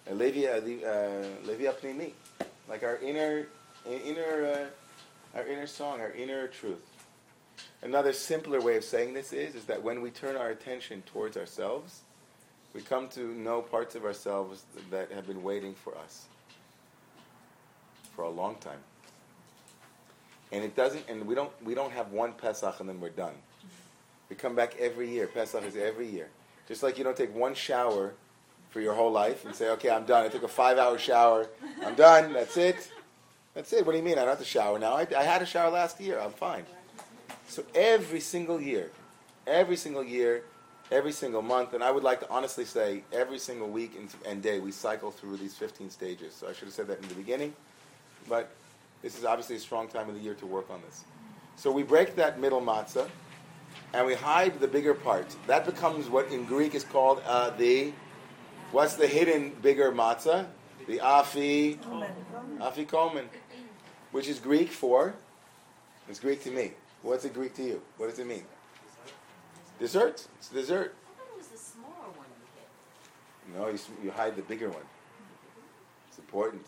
A 0.07 0.13
Levi, 0.13 0.47
uh, 0.47 1.25
Levi 1.45 1.65
Apnimi, 1.65 2.11
like 2.67 2.83
our 2.83 2.97
inner, 2.97 3.47
inner, 3.85 4.69
uh, 5.35 5.37
our 5.37 5.45
inner 5.45 5.67
song, 5.67 5.99
our 5.99 6.11
inner 6.11 6.47
truth. 6.47 6.83
Another 7.81 8.11
simpler 8.13 8.59
way 8.59 8.75
of 8.77 8.83
saying 8.83 9.13
this 9.13 9.31
is, 9.33 9.55
is 9.55 9.65
that 9.65 9.83
when 9.83 10.01
we 10.01 10.09
turn 10.09 10.35
our 10.35 10.49
attention 10.49 11.03
towards 11.03 11.37
ourselves, 11.37 12.01
we 12.73 12.81
come 12.81 13.07
to 13.09 13.33
know 13.33 13.61
parts 13.61 13.95
of 13.95 14.05
ourselves 14.05 14.63
that 14.89 15.11
have 15.11 15.27
been 15.27 15.43
waiting 15.43 15.73
for 15.73 15.97
us 15.97 16.25
for 18.15 18.23
a 18.23 18.29
long 18.29 18.55
time. 18.55 18.79
And 20.51 20.63
it 20.63 20.75
doesn't, 20.75 21.07
and 21.07 21.25
we 21.27 21.35
don't, 21.35 21.51
we 21.63 21.75
don't 21.75 21.91
have 21.91 22.11
one 22.11 22.33
Pesach 22.33 22.79
and 22.79 22.89
then 22.89 22.99
we're 22.99 23.09
done. 23.09 23.35
We 24.29 24.35
come 24.35 24.55
back 24.55 24.75
every 24.79 25.09
year. 25.09 25.27
Pesach 25.27 25.63
is 25.63 25.75
every 25.75 26.07
year. 26.07 26.29
Just 26.67 26.83
like 26.83 26.97
you 26.97 27.03
don't 27.03 27.17
take 27.17 27.33
one 27.33 27.53
shower 27.55 28.13
for 28.69 28.81
your 28.81 28.93
whole 28.93 29.11
life 29.11 29.45
and 29.45 29.55
say, 29.55 29.69
okay, 29.71 29.89
I'm 29.89 30.05
done. 30.05 30.25
I 30.25 30.29
took 30.29 30.43
a 30.43 30.47
five 30.47 30.77
hour 30.77 30.97
shower. 30.97 31.47
I'm 31.83 31.95
done. 31.95 32.33
That's 32.33 32.57
it. 32.57 32.91
That's 33.53 33.73
it. 33.73 33.85
What 33.85 33.93
do 33.93 33.97
you 33.97 34.03
mean? 34.03 34.13
I 34.13 34.21
don't 34.21 34.29
have 34.29 34.39
to 34.39 34.45
shower 34.45 34.77
now. 34.77 34.93
I, 34.93 35.07
I 35.17 35.23
had 35.23 35.41
a 35.41 35.45
shower 35.45 35.71
last 35.71 35.99
year. 35.99 36.19
I'm 36.19 36.31
fine. 36.31 36.65
So 37.47 37.63
every 37.73 38.19
single 38.19 38.61
year, 38.61 38.91
every 39.47 39.75
single 39.75 40.03
year, 40.03 40.43
every 40.91 41.11
single 41.11 41.41
month, 41.41 41.73
and 41.73 41.83
I 41.83 41.91
would 41.91 42.03
like 42.03 42.19
to 42.19 42.29
honestly 42.29 42.65
say 42.65 43.03
every 43.11 43.39
single 43.39 43.67
week 43.67 43.93
and, 43.97 44.09
and 44.27 44.41
day, 44.41 44.59
we 44.59 44.71
cycle 44.71 45.11
through 45.11 45.37
these 45.37 45.55
15 45.55 45.89
stages. 45.89 46.35
So 46.35 46.47
I 46.47 46.53
should 46.53 46.65
have 46.65 46.73
said 46.73 46.87
that 46.87 47.01
in 47.01 47.07
the 47.07 47.15
beginning, 47.15 47.53
but 48.27 48.51
this 49.01 49.17
is 49.17 49.25
obviously 49.25 49.55
a 49.55 49.59
strong 49.59 49.87
time 49.87 50.09
of 50.09 50.15
the 50.15 50.21
year 50.21 50.35
to 50.35 50.45
work 50.45 50.69
on 50.69 50.81
this. 50.85 51.03
So 51.55 51.71
we 51.71 51.83
break 51.83 52.15
that 52.15 52.39
middle 52.39 52.61
matzah, 52.61 53.09
and 53.93 54.05
we 54.05 54.13
hide 54.13 54.59
the 54.59 54.67
bigger 54.67 54.93
part. 54.93 55.35
That 55.47 55.65
becomes 55.65 56.09
what 56.09 56.31
in 56.31 56.45
Greek 56.45 56.75
is 56.75 56.83
called 56.83 57.21
uh, 57.25 57.49
the, 57.51 57.93
what's 58.71 58.95
the 58.95 59.07
hidden 59.07 59.53
bigger 59.61 59.91
matzah? 59.91 60.47
The 60.87 60.97
afi, 60.99 61.77
afikomen, 62.59 63.25
which 64.11 64.27
is 64.27 64.39
Greek 64.39 64.71
for, 64.71 65.13
it's 66.07 66.19
Greek 66.19 66.43
to 66.43 66.51
me. 66.51 66.71
What's 67.03 67.25
it 67.25 67.33
Greek 67.33 67.53
to 67.55 67.63
you? 67.63 67.81
What 67.97 68.09
does 68.09 68.19
it 68.19 68.27
mean? 68.27 68.43
Dessert. 69.79 70.27
It's 70.37 70.49
dessert. 70.49 70.95
it 70.95 71.37
was 71.37 71.47
the 71.47 71.57
smaller 71.57 72.09
one. 72.15 72.27
No, 73.55 73.69
you, 73.69 73.79
you 74.03 74.11
hide 74.11 74.35
the 74.35 74.41
bigger 74.41 74.69
one. 74.69 74.83
It's 76.09 76.17
important. 76.17 76.65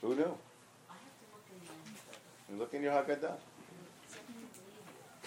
Who 0.00 0.14
knew? 0.14 0.22
I 0.22 0.22
have 0.22 0.28
to 0.28 1.26
look 1.32 1.44
in 1.50 1.66
the. 1.66 2.52
You 2.52 2.58
look 2.58 2.74
in 2.74 2.82
your 2.82 2.92
Haggadah. 2.92 3.36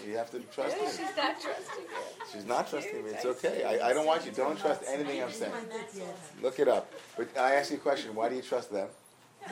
You 0.06 0.18
have 0.18 0.30
to 0.32 0.40
trust 0.40 0.78
me. 0.78 0.84
She's 0.88 1.00
not 1.16 1.42
trusting 1.42 1.84
you. 1.84 2.32
She's 2.32 2.46
not 2.46 2.70
trusting 2.70 3.04
me. 3.04 3.12
It's 3.12 3.26
okay. 3.26 3.64
I, 3.64 3.90
I 3.90 3.94
don't 3.94 4.06
want 4.06 4.26
you. 4.26 4.32
Don't 4.32 4.58
trust 4.58 4.84
anything 4.88 5.22
I'm 5.24 5.32
saying. 5.32 5.52
Look 6.42 6.60
it 6.60 6.68
up. 6.68 6.92
But 7.18 7.30
I 7.38 7.56
ask 7.56 7.72
you 7.72 7.78
a 7.78 7.80
question. 7.80 8.14
Why 8.16 8.30
do 8.30 8.36
you 8.36 8.42
trust 8.42 8.72
them? 8.72 8.88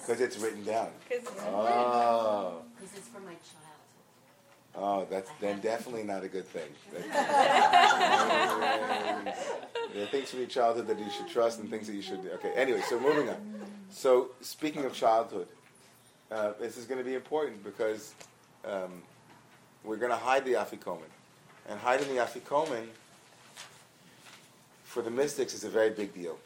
Because 0.00 0.20
it's 0.20 0.38
written 0.38 0.62
down. 0.62 0.88
Oh. 1.46 2.62
Because 2.78 2.96
it's 2.96 3.08
from 3.08 3.24
my 3.24 3.32
childhood. 3.32 4.76
Oh, 4.76 5.06
that's 5.10 5.30
then 5.40 5.58
definitely 5.60 6.04
not 6.04 6.22
a 6.22 6.28
good 6.28 6.44
thing. 6.46 6.68
There 9.94 10.04
are 10.04 10.08
things 10.08 10.30
from 10.30 10.40
your 10.40 10.48
childhood 10.48 10.86
that 10.88 10.98
you 10.98 11.10
should 11.10 11.28
trust 11.28 11.58
and 11.58 11.70
things 11.70 11.86
that 11.86 11.94
you 11.94 12.02
should. 12.02 12.20
Okay. 12.34 12.52
Anyway, 12.54 12.82
so 12.88 13.00
moving 13.00 13.30
on. 13.30 13.36
So 13.90 14.28
speaking 14.42 14.84
of 14.84 14.92
childhood, 14.92 15.48
uh, 16.30 16.52
this 16.60 16.76
is 16.76 16.84
going 16.84 16.98
to 16.98 17.04
be 17.04 17.14
important 17.14 17.64
because 17.64 18.12
um, 18.66 19.02
we're 19.84 19.96
going 19.96 20.10
to 20.10 20.16
hide 20.16 20.44
the 20.44 20.54
afikomen, 20.54 21.10
and 21.68 21.78
hiding 21.78 22.08
the 22.08 22.20
afikomen 22.20 22.86
for 24.84 25.02
the 25.02 25.10
mystics 25.10 25.54
is 25.54 25.64
a 25.64 25.70
very 25.70 25.90
big 25.90 26.14
deal. 26.14 26.38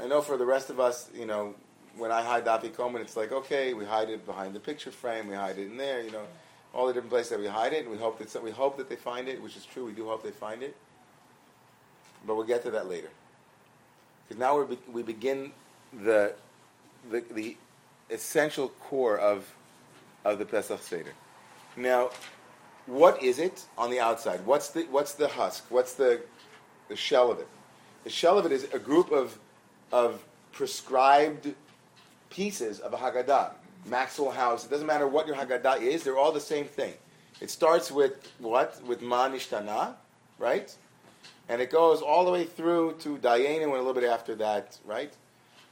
I 0.00 0.06
know 0.06 0.20
for 0.20 0.36
the 0.36 0.46
rest 0.46 0.70
of 0.70 0.80
us, 0.80 1.08
you 1.14 1.26
know, 1.26 1.54
when 1.96 2.10
I 2.10 2.22
hide 2.22 2.44
the 2.44 2.50
afikomen, 2.50 3.00
it's 3.00 3.16
like 3.16 3.32
okay, 3.32 3.74
we 3.74 3.84
hide 3.84 4.10
it 4.10 4.26
behind 4.26 4.54
the 4.54 4.60
picture 4.60 4.90
frame, 4.90 5.28
we 5.28 5.34
hide 5.34 5.58
it 5.58 5.66
in 5.66 5.76
there, 5.76 6.02
you 6.02 6.10
know 6.10 6.26
all 6.74 6.88
the 6.88 6.92
different 6.92 7.10
places 7.10 7.30
that 7.30 7.38
we 7.38 7.46
hide 7.46 7.72
it, 7.72 7.82
and 7.82 7.90
we 7.90 7.96
hope 7.96 8.18
that 8.18 8.42
we 8.42 8.50
hope 8.50 8.76
that 8.76 8.88
they 8.88 8.96
find 8.96 9.28
it, 9.28 9.40
which 9.40 9.56
is 9.56 9.64
true. 9.64 9.86
We 9.86 9.92
do 9.92 10.08
hope 10.08 10.24
they 10.24 10.32
find 10.32 10.62
it, 10.62 10.76
but 12.26 12.34
we'll 12.34 12.46
get 12.46 12.62
to 12.64 12.70
that 12.72 12.88
later. 12.88 13.10
Because 14.26 14.40
now 14.40 14.60
we 14.60 14.76
we 14.92 15.02
begin 15.02 15.52
the, 16.02 16.34
the 17.10 17.22
the 17.32 17.56
essential 18.10 18.68
core 18.68 19.16
of 19.16 19.54
of 20.24 20.38
the 20.38 20.44
Pesach 20.44 20.82
Seder. 20.82 21.12
Now, 21.76 22.10
what 22.86 23.22
is 23.22 23.38
it 23.38 23.64
on 23.76 23.90
the 23.90 24.00
outside? 24.00 24.44
What's 24.44 24.68
the 24.68 24.82
what's 24.90 25.14
the 25.14 25.28
husk? 25.28 25.64
What's 25.70 25.94
the 25.94 26.20
the 26.88 26.96
shell 26.96 27.30
of 27.30 27.38
it? 27.38 27.48
The 28.04 28.10
shell 28.10 28.38
of 28.38 28.46
it 28.46 28.52
is 28.52 28.64
a 28.72 28.78
group 28.78 29.10
of 29.10 29.38
of 29.92 30.24
prescribed 30.52 31.54
pieces 32.30 32.80
of 32.80 32.92
a 32.92 32.96
Haggadah. 32.96 33.52
Maxwell 33.86 34.30
House. 34.30 34.64
It 34.64 34.70
doesn't 34.70 34.86
matter 34.86 35.06
what 35.06 35.26
your 35.26 35.36
Haggadah 35.36 35.80
is, 35.80 36.04
they're 36.04 36.18
all 36.18 36.32
the 36.32 36.40
same 36.40 36.64
thing. 36.64 36.94
It 37.40 37.50
starts 37.50 37.90
with 37.90 38.32
what? 38.38 38.82
With 38.84 39.02
Ma 39.02 39.28
Nishtana, 39.28 39.94
right? 40.38 40.74
And 41.48 41.60
it 41.60 41.70
goes 41.70 42.00
all 42.00 42.24
the 42.24 42.30
way 42.30 42.44
through 42.44 42.94
to 43.00 43.18
Dayenu 43.18 43.64
and 43.64 43.72
a 43.72 43.76
little 43.76 43.92
bit 43.92 44.04
after 44.04 44.34
that, 44.36 44.78
right? 44.84 45.12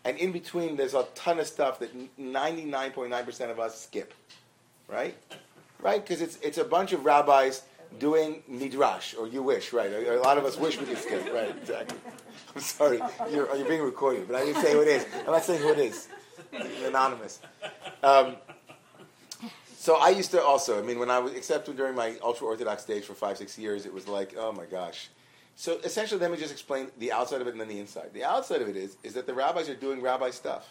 And 0.05 0.19
in 0.19 0.33
between, 0.33 0.77
there's 0.77 0.95
a 0.95 1.07
ton 1.15 1.39
of 1.39 1.47
stuff 1.47 1.79
that 1.79 2.19
99.9% 2.19 3.51
of 3.51 3.61
us 3.61 3.81
skip, 3.81 4.13
right? 4.89 5.17
Right? 5.81 6.03
Because 6.03 6.23
it's, 6.23 6.39
it's 6.43 6.59
a 6.59 6.65
bunch 6.65 6.93
of 6.93 7.05
rabbis 7.05 7.63
doing 7.99 8.43
midrash, 8.49 9.15
or 9.15 9.27
you 9.27 9.43
wish, 9.43 9.73
right? 9.73 9.93
A, 9.93 10.21
lot 10.21 10.39
of 10.39 10.45
us 10.45 10.57
wish 10.57 10.79
we 10.79 10.87
could 10.87 10.99
skip, 10.99 11.33
right? 11.33 11.55
Exactly. 11.57 11.99
I'm 12.55 12.61
sorry, 12.61 13.01
you're, 13.31 13.55
you're 13.57 13.69
being 13.69 13.83
recorded, 13.83 14.27
but 14.29 14.37
I 14.37 14.45
didn't 14.45 14.63
say 14.63 14.73
who 14.73 14.83
it 14.83 14.89
is. 14.89 15.07
I'm 15.21 15.33
not 15.33 15.45
saying 15.45 15.63
who 15.63 15.73
it 15.73 15.79
is. 15.79 16.09
Anonymous. 16.85 17.41
Um, 18.03 18.37
so 19.77 19.97
I 19.97 20.11
used 20.11 20.31
to 20.31 20.41
also, 20.41 20.79
I 20.79 20.83
mean, 20.83 20.99
when 20.99 21.11
I 21.11 21.19
was, 21.19 21.33
except 21.33 21.75
during 21.75 21.95
my 21.95 22.17
ultra 22.23 22.47
orthodox 22.47 22.85
days 22.85 23.05
for 23.05 23.15
five, 23.15 23.37
six 23.37 23.59
years, 23.59 23.85
it 23.85 23.93
was 23.93 24.07
like, 24.07 24.35
oh 24.39 24.53
my 24.53 24.65
gosh. 24.65 25.09
So 25.57 25.79
essentially, 25.85 26.21
let 26.21 26.31
me 26.31 26.37
just 26.39 26.53
explain 26.53 26.89
the 26.99 27.13
outside 27.13 27.41
of 27.41 27.47
it 27.47 27.51
and 27.51 27.61
then 27.61 27.69
the 27.69 27.81
inside. 27.81 28.11
The 28.13 28.25
outside 28.25 28.63
of 28.63 28.69
it 28.69 28.77
is, 28.77 28.97
is 29.03 29.15
that 29.15 29.27
the 29.27 29.35
rabbis 29.35 29.69
are 29.69 29.75
doing 29.75 30.01
rabbi 30.01 30.31
stuff. 30.31 30.69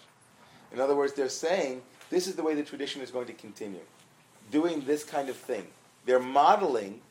In 0.72 0.80
other 0.80 0.96
words, 0.96 1.14
they're 1.14 1.30
saying 1.30 1.82
this 2.10 2.28
is 2.28 2.36
the 2.36 2.44
way 2.44 2.56
the 2.56 2.64
tradition 2.64 3.02
is 3.02 3.12
going 3.12 3.28
to 3.28 3.34
continue, 3.34 3.82
doing 4.52 4.82
this 4.82 5.04
kind 5.04 5.30
of 5.30 5.36
thing. 5.36 5.66
They're 6.06 6.20
modeling 6.20 7.02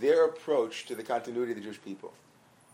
their 0.00 0.24
approach 0.24 0.86
to 0.86 0.94
the 0.94 1.02
continuity 1.02 1.52
of 1.52 1.58
the 1.58 1.64
Jewish 1.64 1.82
people. 1.82 2.12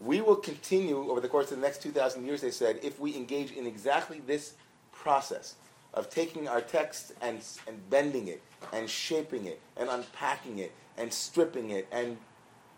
We 0.01 0.21
will 0.21 0.37
continue 0.37 1.11
over 1.11 1.21
the 1.21 1.29
course 1.29 1.51
of 1.51 1.59
the 1.59 1.63
next 1.63 1.83
2,000 1.83 2.25
years, 2.25 2.41
they 2.41 2.51
said, 2.51 2.81
if 2.83 2.99
we 2.99 3.17
engage 3.17 3.53
in 3.53 3.67
exactly 3.67 4.21
this 4.27 4.55
process 4.93 5.55
of 5.95 6.11
taking 6.11 6.49
our 6.49 6.61
text 6.61 7.13
and, 7.21 7.41
and 7.67 7.91
bending 7.91 8.29
it 8.29 8.43
and 8.73 8.89
shaping 8.89 9.47
it 9.47 9.61
and 9.77 9.89
unpacking 9.89 10.59
it 10.59 10.73
and 10.97 11.13
stripping 11.13 11.71
it 11.71 11.87
and 11.93 12.17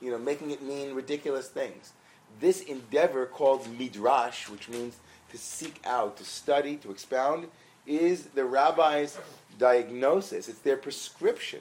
you 0.01 0.11
know 0.11 0.19
making 0.19 0.51
it 0.51 0.63
mean 0.63 0.95
ridiculous 0.95 1.49
things. 1.49 1.93
This 2.41 2.63
endeavor 2.63 3.27
called 3.27 3.67
midrash, 3.79 4.49
which 4.49 4.69
means 4.69 4.97
to 5.31 5.39
seek 5.39 5.81
out, 5.85 6.17
to 6.17 6.25
study, 6.25 6.77
to 6.79 6.91
expound, 6.91 7.47
is 7.87 8.25
the 8.27 8.45
rabbi's 8.45 9.19
diagnosis. 9.59 10.49
It's 10.49 10.61
their 10.61 10.77
prescription 10.77 11.61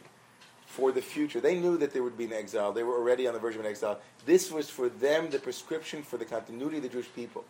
for 0.65 0.91
the 0.91 1.01
future. 1.01 1.39
They 1.39 1.59
knew 1.59 1.77
that 1.77 1.93
there 1.93 2.03
would 2.03 2.17
be 2.17 2.25
an 2.25 2.33
exile. 2.33 2.71
They 2.71 2.83
were 2.83 2.95
already 2.95 3.27
on 3.27 3.33
the 3.33 3.39
verge 3.39 3.55
of 3.55 3.61
an 3.61 3.67
exile. 3.67 3.99
This 4.25 4.51
was 4.51 4.69
for 4.69 4.89
them 4.89 5.29
the 5.29 5.39
prescription 5.39 6.01
for 6.01 6.17
the 6.17 6.25
continuity 6.25 6.77
of 6.77 6.83
the 6.83 6.89
Jewish 6.89 7.13
people 7.13 7.43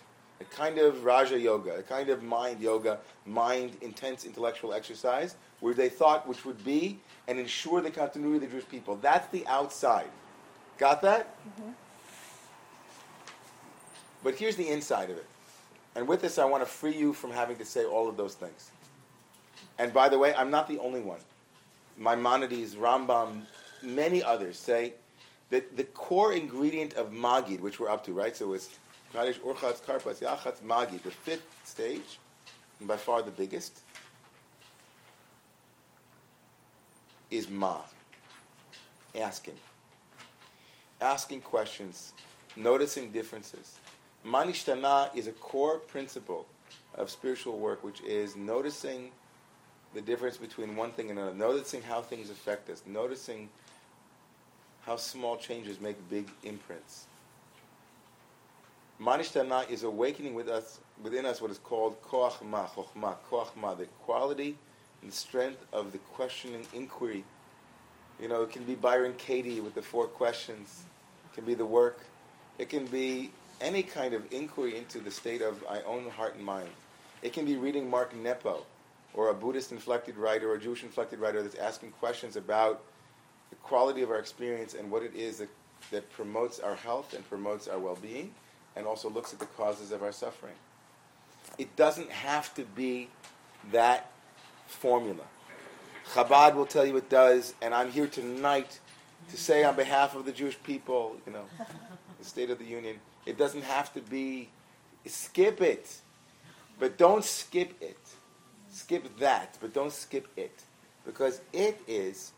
a 0.43 0.55
kind 0.55 0.77
of 0.77 1.03
Raja 1.05 1.39
Yoga, 1.39 1.75
a 1.75 1.83
kind 1.83 2.09
of 2.09 2.23
mind 2.23 2.59
yoga, 2.59 2.99
mind 3.25 3.77
intense 3.81 4.25
intellectual 4.25 4.73
exercise, 4.73 5.35
where 5.59 5.73
they 5.73 5.89
thought 5.89 6.27
which 6.27 6.45
would 6.45 6.63
be 6.65 6.99
and 7.27 7.39
ensure 7.39 7.81
the 7.81 7.91
continuity 7.91 8.45
of 8.45 8.51
the 8.51 8.57
Jewish 8.57 8.69
people. 8.69 8.97
That's 8.97 9.27
the 9.29 9.45
outside. 9.47 10.09
Got 10.77 11.01
that? 11.03 11.37
Mm-hmm. 11.47 11.71
But 14.23 14.35
here's 14.35 14.55
the 14.55 14.67
inside 14.67 15.09
of 15.09 15.17
it. 15.17 15.25
And 15.95 16.07
with 16.07 16.21
this, 16.21 16.37
I 16.37 16.45
want 16.45 16.63
to 16.63 16.69
free 16.69 16.95
you 16.95 17.13
from 17.13 17.31
having 17.31 17.57
to 17.57 17.65
say 17.65 17.85
all 17.85 18.09
of 18.09 18.17
those 18.17 18.33
things. 18.33 18.71
And 19.77 19.93
by 19.93 20.09
the 20.09 20.17
way, 20.17 20.33
I'm 20.35 20.49
not 20.49 20.67
the 20.67 20.79
only 20.79 21.01
one. 21.01 21.19
Maimonides, 21.97 22.75
Rambam, 22.75 23.43
many 23.81 24.23
others 24.23 24.57
say 24.57 24.93
that 25.49 25.77
the 25.77 25.83
core 25.83 26.33
ingredient 26.33 26.93
of 26.95 27.11
Magid, 27.11 27.59
which 27.59 27.79
we're 27.79 27.89
up 27.89 28.03
to, 28.05 28.13
right? 28.13 28.35
So 28.35 28.53
it's 28.53 28.69
Kadesh 29.13 29.39
Urchatz 29.39 29.81
Karpas 29.81 30.19
Yachatz 30.19 30.61
Magid, 30.61 31.03
the 31.03 31.11
fifth 31.11 31.45
stage, 31.63 32.19
and 32.79 32.87
by 32.87 32.97
far 32.97 33.21
the 33.21 33.31
biggest, 33.31 33.81
is 37.29 37.49
Ma. 37.49 37.81
Asking. 39.15 39.57
Asking 41.01 41.41
questions, 41.41 42.13
noticing 42.55 43.11
differences. 43.11 43.77
Manishtana 44.25 45.15
is 45.15 45.27
a 45.27 45.33
core 45.33 45.79
principle 45.79 46.45
of 46.95 47.09
spiritual 47.09 47.57
work, 47.59 47.83
which 47.83 48.01
is 48.01 48.35
noticing 48.35 49.11
the 49.93 50.01
difference 50.01 50.37
between 50.37 50.75
one 50.75 50.91
thing 50.91 51.09
and 51.09 51.19
another, 51.19 51.35
noticing 51.35 51.81
how 51.81 52.01
things 52.01 52.29
affect 52.29 52.69
us, 52.69 52.83
noticing 52.85 53.49
how 54.85 54.95
small 54.95 55.37
changes 55.37 55.79
make 55.79 55.97
big 56.09 56.29
imprints. 56.43 57.05
Manishtana 59.01 59.69
is 59.69 59.83
awakening 59.83 60.33
with 60.33 60.47
us, 60.47 60.79
within 61.01 61.25
us 61.25 61.41
what 61.41 61.51
is 61.51 61.57
called 61.57 62.01
koach 62.01 62.41
ma, 62.41 62.67
chokhma, 62.67 63.15
koach 63.29 63.55
ma, 63.55 63.73
the 63.73 63.85
quality 64.03 64.55
and 65.01 65.13
strength 65.13 65.65
of 65.73 65.91
the 65.91 65.97
questioning 65.97 66.65
inquiry. 66.73 67.23
You 68.21 68.29
know, 68.29 68.43
it 68.43 68.51
can 68.51 68.63
be 68.63 68.75
Byron 68.75 69.15
Katie 69.17 69.59
with 69.59 69.75
the 69.75 69.81
four 69.81 70.05
questions. 70.05 70.83
It 71.25 71.35
can 71.35 71.43
be 71.43 71.55
the 71.55 71.65
work. 71.65 71.99
It 72.57 72.69
can 72.69 72.85
be 72.85 73.31
any 73.61 73.83
kind 73.83 74.13
of 74.13 74.31
inquiry 74.31 74.77
into 74.77 74.99
the 74.99 75.11
state 75.11 75.41
of 75.41 75.63
my 75.63 75.81
own 75.83 76.09
heart 76.09 76.35
and 76.35 76.43
mind. 76.45 76.69
It 77.21 77.33
can 77.33 77.45
be 77.45 77.55
reading 77.55 77.89
Mark 77.89 78.15
Nepo, 78.15 78.65
or 79.13 79.29
a 79.29 79.33
Buddhist 79.33 79.71
inflected 79.71 80.17
writer, 80.17 80.51
or 80.51 80.55
a 80.55 80.59
Jewish 80.59 80.83
inflected 80.83 81.19
writer 81.19 81.41
that's 81.41 81.55
asking 81.55 81.91
questions 81.91 82.35
about 82.35 82.83
the 83.49 83.55
quality 83.57 84.01
of 84.01 84.09
our 84.09 84.19
experience 84.19 84.73
and 84.73 84.89
what 84.91 85.03
it 85.03 85.15
is 85.15 85.37
that, 85.37 85.49
that 85.91 86.11
promotes 86.11 86.59
our 86.59 86.75
health 86.75 87.13
and 87.13 87.27
promotes 87.29 87.67
our 87.67 87.79
well 87.79 87.97
being, 88.01 88.33
and 88.75 88.85
also 88.85 89.09
looks 89.09 89.33
at 89.33 89.39
the 89.39 89.45
causes 89.45 89.91
of 89.91 90.03
our 90.03 90.11
suffering. 90.11 90.55
It 91.57 91.75
doesn't 91.75 92.09
have 92.09 92.53
to 92.55 92.63
be 92.63 93.09
that 93.71 94.11
formula. 94.67 95.23
Chabad 96.13 96.55
will 96.55 96.65
tell 96.65 96.85
you 96.85 96.97
it 96.97 97.09
does, 97.09 97.53
and 97.61 97.73
I'm 97.73 97.91
here 97.91 98.07
tonight 98.07 98.79
to 99.29 99.37
say 99.37 99.63
on 99.63 99.75
behalf 99.75 100.15
of 100.15 100.25
the 100.25 100.31
Jewish 100.31 100.61
people, 100.63 101.15
you 101.25 101.31
know, 101.31 101.45
the 102.19 102.25
State 102.25 102.49
of 102.49 102.59
the 102.59 102.65
Union, 102.65 102.97
it 103.25 103.37
doesn't 103.37 103.63
have 103.63 103.93
to 103.93 104.01
be, 104.01 104.49
skip 105.05 105.61
it, 105.61 105.97
but 106.79 106.97
don't 106.97 107.23
skip 107.23 107.73
it. 107.81 107.97
Skip 108.71 109.17
that, 109.19 109.57
but 109.61 109.73
don't 109.73 109.93
skip 109.93 110.27
it. 110.35 110.63
Because 111.05 111.41
it 111.51 111.79
is, 111.87 112.31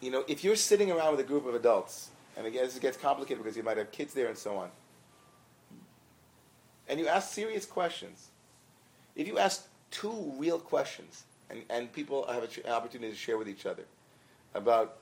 you 0.00 0.10
know, 0.10 0.24
if 0.28 0.44
you're 0.44 0.56
sitting 0.56 0.90
around 0.90 1.12
with 1.12 1.20
a 1.20 1.28
group 1.28 1.46
of 1.46 1.54
adults, 1.54 2.10
and 2.36 2.46
again, 2.46 2.64
this 2.64 2.78
gets 2.78 2.96
complicated 2.96 3.42
because 3.42 3.56
you 3.56 3.62
might 3.62 3.76
have 3.76 3.90
kids 3.90 4.14
there 4.14 4.28
and 4.28 4.36
so 4.36 4.56
on, 4.56 4.68
and 6.88 6.98
you 6.98 7.06
ask 7.06 7.32
serious 7.32 7.66
questions, 7.66 8.28
if 9.16 9.26
you 9.26 9.38
ask 9.38 9.66
two 9.90 10.32
real 10.36 10.58
questions, 10.58 11.24
and, 11.50 11.62
and 11.70 11.92
people 11.92 12.26
have 12.26 12.42
an 12.42 12.70
opportunity 12.70 13.12
to 13.12 13.18
share 13.18 13.38
with 13.38 13.48
each 13.48 13.66
other 13.66 13.84
about, 14.54 14.98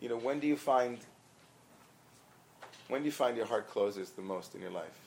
you 0.00 0.08
know, 0.08 0.16
when 0.16 0.40
do 0.40 0.46
you 0.46 0.56
find, 0.56 0.98
when 2.88 3.02
do 3.02 3.06
you 3.06 3.12
find 3.12 3.36
your 3.36 3.46
heart 3.46 3.68
closes 3.68 4.10
the 4.10 4.22
most 4.22 4.54
in 4.54 4.60
your 4.60 4.70
life? 4.70 4.98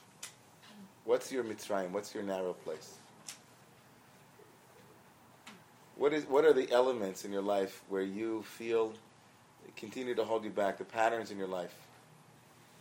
What's 1.04 1.32
your 1.32 1.44
Mitzrayim? 1.44 1.90
What's 1.90 2.14
your 2.14 2.22
narrow 2.22 2.52
place? 2.52 2.96
What 5.96 6.12
is 6.12 6.24
what 6.24 6.44
are 6.44 6.52
the 6.52 6.70
elements 6.70 7.24
in 7.24 7.32
your 7.32 7.42
life 7.42 7.82
where 7.88 8.02
you 8.02 8.42
feel 8.42 8.92
continue 9.76 10.14
to 10.14 10.24
hold 10.24 10.44
you 10.44 10.50
back? 10.50 10.78
The 10.78 10.84
patterns 10.84 11.30
in 11.30 11.38
your 11.38 11.48
life 11.48 11.74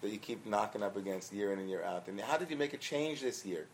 that 0.01 0.09
you 0.09 0.17
keep 0.17 0.45
knocking 0.45 0.81
up 0.81 0.97
against 0.97 1.31
year 1.33 1.53
in 1.53 1.59
and 1.59 1.69
year 1.69 1.83
out. 1.83 2.07
And 2.07 2.19
how 2.19 2.37
did 2.37 2.49
you 2.49 2.57
make 2.57 2.73
a 2.73 2.77
change 2.77 3.21
this 3.21 3.45
year? 3.45 3.67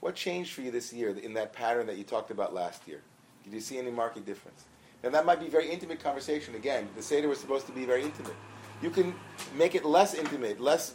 What 0.00 0.14
changed 0.14 0.52
for 0.52 0.62
you 0.62 0.70
this 0.70 0.92
year 0.92 1.10
in 1.10 1.34
that 1.34 1.52
pattern 1.52 1.86
that 1.86 1.96
you 1.96 2.04
talked 2.04 2.30
about 2.30 2.54
last 2.54 2.86
year? 2.86 3.00
Did 3.42 3.52
you 3.52 3.60
see 3.60 3.78
any 3.78 3.90
marked 3.90 4.24
difference? 4.24 4.64
And 5.02 5.14
that 5.14 5.24
might 5.24 5.40
be 5.40 5.48
very 5.48 5.70
intimate 5.70 6.02
conversation. 6.02 6.54
Again, 6.54 6.88
the 6.96 7.02
Seder 7.02 7.28
was 7.28 7.38
supposed 7.38 7.66
to 7.66 7.72
be 7.72 7.84
very 7.84 8.02
intimate. 8.02 8.34
You 8.82 8.90
can 8.90 9.14
make 9.56 9.74
it 9.74 9.84
less 9.84 10.14
intimate, 10.14 10.60
less 10.60 10.94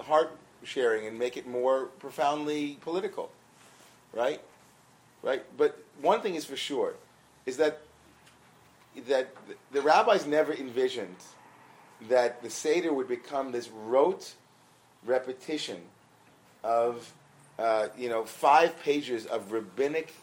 heart 0.00 0.36
sharing, 0.62 1.06
and 1.06 1.18
make 1.18 1.36
it 1.36 1.46
more 1.46 1.86
profoundly 1.98 2.78
political, 2.80 3.30
right? 4.12 4.40
Right. 5.22 5.44
But 5.56 5.82
one 6.00 6.20
thing 6.20 6.34
is 6.34 6.44
for 6.44 6.56
sure, 6.56 6.94
is 7.44 7.56
that 7.58 7.80
that 9.08 9.28
the 9.72 9.82
rabbis 9.82 10.26
never 10.26 10.54
envisioned 10.54 11.16
that 12.08 12.42
the 12.42 12.48
Seder 12.48 12.92
would 12.92 13.08
become 13.08 13.52
this 13.52 13.68
rote 13.68 14.34
repetition 15.04 15.82
of, 16.64 17.12
uh, 17.58 17.88
you 17.96 18.08
know, 18.08 18.24
five 18.24 18.78
pages 18.80 19.26
of 19.26 19.52
rabbinic 19.52 20.14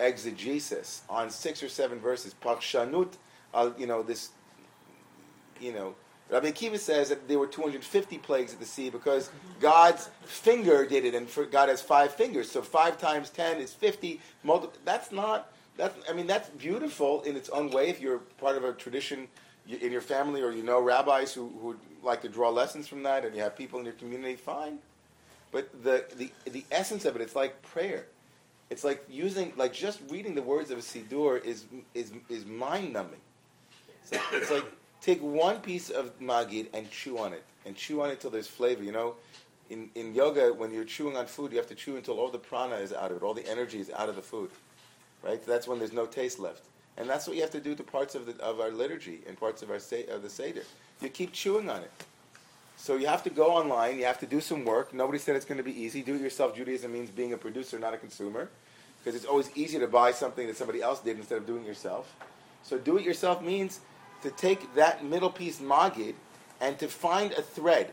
exegesis 0.00 1.02
on 1.08 1.30
six 1.30 1.62
or 1.62 1.68
seven 1.68 1.98
verses, 1.98 2.34
parshanut, 2.42 3.14
uh, 3.54 3.70
you 3.78 3.86
know, 3.86 4.02
this, 4.02 4.30
you 5.60 5.72
know, 5.72 5.94
Rabbi 6.28 6.50
Akiva 6.50 6.78
says 6.78 7.08
that 7.10 7.28
there 7.28 7.38
were 7.38 7.46
250 7.46 8.18
plagues 8.18 8.52
at 8.52 8.58
the 8.58 8.66
sea 8.66 8.90
because 8.90 9.30
God's 9.60 10.10
finger 10.24 10.84
did 10.84 11.04
it, 11.04 11.14
and 11.14 11.28
for, 11.28 11.44
God 11.44 11.68
has 11.68 11.80
five 11.80 12.12
fingers, 12.14 12.50
so 12.50 12.62
five 12.62 12.98
times 12.98 13.30
ten 13.30 13.58
is 13.58 13.72
50. 13.72 14.20
Multi- 14.42 14.76
that's 14.84 15.12
not, 15.12 15.52
that's, 15.76 15.96
I 16.10 16.12
mean, 16.12 16.26
that's 16.26 16.48
beautiful 16.50 17.22
in 17.22 17.36
its 17.36 17.48
own 17.50 17.70
way 17.70 17.88
if 17.88 18.00
you're 18.00 18.18
part 18.38 18.56
of 18.56 18.64
a 18.64 18.72
tradition 18.72 19.28
in 19.68 19.92
your 19.92 20.00
family 20.00 20.42
or 20.42 20.52
you 20.52 20.62
know 20.62 20.80
rabbis 20.80 21.32
who, 21.32 21.50
who 21.60 21.68
would 21.68 21.78
like 22.02 22.22
to 22.22 22.28
draw 22.28 22.50
lessons 22.50 22.86
from 22.86 23.02
that 23.02 23.24
and 23.24 23.34
you 23.34 23.42
have 23.42 23.56
people 23.56 23.78
in 23.78 23.84
your 23.84 23.94
community, 23.94 24.36
fine. 24.36 24.78
But 25.52 25.82
the, 25.82 26.04
the, 26.16 26.30
the 26.50 26.64
essence 26.70 27.04
of 27.04 27.16
it, 27.16 27.22
it's 27.22 27.36
like 27.36 27.62
prayer. 27.62 28.06
It's 28.70 28.84
like 28.84 29.04
using, 29.08 29.52
like 29.56 29.72
just 29.72 30.00
reading 30.10 30.34
the 30.34 30.42
words 30.42 30.70
of 30.70 30.78
a 30.78 30.82
Siddur 30.82 31.44
is, 31.44 31.66
is, 31.94 32.12
is 32.28 32.44
mind 32.44 32.92
numbing. 32.92 33.20
Like, 34.10 34.20
it's 34.32 34.50
like 34.50 34.64
take 35.00 35.22
one 35.22 35.60
piece 35.60 35.90
of 35.90 36.18
Magid 36.20 36.68
and 36.72 36.90
chew 36.90 37.18
on 37.18 37.32
it. 37.32 37.44
And 37.64 37.76
chew 37.76 38.00
on 38.02 38.10
it 38.10 38.20
till 38.20 38.30
there's 38.30 38.48
flavor. 38.48 38.82
You 38.82 38.92
know, 38.92 39.14
in, 39.70 39.90
in 39.94 40.14
yoga, 40.14 40.52
when 40.52 40.72
you're 40.72 40.84
chewing 40.84 41.16
on 41.16 41.26
food, 41.26 41.52
you 41.52 41.58
have 41.58 41.66
to 41.68 41.74
chew 41.74 41.96
until 41.96 42.18
all 42.18 42.30
the 42.30 42.38
prana 42.38 42.76
is 42.76 42.92
out 42.92 43.10
of 43.10 43.18
it, 43.18 43.22
all 43.22 43.34
the 43.34 43.48
energy 43.48 43.80
is 43.80 43.90
out 43.90 44.08
of 44.08 44.16
the 44.16 44.22
food. 44.22 44.50
Right? 45.22 45.44
That's 45.44 45.66
when 45.66 45.78
there's 45.78 45.92
no 45.92 46.06
taste 46.06 46.38
left. 46.38 46.64
And 46.96 47.08
that's 47.08 47.26
what 47.26 47.36
you 47.36 47.42
have 47.42 47.50
to 47.50 47.60
do 47.60 47.74
to 47.74 47.82
parts 47.82 48.14
of, 48.14 48.26
the, 48.26 48.42
of 48.42 48.60
our 48.60 48.70
liturgy 48.70 49.20
and 49.26 49.38
parts 49.38 49.62
of, 49.62 49.70
our, 49.70 49.76
of 49.76 50.22
the 50.22 50.30
Seder. 50.30 50.62
You 51.00 51.08
keep 51.08 51.32
chewing 51.32 51.68
on 51.68 51.82
it. 51.82 51.90
So 52.76 52.96
you 52.96 53.06
have 53.06 53.22
to 53.24 53.30
go 53.30 53.46
online, 53.46 53.98
you 53.98 54.04
have 54.04 54.20
to 54.20 54.26
do 54.26 54.40
some 54.40 54.64
work. 54.64 54.92
Nobody 54.92 55.18
said 55.18 55.34
it's 55.34 55.46
going 55.46 55.58
to 55.58 55.64
be 55.64 55.78
easy. 55.80 56.02
Do 56.02 56.14
it 56.14 56.20
yourself. 56.20 56.54
Judaism 56.54 56.92
means 56.92 57.10
being 57.10 57.32
a 57.32 57.38
producer, 57.38 57.78
not 57.78 57.94
a 57.94 57.98
consumer. 57.98 58.50
Because 59.02 59.16
it's 59.16 59.24
always 59.24 59.50
easier 59.56 59.80
to 59.80 59.86
buy 59.86 60.12
something 60.12 60.46
that 60.46 60.56
somebody 60.56 60.82
else 60.82 61.00
did 61.00 61.16
instead 61.16 61.38
of 61.38 61.46
doing 61.46 61.64
it 61.64 61.66
yourself. 61.66 62.14
So 62.62 62.76
do 62.76 62.98
it 62.98 63.04
yourself 63.04 63.42
means 63.42 63.80
to 64.22 64.30
take 64.30 64.74
that 64.74 65.04
middle 65.04 65.30
piece, 65.30 65.60
Magid, 65.60 66.14
and 66.60 66.78
to 66.78 66.88
find 66.88 67.32
a 67.32 67.42
thread. 67.42 67.92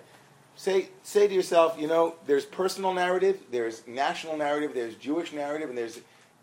Say, 0.55 0.89
say 1.03 1.27
to 1.27 1.33
yourself, 1.33 1.75
you 1.79 1.87
know, 1.87 2.15
there's 2.25 2.45
personal 2.45 2.93
narrative, 2.93 3.39
there's 3.51 3.87
national 3.87 4.37
narrative, 4.37 4.71
there's 4.73 4.95
Jewish 4.95 5.33
narrative, 5.33 5.69
and 5.69 5.77
there's 5.77 5.99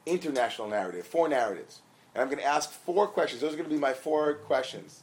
international 0.07 0.69
narrative, 0.69 1.07
four 1.07 1.29
narratives. 1.29 1.81
And 2.15 2.23
I'm 2.23 2.29
going 2.29 2.39
to 2.39 2.45
ask 2.45 2.71
four 2.71 3.07
questions. 3.07 3.41
Those 3.41 3.55
are 3.55 3.57
going 3.57 3.69
to 3.69 3.75
be 3.75 3.81
my 3.81 3.93
four 3.93 4.35
questions. 4.35 5.03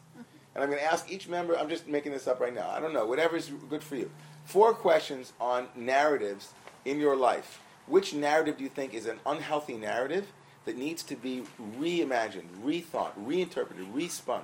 And 0.58 0.64
I'm 0.64 0.72
going 0.72 0.82
to 0.82 0.92
ask 0.92 1.12
each 1.12 1.28
member, 1.28 1.56
I'm 1.56 1.70
just 1.70 1.88
making 1.88 2.14
this 2.14 2.28
up 2.28 2.40
right 2.40 2.54
now. 2.54 2.68
I 2.72 2.80
don't 2.80 2.92
know, 2.92 3.06
whatever 3.06 3.38
is 3.38 3.52
good 3.70 3.84
for 3.84 3.96
you. 3.96 4.10
Four 4.46 4.74
questions 4.74 5.34
on 5.40 5.68
narratives 5.76 6.52
in 6.84 7.00
your 7.00 7.16
life. 7.16 7.62
Which 7.86 8.16
narrative 8.16 8.58
do 8.58 8.64
you 8.64 8.70
think 8.72 8.96
is 8.96 9.06
an 9.06 9.20
unhealthy 9.28 9.78
narrative 9.78 10.26
that 10.66 10.76
needs 10.76 11.04
to 11.04 11.16
be 11.16 11.44
reimagined, 11.80 12.48
rethought, 12.64 13.12
reinterpreted, 13.16 13.86
respun? 13.94 14.42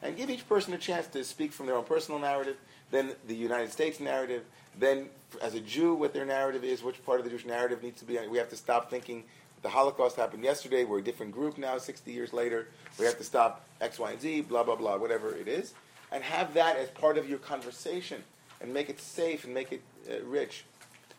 And 0.00 0.16
give 0.16 0.30
each 0.30 0.48
person 0.48 0.72
a 0.72 0.78
chance 0.78 1.06
to 1.08 1.22
speak 1.22 1.52
from 1.52 1.66
their 1.66 1.76
own 1.76 1.84
personal 1.84 2.18
narrative, 2.18 2.56
then 2.90 3.12
the 3.26 3.36
United 3.36 3.70
States 3.72 4.00
narrative, 4.00 4.44
then 4.78 5.10
as 5.42 5.52
a 5.52 5.60
Jew, 5.60 5.94
what 5.94 6.14
their 6.14 6.24
narrative 6.24 6.64
is, 6.64 6.82
which 6.82 7.04
part 7.04 7.18
of 7.18 7.24
the 7.24 7.30
Jewish 7.30 7.44
narrative 7.44 7.82
needs 7.82 8.00
to 8.00 8.06
be. 8.06 8.18
We 8.26 8.38
have 8.38 8.48
to 8.48 8.56
stop 8.56 8.88
thinking 8.88 9.24
the 9.62 9.68
Holocaust 9.68 10.16
happened 10.16 10.44
yesterday. 10.44 10.84
We're 10.84 10.98
a 10.98 11.02
different 11.02 11.32
group 11.32 11.58
now, 11.58 11.78
60 11.78 12.10
years 12.10 12.32
later. 12.32 12.68
We 12.98 13.04
have 13.04 13.18
to 13.18 13.24
stop 13.24 13.64
X, 13.80 13.98
Y, 13.98 14.12
and 14.12 14.20
Z, 14.20 14.40
blah, 14.42 14.62
blah, 14.62 14.76
blah, 14.76 14.96
whatever 14.96 15.34
it 15.34 15.48
is. 15.48 15.74
And 16.12 16.24
have 16.24 16.54
that 16.54 16.76
as 16.76 16.88
part 16.90 17.18
of 17.18 17.28
your 17.28 17.38
conversation 17.38 18.24
and 18.60 18.72
make 18.72 18.88
it 18.88 19.00
safe 19.00 19.44
and 19.44 19.54
make 19.54 19.72
it 19.72 19.82
uh, 20.10 20.22
rich. 20.24 20.64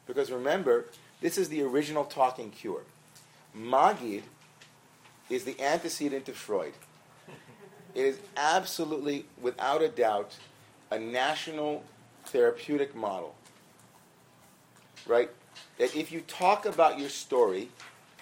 Because 0.07 0.31
remember, 0.31 0.85
this 1.21 1.37
is 1.37 1.49
the 1.49 1.61
original 1.61 2.03
talking 2.03 2.49
cure. 2.49 2.83
Magid 3.57 4.23
is 5.29 5.43
the 5.43 5.59
antecedent 5.61 6.25
to 6.25 6.33
Freud. 6.33 6.73
It 7.93 8.05
is 8.05 8.19
absolutely, 8.37 9.25
without 9.41 9.81
a 9.81 9.89
doubt, 9.89 10.37
a 10.89 10.97
national 10.97 11.83
therapeutic 12.25 12.95
model. 12.95 13.35
Right? 15.05 15.29
That 15.77 15.95
if 15.95 16.11
you 16.11 16.21
talk 16.21 16.65
about 16.65 16.99
your 16.99 17.09
story, 17.09 17.69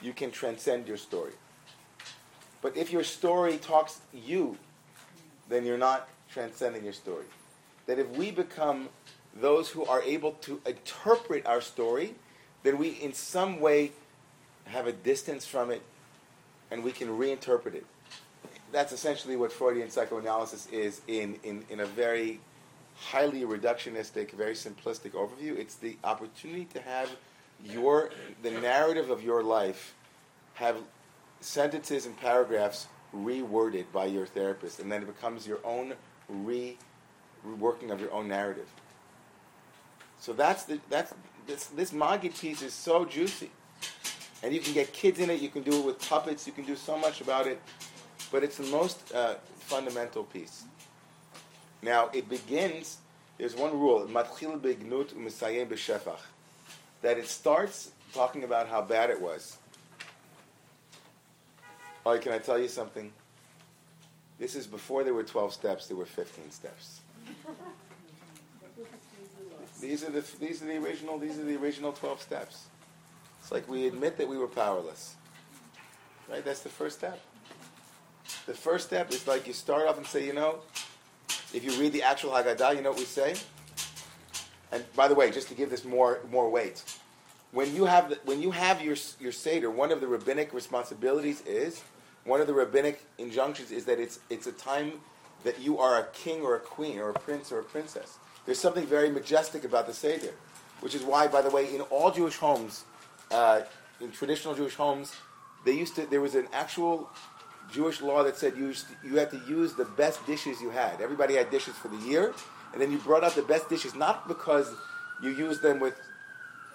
you 0.01 0.13
can 0.13 0.31
transcend 0.31 0.87
your 0.87 0.97
story. 0.97 1.33
But 2.61 2.75
if 2.75 2.91
your 2.91 3.03
story 3.03 3.57
talks 3.57 4.01
you, 4.13 4.57
then 5.47 5.65
you're 5.65 5.77
not 5.77 6.09
transcending 6.31 6.83
your 6.83 6.93
story. 6.93 7.25
That 7.87 7.99
if 7.99 8.09
we 8.11 8.31
become 8.31 8.89
those 9.35 9.69
who 9.69 9.85
are 9.85 10.01
able 10.01 10.33
to 10.41 10.61
interpret 10.65 11.45
our 11.45 11.61
story, 11.61 12.15
then 12.63 12.77
we 12.77 12.89
in 12.89 13.13
some 13.13 13.59
way 13.59 13.91
have 14.65 14.87
a 14.87 14.91
distance 14.91 15.45
from 15.45 15.71
it 15.71 15.81
and 16.71 16.83
we 16.83 16.91
can 16.91 17.07
reinterpret 17.07 17.73
it. 17.73 17.85
That's 18.71 18.91
essentially 18.91 19.35
what 19.35 19.51
Freudian 19.51 19.89
psychoanalysis 19.89 20.67
is 20.67 21.01
in, 21.07 21.39
in, 21.43 21.65
in 21.69 21.79
a 21.79 21.85
very 21.85 22.39
highly 22.95 23.41
reductionistic, 23.41 24.31
very 24.31 24.53
simplistic 24.53 25.11
overview. 25.11 25.57
It's 25.57 25.75
the 25.75 25.97
opportunity 26.03 26.65
to 26.73 26.81
have 26.81 27.09
your 27.63 28.09
the 28.41 28.51
narrative 28.51 29.09
of 29.09 29.23
your 29.23 29.43
life 29.43 29.93
have 30.55 30.77
sentences 31.41 32.05
and 32.05 32.17
paragraphs 32.17 32.87
reworded 33.15 33.85
by 33.91 34.05
your 34.05 34.25
therapist, 34.25 34.79
and 34.79 34.91
then 34.91 35.01
it 35.01 35.07
becomes 35.07 35.47
your 35.47 35.59
own 35.63 35.93
re 36.27 36.77
working 37.59 37.91
of 37.91 37.99
your 38.01 38.11
own 38.11 38.27
narrative. 38.27 38.67
So 40.19 40.33
that's 40.33 40.65
the 40.65 40.79
that's 40.89 41.13
this 41.47 41.65
this 41.67 41.91
Magid 41.91 42.39
piece 42.39 42.61
is 42.61 42.73
so 42.73 43.05
juicy, 43.05 43.51
and 44.43 44.53
you 44.53 44.59
can 44.59 44.73
get 44.73 44.93
kids 44.93 45.19
in 45.19 45.29
it. 45.29 45.41
You 45.41 45.49
can 45.49 45.63
do 45.63 45.79
it 45.79 45.85
with 45.85 46.07
puppets. 46.09 46.45
You 46.45 46.53
can 46.53 46.65
do 46.65 46.75
so 46.75 46.97
much 46.97 47.21
about 47.21 47.47
it, 47.47 47.61
but 48.31 48.43
it's 48.43 48.57
the 48.57 48.67
most 48.67 49.13
uh, 49.13 49.35
fundamental 49.59 50.23
piece. 50.23 50.63
Now 51.81 52.09
it 52.13 52.29
begins. 52.29 52.97
There's 53.37 53.55
one 53.55 53.71
rule: 53.71 54.05
matchil 54.07 54.59
begnut 54.61 55.15
u'misayem 55.15 55.69
b'shefach, 55.69 56.19
that 57.01 57.17
it 57.17 57.27
starts 57.27 57.91
talking 58.13 58.43
about 58.43 58.67
how 58.67 58.81
bad 58.81 59.09
it 59.09 59.21
was. 59.21 59.57
All 62.05 62.13
right, 62.13 62.21
can 62.21 62.31
I 62.31 62.39
tell 62.39 62.59
you 62.59 62.67
something? 62.67 63.11
This 64.39 64.55
is 64.55 64.67
before 64.67 65.03
there 65.03 65.13
were 65.13 65.23
12 65.23 65.53
steps, 65.53 65.87
there 65.87 65.97
were 65.97 66.05
15 66.05 66.51
steps. 66.51 67.01
These 69.81 70.03
are 70.03 70.11
the 70.11 70.25
these 70.39 70.61
are 70.61 70.65
the 70.65 70.77
original 70.77 71.17
these 71.17 71.39
are 71.39 71.43
the 71.43 71.55
original 71.55 71.93
12 71.93 72.21
steps. 72.21 72.65
It's 73.41 73.51
like 73.51 73.67
we 73.69 73.87
admit 73.87 74.17
that 74.17 74.27
we 74.27 74.37
were 74.37 74.47
powerless. 74.47 75.15
Right? 76.29 76.43
That's 76.43 76.61
the 76.61 76.69
first 76.69 76.97
step. 76.97 77.19
The 78.45 78.53
first 78.53 78.87
step 78.87 79.11
is 79.11 79.25
like 79.27 79.47
you 79.47 79.53
start 79.53 79.87
off 79.87 79.97
and 79.97 80.05
say, 80.05 80.25
you 80.25 80.33
know, 80.33 80.59
if 81.53 81.63
you 81.63 81.71
read 81.79 81.93
the 81.93 82.03
actual 82.03 82.31
Haggadah, 82.31 82.75
you 82.75 82.81
know 82.81 82.91
what 82.91 82.99
we 82.99 83.05
say? 83.05 83.35
And 84.71 84.83
by 84.95 85.07
the 85.07 85.15
way, 85.15 85.31
just 85.31 85.47
to 85.49 85.55
give 85.55 85.69
this 85.69 85.83
more 85.83 86.19
more 86.31 86.49
weight, 86.49 86.83
when 87.51 87.75
you 87.75 87.85
have 87.85 88.09
the, 88.09 88.19
when 88.25 88.41
you 88.41 88.51
have 88.51 88.81
your 88.81 88.95
your 89.19 89.31
seder, 89.31 89.69
one 89.69 89.91
of 89.91 90.01
the 90.01 90.07
rabbinic 90.07 90.53
responsibilities 90.53 91.41
is 91.45 91.81
one 92.25 92.41
of 92.41 92.47
the 92.47 92.53
rabbinic 92.53 93.03
injunctions 93.17 93.71
is 93.71 93.85
that 93.85 93.99
it's 93.99 94.19
it's 94.29 94.47
a 94.47 94.51
time 94.51 94.93
that 95.43 95.59
you 95.59 95.79
are 95.79 95.99
a 95.99 96.03
king 96.07 96.41
or 96.41 96.55
a 96.55 96.59
queen 96.59 96.99
or 96.99 97.09
a 97.09 97.13
prince 97.13 97.51
or 97.51 97.59
a 97.59 97.63
princess. 97.63 98.17
There's 98.45 98.59
something 98.59 98.85
very 98.85 99.09
majestic 99.09 99.63
about 99.63 99.87
the 99.87 99.93
seder, 99.93 100.33
which 100.81 100.95
is 100.95 101.03
why, 101.03 101.27
by 101.27 101.41
the 101.41 101.49
way, 101.49 101.73
in 101.73 101.81
all 101.81 102.11
Jewish 102.11 102.35
homes, 102.37 102.83
uh, 103.31 103.61
in 104.01 104.11
traditional 104.11 104.53
Jewish 104.53 104.75
homes, 104.75 105.13
they 105.65 105.73
used 105.73 105.95
to 105.95 106.05
there 106.05 106.21
was 106.21 106.35
an 106.35 106.47
actual 106.53 107.09
Jewish 107.71 108.01
law 108.01 108.23
that 108.23 108.37
said 108.37 108.57
you 108.57 108.73
you 109.03 109.17
had 109.17 109.31
to 109.31 109.41
use 109.47 109.73
the 109.73 109.85
best 109.85 110.25
dishes 110.25 110.61
you 110.61 110.69
had. 110.69 111.01
Everybody 111.01 111.35
had 111.35 111.49
dishes 111.49 111.75
for 111.75 111.87
the 111.87 111.97
year, 111.97 112.33
and 112.73 112.81
then 112.81 112.91
you 112.91 112.97
brought 112.97 113.23
out 113.23 113.35
the 113.35 113.41
best 113.41 113.69
dishes, 113.69 113.95
not 113.95 114.27
because 114.27 114.71
you 115.21 115.31
used 115.31 115.61
them 115.61 115.79
with 115.79 115.99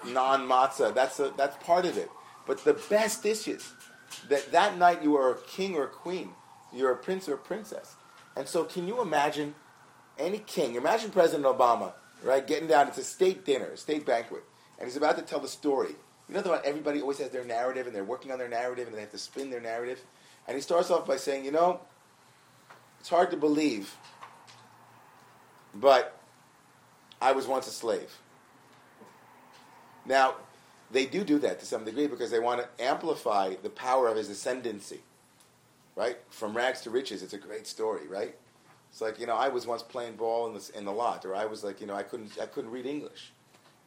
non 0.06 0.48
matzah. 0.48 0.94
That's 0.94 1.20
that's 1.36 1.62
part 1.64 1.84
of 1.84 1.96
it. 1.96 2.10
But 2.46 2.64
the 2.64 2.74
best 2.74 3.22
dishes 3.22 3.72
that 4.28 4.52
that 4.52 4.76
night 4.76 5.02
you 5.02 5.16
are 5.16 5.32
a 5.32 5.38
king 5.42 5.74
or 5.74 5.84
a 5.84 5.88
queen, 5.88 6.30
you're 6.72 6.92
a 6.92 6.96
prince 6.96 7.28
or 7.28 7.34
a 7.34 7.38
princess. 7.38 7.96
And 8.36 8.48
so, 8.48 8.64
can 8.64 8.88
you 8.88 9.00
imagine 9.00 9.54
any 10.18 10.38
king? 10.38 10.74
Imagine 10.74 11.10
President 11.10 11.44
Obama, 11.44 11.92
right, 12.22 12.46
getting 12.46 12.68
down. 12.68 12.88
It's 12.88 12.98
a 12.98 13.04
state 13.04 13.44
dinner, 13.44 13.66
a 13.66 13.76
state 13.76 14.04
banquet, 14.04 14.42
and 14.78 14.88
he's 14.88 14.96
about 14.96 15.16
to 15.16 15.22
tell 15.22 15.40
the 15.40 15.48
story. 15.48 15.94
You 16.28 16.34
know 16.34 16.40
about 16.40 16.64
everybody 16.64 17.00
always 17.00 17.18
has 17.18 17.30
their 17.30 17.44
narrative, 17.44 17.86
and 17.86 17.94
they're 17.94 18.04
working 18.04 18.32
on 18.32 18.38
their 18.38 18.48
narrative, 18.48 18.88
and 18.88 18.96
they 18.96 19.02
have 19.02 19.12
to 19.12 19.18
spin 19.18 19.50
their 19.50 19.60
narrative. 19.60 20.00
And 20.46 20.56
he 20.56 20.60
starts 20.62 20.90
off 20.90 21.06
by 21.06 21.16
saying, 21.16 21.44
you 21.44 21.52
know, 21.52 21.80
it's 23.00 23.08
hard 23.08 23.30
to 23.32 23.36
believe, 23.36 23.94
but 25.74 26.18
I 27.20 27.32
was 27.32 27.46
once 27.46 27.66
a 27.66 27.70
slave. 27.70 28.10
Now, 30.06 30.34
they 30.90 31.06
do 31.06 31.24
do 31.24 31.38
that 31.40 31.58
to 31.60 31.66
some 31.66 31.84
degree 31.84 32.06
because 32.06 32.30
they 32.30 32.38
want 32.38 32.62
to 32.62 32.84
amplify 32.84 33.54
the 33.62 33.70
power 33.70 34.08
of 34.08 34.16
his 34.16 34.28
ascendancy, 34.28 35.00
right? 35.96 36.18
From 36.28 36.56
rags 36.56 36.82
to 36.82 36.90
riches, 36.90 37.22
it's 37.22 37.32
a 37.32 37.38
great 37.38 37.66
story, 37.66 38.06
right? 38.06 38.36
It's 38.90 39.00
like 39.00 39.18
you 39.18 39.26
know, 39.26 39.34
I 39.34 39.48
was 39.48 39.66
once 39.66 39.82
playing 39.82 40.16
ball 40.16 40.46
in 40.46 40.54
the 40.54 40.70
in 40.76 40.84
the 40.84 40.92
lot, 40.92 41.24
or 41.24 41.34
I 41.34 41.46
was 41.46 41.64
like 41.64 41.80
you 41.80 41.86
know, 41.86 41.94
I 41.94 42.04
couldn't 42.04 42.38
I 42.40 42.46
couldn't 42.46 42.70
read 42.70 42.86
English, 42.86 43.32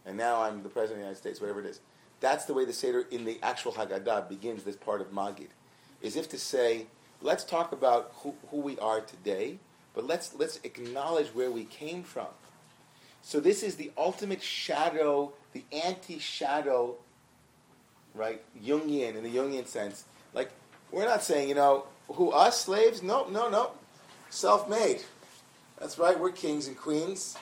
and 0.06 0.18
now 0.18 0.42
I'm 0.42 0.64
the 0.64 0.70
president 0.70 0.92
of 0.92 0.98
the 0.98 1.04
United 1.04 1.18
States, 1.18 1.40
whatever 1.40 1.62
it 1.62 1.66
is. 1.66 1.80
That's 2.20 2.46
the 2.46 2.54
way 2.54 2.66
the 2.66 2.74
seder 2.74 3.06
in 3.12 3.24
the 3.24 3.40
actual 3.42 3.72
Haggadah 3.72 4.28
begins. 4.28 4.64
This 4.64 4.76
part 4.76 5.00
of 5.00 5.12
Magid, 5.12 5.50
is 6.02 6.16
if 6.16 6.28
to 6.30 6.38
say, 6.38 6.88
let's 7.22 7.44
talk 7.44 7.72
about 7.72 8.12
who, 8.16 8.36
who 8.50 8.58
we 8.58 8.78
are 8.80 9.00
today, 9.00 9.60
but 9.98 10.06
let's 10.06 10.36
let's 10.36 10.60
acknowledge 10.64 11.26
where 11.30 11.50
we 11.50 11.64
came 11.64 12.04
from. 12.04 12.28
So 13.24 13.40
this 13.40 13.64
is 13.64 13.78
the 13.78 13.92
ultimate 13.98 14.44
shadow, 14.44 15.34
the 15.54 15.64
anti-shadow, 15.72 16.96
right? 18.14 18.40
Jungian 18.64 19.16
in 19.16 19.24
the 19.24 19.36
Jungian 19.36 19.66
sense. 19.66 20.04
Like 20.36 20.52
we're 20.92 21.06
not 21.06 21.24
saying, 21.24 21.50
you 21.50 21.56
know, 21.56 21.86
who 22.10 22.30
us 22.30 22.62
slaves? 22.62 23.02
No, 23.02 23.28
no, 23.30 23.50
no. 23.50 23.72
Self-made. 24.30 25.02
That's 25.80 25.98
right. 25.98 26.18
We're 26.20 26.30
kings 26.30 26.68
and 26.68 26.78
queens. 26.78 27.36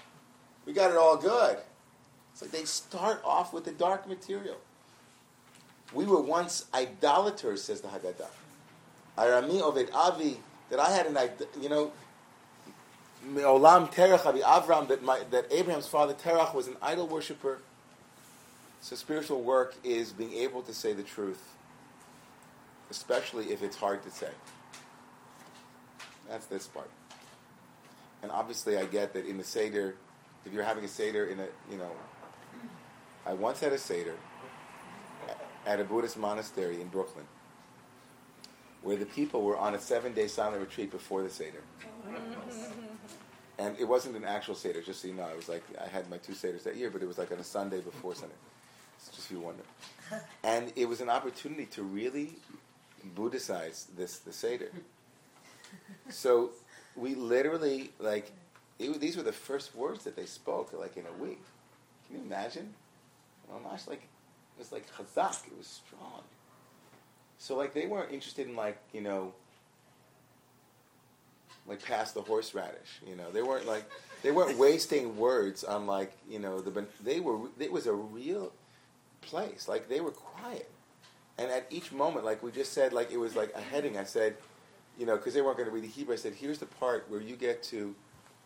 We 0.65 0.71
got 0.71 0.91
it 0.91 0.97
all 0.97 1.17
good. 1.17 1.57
It's 2.31 2.41
like 2.41 2.51
they 2.51 2.63
start 2.63 3.21
off 3.25 3.51
with 3.51 3.65
the 3.65 3.71
dark 3.71 4.07
material. 4.07 4.61
We 5.93 6.05
were 6.05 6.21
once 6.21 6.67
idolaters, 6.73 7.63
says 7.63 7.81
the 7.81 7.89
Haggadah. 7.89 8.29
Arami 9.17 9.59
Oved 9.59 9.93
Avi, 9.93 10.37
that 10.69 10.79
I 10.79 10.89
had 10.91 11.05
an, 11.05 11.17
you 11.61 11.67
know, 11.67 11.91
Me'olam 13.25 13.91
Terach 13.91 14.21
Avram, 14.41 14.87
that, 14.87 15.03
my, 15.03 15.21
that 15.31 15.51
Abraham's 15.51 15.87
father 15.87 16.13
Terach 16.13 16.53
was 16.53 16.67
an 16.67 16.77
idol 16.81 17.07
worshiper. 17.07 17.59
So 18.81 18.95
spiritual 18.95 19.41
work 19.41 19.75
is 19.83 20.11
being 20.11 20.33
able 20.33 20.61
to 20.61 20.73
say 20.73 20.93
the 20.93 21.03
truth, 21.03 21.41
especially 22.91 23.51
if 23.51 23.63
it's 23.63 23.75
hard 23.75 24.03
to 24.03 24.11
say. 24.11 24.29
That's 26.29 26.45
this 26.45 26.67
part. 26.67 26.89
And 28.21 28.31
obviously, 28.31 28.77
I 28.77 28.85
get 28.85 29.13
that 29.13 29.25
in 29.25 29.37
the 29.37 29.43
Seder, 29.43 29.95
if 30.45 30.53
you're 30.53 30.63
having 30.63 30.83
a 30.83 30.87
Seder 30.87 31.25
in 31.25 31.39
a, 31.39 31.47
you 31.71 31.77
know, 31.77 31.91
I 33.25 33.33
once 33.33 33.59
had 33.59 33.73
a 33.73 33.77
Seder 33.77 34.15
at 35.65 35.79
a 35.79 35.83
Buddhist 35.83 36.17
monastery 36.17 36.79
in 36.79 36.87
Brooklyn 36.87 37.25
where 38.83 38.95
the 38.95 39.05
people 39.05 39.41
were 39.41 39.57
on 39.57 39.73
a 39.73 39.79
seven 39.79 40.13
day 40.13 40.27
silent 40.27 40.61
retreat 40.61 40.91
before 40.91 41.23
the 41.23 41.29
Seder. 41.29 41.63
And 43.57 43.77
it 43.79 43.85
wasn't 43.85 44.15
an 44.17 44.25
actual 44.25 44.55
Seder, 44.55 44.81
just 44.81 45.01
so 45.01 45.07
you 45.07 45.13
know. 45.13 45.27
It 45.27 45.37
was 45.37 45.47
like, 45.47 45.63
I 45.83 45.87
had 45.87 46.09
my 46.09 46.17
two 46.17 46.33
Seders 46.33 46.63
that 46.63 46.75
year, 46.75 46.89
but 46.89 47.01
it 47.01 47.07
was 47.07 47.17
like 47.17 47.31
on 47.31 47.39
a 47.39 47.43
Sunday 47.43 47.79
before 47.79 48.13
Sunday. 48.15 48.35
It's 48.97 49.09
just 49.15 49.31
you 49.31 49.39
wonder. 49.39 49.63
And 50.43 50.73
it 50.75 50.87
was 50.87 51.01
an 51.01 51.09
opportunity 51.09 51.65
to 51.67 51.83
really 51.83 52.33
Buddhicize 53.15 53.85
this, 53.95 54.19
the 54.19 54.33
Seder. 54.33 54.71
So 56.09 56.51
we 56.95 57.15
literally, 57.15 57.89
like, 57.99 58.31
it, 58.79 58.99
these 59.01 59.17
were 59.17 59.23
the 59.23 59.33
first 59.33 59.75
words 59.75 60.03
that 60.05 60.15
they 60.15 60.25
spoke, 60.25 60.71
like, 60.71 60.95
in 60.95 61.03
a 61.05 61.23
week. 61.23 61.41
Can 62.07 62.17
you 62.17 62.21
imagine? 62.21 62.73
Oh, 63.51 63.55
Almost 63.55 63.87
like, 63.89 64.03
it 64.03 64.59
was 64.59 64.71
like 64.71 64.85
chazak, 64.95 65.47
it 65.47 65.57
was 65.57 65.81
strong. 65.85 66.21
So, 67.39 67.57
like, 67.57 67.73
they 67.73 67.87
weren't 67.87 68.13
interested 68.13 68.47
in, 68.47 68.55
like, 68.55 68.77
you 68.93 69.01
know, 69.01 69.33
like 71.67 71.83
past 71.83 72.13
the 72.13 72.21
horseradish. 72.21 73.01
You 73.07 73.15
know, 73.15 73.31
they 73.31 73.41
weren't 73.41 73.65
like 73.65 73.89
they 74.21 74.31
weren't 74.31 74.57
wasting 74.67 75.17
words 75.17 75.63
on 75.63 75.87
like 75.87 76.13
you 76.29 76.39
know 76.39 76.61
the 76.61 76.85
they 77.03 77.19
were 77.19 77.47
it 77.59 77.71
was 77.71 77.87
a 77.87 77.93
real 77.93 78.51
place. 79.21 79.67
Like 79.67 79.89
they 79.89 80.01
were 80.01 80.11
quiet, 80.11 80.69
and 81.37 81.51
at 81.51 81.67
each 81.69 81.91
moment, 81.91 82.25
like 82.25 82.43
we 82.43 82.51
just 82.51 82.73
said, 82.73 82.93
like 82.93 83.11
it 83.11 83.17
was 83.17 83.35
like 83.35 83.53
a 83.55 83.61
heading. 83.61 83.97
I 83.97 84.03
said, 84.03 84.37
you 84.97 85.05
know, 85.05 85.17
because 85.17 85.33
they 85.33 85.41
weren't 85.41 85.57
going 85.57 85.69
to 85.69 85.73
read 85.73 85.83
the 85.83 85.89
Hebrew. 85.89 86.13
I 86.13 86.17
said, 86.17 86.33
here's 86.33 86.59
the 86.59 86.65
part 86.65 87.05
where 87.09 87.21
you 87.21 87.35
get 87.35 87.63
to 87.63 87.95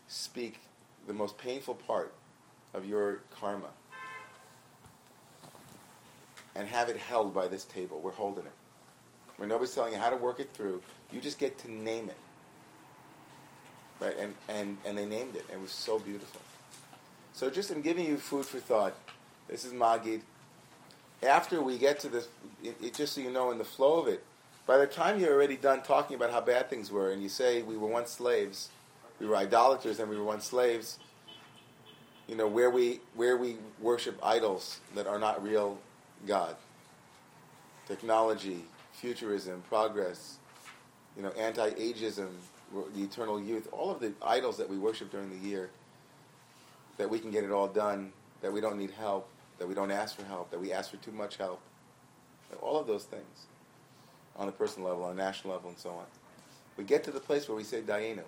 speak 0.08 0.60
the 1.08 1.14
most 1.14 1.38
painful 1.38 1.76
part 1.76 2.14
of 2.74 2.86
your 2.86 3.22
karma. 3.40 3.70
And 6.56 6.68
have 6.68 6.90
it 6.90 6.98
held 6.98 7.34
by 7.34 7.48
this 7.48 7.64
table. 7.66 8.02
We're 8.04 8.12
holding 8.12 8.46
it. 8.46 8.52
Where 9.38 9.48
nobody's 9.48 9.74
telling 9.74 9.94
you 9.94 10.00
how 10.00 10.10
to 10.10 10.18
work 10.18 10.40
it 10.40 10.50
through. 10.54 10.82
You 11.12 11.22
just 11.22 11.40
get 11.40 11.58
to 11.60 11.72
name 11.72 12.10
it 12.10 12.18
right? 14.00 14.16
And, 14.18 14.34
and, 14.48 14.78
and 14.86 14.98
they 14.98 15.06
named 15.06 15.36
it. 15.36 15.46
It 15.52 15.60
was 15.60 15.72
so 15.72 16.00
beautiful. 16.00 16.42
So 17.34 17.50
just 17.50 17.72
in 17.72 17.82
giving 17.82 18.06
you 18.06 18.18
food 18.18 18.46
for 18.46 18.60
thought, 18.60 18.96
this 19.48 19.66
is 19.66 19.74
Magid. 19.74 20.22
After 21.24 21.62
we 21.62 21.78
get 21.78 22.00
to 22.02 22.10
this, 22.10 22.28
it, 22.64 22.76
it, 22.82 22.94
just 22.94 23.14
so 23.14 23.22
you 23.22 23.32
know, 23.32 23.52
in 23.52 23.58
the 23.58 23.66
flow 23.66 24.00
of 24.00 24.08
it, 24.08 24.24
by 24.66 24.78
the 24.78 24.88
time 24.88 25.20
you're 25.20 25.34
already 25.34 25.58
done 25.58 25.82
talking 25.82 26.16
about 26.16 26.32
how 26.32 26.42
bad 26.42 26.70
things 26.70 26.92
were, 26.92 27.12
and 27.12 27.22
you 27.24 27.30
say 27.30 27.62
we 27.62 27.76
were 27.76 27.88
once 27.88 28.12
slaves, 28.12 28.70
we 29.20 29.26
were 29.26 29.36
idolaters, 29.36 30.00
and 30.00 30.10
we 30.10 30.18
were 30.18 30.24
once 30.24 30.46
slaves, 30.46 31.00
you 32.28 32.36
know, 32.36 32.48
where 32.48 32.70
we 32.70 33.00
where 33.16 33.36
we 33.36 33.58
worship 33.82 34.20
idols 34.24 34.80
that 34.96 35.08
are 35.08 35.18
not 35.18 35.44
real 35.44 35.80
God, 36.28 36.56
technology, 37.88 38.64
futurism, 38.94 39.64
progress, 39.68 40.38
you 41.18 41.24
know, 41.24 41.32
anti-ageism, 41.32 42.30
the 42.96 43.04
eternal 43.04 43.42
youth, 43.42 43.68
all 43.72 43.92
of 43.92 44.00
the 44.00 44.14
idols 44.22 44.58
that 44.58 44.70
we 44.70 44.78
worship 44.78 45.12
during 45.12 45.30
the 45.30 45.48
year, 45.48 45.70
that 46.98 47.10
we 47.10 47.20
can 47.20 47.32
get 47.32 47.44
it 47.44 47.52
all 47.52 47.68
done, 47.68 48.12
that 48.42 48.52
we 48.52 48.62
don't 48.62 48.78
need 48.78 48.92
help, 48.92 49.30
that 49.58 49.68
we 49.68 49.74
don't 49.74 49.92
ask 49.92 50.16
for 50.16 50.26
help, 50.26 50.52
that 50.52 50.60
we 50.60 50.72
ask 50.72 50.92
for 50.92 50.98
too 50.98 51.12
much 51.12 51.38
help, 51.38 51.62
all 52.62 52.78
of 52.78 52.88
those 52.88 53.04
things 53.04 53.46
on 54.36 54.48
a 54.48 54.52
personal 54.52 54.90
level, 54.90 55.04
on 55.04 55.12
a 55.12 55.16
national 55.16 55.54
level, 55.54 55.70
and 55.70 55.78
so 55.78 55.90
on. 55.90 56.06
We 56.78 56.84
get 56.84 57.04
to 57.06 57.12
the 57.12 57.20
place 57.20 57.48
where 57.48 57.58
we 57.58 57.64
say 57.64 57.82
Dayenu, 57.82 58.24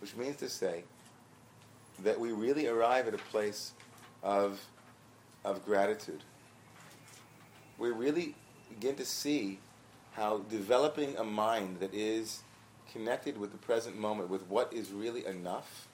which 0.00 0.16
means 0.16 0.36
to 0.36 0.48
say 0.48 0.84
that 2.02 2.18
we 2.18 2.32
really 2.32 2.66
arrive 2.66 3.08
at 3.08 3.14
a 3.14 3.18
place 3.18 3.72
of, 4.22 4.60
of 5.44 5.64
gratitude. 5.64 6.22
We 7.76 7.90
really 7.90 8.34
begin 8.70 8.96
to 8.96 9.04
see 9.04 9.58
how 10.12 10.38
developing 10.50 11.16
a 11.16 11.24
mind 11.24 11.80
that 11.80 11.92
is 11.94 12.42
connected 12.92 13.38
with 13.38 13.52
the 13.52 13.58
present 13.58 13.98
moment, 13.98 14.28
with 14.30 14.46
what 14.48 14.72
is 14.72 14.90
really 14.90 15.26
enough, 15.26 15.86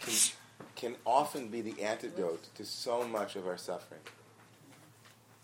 can, 0.00 0.14
can 0.74 0.96
often 1.04 1.48
be 1.48 1.60
the 1.60 1.82
antidote 1.82 2.48
to 2.54 2.64
so 2.64 3.06
much 3.06 3.36
of 3.36 3.46
our 3.46 3.56
suffering. 3.56 4.00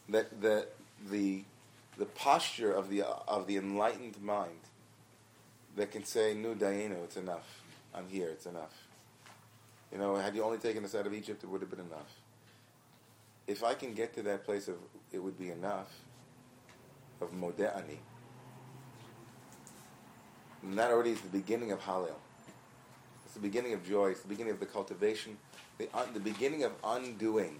That 0.08 0.40
the, 0.40 0.66
the, 1.10 1.44
the 1.98 2.06
posture 2.06 2.72
of 2.72 2.88
the, 2.90 3.02
of 3.02 3.46
the 3.46 3.56
enlightened 3.56 4.20
mind 4.22 4.60
that 5.76 5.90
can 5.90 6.04
say, 6.04 6.34
Nu 6.34 6.54
Dayenu, 6.54 7.04
it's 7.04 7.16
enough. 7.16 7.62
I'm 7.94 8.08
here, 8.08 8.28
it's 8.28 8.46
enough. 8.46 8.74
You 9.90 9.98
know, 9.98 10.16
had 10.16 10.34
you 10.34 10.42
only 10.42 10.58
taken 10.58 10.84
us 10.84 10.94
out 10.94 11.06
of 11.06 11.12
Egypt, 11.12 11.44
it 11.44 11.48
would 11.48 11.60
have 11.60 11.70
been 11.70 11.80
enough. 11.80 12.18
If 13.46 13.62
I 13.62 13.74
can 13.74 13.92
get 13.92 14.14
to 14.14 14.22
that 14.22 14.44
place 14.44 14.68
of 14.68 14.76
it 15.12 15.18
would 15.18 15.38
be 15.38 15.50
enough, 15.50 15.88
of 17.20 17.32
Modeh 17.32 17.76
and 20.62 20.78
that 20.78 20.90
already 20.90 21.10
is 21.10 21.20
the 21.20 21.28
beginning 21.28 21.72
of 21.72 21.80
Hallel. 21.80 22.14
It's 23.24 23.34
the 23.34 23.40
beginning 23.40 23.72
of 23.72 23.86
joy. 23.86 24.10
It's 24.10 24.20
the 24.20 24.28
beginning 24.28 24.52
of 24.52 24.60
the 24.60 24.66
cultivation, 24.66 25.38
the, 25.78 25.88
the 26.12 26.20
beginning 26.20 26.64
of 26.64 26.72
undoing 26.84 27.58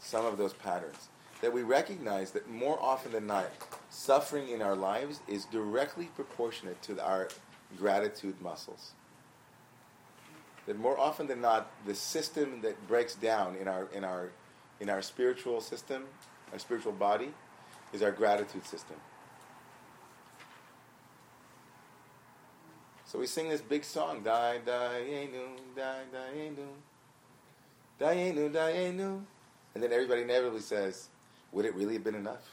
some 0.00 0.24
of 0.26 0.38
those 0.38 0.52
patterns. 0.52 1.08
That 1.42 1.52
we 1.52 1.62
recognize 1.62 2.30
that 2.32 2.48
more 2.48 2.78
often 2.80 3.12
than 3.12 3.26
not, 3.26 3.46
suffering 3.90 4.48
in 4.48 4.62
our 4.62 4.76
lives 4.76 5.20
is 5.28 5.44
directly 5.46 6.06
proportionate 6.14 6.80
to 6.82 7.04
our 7.04 7.28
gratitude 7.78 8.40
muscles. 8.40 8.92
That 10.66 10.78
more 10.78 10.98
often 10.98 11.26
than 11.26 11.40
not, 11.40 11.70
the 11.84 11.94
system 11.94 12.60
that 12.62 12.86
breaks 12.86 13.14
down 13.14 13.56
in 13.56 13.66
our, 13.66 13.88
in 13.92 14.04
our, 14.04 14.30
in 14.80 14.88
our 14.88 15.02
spiritual 15.02 15.60
system, 15.60 16.04
our 16.52 16.58
spiritual 16.58 16.92
body, 16.92 17.32
is 17.92 18.02
our 18.02 18.12
gratitude 18.12 18.64
system. 18.64 18.96
So 23.12 23.18
we 23.18 23.26
sing 23.26 23.50
this 23.50 23.60
big 23.60 23.84
song, 23.84 24.22
Die, 24.22 24.60
Dayenu, 24.66 25.44
Die, 25.76 26.02
Dayenu, 26.14 26.66
Dayenu, 28.00 28.50
Dayenu. 28.50 29.20
And 29.74 29.82
then 29.82 29.92
everybody 29.92 30.22
inevitably 30.22 30.62
says, 30.62 31.10
Would 31.52 31.66
it 31.66 31.74
really 31.74 31.92
have 31.92 32.04
been 32.04 32.14
enough? 32.14 32.48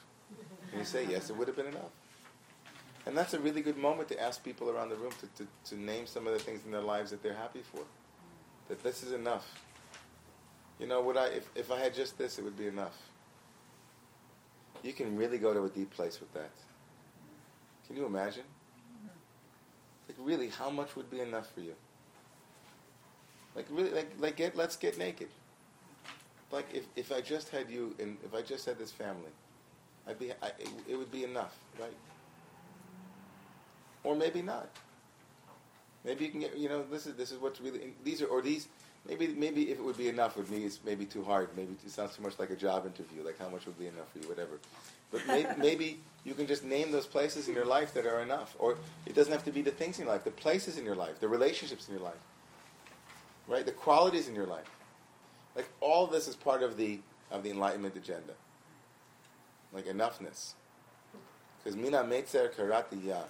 And 0.72 0.80
you 0.80 0.86
say, 0.86 1.08
Yes, 1.10 1.30
it 1.30 1.38
would 1.38 1.48
have 1.48 1.56
been 1.56 1.68
enough. 1.68 1.92
And 3.06 3.18
that's 3.18 3.34
a 3.34 3.40
really 3.40 3.62
good 3.62 3.78
moment 3.78 4.10
to 4.10 4.22
ask 4.22 4.44
people 4.44 4.70
around 4.70 4.90
the 4.90 4.98
room 4.98 5.14
to, 5.22 5.46
to, 5.46 5.50
to 5.70 5.82
name 5.82 6.06
some 6.06 6.28
of 6.28 6.34
the 6.34 6.40
things 6.40 6.66
in 6.66 6.72
their 6.72 6.82
lives 6.82 7.12
that 7.12 7.24
they're 7.24 7.34
happy 7.34 7.62
for. 7.74 7.84
That 8.68 8.84
this 8.84 9.02
is 9.02 9.14
enough. 9.14 9.50
You 10.78 10.88
know, 10.88 11.02
would 11.02 11.16
I 11.16 11.28
if, 11.28 11.50
if 11.56 11.72
I 11.72 11.80
had 11.80 11.94
just 11.94 12.18
this, 12.18 12.38
it 12.38 12.44
would 12.44 12.58
be 12.58 12.68
enough. 12.68 12.98
You 14.84 14.92
can 14.92 15.16
really 15.16 15.38
go 15.38 15.54
to 15.54 15.64
a 15.64 15.70
deep 15.70 15.92
place 15.92 16.20
with 16.20 16.34
that. 16.34 16.52
Can 17.88 17.96
you 17.96 18.06
imagine? 18.06 18.44
Really, 20.20 20.50
how 20.50 20.70
much 20.70 20.96
would 20.96 21.10
be 21.10 21.22
enough 21.22 21.52
for 21.54 21.62
you? 21.62 21.74
Like 23.56 23.66
really, 23.72 23.92
like 23.92 24.12
like 24.20 24.36
get 24.36 24.56
let's 24.56 24.76
get 24.76 24.98
naked. 24.98 25.30
Like 26.52 26.66
if, 26.74 26.84
if 26.96 27.12
I 27.12 27.22
just 27.22 27.50
had 27.50 27.70
you 27.70 27.96
and 28.00 28.18
if 28.24 28.34
I 28.34 28.42
just 28.42 28.66
had 28.66 28.78
this 28.78 28.92
family, 28.92 29.32
I'd 30.08 30.20
be 30.20 30.32
I, 30.32 30.48
it, 30.60 30.70
it 30.90 30.96
would 30.96 31.12
be 31.12 31.24
enough, 31.24 31.56
right? 31.80 31.96
Or 34.04 34.16
maybe 34.16 34.42
not. 34.42 34.70
Maybe 36.04 36.26
you 36.26 36.32
can 36.32 36.40
get 36.42 36.58
you 36.58 36.70
know 36.70 36.84
this 36.92 37.08
is 37.08 37.16
this 37.16 37.32
is 37.32 37.40
what's 37.40 37.60
really 37.62 37.94
these 38.04 38.22
are 38.22 38.28
or 38.28 38.42
these 38.42 38.68
maybe 39.08 39.28
maybe 39.28 39.72
if 39.72 39.80
it 39.80 39.84
would 39.84 39.98
be 39.98 40.08
enough 40.08 40.38
with 40.38 40.50
me 40.50 40.64
it's 40.64 40.80
maybe 40.86 41.06
too 41.06 41.24
hard 41.24 41.50
maybe 41.56 41.76
it 41.86 41.92
sounds 41.92 42.16
too 42.16 42.22
much 42.22 42.38
like 42.40 42.50
a 42.50 42.56
job 42.56 42.86
interview 42.86 43.24
like 43.24 43.38
how 43.38 43.50
much 43.50 43.66
would 43.66 43.78
be 43.78 43.88
enough 43.88 44.12
for 44.12 44.20
you 44.20 44.28
whatever 44.28 44.60
but 45.12 45.26
maybe, 45.28 45.50
maybe 45.58 46.00
you 46.24 46.34
can 46.34 46.48
just 46.48 46.64
name 46.64 46.92
those 46.92 47.06
places 47.06 47.48
in 47.48 47.56
your 47.56 47.66
life 47.66 47.94
that 47.94 48.06
are 48.06 48.22
enough. 48.22 48.56
Or 48.60 48.78
it 49.06 49.16
doesn't 49.16 49.32
have 49.32 49.46
to 49.46 49.52
be 49.52 49.62
the 49.62 49.72
things 49.72 50.00
in 50.00 50.06
your 50.06 50.14
life, 50.14 50.24
the 50.24 50.32
places 50.32 50.78
in 50.78 50.86
your 50.86 50.96
life, 50.96 51.20
the 51.20 51.28
relationships 51.28 51.88
in 51.88 51.96
your 51.96 52.04
life, 52.04 52.22
right? 53.48 53.66
The 53.66 53.72
qualities 53.72 54.28
in 54.28 54.36
your 54.36 54.46
life. 54.46 54.70
Like 55.56 55.70
all 55.82 56.08
this 56.08 56.28
is 56.28 56.36
part 56.36 56.64
of 56.64 56.78
the 56.78 57.00
of 57.32 57.44
the 57.44 57.50
enlightenment 57.52 57.96
agenda. 57.96 58.34
Like 59.74 59.86
enoughness. 59.86 60.54
Because 61.64 61.76
mina 61.76 62.04
metzer 62.04 62.54
karati 62.54 63.06
ya. 63.06 63.22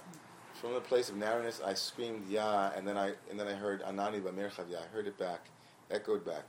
From 0.54 0.74
the 0.74 0.80
place 0.80 1.08
of 1.08 1.16
narrowness, 1.16 1.62
I 1.64 1.72
screamed 1.72 2.28
ya, 2.28 2.70
and 2.76 2.86
then 2.86 2.98
I 2.98 3.12
and 3.30 3.40
then 3.40 3.48
I 3.48 3.54
heard 3.54 3.82
anani 3.82 4.20
b'merchav 4.20 4.70
ya. 4.70 4.78
I 4.84 4.94
heard 4.94 5.06
it 5.06 5.18
back, 5.18 5.46
echoed 5.90 6.24
back. 6.24 6.44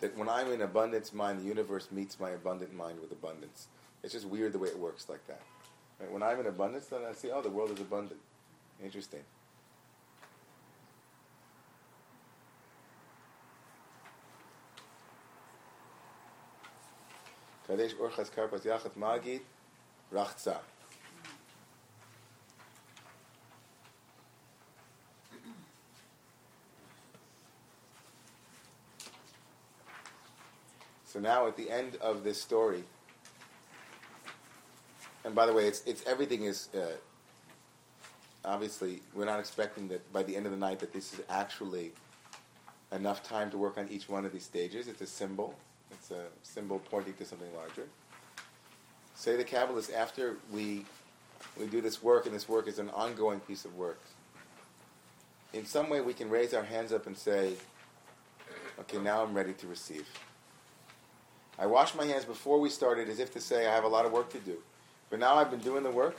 That 0.00 0.16
when 0.16 0.28
I'm 0.28 0.52
in 0.52 0.62
abundance 0.62 1.12
mind, 1.12 1.40
the 1.40 1.44
universe 1.44 1.88
meets 1.90 2.20
my 2.20 2.30
abundant 2.30 2.74
mind 2.74 3.00
with 3.00 3.10
abundance. 3.10 3.66
It's 4.06 4.12
just 4.12 4.26
weird 4.28 4.52
the 4.52 4.60
way 4.60 4.68
it 4.68 4.78
works 4.78 5.08
like 5.08 5.26
that. 5.26 5.40
Right? 5.98 6.12
When 6.12 6.22
I'm 6.22 6.38
in 6.38 6.46
abundance, 6.46 6.86
then 6.86 7.00
I 7.04 7.12
see, 7.12 7.28
oh, 7.32 7.42
the 7.42 7.50
world 7.50 7.72
is 7.72 7.80
abundant. 7.80 8.20
Interesting. 8.80 9.18
Kadesh 17.66 17.94
Urchatz 17.94 18.30
Karpas 18.30 18.60
Yachatz 18.60 18.96
Magid 18.96 19.40
Rachza. 20.14 20.58
So 31.06 31.18
now 31.18 31.48
at 31.48 31.56
the 31.56 31.68
end 31.68 31.96
of 31.96 32.22
this 32.22 32.40
story, 32.40 32.84
and 35.26 35.34
by 35.34 35.44
the 35.44 35.52
way, 35.52 35.66
it's 35.66 35.82
it's 35.86 36.06
everything 36.06 36.44
is 36.44 36.68
uh, 36.74 36.86
obviously 38.44 39.02
we're 39.12 39.26
not 39.26 39.40
expecting 39.40 39.88
that 39.88 40.10
by 40.12 40.22
the 40.22 40.36
end 40.36 40.46
of 40.46 40.52
the 40.52 40.58
night 40.58 40.78
that 40.78 40.92
this 40.92 41.12
is 41.12 41.20
actually 41.28 41.90
enough 42.92 43.24
time 43.24 43.50
to 43.50 43.58
work 43.58 43.76
on 43.76 43.88
each 43.90 44.08
one 44.08 44.24
of 44.24 44.32
these 44.32 44.44
stages. 44.44 44.86
It's 44.86 45.00
a 45.00 45.06
symbol. 45.06 45.56
It's 45.90 46.12
a 46.12 46.26
symbol 46.42 46.78
pointing 46.78 47.14
to 47.14 47.24
something 47.24 47.52
larger. 47.56 47.88
Say 49.16 49.36
the 49.36 49.44
Kabbalist 49.44 49.92
after 49.92 50.36
we 50.52 50.86
we 51.58 51.66
do 51.66 51.80
this 51.80 52.02
work, 52.02 52.26
and 52.26 52.34
this 52.34 52.48
work 52.48 52.68
is 52.68 52.78
an 52.78 52.88
ongoing 52.90 53.40
piece 53.40 53.64
of 53.64 53.76
work. 53.76 54.00
In 55.52 55.66
some 55.66 55.90
way, 55.90 56.00
we 56.00 56.14
can 56.14 56.30
raise 56.30 56.54
our 56.54 56.62
hands 56.62 56.92
up 56.92 57.08
and 57.08 57.18
say, 57.18 57.54
"Okay, 58.78 58.98
now 58.98 59.24
I'm 59.24 59.34
ready 59.34 59.54
to 59.54 59.66
receive." 59.66 60.06
I 61.58 61.66
washed 61.66 61.96
my 61.96 62.04
hands 62.04 62.24
before 62.24 62.60
we 62.60 62.70
started, 62.70 63.08
as 63.08 63.18
if 63.18 63.32
to 63.32 63.40
say, 63.40 63.66
"I 63.66 63.74
have 63.74 63.82
a 63.82 63.88
lot 63.88 64.06
of 64.06 64.12
work 64.12 64.30
to 64.30 64.38
do." 64.38 64.62
But 65.10 65.20
now 65.20 65.36
I've 65.36 65.50
been 65.50 65.60
doing 65.60 65.82
the 65.82 65.90
work, 65.90 66.16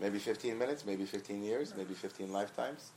maybe 0.00 0.18
15 0.18 0.58
minutes, 0.58 0.84
maybe 0.86 1.04
15 1.04 1.42
years, 1.42 1.74
maybe 1.76 1.94
15 1.94 2.32
lifetimes. 2.32 2.90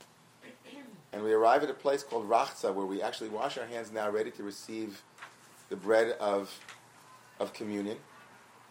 And 1.12 1.22
we 1.22 1.32
arrive 1.32 1.62
at 1.62 1.70
a 1.70 1.74
place 1.74 2.02
called 2.02 2.28
Rachza, 2.28 2.72
where 2.72 2.86
we 2.86 3.02
actually 3.02 3.30
wash 3.30 3.58
our 3.58 3.66
hands 3.66 3.90
now, 3.92 4.10
ready 4.10 4.30
to 4.32 4.42
receive 4.42 5.02
the 5.68 5.76
bread 5.76 6.16
of, 6.20 6.52
of 7.40 7.52
communion, 7.52 7.96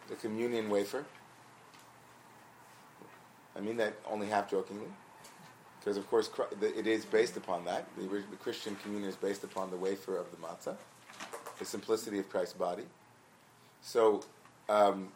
the 0.08 0.14
communion 0.16 0.70
wafer. 0.70 1.04
I 3.56 3.60
mean 3.60 3.76
that 3.78 3.94
only 4.08 4.28
half 4.28 4.48
jokingly, 4.48 4.86
because 5.80 5.96
of 5.96 6.08
course 6.08 6.30
it 6.62 6.86
is 6.86 7.04
based 7.04 7.36
upon 7.36 7.64
that. 7.64 7.86
The, 7.96 8.04
the 8.06 8.36
Christian 8.36 8.76
communion 8.76 9.08
is 9.08 9.16
based 9.16 9.42
upon 9.42 9.70
the 9.70 9.76
wafer 9.76 10.16
of 10.16 10.26
the 10.30 10.36
matzah, 10.36 10.76
the 11.58 11.64
simplicity 11.64 12.20
of 12.20 12.28
Christ's 12.28 12.54
body. 12.54 12.84
So 13.80 14.22
um, 14.68 15.08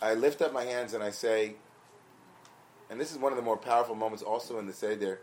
I 0.00 0.14
lift 0.14 0.42
up 0.42 0.52
my 0.52 0.64
hands 0.64 0.94
and 0.94 1.02
I 1.02 1.10
say, 1.10 1.54
and 2.90 3.00
this 3.00 3.12
is 3.12 3.18
one 3.18 3.32
of 3.32 3.36
the 3.36 3.42
more 3.42 3.56
powerful 3.56 3.94
moments 3.94 4.22
also 4.22 4.58
in 4.58 4.66
the 4.66 4.72
Seder. 4.72 5.20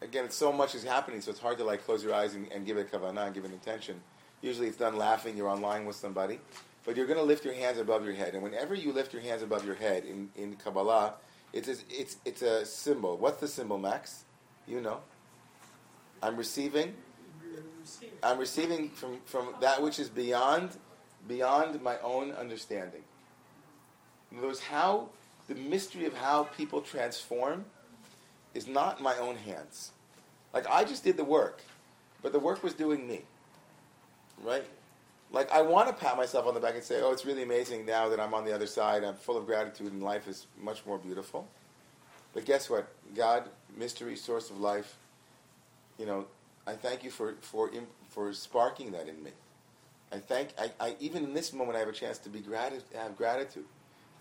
Again, 0.00 0.24
it's 0.24 0.36
so 0.36 0.50
much 0.52 0.74
is 0.74 0.82
happening, 0.82 1.20
so 1.20 1.30
it's 1.30 1.40
hard 1.40 1.58
to 1.58 1.64
like 1.64 1.84
close 1.84 2.02
your 2.02 2.14
eyes 2.14 2.34
and, 2.34 2.50
and 2.50 2.64
give 2.64 2.78
it 2.78 2.90
kavanah 2.90 3.26
and 3.26 3.34
give 3.34 3.44
it 3.44 3.52
intention. 3.52 4.00
Usually 4.40 4.66
it's 4.66 4.78
done 4.78 4.96
laughing, 4.96 5.36
you're 5.36 5.48
online 5.48 5.84
with 5.84 5.96
somebody. 5.96 6.40
But 6.84 6.96
you're 6.96 7.06
going 7.06 7.18
to 7.18 7.24
lift 7.24 7.44
your 7.44 7.52
hands 7.52 7.78
above 7.78 8.04
your 8.04 8.14
head. 8.14 8.32
And 8.34 8.42
whenever 8.42 8.74
you 8.74 8.92
lift 8.92 9.12
your 9.12 9.20
hands 9.20 9.42
above 9.42 9.66
your 9.66 9.74
head 9.74 10.04
in, 10.04 10.30
in 10.34 10.56
Kabbalah, 10.56 11.14
it's 11.52 11.68
a, 11.68 11.74
it's, 11.90 12.16
it's 12.24 12.40
a 12.40 12.64
symbol. 12.64 13.18
What's 13.18 13.38
the 13.40 13.48
symbol, 13.48 13.76
Max? 13.76 14.24
You 14.66 14.80
know. 14.80 15.00
I'm 16.22 16.36
receiving. 16.36 16.94
I'm 18.22 18.38
receiving 18.38 18.90
from, 18.90 19.18
from 19.26 19.54
that 19.60 19.82
which 19.82 19.98
is 19.98 20.08
beyond 20.08 20.70
beyond 21.26 21.80
my 21.82 21.98
own 22.00 22.32
understanding. 22.32 23.02
In 24.30 24.38
other 24.38 24.48
words, 24.48 24.60
how 24.60 25.08
the 25.48 25.54
mystery 25.54 26.06
of 26.06 26.14
how 26.14 26.44
people 26.44 26.80
transform 26.80 27.64
is 28.54 28.66
not 28.66 28.98
in 28.98 29.04
my 29.04 29.16
own 29.16 29.36
hands. 29.36 29.92
Like 30.52 30.66
I 30.68 30.84
just 30.84 31.04
did 31.04 31.16
the 31.16 31.24
work, 31.24 31.62
but 32.22 32.32
the 32.32 32.38
work 32.38 32.62
was 32.62 32.74
doing 32.74 33.06
me. 33.06 33.22
Right? 34.42 34.64
like 35.32 35.50
I 35.52 35.62
want 35.62 35.88
to 35.88 35.94
pat 35.94 36.16
myself 36.16 36.46
on 36.46 36.54
the 36.54 36.60
back 36.60 36.74
and 36.74 36.82
say, 36.82 37.00
"Oh, 37.00 37.12
it's 37.12 37.24
really 37.24 37.42
amazing 37.42 37.86
now 37.86 38.08
that 38.08 38.18
I'm 38.18 38.34
on 38.34 38.44
the 38.44 38.54
other 38.54 38.66
side. 38.66 39.04
I'm 39.04 39.14
full 39.14 39.36
of 39.36 39.46
gratitude, 39.46 39.92
and 39.92 40.02
life 40.02 40.26
is 40.28 40.46
much 40.58 40.84
more 40.86 40.98
beautiful." 40.98 41.48
But 42.32 42.44
guess 42.44 42.70
what? 42.70 42.88
God, 43.14 43.48
mystery, 43.76 44.16
source 44.16 44.50
of 44.50 44.60
life. 44.60 44.96
You 45.98 46.06
know, 46.06 46.26
I 46.66 46.74
thank 46.74 47.04
you 47.04 47.10
for 47.10 47.34
for 47.40 47.70
for 48.10 48.32
sparking 48.32 48.92
that 48.92 49.08
in 49.08 49.22
me. 49.22 49.30
I 50.12 50.18
thank 50.18 50.50
I, 50.58 50.72
I 50.80 50.96
even 51.00 51.24
in 51.24 51.34
this 51.34 51.52
moment 51.52 51.76
I 51.76 51.80
have 51.80 51.88
a 51.88 51.92
chance 51.92 52.18
to 52.18 52.28
be 52.28 52.40
grati- 52.40 52.82
have 52.94 53.16
gratitude. 53.16 53.64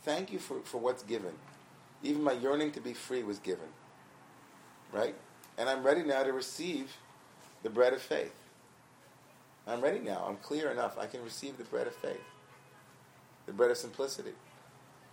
Thank 0.04 0.32
you 0.32 0.40
for, 0.40 0.62
for 0.62 0.78
what's 0.78 1.04
given. 1.04 1.34
Even 2.04 2.24
my 2.24 2.32
yearning 2.32 2.72
to 2.72 2.80
be 2.80 2.94
free 2.94 3.24
was 3.24 3.40
given. 3.40 3.68
Right? 4.92 5.16
And 5.58 5.68
I'm 5.70 5.84
ready 5.84 6.04
now 6.04 6.24
to 6.24 6.32
receive 6.32 6.96
the 7.64 7.70
bread 7.70 7.94
of 7.94 8.02
faith. 8.02 8.34
I'm 9.68 9.82
ready 9.82 10.00
now. 10.00 10.26
I'm 10.28 10.38
clear 10.38 10.72
enough. 10.72 10.98
I 10.98 11.06
can 11.06 11.24
receive 11.24 11.58
the 11.58 11.64
bread 11.66 11.86
of 11.86 11.96
faith, 11.96 12.24
the 13.46 13.52
bread 13.52 13.70
of 13.70 13.78
simplicity. 13.78 14.34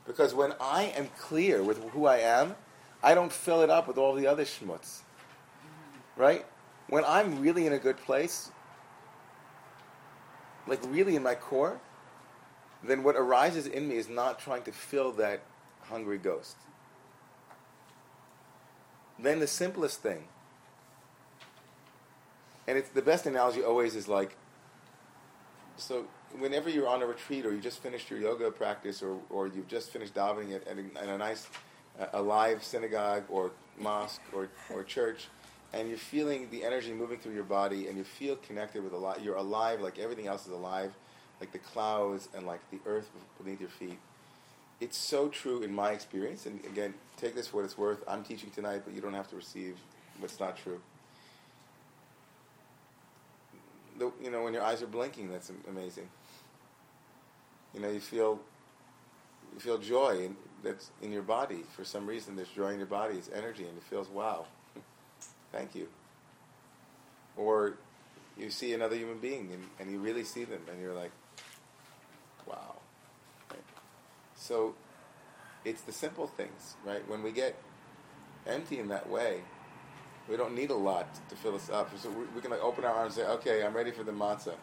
Because 0.07 0.35
when 0.35 0.55
I 0.61 0.85
am 0.97 1.09
clear 1.19 1.62
with 1.62 1.82
who 1.90 2.07
I 2.07 2.19
am, 2.19 2.55
I 3.03 3.15
don't 3.15 3.32
fill 3.32 3.62
it 3.62 3.70
up 3.70 3.89
with 3.89 3.98
all 3.98 4.15
the 4.15 4.27
other 4.27 4.44
schmutz. 4.44 5.01
Right? 6.16 6.47
When 6.89 7.05
I'm 7.05 7.40
really 7.40 7.66
in 7.66 7.73
a 7.73 7.78
good 7.78 7.97
place, 7.98 8.51
like 10.67 10.81
really 10.89 11.17
in 11.17 11.23
my 11.23 11.35
core, 11.35 11.81
then 12.83 13.03
what 13.03 13.17
arises 13.17 13.67
in 13.67 13.89
me 13.89 13.97
is 13.97 14.09
not 14.09 14.39
trying 14.39 14.63
to 14.63 14.73
fill 14.73 15.13
that 15.13 15.43
hungry 15.83 16.19
ghost. 16.19 16.57
Then 19.19 19.41
the 19.41 19.47
simplest 19.47 20.03
thing, 20.03 20.25
and 22.67 22.77
it's 22.77 22.91
the 22.91 23.03
best 23.03 23.27
analogy 23.27 23.63
always 23.63 23.95
is 23.95 24.09
like, 24.09 24.37
so 25.77 26.07
whenever 26.39 26.69
you're 26.69 26.89
on 26.89 27.03
a 27.03 27.07
retreat 27.07 27.47
or 27.47 27.53
you 27.53 27.61
just 27.61 27.83
finished 27.83 28.11
your 28.11 28.19
yoga 28.19 28.51
practice 28.51 29.03
or, 29.03 29.19
or 29.31 29.47
you've 29.47 29.69
just 29.69 29.91
finished 29.91 30.15
davening 30.15 30.55
at, 30.55 30.67
at, 30.67 30.77
a, 30.79 31.03
at 31.03 31.09
a 31.09 31.19
nice, 31.19 31.49
uh, 32.01 32.07
a 32.13 32.21
live 32.21 32.63
synagogue 32.63 33.25
or 33.29 33.53
mosque 33.79 34.23
or, 34.33 34.49
or 34.73 34.83
church, 34.83 35.29
and 35.73 35.89
you're 35.89 35.99
feeling 35.99 36.49
the 36.51 36.65
energy 36.65 36.93
moving 36.93 37.19
through 37.19 37.35
your 37.35 37.45
body 37.45 37.89
and 37.89 37.99
you 37.99 38.05
feel 38.05 38.37
connected 38.37 38.83
with 38.83 38.93
a 38.93 38.97
lot, 38.97 39.23
you're 39.23 39.37
alive 39.37 39.81
like 39.81 39.99
everything 39.99 40.27
else 40.27 40.47
is 40.47 40.53
alive, 40.53 40.93
like 41.41 41.53
the 41.53 41.59
clouds 41.59 42.29
and 42.35 42.47
like 42.47 42.61
the 42.71 42.79
earth 42.87 43.11
beneath 43.43 43.61
your 43.61 43.69
feet. 43.69 43.99
It's 44.81 44.97
so 44.97 45.29
true 45.29 45.63
in 45.63 45.75
my 45.75 45.93
experience, 45.93 46.45
and 46.45 46.63
again, 46.67 46.93
take 47.17 47.35
this 47.35 47.49
for 47.49 47.57
what 47.57 47.65
it's 47.65 47.79
worth. 47.79 48.05
I'm 48.07 48.23
teaching 48.23 48.51
tonight, 48.51 48.83
but 48.85 48.95
you 48.95 49.01
don't 49.01 49.15
have 49.15 49.29
to 49.31 49.37
receive 49.37 49.79
what's 50.19 50.39
not 50.39 50.57
true. 50.57 50.81
The, 53.99 54.13
you 54.23 54.31
know, 54.31 54.45
when 54.45 54.53
your 54.53 54.63
eyes 54.63 54.83
are 54.83 54.87
blinking, 54.87 55.31
that's 55.31 55.51
amazing. 55.67 56.09
You 57.73 57.81
know, 57.81 57.91
you 57.91 58.01
feel 58.01 58.39
you 59.55 59.61
feel 59.61 59.79
joy 59.79 60.25
in, 60.25 60.37
that's 60.63 60.91
in 61.01 61.13
your 61.13 61.23
body 61.23 61.63
for 61.75 61.85
some 61.85 62.07
reason. 62.07 62.37
There's 62.37 62.49
joy 62.49 62.73
in 62.73 62.79
your 62.79 62.87
body, 62.87 63.17
it's 63.17 63.31
energy, 63.35 63.65
and 63.65 63.77
it 63.77 63.83
feels 63.85 64.09
wow. 64.09 64.45
Thank 65.57 65.74
you. 65.74 65.89
Or 67.35 67.78
you 68.37 68.51
see 68.51 68.74
another 68.74 68.95
human 68.95 69.19
being 69.19 69.51
and, 69.55 69.65
and 69.81 69.91
you 69.91 69.99
really 69.99 70.23
see 70.23 70.45
them 70.45 70.61
and 70.70 70.78
you're 70.78 70.93
like, 70.93 71.12
wow. 72.47 72.77
Right? 73.51 73.65
So 74.35 74.74
it's 75.65 75.81
the 75.81 75.93
simple 75.93 76.27
things, 76.27 76.77
right? 76.85 77.09
When 77.09 77.23
we 77.23 77.33
get 77.33 77.57
empty 78.47 78.81
in 78.81 78.89
that 78.89 79.09
way, 79.09 79.41
we 80.28 80.37
don't 80.37 80.55
need 80.55 80.69
a 80.69 80.74
lot 80.74 81.09
to 81.31 81.37
fill 81.37 81.55
us 81.55 81.70
up. 81.70 81.89
So 81.99 82.11
we, 82.11 82.43
can 82.43 82.51
like 82.51 82.62
open 82.62 82.85
our 82.85 82.93
arms 82.93 83.16
and 83.16 83.27
say, 83.27 83.33
okay, 83.33 83.65
I'm 83.65 83.74
ready 83.74 83.93
for 83.93 84.03
the 84.03 84.12
matzah. 84.12 84.57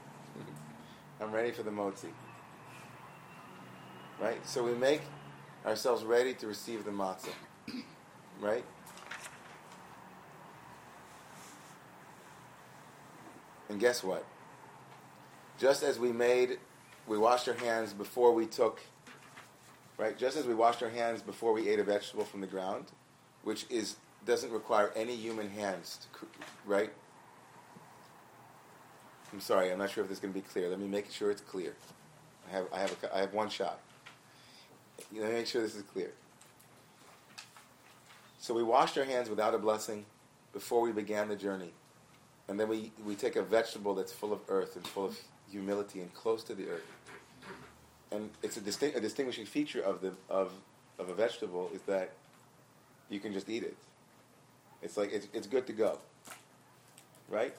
I'm 1.22 1.32
ready 1.32 1.50
for 1.50 1.64
the 1.64 1.72
motzi. 1.72 2.10
Right? 4.22 4.46
So 4.46 4.64
we 4.64 4.76
make 4.76 5.02
ourselves 5.66 6.04
ready 6.04 6.36
to 6.36 6.46
receive 6.46 6.86
the 6.86 6.92
matzah. 6.92 7.34
Right? 8.40 8.66
And 13.74 13.82
guess 13.82 14.04
what? 14.04 14.24
Just 15.58 15.82
as 15.82 15.98
we 15.98 16.12
made, 16.12 16.60
we 17.08 17.18
washed 17.18 17.48
our 17.48 17.56
hands 17.56 17.92
before 17.92 18.32
we 18.32 18.46
took, 18.46 18.80
right? 19.98 20.16
Just 20.16 20.38
as 20.38 20.46
we 20.46 20.54
washed 20.54 20.84
our 20.84 20.90
hands 20.90 21.24
before 21.24 21.54
we 21.54 21.68
ate 21.68 21.80
a 21.80 21.84
vegetable 21.84 22.24
from 22.24 22.42
the 22.42 22.46
ground, 22.46 22.86
which 23.44 23.66
is 23.72 23.96
doesn't 24.28 24.52
require 24.52 24.92
any 24.96 25.16
human 25.16 25.50
hands, 25.50 26.08
to, 26.20 26.28
right? 26.68 26.92
I'm 29.34 29.42
sorry, 29.42 29.72
I'm 29.72 29.80
not 29.80 29.90
sure 29.90 30.04
if 30.04 30.08
this 30.08 30.20
is 30.20 30.22
going 30.22 30.36
to 30.36 30.40
be 30.40 30.46
clear. 30.48 30.70
Let 30.70 30.80
me 30.80 30.88
make 30.88 31.12
sure 31.12 31.32
it's 31.32 31.42
clear. 31.42 31.74
I 32.48 32.56
have, 32.56 32.68
I 32.72 32.80
have, 32.80 32.96
a, 33.04 33.16
I 33.16 33.20
have 33.22 33.34
one 33.34 33.50
shot. 33.50 33.80
Let 35.12 35.30
me 35.30 35.34
make 35.34 35.48
sure 35.48 35.64
this 35.64 35.76
is 35.76 35.82
clear. 35.82 36.12
So 38.38 38.54
we 38.54 38.62
washed 38.62 39.00
our 39.00 39.06
hands 39.06 39.32
without 39.32 39.56
a 39.56 39.58
blessing 39.58 40.06
before 40.54 40.82
we 40.82 40.92
began 40.92 41.28
the 41.28 41.36
journey. 41.36 41.74
And 42.48 42.60
then 42.60 42.68
we, 42.68 42.92
we 43.06 43.16
take 43.16 43.36
a 43.36 43.42
vegetable 43.42 43.96
that's 43.96 44.12
full 44.12 44.34
of 44.34 44.42
earth 44.50 44.76
and 44.76 44.86
full 44.86 45.06
of 45.06 45.18
humility 45.50 46.02
and 46.02 46.14
close 46.14 46.44
to 46.44 46.56
the 46.56 46.68
earth. 46.68 46.86
And 48.12 48.30
it's 48.42 48.58
a, 48.58 48.62
distinct, 48.62 48.98
a 48.98 49.02
distinguishing 49.02 49.46
feature 49.46 49.82
of, 49.82 50.02
the, 50.02 50.14
of, 50.30 50.52
of 51.00 51.10
a 51.10 51.14
vegetable 51.14 51.70
is 51.74 51.82
that 51.84 52.12
you 53.10 53.20
can 53.20 53.34
just 53.34 53.50
eat 53.50 53.64
it. 53.64 53.78
It's 54.82 54.98
like, 54.98 55.14
it's, 55.14 55.28
it's 55.34 55.48
good 55.48 55.66
to 55.68 55.74
go. 55.74 55.98
Right? 57.30 57.56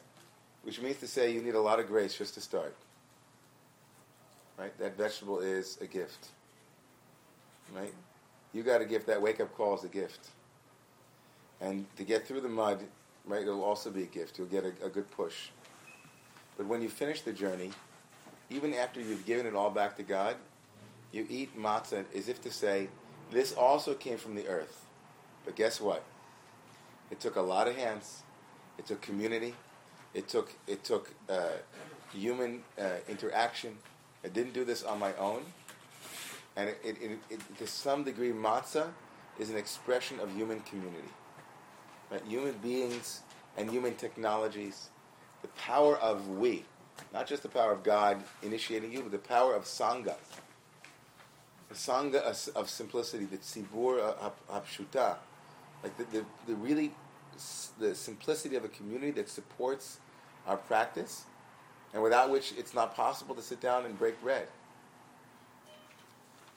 Which 0.62 0.81
means 0.81 0.98
to 0.98 1.06
say 1.06 1.32
you 1.32 1.43
need 1.43 1.55
a 1.55 1.61
lot 1.61 1.81
of 1.81 1.86
grace 1.86 2.16
just 2.16 2.35
to 2.35 2.40
start. 2.40 2.77
Right? 4.59 4.77
That 4.78 4.97
vegetable 4.97 5.40
is 5.40 5.78
a 5.81 5.86
gift. 5.86 6.28
Right? 7.74 7.93
You 8.52 8.62
got 8.62 8.81
a 8.81 8.85
gift. 8.85 9.06
That 9.06 9.20
wake 9.20 9.40
up 9.40 9.55
call 9.56 9.77
is 9.77 9.85
a 9.85 9.89
gift. 9.89 10.28
And 11.61 11.86
to 11.97 12.05
get 12.05 12.27
through 12.27 12.43
the 12.43 12.48
mud, 12.48 12.81
right, 13.26 13.42
it'll 13.42 13.64
also 13.64 13.90
be 13.90 14.02
a 14.02 14.06
gift. 14.06 14.38
You'll 14.38 14.48
get 14.48 14.64
a, 14.64 14.72
a 14.84 14.88
good 14.88 15.10
push. 15.10 15.48
But 16.56 16.66
when 16.66 16.82
you 16.82 16.88
finish 16.88 17.22
the 17.22 17.32
journey, 17.32 17.70
even 18.51 18.74
after 18.74 19.01
you've 19.01 19.26
given 19.26 19.46
it 19.46 19.55
all 19.55 19.70
back 19.70 19.96
to 19.96 20.02
God, 20.02 20.36
you 21.12 21.26
eat 21.28 21.59
matzah 21.59 22.05
as 22.14 22.28
if 22.28 22.42
to 22.42 22.51
say, 22.51 22.88
this 23.30 23.52
also 23.52 23.94
came 23.94 24.18
from 24.18 24.34
the 24.34 24.46
earth. 24.46 24.84
But 25.44 25.56
guess 25.56 25.80
what? 25.80 26.05
It 27.10 27.20
took 27.20 27.36
a 27.36 27.40
lot 27.40 27.68
of 27.68 27.76
hands. 27.76 28.22
It 28.78 28.86
took 28.86 29.01
community. 29.01 29.55
It 30.14 30.28
took 30.28 30.52
it 30.66 30.84
took 30.84 31.12
uh, 31.28 31.48
human 32.12 32.62
uh, 32.78 32.98
interaction. 33.09 33.76
I 34.24 34.28
didn't 34.28 34.55
do 34.55 34.64
this 34.64 34.82
on 34.82 34.98
my 34.98 35.14
own. 35.16 35.42
And 36.56 36.68
it, 36.68 36.78
it, 36.84 37.18
it, 37.30 37.59
to 37.59 37.66
some 37.66 38.05
degree, 38.05 38.30
matzah 38.30 38.88
is 39.38 39.51
an 39.51 39.56
expression 39.56 40.20
of 40.20 40.32
human 40.34 40.60
community. 40.60 41.09
Right? 42.10 42.22
Human 42.28 42.55
beings 42.62 43.22
and 43.56 43.70
human 43.70 43.94
technologies, 43.94 44.90
the 45.43 45.48
power 45.48 45.97
of 45.98 46.28
we, 46.28 46.64
not 47.12 47.26
just 47.26 47.43
the 47.43 47.48
power 47.48 47.72
of 47.72 47.82
God 47.82 48.22
initiating 48.43 48.93
you, 48.93 49.02
but 49.02 49.12
the 49.12 49.18
power 49.18 49.55
of 49.55 49.64
sangha. 49.64 50.14
The 51.68 51.74
sangha 51.74 52.51
of, 52.55 52.68
simplicity, 52.68 53.24
the 53.24 53.39
tzibur 53.39 54.14
hapshuta, 54.51 55.16
like 55.82 55.97
the, 55.97 56.05
the, 56.05 56.24
the 56.47 56.55
really 56.55 56.93
the 57.78 57.94
simplicity 57.94 58.55
of 58.55 58.64
a 58.64 58.68
community 58.68 59.10
that 59.12 59.28
supports 59.28 59.98
our 60.47 60.56
practice, 60.56 61.24
and 61.93 62.02
without 62.02 62.31
which 62.31 62.52
it's 62.56 62.74
not 62.74 62.94
possible 62.94 63.35
to 63.35 63.43
sit 63.43 63.60
down 63.60 63.85
and 63.85 63.98
break 63.98 64.20
bread. 64.22 64.47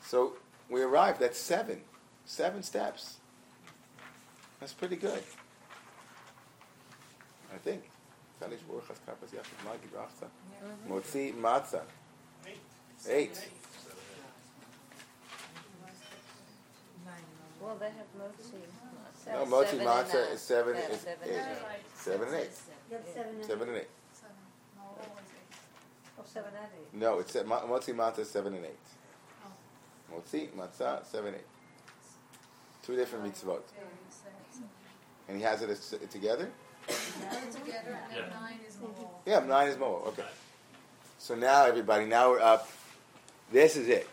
So 0.01 0.33
we 0.69 0.81
arrived 0.81 1.21
at 1.21 1.35
seven, 1.35 1.81
seven 2.25 2.63
steps. 2.63 3.16
That's 4.59 4.73
pretty 4.73 4.95
good. 4.95 5.21
I 7.53 7.57
think. 7.57 7.83
Motzi 10.87 11.33
matzah. 11.35 11.81
Eight. 13.09 13.47
Well, 17.61 17.75
they 17.75 17.85
have 17.87 18.07
motzi. 18.17 18.61
No, 19.27 19.45
motzi 19.45 19.69
Seven 19.69 19.85
matzah 19.85 20.31
is 20.33 20.41
seven. 20.41 20.75
Yeah, 20.75 20.89
Is, 20.89 20.99
seven 21.01 21.27
is 21.29 21.37
and 21.37 21.47
eight. 21.47 21.85
seven 21.95 22.27
and 22.27 22.35
eight. 22.37 22.53
Seven 22.53 23.35
and 23.35 23.45
Seven 23.45 23.67
and 23.69 23.77
eight. 23.77 23.89
Seven, 24.13 24.35
no, 24.77 24.81
always 24.83 25.31
eight. 25.35 25.57
Oh, 26.19 26.23
seven 26.25 26.51
and 26.55 26.67
eight. 26.79 26.93
No, 26.99 27.19
it's 27.19 27.35
mo- 27.45 27.67
motzi 27.67 27.93
matzah 27.95 28.19
is 28.19 28.29
seven 28.29 28.53
and 28.53 28.65
eight. 28.65 28.87
Oh. 29.43 30.15
Motzi 30.15 30.49
matzah 30.51 31.05
seven 31.05 31.33
eight. 31.33 31.47
Two 32.85 32.95
different 32.95 33.25
mitzvot, 33.25 33.43
Yeah, 33.75 33.83
you 33.83 34.09
say 34.09 34.29
it. 34.29 34.63
And 35.27 35.37
he 35.37 35.43
has 35.43 35.61
it 35.61 35.69
as, 35.69 35.95
together. 36.09 36.49
Together, 36.87 37.99
and 38.09 38.15
then 38.15 38.29
nine 38.29 38.59
is 38.67 38.77
more. 38.81 39.09
Yeah, 39.25 39.39
nine 39.39 39.67
is 39.67 39.77
more. 39.77 40.01
Okay. 40.07 40.23
So 41.19 41.35
now, 41.35 41.65
everybody, 41.65 42.05
now 42.05 42.29
we're 42.31 42.39
up. 42.39 42.69
This 43.51 43.75
is 43.75 43.89
it. 43.89 44.07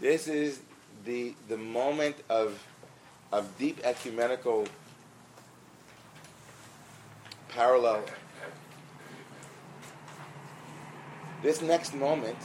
This 0.00 0.26
is 0.28 0.60
the 1.04 1.34
the 1.48 1.56
moment 1.56 2.16
of 2.28 2.60
of 3.30 3.46
deep 3.58 3.80
ecumenical 3.84 4.66
parallel 7.48 8.02
This 11.42 11.60
next 11.60 11.92
moment 11.92 12.38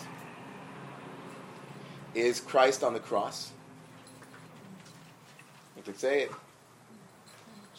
is 2.15 2.39
Christ 2.39 2.84
on 2.84 2.93
the 2.93 2.99
cross. 2.99 3.51
You 5.75 5.84
could 5.84 5.99
say 5.99 6.23
it. 6.23 6.31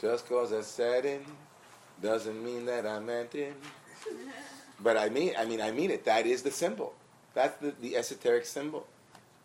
Just 0.00 0.28
cause 0.28 0.52
I 0.52 0.60
said 0.60 1.04
it 1.04 1.24
doesn't 2.00 2.44
mean 2.44 2.66
that 2.66 2.86
I 2.86 3.00
meant 3.00 3.34
it. 3.34 3.54
But 4.80 4.96
I 4.96 5.08
mean, 5.08 5.32
I 5.36 5.44
mean, 5.44 5.60
I 5.60 5.72
mean 5.72 5.90
it. 5.90 6.04
That 6.04 6.24
is 6.24 6.42
the 6.42 6.52
symbol. 6.52 6.94
That's 7.34 7.56
the, 7.58 7.74
the 7.80 7.96
esoteric 7.96 8.46
symbol 8.46 8.86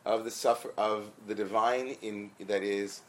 of 0.06 0.26
the 0.26 0.32
suffer 0.32 0.72
of 0.78 1.10
the 1.28 1.34
divine 1.34 1.96
in 2.02 2.30
that 2.48 2.62
is 2.62 3.02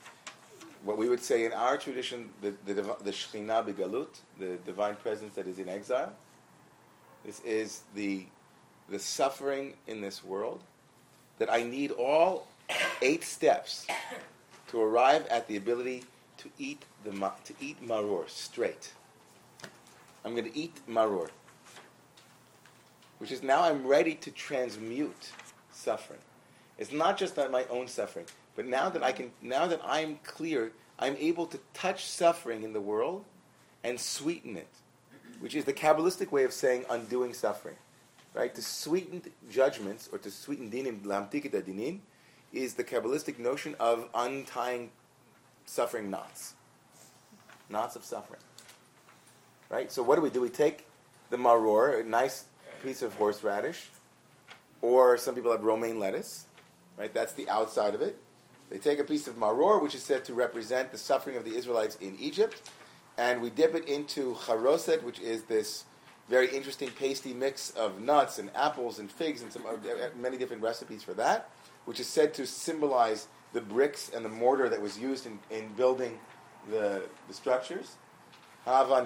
what 0.85 0.97
we 0.97 1.09
would 1.09 1.23
say 1.23 1.45
in 1.45 1.53
our 1.53 1.77
tradition 1.77 2.31
the 2.41 2.55
the, 2.65 2.75
the 2.75 3.11
Shekhinah 3.11 3.67
begalut, 3.67 4.21
the 4.39 4.57
divine 4.65 4.97
presence 4.97 5.35
that 5.35 5.47
is 5.47 5.59
in 5.59 5.69
exile. 5.69 6.13
This 7.27 7.41
is 7.41 7.83
the 7.95 8.25
the 8.89 8.99
suffering 8.99 9.75
in 9.87 10.01
this 10.01 10.25
world 10.25 10.63
that 11.39 11.53
I 11.53 11.63
need 11.63 11.91
all 11.91 12.47
eight 13.03 13.25
steps 13.25 13.87
to 14.69 14.81
arrive 14.81 15.27
at 15.27 15.47
the 15.49 15.57
ability 15.57 16.05
to 16.45 16.51
eat 16.59 16.85
the 17.05 17.11
to 17.11 17.55
eat 17.59 17.83
maror 17.87 18.29
straight. 18.29 18.93
I'm 20.25 20.33
going 20.33 20.51
to 20.51 20.57
eat 20.57 20.77
maror, 20.89 21.31
which 23.19 23.33
is 23.33 23.43
now 23.43 23.63
I'm 23.63 23.87
ready 23.87 24.15
to 24.17 24.31
transmute 24.31 25.33
suffering. 25.73 26.21
It's 26.79 26.93
not 26.93 27.17
just 27.17 27.37
that 27.37 27.51
my 27.51 27.65
own 27.71 27.89
suffering, 27.89 28.27
but 28.57 28.67
now 28.67 28.91
that 28.91 29.03
I 29.03 29.13
can, 29.13 29.31
now 29.41 29.67
that 29.67 29.81
I'm 29.85 30.19
clear, 30.23 30.73
I'm 30.99 31.17
able 31.17 31.47
to 31.47 31.59
touch 31.73 32.07
suffering 32.07 32.63
in 32.63 32.75
the 32.75 32.81
world 32.81 33.25
and 33.83 33.99
sweeten 33.99 34.57
it, 34.57 34.69
which 35.41 35.55
is 35.55 35.65
the 35.65 35.73
Kabbalistic 35.73 36.31
way 36.31 36.45
of 36.45 36.53
saying 36.53 36.85
undoing 36.91 37.33
suffering. 37.33 37.77
Right? 38.35 38.55
To 38.55 38.63
sweeten 38.63 39.23
judgments 39.51 40.09
or 40.13 40.19
to 40.19 40.31
sweeten 40.31 40.71
dinim, 40.71 41.03
lamtikit 41.03 41.53
dinin, 41.53 42.01
is 42.53 42.75
the 42.75 42.85
Kabbalistic 42.85 43.39
notion 43.39 43.77
of 43.79 44.09
untying 44.15 44.91
suffering 45.67 46.11
knots. 46.11 46.55
Knots 47.69 47.97
of 47.97 48.05
suffering. 48.05 48.41
Right? 49.69 49.91
So 49.91 50.03
what 50.03 50.17
do 50.17 50.23
we 50.23 50.31
do? 50.31 50.41
We 50.41 50.51
take 50.51 50.87
the 51.31 51.37
maror, 51.37 52.01
a 52.01 52.05
nice 52.05 52.45
piece 52.83 53.03
of 53.03 53.15
horseradish, 53.15 53.89
or 54.83 55.17
some 55.17 55.35
people 55.35 55.51
have 55.51 55.65
romaine 55.65 55.99
lettuce. 55.99 56.47
Right? 56.99 57.13
That's 57.13 57.33
the 57.33 57.49
outside 57.49 57.95
of 57.95 58.03
it. 58.03 58.19
They 58.71 58.79
take 58.79 58.99
a 58.99 59.05
piece 59.05 59.27
of 59.27 59.37
maror, 59.37 59.83
which 59.83 59.95
is 59.95 60.03
said 60.03 60.25
to 60.27 60.35
represent 60.35 60.93
the 60.93 60.99
suffering 60.99 61.37
of 61.37 61.45
the 61.45 61.55
Israelites 61.57 61.97
in 61.97 62.17
Egypt, 62.19 62.63
and 63.17 63.41
we 63.41 63.51
dip 63.51 63.75
it 63.75 63.87
into 63.87 64.35
charoset, 64.35 65.03
which 65.03 65.21
is 65.21 65.45
this 65.45 65.85
very 66.29 66.49
interesting 66.49 66.91
pasty 66.91 67.35
mix 67.35 67.71
of 67.71 68.01
nuts 68.01 68.39
and 68.39 68.51
apples 68.55 68.99
and 68.99 69.11
figs 69.11 69.43
and 69.43 69.53
some 69.53 69.65
uh, 69.67 69.77
many 70.19 70.39
different 70.39 70.63
recipes 70.63 71.03
for 71.03 71.15
that, 71.15 71.51
which 71.85 72.01
is 72.01 72.07
said 72.07 72.33
to 72.35 72.47
symbolize 72.47 73.29
the 73.55 73.61
bricks 73.61 74.11
and 74.15 74.25
the 74.25 74.29
mortar 74.29 74.69
that 74.69 74.83
was 74.83 74.99
used 74.99 75.25
in, 75.25 75.39
in 75.51 75.69
building 75.75 76.19
the, 76.69 77.03
the 77.29 77.35
structures. 77.35 77.97
Hava 78.67 79.03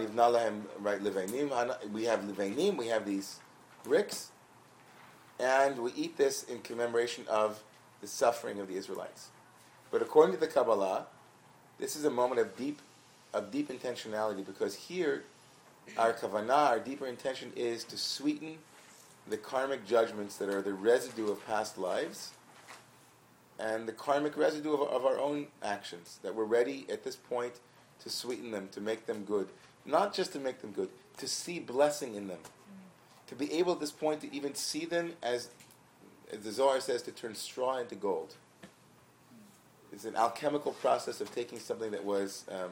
right, 0.81 1.01
levanim. 1.01 1.93
We 1.93 2.05
have 2.05 2.21
levanim, 2.21 2.77
we 2.77 2.89
have 2.89 3.05
these 3.05 3.39
bricks, 3.85 4.31
and 5.39 5.79
we 5.79 5.93
eat 5.93 6.17
this 6.17 6.43
in 6.45 6.61
commemoration 6.61 7.25
of 7.29 7.63
the 8.01 8.07
suffering 8.07 8.59
of 8.59 8.69
the 8.69 8.75
Israelites. 8.75 9.29
But 9.91 10.03
according 10.03 10.35
to 10.35 10.41
the 10.41 10.47
Kabbalah, 10.47 11.07
this 11.79 11.95
is 11.95 12.05
a 12.05 12.11
moment 12.11 12.41
of 12.41 12.57
deep, 12.57 12.81
of 13.33 13.51
deep 13.51 13.69
intentionality 13.69 14.45
because 14.45 14.75
here 14.75 15.25
our 15.97 16.13
kavanah, 16.13 16.71
our 16.71 16.81
deeper 16.81 17.07
intention 17.07 17.53
is 17.57 17.85
to 17.85 17.97
sweeten 17.97 18.59
the 19.27 19.37
karmic 19.37 19.87
judgments 19.87 20.37
that 20.37 20.49
are 20.49 20.63
the 20.63 20.73
residue 20.73 21.31
of 21.31 21.45
past 21.47 21.79
lives 21.79 22.33
and 23.59 23.89
the 23.89 23.93
karmic 23.93 24.37
residue 24.37 24.73
of, 24.73 24.81
of 24.81 25.05
our 25.05 25.19
own 25.19 25.49
actions, 25.63 26.19
that 26.23 26.35
we're 26.35 26.45
ready 26.45 26.87
at 26.91 27.05
this 27.05 27.17
point 27.17 27.55
to 28.03 28.11
sweeten 28.11 28.51
them, 28.51 28.69
to 28.73 28.81
make 28.81 29.07
them 29.07 29.25
good. 29.25 29.49
Not 29.85 30.15
just 30.15 30.33
to 30.33 30.39
make 30.39 30.61
them 30.61 30.73
good, 30.73 30.91
to 31.17 31.27
see 31.27 31.59
blessing 31.59 32.15
in 32.15 32.29
them. 32.29 32.39
To 33.29 33.35
be 33.35 33.53
able 33.53 33.73
at 33.73 33.81
this 33.81 33.91
point 33.91 34.21
to 34.21 34.35
even 34.35 34.55
see 34.55 34.85
them 34.85 35.13
as, 35.23 35.49
as 36.33 36.41
the 36.41 36.53
Zohar 36.53 36.81
says, 36.81 37.03
to 37.03 37.11
turn 37.11 37.35
straw 37.35 37.79
into 37.79 37.95
gold. 37.95 38.35
It's 39.93 40.05
an 40.05 40.17
alchemical 40.17 40.73
process 40.73 41.21
of 41.21 41.35
taking 41.35 41.59
something 41.59 41.91
that 41.91 42.05
was 42.05 42.45
um, 42.51 42.71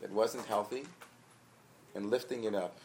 that 0.00 0.10
wasn't 0.10 0.44
healthy 0.46 0.84
and 1.94 2.10
lifting 2.10 2.44
it 2.44 2.54
up, 2.54 2.78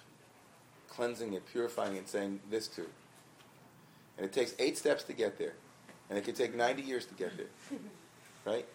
cleansing 0.89 1.34
it, 1.34 1.44
purifying 1.52 1.95
it, 1.95 2.07
saying 2.07 2.39
this 2.49 2.68
too. 2.68 2.88
And 4.18 4.26
it 4.26 4.31
takes 4.31 4.53
eight 4.60 4.77
steps 4.77 5.03
to 5.03 5.14
get 5.14 5.38
there. 5.38 5.53
And 6.10 6.18
it 6.18 6.24
could 6.24 6.36
take 6.36 6.56
90 6.56 6.82
years 6.82 7.06
to 7.06 7.14
get 7.14 7.36
there. 7.38 7.80
Right? 8.46 8.66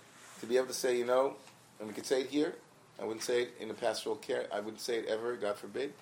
To 0.40 0.46
be 0.46 0.56
able 0.56 0.66
to 0.66 0.74
say, 0.74 0.98
you 0.98 1.06
know, 1.06 1.36
and 1.78 1.88
we 1.88 1.94
could 1.94 2.04
say 2.04 2.20
it 2.20 2.28
here, 2.28 2.56
I 3.00 3.04
wouldn't 3.04 3.22
say 3.22 3.42
it 3.42 3.54
in 3.58 3.70
a 3.70 3.74
pastoral 3.74 4.16
care, 4.16 4.46
I 4.52 4.60
wouldn't 4.60 4.80
say 4.80 4.98
it 4.98 5.06
ever, 5.06 5.34
God 5.36 5.56
forbid. 5.56 5.94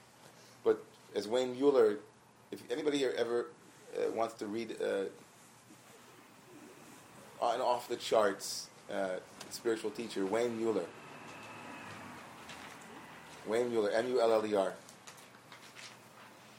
But 0.64 0.84
as 1.14 1.28
Wayne 1.28 1.58
Muller, 1.58 1.98
if 2.50 2.62
anybody 2.70 2.98
here 2.98 3.14
ever 3.16 3.46
uh, 3.96 4.10
wants 4.10 4.34
to 4.34 4.46
read 4.46 4.76
uh, 4.82 5.04
an 7.42 7.60
off 7.60 7.88
the 7.88 7.96
charts 7.96 8.68
uh, 8.92 9.16
spiritual 9.50 9.90
teacher, 9.90 10.26
Wayne 10.26 10.62
Muller, 10.62 10.84
Wayne 13.46 13.72
Muller, 13.72 13.90
M-U-L-L-E-R. 13.90 14.74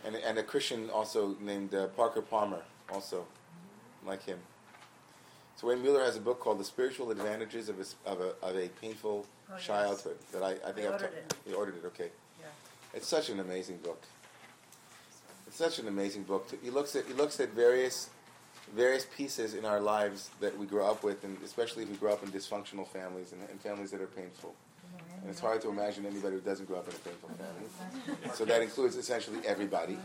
And, 0.03 0.15
and 0.15 0.37
a 0.39 0.43
Christian 0.43 0.89
also 0.89 1.35
named 1.39 1.75
uh, 1.75 1.87
Parker 1.87 2.21
Palmer, 2.21 2.63
also 2.91 3.25
like 4.05 4.23
him. 4.23 4.39
So 5.61 5.67
Wayne 5.67 5.83
Muller 5.85 6.03
has 6.03 6.15
a 6.15 6.19
book 6.19 6.39
called 6.39 6.59
The 6.59 6.63
Spiritual 6.63 7.11
Advantages 7.11 7.69
of 7.69 7.75
a, 7.79 8.09
of 8.09 8.19
a, 8.19 8.33
of 8.43 8.55
a 8.57 8.67
Painful 8.81 9.27
Oh, 9.51 9.55
yes. 9.57 9.65
Childhood 9.67 10.17
that 10.31 10.43
I, 10.43 10.51
I 10.67 10.71
think 10.71 10.87
I've 10.87 10.93
ordered 10.93 11.11
ta- 11.29 11.35
it. 11.35 11.49
You 11.49 11.55
ordered 11.55 11.75
it, 11.75 11.85
okay. 11.87 12.09
Yeah. 12.39 12.45
It's 12.93 13.05
such 13.07 13.29
an 13.29 13.41
amazing 13.41 13.77
book. 13.77 14.01
It's 15.45 15.57
such 15.57 15.77
an 15.77 15.89
amazing 15.89 16.23
book. 16.23 16.47
He 16.63 16.69
looks 16.69 16.95
at 16.95 17.05
he 17.05 17.11
looks 17.13 17.41
at 17.41 17.49
various 17.49 18.09
various 18.73 19.05
pieces 19.17 19.53
in 19.53 19.65
our 19.65 19.81
lives 19.81 20.29
that 20.39 20.57
we 20.57 20.65
grow 20.65 20.89
up 20.89 21.03
with, 21.03 21.25
and 21.25 21.37
especially 21.43 21.83
if 21.83 21.89
we 21.89 21.97
grow 21.97 22.13
up 22.13 22.23
in 22.23 22.29
dysfunctional 22.31 22.87
families 22.87 23.33
and, 23.33 23.41
and 23.49 23.59
families 23.59 23.91
that 23.91 23.99
are 23.99 24.07
painful. 24.07 24.55
And 25.19 25.29
it's 25.29 25.41
hard 25.41 25.61
to 25.63 25.69
imagine 25.69 26.05
anybody 26.05 26.35
who 26.35 26.41
doesn't 26.41 26.67
grow 26.67 26.77
up 26.77 26.87
in 26.87 26.95
a 26.95 26.99
painful 26.99 27.29
family. 27.29 28.33
So 28.33 28.45
that 28.45 28.61
includes 28.61 28.95
essentially 28.95 29.39
everybody, 29.45 29.97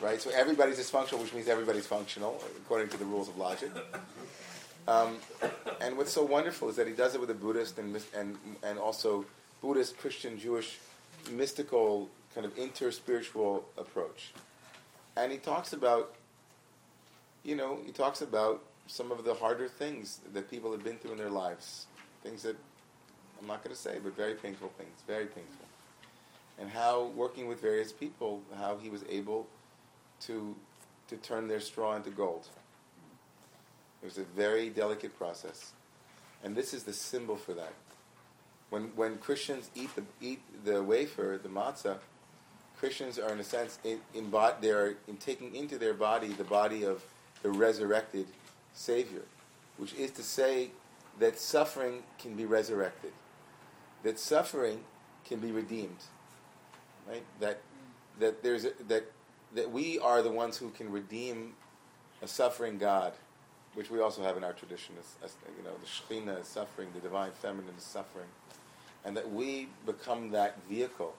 right? 0.00 0.20
So 0.22 0.30
everybody's 0.30 0.78
dysfunctional, 0.78 1.20
which 1.20 1.34
means 1.34 1.48
everybody's 1.48 1.86
functional 1.86 2.40
according 2.56 2.88
to 2.88 2.96
the 2.96 3.04
rules 3.04 3.28
of 3.28 3.36
logic. 3.36 3.70
Um, 4.86 5.16
and 5.80 5.96
what's 5.96 6.12
so 6.12 6.22
wonderful 6.22 6.68
is 6.68 6.76
that 6.76 6.86
he 6.86 6.92
does 6.92 7.14
it 7.14 7.20
with 7.20 7.30
a 7.30 7.34
Buddhist 7.34 7.78
and 7.78 7.96
and 8.14 8.36
and 8.62 8.78
also 8.78 9.24
Buddhist, 9.62 9.96
Christian, 9.96 10.38
Jewish, 10.38 10.78
mystical 11.30 12.10
kind 12.34 12.46
of 12.46 12.54
interspiritual 12.56 13.62
approach. 13.78 14.32
And 15.16 15.30
he 15.30 15.38
talks 15.38 15.72
about, 15.72 16.14
you 17.44 17.56
know, 17.56 17.78
he 17.86 17.92
talks 17.92 18.20
about 18.20 18.62
some 18.86 19.10
of 19.12 19.24
the 19.24 19.34
harder 19.34 19.68
things 19.68 20.20
that 20.32 20.50
people 20.50 20.72
have 20.72 20.84
been 20.84 20.96
through 20.96 21.12
in 21.12 21.18
their 21.18 21.30
lives, 21.30 21.86
things 22.22 22.42
that 22.42 22.56
I'm 23.40 23.46
not 23.46 23.62
going 23.64 23.74
to 23.74 23.80
say, 23.80 23.98
but 24.02 24.16
very 24.16 24.34
painful 24.34 24.70
things, 24.76 25.02
very 25.06 25.26
painful. 25.26 25.66
And 26.58 26.68
how 26.70 27.06
working 27.16 27.48
with 27.48 27.60
various 27.60 27.92
people, 27.92 28.42
how 28.58 28.76
he 28.76 28.90
was 28.90 29.04
able 29.08 29.46
to 30.22 30.54
to 31.08 31.16
turn 31.16 31.48
their 31.48 31.60
straw 31.60 31.96
into 31.96 32.10
gold. 32.10 32.48
It 34.04 34.08
was 34.08 34.18
a 34.18 34.24
very 34.36 34.68
delicate 34.68 35.16
process, 35.16 35.72
and 36.42 36.54
this 36.54 36.74
is 36.74 36.82
the 36.82 36.92
symbol 36.92 37.36
for 37.36 37.54
that. 37.54 37.72
When 38.68 38.92
when 38.96 39.16
Christians 39.16 39.70
eat 39.74 39.88
the 39.96 40.02
eat 40.20 40.42
the 40.62 40.82
wafer, 40.82 41.40
the 41.42 41.48
matzah, 41.48 41.96
Christians 42.78 43.18
are 43.18 43.32
in 43.32 43.40
a 43.40 43.44
sense 43.44 43.78
in, 43.82 44.00
in 44.12 44.30
they 44.60 44.72
are 44.72 44.98
in 45.08 45.16
taking 45.16 45.54
into 45.54 45.78
their 45.78 45.94
body 45.94 46.28
the 46.28 46.44
body 46.44 46.84
of 46.84 47.02
the 47.42 47.48
resurrected 47.48 48.26
Savior, 48.74 49.22
which 49.78 49.94
is 49.94 50.10
to 50.10 50.22
say 50.22 50.72
that 51.18 51.38
suffering 51.38 52.02
can 52.18 52.34
be 52.34 52.44
resurrected, 52.44 53.12
that 54.02 54.18
suffering 54.18 54.80
can 55.24 55.38
be 55.38 55.50
redeemed, 55.50 56.04
right? 57.08 57.24
That 57.40 57.62
that 58.18 58.42
there's 58.42 58.66
a, 58.66 58.72
that 58.86 59.10
that 59.54 59.70
we 59.70 59.98
are 59.98 60.20
the 60.20 60.30
ones 60.30 60.58
who 60.58 60.68
can 60.68 60.92
redeem 60.92 61.54
a 62.20 62.28
suffering 62.28 62.76
God, 62.76 63.14
which 63.74 63.90
we 63.90 64.00
also 64.00 64.22
have 64.22 64.36
in 64.36 64.44
our 64.44 64.52
tradition. 64.52 64.94
As, 64.98 65.16
as, 65.24 65.36
you 65.56 65.64
know, 65.64 65.72
the 65.80 65.86
Shekhinah 65.86 66.40
is 66.40 66.48
suffering, 66.48 66.88
the 66.94 67.00
divine 67.00 67.32
feminine 67.32 67.74
is 67.76 67.84
suffering, 67.84 68.28
and 69.04 69.16
that 69.16 69.30
we 69.30 69.68
become 69.86 70.30
that 70.30 70.56
vehicle. 70.68 71.14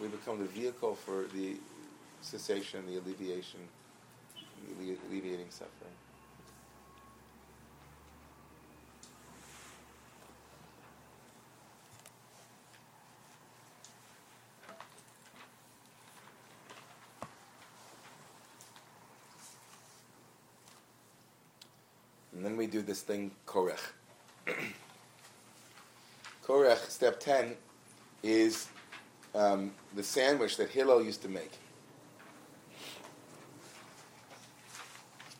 We 0.00 0.08
become 0.08 0.38
the 0.38 0.46
vehicle 0.46 0.94
for 0.94 1.24
the 1.34 1.56
cessation, 2.20 2.84
the 2.86 2.98
alleviation, 2.98 3.60
the 4.78 4.96
alleviating 5.08 5.46
suffering. 5.50 5.92
And 22.36 22.44
then 22.44 22.56
we 22.58 22.66
do 22.66 22.82
this 22.82 23.00
thing, 23.00 23.30
Korech. 23.46 23.80
Korech, 26.44 26.90
step 26.90 27.18
10, 27.18 27.56
is 28.22 28.68
um, 29.34 29.72
the 29.94 30.02
sandwich 30.02 30.58
that 30.58 30.68
Hillel 30.68 31.02
used 31.02 31.22
to 31.22 31.30
make. 31.30 31.50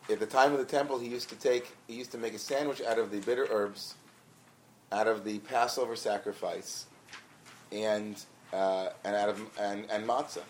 At 0.08 0.20
the 0.20 0.26
time 0.26 0.52
of 0.52 0.58
the 0.58 0.64
temple, 0.64 0.98
he 0.98 1.08
used 1.08 1.28
to 1.28 1.36
take, 1.36 1.76
he 1.86 1.94
used 1.94 2.12
to 2.12 2.18
make 2.18 2.32
a 2.32 2.38
sandwich 2.38 2.80
out 2.80 2.98
of 2.98 3.10
the 3.10 3.18
bitter 3.18 3.46
herbs, 3.50 3.94
out 4.90 5.06
of 5.06 5.22
the 5.22 5.38
Passover 5.40 5.96
sacrifice, 5.96 6.86
and 7.72 8.24
uh, 8.52 8.90
and 9.04 9.16
out 9.16 9.28
of 9.28 9.42
and, 9.60 9.90
and 9.90 10.06
matzah. 10.06 10.44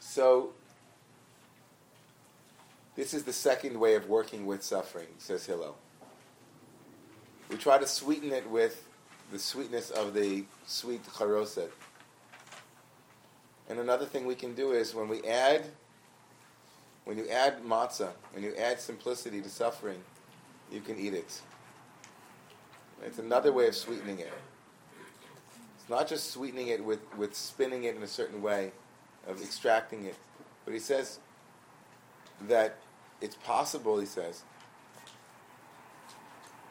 So 0.00 0.50
this 2.96 3.14
is 3.14 3.24
the 3.24 3.32
second 3.32 3.78
way 3.78 3.94
of 3.94 4.08
working 4.08 4.46
with 4.46 4.62
suffering, 4.62 5.08
says 5.18 5.46
Hillel. 5.46 5.76
We 7.50 7.56
try 7.56 7.78
to 7.78 7.86
sweeten 7.86 8.32
it 8.32 8.48
with 8.50 8.82
the 9.30 9.38
sweetness 9.38 9.90
of 9.90 10.14
the 10.14 10.44
sweet 10.66 11.04
charoset. 11.06 11.70
And 13.68 13.78
another 13.78 14.06
thing 14.06 14.26
we 14.26 14.34
can 14.34 14.54
do 14.54 14.72
is 14.72 14.94
when 14.94 15.08
we 15.08 15.22
add, 15.24 15.64
when 17.04 17.18
you 17.18 17.28
add 17.28 17.62
matzah, 17.62 18.12
when 18.32 18.42
you 18.42 18.54
add 18.56 18.80
simplicity 18.80 19.40
to 19.42 19.48
suffering, 19.48 20.00
you 20.72 20.80
can 20.80 20.98
eat 20.98 21.14
it. 21.14 21.40
It's 23.04 23.18
another 23.18 23.52
way 23.52 23.68
of 23.68 23.76
sweetening 23.76 24.20
it. 24.20 24.32
It's 25.78 25.90
not 25.90 26.08
just 26.08 26.30
sweetening 26.30 26.68
it 26.68 26.82
with, 26.84 27.00
with 27.16 27.34
spinning 27.34 27.84
it 27.84 27.94
in 27.94 28.02
a 28.02 28.08
certain 28.08 28.40
way, 28.40 28.72
of 29.26 29.42
extracting 29.42 30.04
it, 30.04 30.14
but 30.64 30.72
he 30.72 30.80
says 30.80 31.18
that 32.48 32.78
it's 33.20 33.36
possible, 33.36 33.98
he 33.98 34.06
says, 34.06 34.42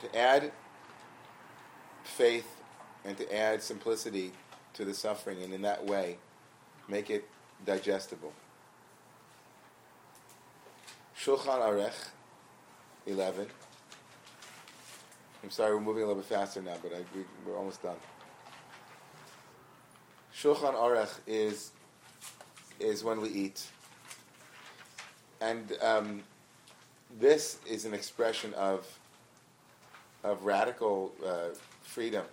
to 0.01 0.17
add 0.17 0.51
faith 2.03 2.61
and 3.03 3.17
to 3.17 3.35
add 3.35 3.61
simplicity 3.61 4.31
to 4.73 4.85
the 4.85 4.93
suffering, 4.93 5.41
and 5.41 5.53
in 5.53 5.61
that 5.61 5.85
way, 5.85 6.17
make 6.87 7.09
it 7.09 7.27
digestible. 7.65 8.33
Shulchan 11.17 11.61
Orech, 11.61 12.09
11. 13.07 13.47
I'm 15.43 15.49
sorry, 15.49 15.73
we're 15.75 15.81
moving 15.81 16.03
a 16.03 16.07
little 16.07 16.21
bit 16.21 16.29
faster 16.29 16.61
now, 16.61 16.75
but 16.81 16.91
I, 16.93 16.97
we, 17.15 17.23
we're 17.45 17.57
almost 17.57 17.81
done. 17.81 17.95
Shulchan 20.35 20.73
Orech 20.73 21.19
is, 21.25 21.71
is 22.79 23.03
when 23.03 23.21
we 23.21 23.29
eat. 23.29 23.65
And 25.39 25.71
um, 25.81 26.23
this 27.19 27.59
is 27.65 27.85
an 27.85 27.93
expression 27.93 28.53
of, 28.55 28.87
of 30.23 30.43
radical 30.43 31.11
uh, 31.25 31.49
freedom. 31.83 32.25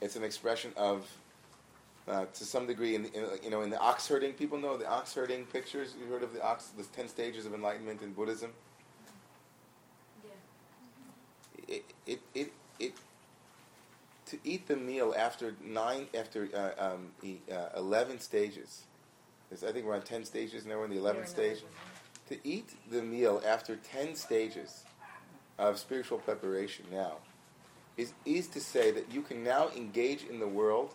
It's 0.00 0.16
an 0.16 0.24
expression 0.24 0.72
of, 0.76 1.10
uh, 2.06 2.26
to 2.26 2.44
some 2.44 2.66
degree, 2.66 2.94
in, 2.94 3.06
in, 3.06 3.26
you 3.42 3.50
know, 3.50 3.62
in 3.62 3.70
the 3.70 3.78
ox 3.78 4.06
herding. 4.06 4.32
People 4.32 4.58
know 4.58 4.76
the 4.76 4.88
ox 4.88 5.14
herding 5.14 5.44
pictures. 5.46 5.94
You 5.98 6.12
heard 6.12 6.22
of 6.22 6.34
the 6.34 6.42
ox, 6.42 6.70
the 6.76 6.84
ten 6.84 7.08
stages 7.08 7.46
of 7.46 7.54
enlightenment 7.54 8.02
in 8.02 8.12
Buddhism. 8.12 8.52
Yeah. 10.24 11.76
It, 11.76 11.84
it, 12.06 12.20
it, 12.34 12.52
it 12.78 12.92
to 14.26 14.38
eat 14.44 14.66
the 14.66 14.76
meal 14.76 15.14
after 15.16 15.54
nine, 15.64 16.06
after 16.14 16.48
uh, 16.54 16.92
um, 16.92 17.08
uh, 17.50 17.68
eleven 17.76 18.20
stages. 18.20 18.82
I 19.52 19.70
think 19.70 19.86
we're 19.86 19.94
on 19.94 20.02
ten 20.02 20.24
stages 20.24 20.66
now. 20.66 20.78
We're 20.78 20.86
in 20.86 20.90
the 20.90 20.98
eleventh 20.98 21.28
stage. 21.28 21.62
To 22.28 22.38
eat 22.42 22.70
the 22.90 23.02
meal 23.02 23.42
after 23.46 23.76
ten 23.76 24.14
stages 24.14 24.84
of 25.58 25.78
spiritual 25.78 26.18
preparation 26.18 26.86
now 26.90 27.16
is, 27.96 28.12
is 28.24 28.48
to 28.48 28.60
say 28.60 28.90
that 28.92 29.12
you 29.12 29.22
can 29.22 29.44
now 29.44 29.68
engage 29.76 30.24
in 30.24 30.40
the 30.40 30.48
world, 30.48 30.94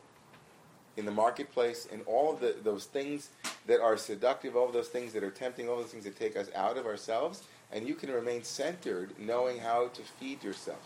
in 0.98 1.06
the 1.06 1.12
marketplace, 1.12 1.86
in 1.86 2.02
all 2.02 2.34
of 2.34 2.40
the, 2.40 2.56
those 2.64 2.86
things 2.86 3.30
that 3.68 3.80
are 3.80 3.96
seductive, 3.96 4.56
all 4.56 4.66
of 4.68 4.74
those 4.74 4.88
things 4.90 5.14
that 5.14 5.24
are 5.24 5.30
tempting, 5.30 5.70
all 5.70 5.78
those 5.78 5.92
things 5.92 6.04
that 6.04 6.18
take 6.18 6.36
us 6.36 6.50
out 6.56 6.78
of 6.78 6.86
ourselves, 6.86 7.44
and 7.72 7.88
you 7.88 7.94
can 7.94 8.12
remain 8.12 8.44
centered, 8.44 9.12
knowing 9.20 9.60
how 9.60 9.88
to 9.90 10.02
feed 10.02 10.44
yourself, 10.44 10.84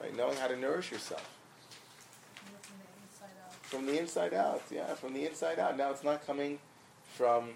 right? 0.00 0.14
Knowing 0.16 0.36
how 0.36 0.48
to 0.48 0.56
nourish 0.56 0.90
yourself 0.90 1.38
From 2.42 2.76
the 2.76 3.00
inside 3.06 3.30
out. 3.46 3.54
from 3.62 3.86
the 3.86 3.98
inside 3.98 4.34
out. 4.34 4.62
Yeah, 4.70 4.94
from 4.94 5.14
the 5.14 5.26
inside 5.26 5.58
out. 5.60 5.76
Now 5.78 5.90
it's 5.90 6.04
not 6.04 6.26
coming 6.26 6.58
from 7.14 7.50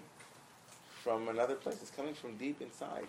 from 1.07 1.29
another 1.29 1.55
place. 1.55 1.77
It's 1.81 1.91
coming 1.91 2.13
from 2.13 2.35
deep 2.35 2.61
inside. 2.61 3.07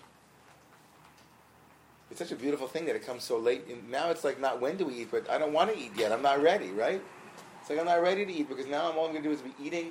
It's 2.13 2.21
such 2.21 2.31
a 2.31 2.37
beautiful 2.37 2.69
thing 2.69 2.87
that 2.87 2.95
it 2.95 3.05
comes 3.05 3.25
so 3.25 3.39
late. 3.39 3.65
Now 3.91 4.11
it's 4.11 4.23
like 4.23 4.41
not 4.41 4.61
when 4.61 4.77
do 4.77 4.87
we 4.87 5.01
eat, 5.01 5.09
but 5.11 5.29
I 5.29 5.37
don't 5.37 5.53
want 5.53 5.75
to 5.75 5.77
eat 5.77 5.91
yet. 5.97 6.13
I'm 6.13 6.23
not 6.23 6.41
ready, 6.41 6.71
right? 6.71 7.03
It's 7.61 7.69
like 7.69 7.81
I'm 7.81 7.87
not 7.87 8.01
ready 8.01 8.25
to 8.25 8.33
eat 8.33 8.49
because 8.49 8.67
now 8.67 8.83
all 8.83 9.07
I'm 9.07 9.13
going 9.13 9.25
to 9.25 9.29
do 9.29 9.33
is 9.33 9.43
be 9.43 9.53
eating. 9.61 9.91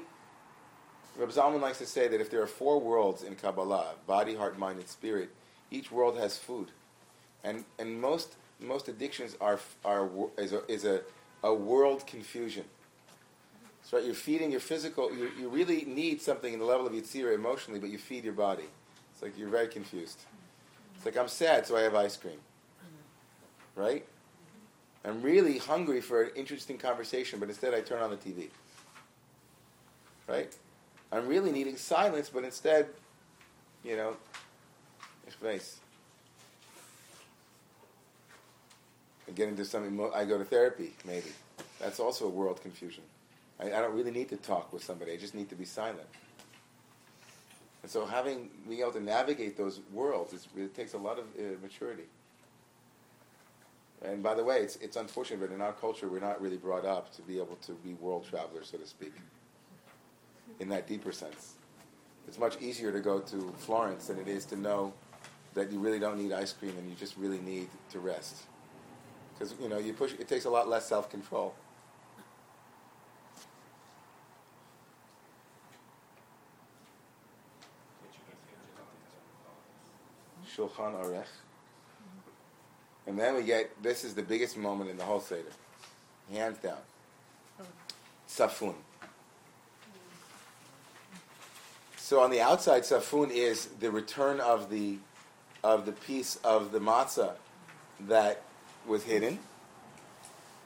Reb 1.17 1.29
Zalman 1.31 1.59
likes 1.59 1.79
to 1.79 1.85
say 1.85 2.07
that 2.07 2.21
if 2.21 2.31
there 2.31 2.41
are 2.41 2.47
four 2.47 2.79
worlds 2.79 3.23
in 3.23 3.35
Kabbalah, 3.35 3.95
body, 4.05 4.35
heart, 4.35 4.57
mind, 4.57 4.79
and 4.79 4.87
spirit, 4.87 5.29
each 5.69 5.91
world 5.91 6.17
has 6.17 6.37
food, 6.37 6.71
and 7.43 7.65
and 7.77 7.99
most 7.99 8.37
most 8.61 8.87
addictions 8.87 9.35
are 9.41 9.59
are 9.83 10.09
is 10.37 10.53
a, 10.53 10.65
is 10.71 10.85
a, 10.85 11.01
a 11.43 11.53
world 11.53 12.07
confusion. 12.07 12.63
That's 13.87 14.01
right. 14.01 14.05
You're 14.05 14.15
feeding 14.15 14.51
your 14.51 14.59
physical. 14.59 15.15
You, 15.15 15.31
you 15.39 15.47
really 15.47 15.85
need 15.85 16.21
something 16.21 16.51
in 16.51 16.59
the 16.59 16.65
level 16.65 16.85
of 16.85 16.91
yitzira 16.91 17.33
emotionally, 17.33 17.79
but 17.79 17.89
you 17.89 17.97
feed 17.97 18.25
your 18.25 18.33
body. 18.33 18.65
It's 19.13 19.21
like 19.21 19.37
you're 19.37 19.47
very 19.47 19.69
confused. 19.69 20.19
It's 20.97 21.05
like 21.05 21.15
I'm 21.15 21.29
sad, 21.29 21.65
so 21.65 21.77
I 21.77 21.83
have 21.83 21.95
ice 21.95 22.17
cream. 22.17 22.39
Right? 23.77 24.05
I'm 25.05 25.21
really 25.21 25.57
hungry 25.57 26.01
for 26.01 26.23
an 26.23 26.31
interesting 26.35 26.77
conversation, 26.77 27.39
but 27.39 27.47
instead 27.47 27.73
I 27.73 27.79
turn 27.79 28.01
on 28.01 28.09
the 28.09 28.17
TV. 28.17 28.49
Right? 30.27 30.53
I'm 31.13 31.25
really 31.25 31.53
needing 31.53 31.77
silence, 31.77 32.29
but 32.29 32.43
instead, 32.43 32.87
you 33.85 33.95
know, 33.95 34.17
space. 35.29 35.79
I 39.29 39.31
get 39.31 39.47
into 39.47 39.63
some. 39.63 39.85
Emo- 39.85 40.11
I 40.11 40.25
go 40.25 40.37
to 40.37 40.43
therapy, 40.43 40.91
maybe. 41.05 41.29
That's 41.79 42.01
also 42.01 42.25
a 42.25 42.29
world 42.29 42.61
confusion. 42.61 43.03
I, 43.59 43.65
I 43.65 43.81
don't 43.81 43.95
really 43.95 44.11
need 44.11 44.29
to 44.29 44.37
talk 44.37 44.71
with 44.73 44.83
somebody. 44.83 45.13
I 45.13 45.17
just 45.17 45.35
need 45.35 45.49
to 45.49 45.55
be 45.55 45.65
silent. 45.65 46.07
And 47.83 47.91
so, 47.91 48.05
having 48.05 48.49
being 48.67 48.81
able 48.81 48.91
to 48.93 49.03
navigate 49.03 49.57
those 49.57 49.79
worlds, 49.93 50.47
it 50.55 50.75
takes 50.75 50.93
a 50.93 50.97
lot 50.97 51.19
of 51.19 51.25
uh, 51.39 51.57
maturity. 51.61 52.03
And 54.01 54.21
by 54.21 54.35
the 54.35 54.43
way, 54.43 54.57
it's 54.57 54.75
it's 54.77 54.97
unfortunate, 54.97 55.39
but 55.39 55.53
in 55.53 55.61
our 55.61 55.73
culture, 55.73 56.07
we're 56.07 56.19
not 56.19 56.41
really 56.41 56.57
brought 56.57 56.85
up 56.85 57.13
to 57.15 57.21
be 57.21 57.37
able 57.37 57.57
to 57.67 57.73
be 57.73 57.93
world 57.93 58.25
travelers, 58.29 58.69
so 58.71 58.77
to 58.77 58.85
speak. 58.85 59.13
In 60.59 60.69
that 60.69 60.87
deeper 60.87 61.11
sense, 61.11 61.53
it's 62.27 62.39
much 62.39 62.59
easier 62.61 62.91
to 62.91 62.99
go 62.99 63.19
to 63.19 63.53
Florence 63.57 64.07
than 64.07 64.19
it 64.19 64.27
is 64.27 64.45
to 64.45 64.55
know 64.55 64.93
that 65.53 65.71
you 65.71 65.79
really 65.79 65.99
don't 65.99 66.17
need 66.17 66.31
ice 66.31 66.53
cream 66.53 66.73
and 66.77 66.89
you 66.89 66.95
just 66.95 67.17
really 67.17 67.39
need 67.39 67.67
to 67.91 67.99
rest. 67.99 68.43
Because 69.33 69.55
you 69.59 69.69
know, 69.69 69.77
you 69.77 69.93
push. 69.93 70.13
It 70.13 70.27
takes 70.27 70.45
a 70.45 70.49
lot 70.49 70.67
less 70.67 70.87
self 70.87 71.09
Shulchan 80.57 81.03
Aruch. 81.03 81.25
And 83.05 83.17
then 83.17 83.35
we 83.35 83.43
get 83.43 83.81
this 83.81 84.03
is 84.03 84.15
the 84.15 84.23
biggest 84.23 84.57
moment 84.57 84.89
in 84.89 84.97
the 84.97 85.03
whole 85.03 85.21
Seder, 85.21 85.43
hands 86.31 86.57
down. 86.57 86.79
Tzafun. 88.27 88.75
So 91.97 92.21
on 92.21 92.31
the 92.31 92.39
outside, 92.39 92.83
tzafun 92.83 93.31
is 93.31 93.65
the 93.81 93.91
return 93.91 94.39
of 94.39 94.69
the 94.69 94.97
of 95.63 95.85
the 95.85 95.91
piece 95.91 96.37
of 96.37 96.71
the 96.71 96.79
matzah 96.79 97.33
that 98.07 98.43
was 98.85 99.03
hidden. 99.03 99.39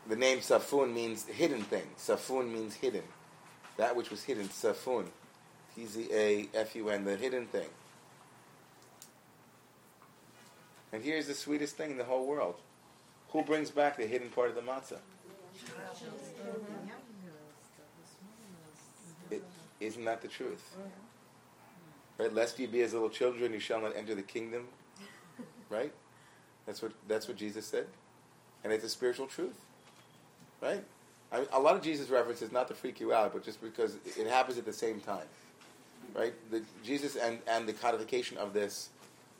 The 0.08 0.16
name 0.16 0.40
tzafun 0.40 0.94
means 0.94 1.26
hidden 1.26 1.64
thing. 1.64 1.88
Tzafun 1.98 2.52
means 2.52 2.76
hidden. 2.76 3.04
That 3.78 3.96
which 3.96 4.12
was 4.12 4.24
hidden, 4.24 4.50
tzafun. 4.50 5.06
T 5.76 5.86
Z 5.86 6.08
A 6.12 6.50
F 6.54 6.76
U 6.76 6.90
N, 6.90 7.06
the 7.06 7.16
hidden 7.16 7.48
thing. 7.48 7.70
And 10.94 11.04
here's 11.04 11.28
the 11.28 11.34
sweetest 11.34 11.78
thing 11.78 11.92
in 11.92 11.98
the 11.98 12.04
whole 12.04 12.26
world. 12.26 12.56
Who 13.30 13.44
brings 13.44 13.72
back 13.72 13.98
the 13.98 14.06
hidden 14.06 14.30
part 14.30 14.50
of 14.50 14.56
the 14.56 14.62
matzah? 14.62 15.00
It, 19.30 19.44
isn't 19.80 20.04
that 20.06 20.22
the 20.22 20.28
truth? 20.28 20.76
Right? 22.18 22.34
Lest 22.34 22.60
ye 22.60 22.68
be 22.68 22.82
as 22.82 22.94
little 22.94 23.10
children, 23.10 23.54
you 23.54 23.60
shall 23.60 23.82
not 23.82 23.96
enter 23.96 24.16
the 24.16 24.22
kingdom. 24.22 24.68
Right? 25.70 25.94
That's 26.66 26.82
what 26.82 26.92
that's 27.08 27.28
what 27.28 27.38
Jesus 27.38 27.66
said, 27.66 27.88
and 28.64 28.72
it's 28.72 28.84
a 28.84 28.90
spiritual 28.90 29.28
truth. 29.28 29.60
Right? 30.62 30.84
I 31.32 31.40
mean, 31.40 31.48
a 31.54 31.60
lot 31.60 31.76
of 31.76 31.82
Jesus 31.82 32.10
references 32.10 32.52
not 32.52 32.68
to 32.68 32.74
freak 32.74 33.00
you 33.00 33.14
out, 33.14 33.34
but 33.34 33.44
just 33.44 33.62
because 33.62 33.96
it 34.06 34.28
happens 34.28 34.58
at 34.58 34.66
the 34.66 34.74
same 34.74 35.00
time. 35.00 35.26
Right? 36.14 36.34
The, 36.52 36.62
Jesus 36.84 37.16
and 37.16 37.40
and 37.48 37.68
the 37.68 37.74
codification 37.74 38.38
of 38.38 38.54
this 38.54 38.90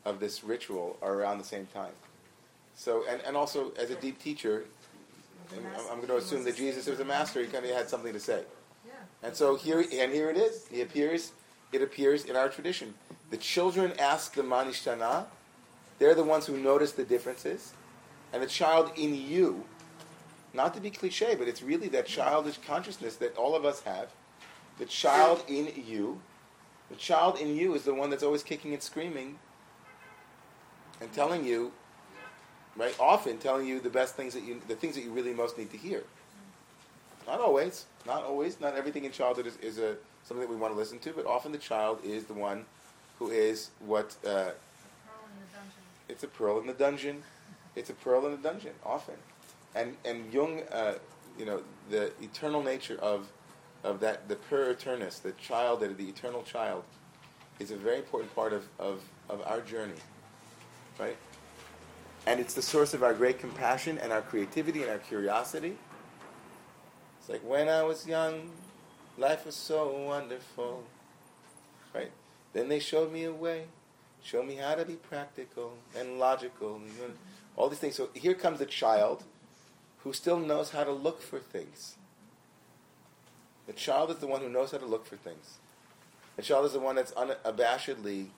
of 0.04 0.20
this 0.20 0.42
ritual 0.44 0.96
are 1.02 1.14
around 1.14 1.38
the 1.38 1.44
same 1.44 1.66
time. 1.66 1.92
So, 2.74 3.04
and, 3.08 3.20
and 3.22 3.36
also 3.36 3.72
as 3.78 3.90
a 3.90 3.94
deep 3.96 4.20
teacher, 4.20 4.64
I'm, 5.52 5.64
I'm 5.90 5.96
going 5.96 6.08
to 6.08 6.16
assume 6.16 6.44
that 6.44 6.56
Jesus 6.56 6.86
was 6.86 7.00
a 7.00 7.04
master. 7.04 7.40
He 7.40 7.46
kind 7.46 7.64
of 7.64 7.70
had 7.70 7.88
something 7.88 8.12
to 8.12 8.20
say. 8.20 8.42
Yeah. 8.86 8.92
And 9.22 9.36
so 9.36 9.56
here, 9.56 9.80
and 9.80 10.12
here 10.12 10.30
it 10.30 10.36
is. 10.36 10.66
He 10.68 10.80
appears. 10.80 11.32
It 11.72 11.82
appears 11.82 12.24
in 12.24 12.36
our 12.36 12.48
tradition. 12.48 12.94
The 13.30 13.36
children 13.36 13.92
ask 13.98 14.34
the 14.34 14.42
manishtana. 14.42 15.26
They're 15.98 16.14
the 16.14 16.24
ones 16.24 16.46
who 16.46 16.56
notice 16.56 16.92
the 16.92 17.04
differences, 17.04 17.72
and 18.32 18.42
the 18.42 18.46
child 18.46 18.92
in 18.96 19.14
you. 19.14 19.64
Not 20.54 20.74
to 20.74 20.80
be 20.80 20.90
cliche, 20.90 21.34
but 21.34 21.48
it's 21.48 21.62
really 21.62 21.88
that 21.88 22.06
childish 22.06 22.58
consciousness 22.66 23.16
that 23.16 23.36
all 23.36 23.54
of 23.54 23.64
us 23.64 23.82
have. 23.82 24.10
The 24.78 24.84
child 24.84 25.44
in 25.48 25.72
you. 25.86 26.20
The 26.90 26.96
child 26.96 27.38
in 27.38 27.56
you 27.56 27.74
is 27.74 27.84
the 27.84 27.94
one 27.94 28.10
that's 28.10 28.22
always 28.22 28.42
kicking 28.42 28.74
and 28.74 28.82
screaming 28.82 29.38
and 31.02 31.12
telling 31.12 31.44
you, 31.44 31.72
right? 32.76 32.94
Often 32.98 33.38
telling 33.38 33.66
you 33.66 33.80
the 33.80 33.90
best 33.90 34.14
things 34.14 34.34
that 34.34 34.44
you, 34.44 34.60
the 34.68 34.76
things 34.76 34.94
that 34.94 35.02
you 35.02 35.10
really 35.10 35.34
most 35.34 35.58
need 35.58 35.70
to 35.72 35.76
hear. 35.76 36.04
Not 37.26 37.40
always, 37.40 37.86
not 38.06 38.24
always, 38.24 38.60
not 38.60 38.74
everything 38.76 39.04
in 39.04 39.12
childhood 39.12 39.46
is, 39.46 39.56
is 39.58 39.78
a 39.78 39.96
something 40.24 40.46
that 40.46 40.50
we 40.50 40.56
want 40.56 40.72
to 40.72 40.78
listen 40.78 40.98
to, 41.00 41.12
but 41.12 41.26
often 41.26 41.52
the 41.52 41.58
child 41.58 41.98
is 42.04 42.24
the 42.24 42.34
one 42.34 42.64
who 43.18 43.30
is 43.30 43.70
what 43.80 44.16
uh, 44.26 44.50
it's 46.08 46.22
a 46.22 46.28
pearl 46.28 46.58
in 46.60 46.66
the 46.66 46.72
dungeon. 46.72 47.22
It's 47.74 47.90
a 47.90 47.94
pearl 47.94 48.24
in 48.26 48.32
the 48.32 48.38
dungeon, 48.48 48.72
often. 48.84 49.16
And 49.74 49.96
and 50.04 50.32
Jung, 50.32 50.62
uh, 50.70 50.94
you 51.38 51.44
know, 51.44 51.62
the 51.90 52.12
eternal 52.22 52.62
nature 52.62 52.98
of 53.00 53.28
of 53.82 54.00
that 54.00 54.28
the 54.28 54.36
puer 54.36 54.70
aeternus, 54.70 55.18
the 55.18 55.32
child, 55.32 55.80
the 55.80 56.08
eternal 56.08 56.42
child, 56.42 56.84
is 57.58 57.70
a 57.70 57.76
very 57.76 57.98
important 57.98 58.34
part 58.34 58.52
of, 58.52 58.64
of, 58.78 59.02
of 59.28 59.42
our 59.46 59.60
journey. 59.60 59.94
Right? 60.98 61.16
And 62.26 62.38
it's 62.38 62.54
the 62.54 62.62
source 62.62 62.94
of 62.94 63.02
our 63.02 63.14
great 63.14 63.38
compassion 63.38 63.98
and 63.98 64.12
our 64.12 64.22
creativity 64.22 64.82
and 64.82 64.90
our 64.90 64.98
curiosity. 64.98 65.76
It's 67.18 67.28
like 67.28 67.42
when 67.42 67.68
I 67.68 67.82
was 67.82 68.06
young, 68.06 68.50
life 69.18 69.44
was 69.46 69.56
so 69.56 69.90
wonderful. 70.06 70.84
Right? 71.94 72.12
Then 72.52 72.68
they 72.68 72.78
showed 72.78 73.12
me 73.12 73.24
a 73.24 73.32
way, 73.32 73.64
showed 74.22 74.46
me 74.46 74.56
how 74.56 74.74
to 74.74 74.84
be 74.84 74.94
practical 74.94 75.74
and 75.98 76.18
logical, 76.18 76.76
and 76.76 77.16
all 77.56 77.68
these 77.68 77.78
things. 77.78 77.96
So 77.96 78.10
here 78.14 78.34
comes 78.34 78.60
a 78.60 78.66
child 78.66 79.24
who 79.98 80.12
still 80.12 80.38
knows 80.38 80.70
how 80.70 80.84
to 80.84 80.92
look 80.92 81.22
for 81.22 81.38
things. 81.38 81.96
The 83.66 83.72
child 83.72 84.10
is 84.10 84.16
the 84.16 84.26
one 84.26 84.40
who 84.40 84.48
knows 84.48 84.72
how 84.72 84.78
to 84.78 84.86
look 84.86 85.06
for 85.06 85.16
things. 85.16 85.58
The 86.36 86.42
child 86.42 86.66
is 86.66 86.72
the 86.72 86.80
one 86.80 86.96
that's 86.96 87.12
unabashedly, 87.12 88.28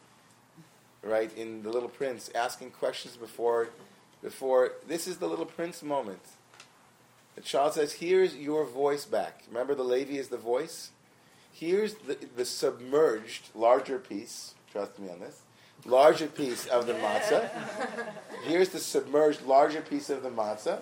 right, 1.05 1.31
in 1.36 1.62
the 1.62 1.70
Little 1.70 1.89
Prince, 1.89 2.31
asking 2.35 2.70
questions 2.70 3.16
before, 3.16 3.68
before. 4.22 4.72
This 4.86 5.06
is 5.06 5.18
the 5.18 5.26
Little 5.26 5.47
Prince 5.47 5.82
moment. 5.82 6.22
The 7.35 7.40
child 7.40 7.74
says, 7.74 7.94
"Here's 7.94 8.36
your 8.36 8.64
voice 8.64 9.05
back." 9.05 9.43
Remember, 9.48 9.74
the 9.74 9.85
Levi 9.85 10.14
is 10.14 10.28
the 10.28 10.36
voice. 10.36 10.90
Here's 11.52 11.94
the, 11.94 12.18
the 12.36 12.44
submerged 12.44 13.51
larger 13.55 13.98
piece. 13.98 14.55
Trust 14.70 14.98
me 14.98 15.09
on 15.09 15.20
this. 15.20 15.40
Larger 15.85 16.26
piece 16.26 16.66
of 16.66 16.86
the 16.86 16.94
matzah. 16.94 17.48
Here's 18.44 18.70
the 18.70 18.81
submerged 18.81 19.43
larger 19.43 19.81
piece 19.81 20.10
of 20.10 20.22
the 20.22 20.31
matzah 20.31 20.81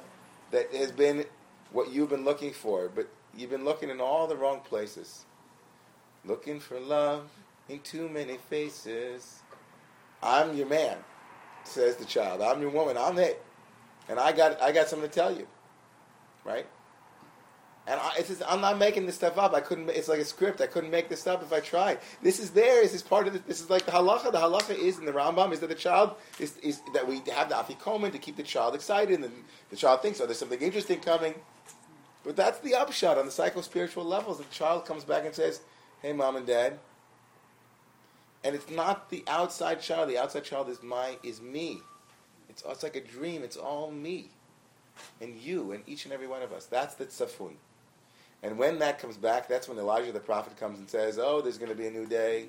that 0.51 0.73
has 0.75 0.93
been 0.93 1.27
what 1.73 1.93
you've 1.93 2.11
been 2.11 2.25
looking 2.25 2.53
for, 2.53 2.89
but 2.89 3.09
you've 3.37 3.51
been 3.51 3.65
looking 3.65 3.91
in 3.91 4.01
all 4.01 4.27
the 4.27 4.37
wrong 4.37 4.61
places. 4.61 5.25
Looking 6.25 6.61
for 6.61 6.79
love 6.79 7.29
in 7.69 7.81
too 7.81 8.09
many 8.09 8.39
faces. 8.49 9.42
I'm 10.23 10.57
your 10.57 10.69
man, 10.69 10.99
says 11.65 11.97
the 11.97 12.05
child. 12.05 12.41
I'm 12.41 12.61
your 12.61 12.71
woman. 12.71 12.97
I'm 12.97 13.19
it, 13.19 13.45
and 14.09 14.19
I 14.19 14.33
got 14.33 14.61
I 14.63 14.73
got 14.73 14.89
something 14.89 15.09
to 15.09 15.15
tell 15.15 15.37
you, 15.37 15.47
right? 16.45 16.67
And 17.85 17.99
I, 17.99 18.13
it's 18.17 18.29
just, 18.29 18.43
I'm 18.47 18.61
not 18.61 18.79
making 18.79 19.07
this 19.07 19.17
stuff 19.17 19.39
up. 19.39 19.55
I 19.55 19.61
couldn't. 19.61 19.91
It's 19.91 20.07
like 20.07 20.21
a 20.21 20.25
script. 20.25 20.61
I 20.61 20.69
couldn't 20.69 20.91
make 20.91 21.09
this 21.09 21.27
up 21.27 21.43
if 21.43 21.53
I 21.53 21.59
tried. 21.59 21.99
This 22.23 22.39
is 22.39 22.51
there. 22.51 22.81
This 22.83 22.95
is 22.95 23.03
part 23.03 23.27
of 23.27 23.35
it. 23.35 23.47
This 23.47 23.61
is 23.61 23.71
like 23.71 23.85
the 23.87 23.91
halacha. 23.91 24.31
The 24.31 24.39
halacha 24.39 24.79
is 24.79 24.99
in 24.99 25.05
the 25.05 25.13
Rambam 25.13 25.53
is 25.53 25.59
that 25.61 25.69
the 25.69 25.75
child 25.75 26.15
is, 26.39 26.57
is 26.59 26.81
that 26.95 27.09
we 27.09 27.23
have 27.35 27.49
the 27.49 27.57
afikomen 27.57 28.13
to 28.13 28.19
keep 28.19 28.37
the 28.37 28.45
child 28.45 28.77
excited, 28.77 29.21
and 29.21 29.33
the 29.71 29.77
child 29.77 30.01
thinks, 30.01 30.21
oh, 30.21 30.27
there's 30.27 30.39
something 30.39 30.61
interesting 30.61 31.01
coming. 31.01 31.35
But 32.23 32.37
that's 32.37 32.61
the 32.61 32.75
upshot 32.77 33.19
on 33.19 33.27
the 33.27 33.33
psycho 33.33 33.63
spiritual 33.63 34.05
levels. 34.05 34.39
The 34.39 34.45
child 34.45 34.87
comes 34.87 35.03
back 35.03 35.25
and 35.25 35.35
says, 35.35 35.61
"Hey, 36.01 36.13
mom 36.13 36.37
and 36.37 36.47
dad." 36.47 36.79
And 38.45 38.55
it's 38.55 38.71
not 38.71 39.11
the 39.11 39.25
outside 39.29 39.81
child. 39.81 40.09
The 40.09 40.19
outside 40.19 40.45
child 40.45 40.69
is 40.69 40.83
my 40.83 41.17
is 41.23 41.41
me. 41.41 41.81
It's 42.49 42.63
it's 42.69 42.83
like 42.83 42.97
a 42.97 43.01
dream. 43.01 43.43
It's 43.43 43.57
all 43.57 43.91
me, 43.91 44.31
and 45.21 45.37
you, 45.37 45.73
and 45.73 45.83
each 45.87 46.05
and 46.05 46.13
every 46.13 46.27
one 46.27 46.43
of 46.43 46.53
us. 46.53 46.67
That's 46.67 46.95
the 46.95 47.07
tzafun. 47.07 47.55
And 48.43 48.59
when 48.59 48.81
that 48.81 48.99
comes 48.99 49.17
back, 49.17 49.49
that's 49.49 49.69
when 49.69 49.79
Elijah 49.79 50.13
the 50.13 50.21
prophet 50.21 50.57
comes 50.59 50.79
and 50.79 50.91
says, 50.91 51.19
"Oh, 51.19 51.41
there's 51.41 51.59
going 51.59 51.71
to 51.71 51.77
be 51.77 51.87
a 51.87 51.91
new 51.91 52.07
day," 52.07 52.49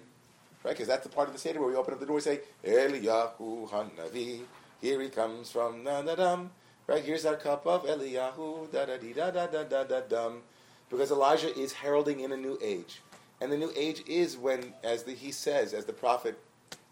right? 0.64 0.72
Because 0.72 0.88
that's 0.88 1.03
the 1.03 1.10
part 1.10 1.28
of 1.28 1.34
the 1.34 1.40
seder 1.40 1.60
where 1.60 1.70
we 1.70 1.76
open 1.76 1.94
up 1.94 1.99
the 1.99 2.06
door 2.06 2.18
and 2.18 2.24
say, 2.24 2.41
"Eliyahu 2.65 3.70
Hanavi." 3.70 4.41
Here 4.82 4.99
he 4.99 5.10
comes 5.10 5.52
from 5.52 5.84
na 5.84 6.02
na 6.02 6.15
dum. 6.15 6.52
Right 6.86 7.02
here's 7.02 7.26
our 7.26 7.38
cup 7.38 7.65
of 7.65 7.86
Eliyahu 7.86 8.70
da 8.72 8.86
da 8.86 8.98
da 8.98 9.32
da 9.32 9.48
da 9.48 9.64
da 9.64 9.84
da 9.86 10.02
dum, 10.02 10.41
because 10.90 11.11
Elijah 11.11 11.57
is 11.57 11.72
heralding 11.72 12.20
in 12.20 12.34
a 12.34 12.38
new 12.38 12.60
age, 12.61 12.99
and 13.41 13.51
the 13.51 13.57
new 13.57 13.72
age 13.76 14.03
is 14.07 14.38
when, 14.38 14.73
as 14.84 15.03
the, 15.03 15.14
he 15.14 15.31
says, 15.31 15.73
as 15.73 15.85
the 15.85 15.93
prophet 15.93 16.39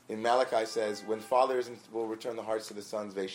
in 0.10 0.22
Malachi 0.22 0.66
says, 0.66 1.04
when 1.06 1.20
fathers 1.20 1.70
will 1.92 2.08
return 2.08 2.36
the 2.36 2.44
hearts 2.44 2.68
to 2.68 2.74
the 2.74 2.82
sons, 2.82 3.16
right? 3.16 3.30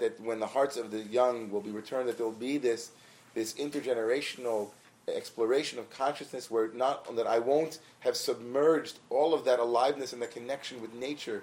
That 0.00 0.20
when 0.20 0.40
the 0.40 0.46
hearts 0.46 0.76
of 0.76 0.90
the 0.90 1.02
young 1.02 1.50
will 1.50 1.60
be 1.60 1.70
returned, 1.70 2.08
that 2.08 2.16
there 2.16 2.26
will 2.26 2.32
be 2.32 2.58
this 2.58 2.90
this 3.34 3.52
intergenerational 3.54 4.70
exploration 5.08 5.78
of 5.78 5.88
consciousness, 5.90 6.50
where 6.50 6.68
not 6.72 7.14
that 7.16 7.26
I 7.26 7.38
won't 7.38 7.78
have 8.00 8.16
submerged 8.16 8.98
all 9.10 9.34
of 9.34 9.44
that 9.44 9.58
aliveness 9.58 10.12
and 10.12 10.20
the 10.20 10.26
connection 10.26 10.80
with 10.80 10.94
nature 10.94 11.42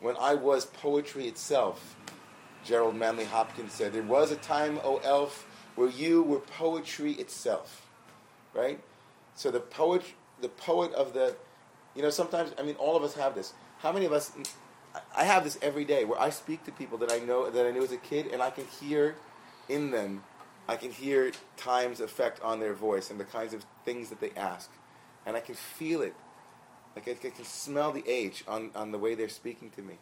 when 0.00 0.16
I 0.20 0.34
was 0.34 0.66
poetry 0.66 1.26
itself. 1.26 1.96
Gerard 2.64 2.96
Manley 2.96 3.24
Hopkins 3.24 3.72
said, 3.72 3.92
There 3.92 4.02
was 4.02 4.30
a 4.30 4.36
time, 4.36 4.78
O 4.84 4.98
elf, 4.98 5.46
where 5.78 5.88
you 5.88 6.22
were 6.22 6.40
poetry 6.40 7.12
itself. 7.12 7.86
Right? 8.54 8.80
So 9.34 9.50
the 9.50 9.60
poet 9.60 10.02
the 10.40 10.48
poet 10.48 10.92
of 10.92 11.12
the 11.12 11.36
you 11.94 12.02
know, 12.02 12.10
sometimes 12.10 12.52
I 12.58 12.62
mean 12.62 12.76
all 12.76 12.96
of 12.96 13.02
us 13.02 13.14
have 13.14 13.34
this. 13.34 13.52
How 13.78 13.92
many 13.92 14.06
of 14.06 14.12
us 14.12 14.32
I 15.16 15.24
have 15.24 15.44
this 15.44 15.58
every 15.62 15.84
day 15.84 16.04
where 16.04 16.20
I 16.20 16.30
speak 16.30 16.64
to 16.64 16.72
people 16.72 16.98
that 16.98 17.12
I 17.12 17.18
know 17.18 17.50
that 17.50 17.66
I 17.66 17.70
knew 17.70 17.82
as 17.82 17.92
a 17.92 17.98
kid 17.98 18.26
and 18.32 18.42
I 18.42 18.50
can 18.50 18.66
hear 18.66 19.16
in 19.68 19.90
them 19.90 20.22
I 20.68 20.76
can 20.76 20.90
hear 20.90 21.32
time's 21.56 22.00
effect 22.00 22.42
on 22.42 22.60
their 22.60 22.74
voice 22.74 23.10
and 23.10 23.18
the 23.18 23.24
kinds 23.24 23.54
of 23.54 23.64
things 23.86 24.10
that 24.10 24.20
they 24.20 24.30
ask. 24.36 24.70
And 25.24 25.34
I 25.34 25.40
can 25.40 25.54
feel 25.54 26.02
it 26.02 26.14
like 26.94 27.08
I, 27.08 27.14
can 27.14 27.44
smell 27.44 27.90
the 27.90 28.04
age 28.06 28.44
on, 28.46 28.70
on 28.74 28.92
the 28.92 28.98
way 28.98 29.14
they're 29.14 29.28
speaking 29.28 29.70
to 29.70 29.82
me. 29.82 29.94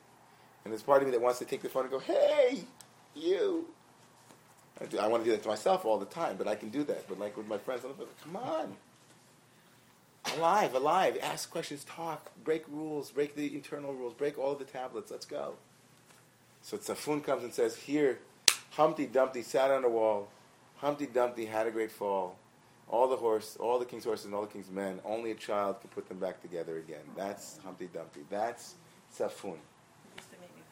And 0.64 0.72
there's 0.72 0.82
part 0.82 1.02
of 1.02 1.08
me 1.08 1.12
that 1.12 1.20
wants 1.20 1.38
to 1.38 1.44
take 1.44 1.62
the 1.62 1.68
phone 1.68 1.82
and 1.84 1.92
go, 1.92 2.00
hey, 2.00 2.64
you. 3.14 3.66
I, 4.80 4.84
do, 4.84 4.98
I 4.98 5.06
want 5.06 5.24
to 5.24 5.30
do 5.30 5.34
that 5.34 5.42
to 5.42 5.48
myself 5.48 5.84
all 5.84 5.98
the 5.98 6.06
time, 6.06 6.36
but 6.36 6.46
I 6.46 6.54
can 6.54 6.68
do 6.68 6.84
that. 6.84 7.08
But 7.08 7.18
like 7.18 7.36
with 7.36 7.48
my 7.48 7.58
friends, 7.58 7.82
I'm 7.84 7.90
like, 7.98 8.22
come 8.22 8.36
on. 8.36 8.76
Alive, 10.36 10.74
alive. 10.74 11.18
Ask 11.22 11.50
questions, 11.50 11.84
talk, 11.84 12.30
break 12.44 12.64
rules, 12.68 13.10
break 13.10 13.36
the 13.36 13.54
internal 13.54 13.94
rules, 13.94 14.12
break 14.12 14.38
all 14.38 14.52
of 14.52 14.58
the 14.58 14.64
tablets. 14.64 15.10
Let's 15.10 15.26
go. 15.26 15.54
So 16.62 16.76
Tzafun 16.76 17.24
comes 17.24 17.44
and 17.44 17.54
says, 17.54 17.76
here, 17.76 18.18
Humpty 18.72 19.06
Dumpty 19.06 19.42
sat 19.42 19.70
on 19.70 19.84
a 19.84 19.88
wall. 19.88 20.28
Humpty 20.78 21.06
Dumpty 21.06 21.46
had 21.46 21.66
a 21.66 21.70
great 21.70 21.92
fall 21.92 22.36
all 22.88 23.08
the 23.08 23.16
horse, 23.16 23.56
all 23.58 23.78
the 23.78 23.84
king's 23.84 24.04
horses 24.04 24.26
and 24.26 24.34
all 24.34 24.42
the 24.42 24.52
king's 24.52 24.70
men. 24.70 25.00
Only 25.04 25.32
a 25.32 25.34
child 25.34 25.80
can 25.80 25.90
put 25.90 26.08
them 26.08 26.18
back 26.18 26.40
together 26.40 26.78
again. 26.78 27.02
That's 27.16 27.58
Humpty 27.64 27.88
Dumpty. 27.92 28.20
That's 28.30 28.74
Tzafun. 29.16 29.56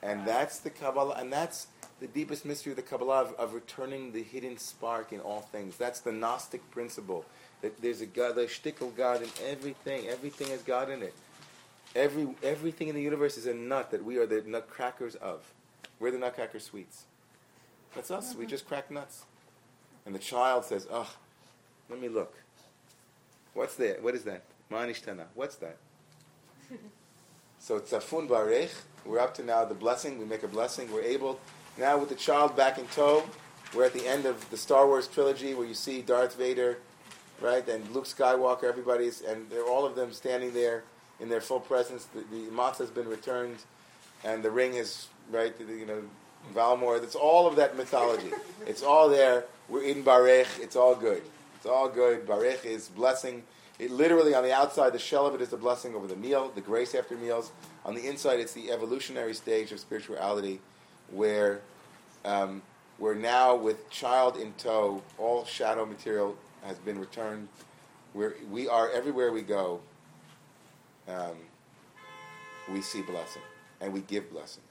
And 0.02 0.26
that's 0.26 0.58
the 0.58 0.70
Kabbalah, 0.70 1.14
and 1.18 1.32
that's 1.32 1.68
the 2.00 2.06
deepest 2.08 2.44
mystery 2.44 2.72
of 2.72 2.76
the 2.76 2.82
Kabbalah 2.82 3.22
of, 3.22 3.34
of, 3.34 3.54
returning 3.54 4.12
the 4.12 4.22
hidden 4.22 4.58
spark 4.58 5.12
in 5.12 5.20
all 5.20 5.40
things. 5.40 5.76
That's 5.76 6.00
the 6.00 6.12
Gnostic 6.12 6.68
principle. 6.70 7.24
That 7.62 7.80
there's 7.80 8.00
a 8.00 8.06
God, 8.06 8.34
the 8.34 8.42
shtickle 8.42 8.94
God 8.94 9.22
in 9.22 9.28
everything. 9.46 10.08
Everything 10.08 10.48
has 10.48 10.62
God 10.62 10.90
in 10.90 11.02
it. 11.02 11.14
Every 11.94 12.28
everything 12.42 12.88
in 12.88 12.94
the 12.94 13.02
universe 13.02 13.38
is 13.38 13.46
a 13.46 13.54
nut 13.54 13.90
that 13.92 14.04
we 14.04 14.18
are 14.18 14.26
the 14.26 14.42
nutcrackers 14.46 15.14
of. 15.16 15.44
We're 16.00 16.10
the 16.10 16.18
nutcracker 16.18 16.58
sweets. 16.58 17.04
That's 17.94 18.10
us. 18.10 18.34
We 18.34 18.42
mm-hmm. 18.42 18.50
just 18.50 18.66
crack 18.66 18.90
nuts. 18.90 19.24
And 20.04 20.14
the 20.14 20.18
child 20.18 20.64
says, 20.64 20.88
"Oh, 20.90 21.08
let 21.88 22.00
me 22.00 22.08
look. 22.08 22.34
What's 23.54 23.76
that? 23.76 24.02
What 24.02 24.14
is 24.14 24.24
that? 24.24 24.42
Manishtana. 24.70 25.26
What's 25.34 25.56
that? 25.56 25.76
so 27.60 27.76
it's 27.76 27.92
Tzafun 27.92 28.28
Barech. 28.28 28.72
We're 29.04 29.20
up 29.20 29.34
to 29.34 29.44
now 29.44 29.64
the 29.64 29.74
blessing. 29.74 30.18
We 30.18 30.24
make 30.24 30.42
a 30.42 30.48
blessing. 30.48 30.90
We're 30.92 31.02
able 31.02 31.38
now 31.76 31.98
with 31.98 32.08
the 32.08 32.14
child 32.14 32.56
back 32.56 32.78
in 32.78 32.86
tow. 32.88 33.24
We're 33.74 33.84
at 33.84 33.92
the 33.92 34.06
end 34.06 34.26
of 34.26 34.48
the 34.50 34.56
Star 34.56 34.86
Wars 34.86 35.08
trilogy 35.08 35.54
where 35.54 35.66
you 35.66 35.74
see 35.74 36.00
Darth 36.00 36.36
Vader, 36.36 36.78
right, 37.40 37.66
and 37.68 37.88
Luke 37.90 38.04
Skywalker. 38.04 38.64
Everybody's 38.64 39.20
and 39.20 39.50
they're 39.50 39.64
all 39.66 39.84
of 39.84 39.96
them 39.96 40.12
standing 40.12 40.54
there, 40.54 40.84
in 41.20 41.28
their 41.28 41.40
full 41.40 41.60
presence. 41.60 42.06
The, 42.06 42.20
the 42.30 42.62
has 42.78 42.90
been 42.90 43.08
returned, 43.08 43.56
and 44.22 44.42
the 44.42 44.50
ring 44.50 44.74
is 44.74 45.08
right. 45.30 45.56
the- 45.58 45.72
You 45.74 45.86
know, 45.86 46.02
Valmore. 46.54 47.02
It's 47.02 47.14
all 47.14 47.46
of 47.46 47.56
that 47.56 47.76
mythology. 47.76 48.30
it's 48.66 48.82
all 48.82 49.08
there. 49.08 49.44
We're 49.68 49.84
in 49.84 50.04
Barech. 50.04 50.60
It's 50.60 50.76
all 50.76 50.94
good. 50.94 51.22
It's 51.56 51.66
all 51.66 51.88
good. 51.88 52.26
Barech 52.26 52.64
is 52.64 52.88
blessing. 52.88 53.42
It 53.78 53.90
literally 53.90 54.34
on 54.34 54.44
the 54.44 54.52
outside, 54.52 54.92
the 54.92 54.98
shell 54.98 55.26
of 55.26 55.34
it 55.34 55.40
is 55.40 55.48
the 55.48 55.56
blessing 55.56 55.94
over 55.96 56.06
the 56.06 56.14
meal, 56.16 56.52
the 56.54 56.60
grace 56.60 56.94
after 56.94 57.16
meals. 57.16 57.50
On 57.84 57.94
the 57.94 58.06
inside, 58.06 58.38
it's 58.38 58.52
the 58.52 58.70
evolutionary 58.70 59.34
stage 59.34 59.72
of 59.72 59.80
spirituality, 59.80 60.60
where 61.10 61.60
um, 62.24 62.62
we're 62.98 63.14
now 63.14 63.54
with 63.54 63.90
child 63.90 64.36
in 64.36 64.52
tow. 64.54 65.02
All 65.18 65.44
shadow 65.44 65.84
material 65.84 66.36
has 66.64 66.78
been 66.78 66.98
returned. 66.98 67.48
We're, 68.14 68.34
we 68.50 68.68
are 68.68 68.90
everywhere 68.90 69.32
we 69.32 69.42
go. 69.42 69.80
Um, 71.08 71.36
we 72.72 72.80
see 72.80 73.02
blessing, 73.02 73.42
and 73.80 73.92
we 73.92 74.00
give 74.00 74.30
blessing. 74.30 74.62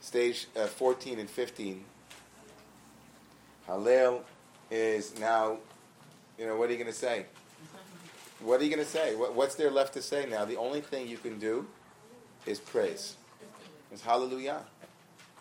Stage 0.00 0.46
uh, 0.56 0.66
14 0.66 1.18
and 1.18 1.30
15. 1.30 1.84
Hallel 3.68 4.20
is 4.70 5.18
now, 5.18 5.58
you 6.38 6.46
know, 6.46 6.56
what 6.56 6.68
are 6.68 6.72
you 6.72 6.78
going 6.78 6.90
to 6.90 6.98
say? 6.98 7.26
What 8.40 8.60
are 8.60 8.64
you 8.64 8.70
going 8.70 8.84
to 8.84 8.90
say? 8.90 9.14
What, 9.14 9.34
what's 9.34 9.54
there 9.54 9.70
left 9.70 9.94
to 9.94 10.02
say 10.02 10.26
now? 10.28 10.44
The 10.44 10.56
only 10.56 10.80
thing 10.80 11.06
you 11.06 11.18
can 11.18 11.38
do 11.38 11.66
is 12.46 12.58
praise. 12.58 13.16
It's 13.92 14.02
hallelujah. 14.02 14.64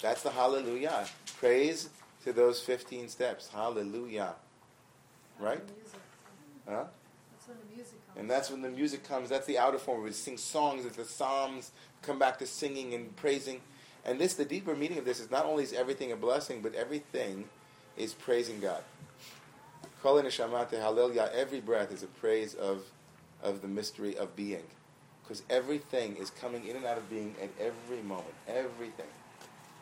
That's 0.01 0.23
the 0.23 0.31
hallelujah. 0.31 1.05
Praise 1.37 1.89
to 2.23 2.33
those 2.33 2.61
15 2.61 3.09
steps. 3.09 3.49
Hallelujah. 3.49 4.33
Right? 5.39 5.61
Huh? 6.67 6.85
That's 7.31 7.47
when 7.47 7.57
the 7.57 7.75
music 7.75 8.05
comes. 8.05 8.17
And 8.17 8.29
that's 8.29 8.51
when 8.51 8.61
the 8.61 8.69
music 8.69 9.03
comes. 9.03 9.29
That's 9.29 9.45
the 9.45 9.57
outer 9.57 9.77
form. 9.77 10.03
We 10.03 10.11
sing 10.11 10.37
songs. 10.37 10.85
It's 10.85 10.97
the 10.97 11.05
psalms. 11.05 11.71
Come 12.01 12.19
back 12.19 12.39
to 12.39 12.47
singing 12.47 12.93
and 12.93 13.15
praising. 13.15 13.61
And 14.05 14.19
this, 14.19 14.33
the 14.33 14.45
deeper 14.45 14.75
meaning 14.75 14.97
of 14.97 15.05
this 15.05 15.19
is 15.19 15.29
not 15.29 15.45
only 15.45 15.63
is 15.63 15.73
everything 15.73 16.11
a 16.11 16.15
blessing, 16.15 16.61
but 16.61 16.73
everything 16.73 17.45
is 17.97 18.13
praising 18.13 18.59
God. 18.59 18.81
Kol 20.01 20.21
neshamate 20.21 20.79
hallelujah. 20.79 21.29
Every 21.33 21.59
breath 21.59 21.91
is 21.91 22.03
a 22.03 22.07
praise 22.07 22.53
of, 22.53 22.83
of 23.43 23.61
the 23.61 23.67
mystery 23.67 24.17
of 24.17 24.35
being, 24.35 24.63
because 25.29 25.43
everything 25.47 26.17
is 26.17 26.31
coming 26.31 26.65
in 26.65 26.75
and 26.75 26.85
out 26.85 26.97
of 26.97 27.07
being 27.07 27.35
at 27.39 27.49
every 27.59 28.01
moment. 28.01 28.33
Everything, 28.47 29.05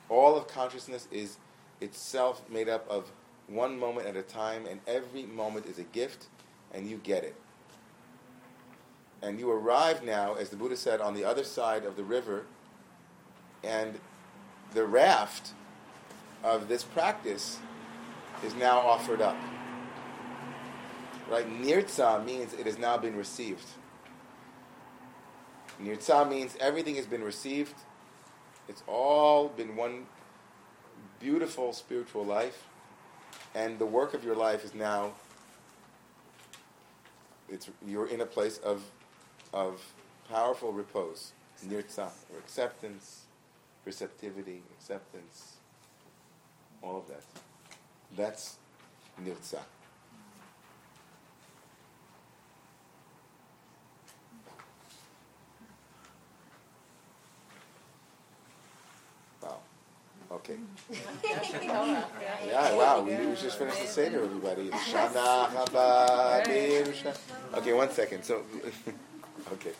all 0.10 0.36
of 0.36 0.46
consciousness 0.50 1.08
is 1.10 1.38
itself 1.80 2.42
made 2.50 2.68
up 2.68 2.86
of 2.90 3.10
one 3.48 3.80
moment 3.80 4.06
at 4.08 4.18
a 4.18 4.22
time, 4.24 4.66
and 4.66 4.82
every 4.86 5.24
moment 5.24 5.66
is 5.66 5.80
a 5.80 5.84
gift, 5.84 6.26
and 6.74 6.90
you 6.90 6.98
get 6.98 7.24
it. 7.24 7.36
And 9.22 9.40
you 9.40 9.50
arrive 9.50 10.04
now, 10.04 10.34
as 10.34 10.50
the 10.50 10.58
Buddha 10.58 10.76
said, 10.76 11.00
on 11.00 11.14
the 11.14 11.24
other 11.24 11.46
side 11.46 11.86
of 11.86 11.96
the 11.96 12.04
river, 12.04 12.44
and 13.64 13.98
the 14.74 14.86
raft 14.86 15.52
of 16.44 16.68
this 16.68 16.84
practice 16.84 17.58
is 18.44 18.54
now 18.56 18.80
offered 18.80 19.22
up. 19.22 19.38
Right? 21.32 21.50
Nirtza 21.50 22.26
means 22.26 22.54
it 22.54 22.66
has 22.66 22.78
now 22.78 22.98
been 22.98 23.16
received. 23.16 23.66
Nirtza 25.82 26.30
means 26.30 26.58
everything 26.60 26.96
has 26.96 27.06
been 27.06 27.24
received. 27.24 27.76
It's 28.68 28.84
all 28.88 29.50
been 29.50 29.76
one 29.76 30.08
beautiful 31.20 31.74
spiritual 31.74 32.26
life. 32.26 32.66
And 33.56 33.80
the 33.80 33.86
work 33.86 34.14
of 34.14 34.24
your 34.24 34.36
life 34.36 34.64
is 34.64 34.74
now 34.74 35.14
it's 37.50 37.70
you're 37.86 38.08
in 38.08 38.22
a 38.22 38.26
place 38.26 38.58
of 38.60 38.84
of 39.54 39.82
powerful 40.30 40.74
repose. 40.74 41.32
Nirtza, 41.66 42.10
or 42.32 42.38
acceptance, 42.38 43.24
receptivity, 43.84 44.62
acceptance, 44.78 45.54
all 46.84 46.98
of 46.98 47.08
that. 47.08 47.24
That's 48.16 48.58
nirtza. 49.24 49.60
Wow. 59.42 59.58
Okay. 60.32 60.58
Yeah, 62.46 62.76
wow. 62.76 63.02
We, 63.02 63.16
we 63.16 63.36
just 63.36 63.58
finished 63.58 63.82
the 63.82 63.88
Seder, 63.88 64.24
everybody. 64.24 64.70
Shana 64.70 65.48
haba 65.50 66.44
Okay, 67.56 67.74
one 67.74 67.90
second. 67.92 68.24
So, 68.24 68.44
okay. 69.54 69.72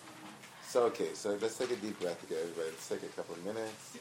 So, 0.68 0.84
okay. 0.84 1.10
So 1.14 1.38
let's 1.42 1.58
take 1.58 1.72
a 1.72 1.76
deep 1.76 2.00
breath 2.00 2.22
again, 2.24 2.40
everybody. 2.42 2.70
Let's 2.70 2.88
take 2.88 3.04
a 3.04 3.08
couple 3.08 3.36
of 3.36 3.46
minutes. 3.46 3.98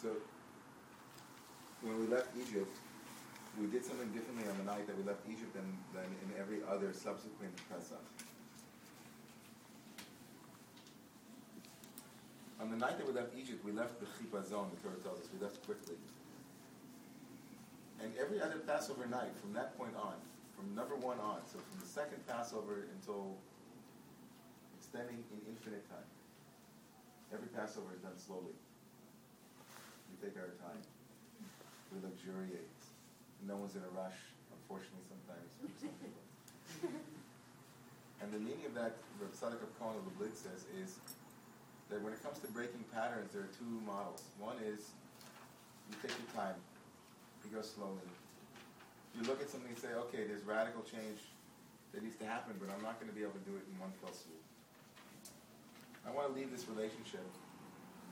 So, 0.00 0.08
when 1.82 2.00
we 2.00 2.06
left 2.08 2.32
Egypt, 2.40 2.72
we 3.60 3.66
did 3.66 3.84
something 3.84 4.08
differently 4.16 4.48
on 4.48 4.56
the 4.56 4.64
night 4.64 4.86
that 4.86 4.96
we 4.96 5.04
left 5.04 5.20
Egypt 5.28 5.52
than, 5.52 5.68
than 5.92 6.08
in 6.24 6.40
every 6.40 6.64
other 6.64 6.94
subsequent 6.96 7.52
Pesach. 7.68 8.00
On 12.60 12.70
the 12.70 12.76
night 12.76 12.96
that 12.96 13.06
we 13.06 13.12
left 13.12 13.36
Egypt, 13.36 13.60
we 13.62 13.72
left 13.72 14.00
the 14.00 14.06
Chipazon, 14.16 14.72
the 14.72 14.80
Torah 14.80 14.96
tells 15.04 15.20
us, 15.20 15.28
we 15.36 15.44
left 15.44 15.60
quickly. 15.66 15.96
And 18.00 18.10
every 18.18 18.40
other 18.40 18.56
Passover 18.64 19.04
night, 19.04 19.36
from 19.36 19.52
that 19.52 19.76
point 19.76 19.92
on, 20.00 20.16
from 20.56 20.74
number 20.74 20.96
one 20.96 21.20
on, 21.20 21.44
so 21.44 21.60
from 21.60 21.76
the 21.80 21.86
second 21.86 22.24
Passover 22.26 22.88
until 22.96 23.36
extending 24.80 25.20
in 25.28 25.40
infinite 25.44 25.84
time, 25.90 26.08
every 27.34 27.48
Passover 27.48 27.92
is 27.92 28.00
done 28.00 28.16
slowly. 28.16 28.56
Take 30.20 30.36
our 30.36 30.52
time. 30.60 30.84
We 31.88 31.98
luxuriate. 32.04 32.68
No 33.48 33.56
one's 33.56 33.72
in 33.72 33.80
a 33.80 33.92
rush, 33.96 34.20
unfortunately, 34.52 35.00
sometimes 35.08 35.48
for 35.56 35.72
some 35.80 35.96
people. 35.96 36.22
and 38.20 38.28
the 38.28 38.38
meaning 38.38 38.68
of 38.68 38.76
that, 38.76 39.00
Rav 39.16 39.32
Tzadok 39.32 39.64
of 39.64 39.72
of 39.80 40.04
Lublin 40.12 40.36
says, 40.36 40.68
is 40.76 41.00
that 41.88 42.04
when 42.04 42.12
it 42.12 42.20
comes 42.20 42.36
to 42.44 42.48
breaking 42.52 42.84
patterns, 42.92 43.32
there 43.32 43.48
are 43.48 43.54
two 43.56 43.80
models. 43.88 44.28
One 44.36 44.60
is 44.60 44.92
you 45.88 45.96
take 46.04 46.12
your 46.12 46.30
time, 46.36 46.54
you 47.40 47.56
go 47.56 47.64
slowly. 47.64 48.04
You 49.16 49.24
look 49.24 49.40
at 49.40 49.48
something 49.48 49.72
and 49.72 49.80
say, 49.80 49.96
okay, 50.06 50.28
there's 50.28 50.44
radical 50.44 50.84
change 50.84 51.18
that 51.96 52.04
needs 52.04 52.20
to 52.22 52.28
happen, 52.28 52.54
but 52.60 52.68
I'm 52.70 52.84
not 52.84 53.00
going 53.00 53.10
to 53.10 53.16
be 53.16 53.24
able 53.26 53.40
to 53.40 53.46
do 53.48 53.56
it 53.58 53.64
in 53.66 53.74
one 53.80 53.90
fell 53.98 54.12
swoop. 54.14 54.44
I 56.06 56.12
want 56.12 56.28
to 56.30 56.34
leave 56.36 56.52
this 56.52 56.68
relationship, 56.70 57.24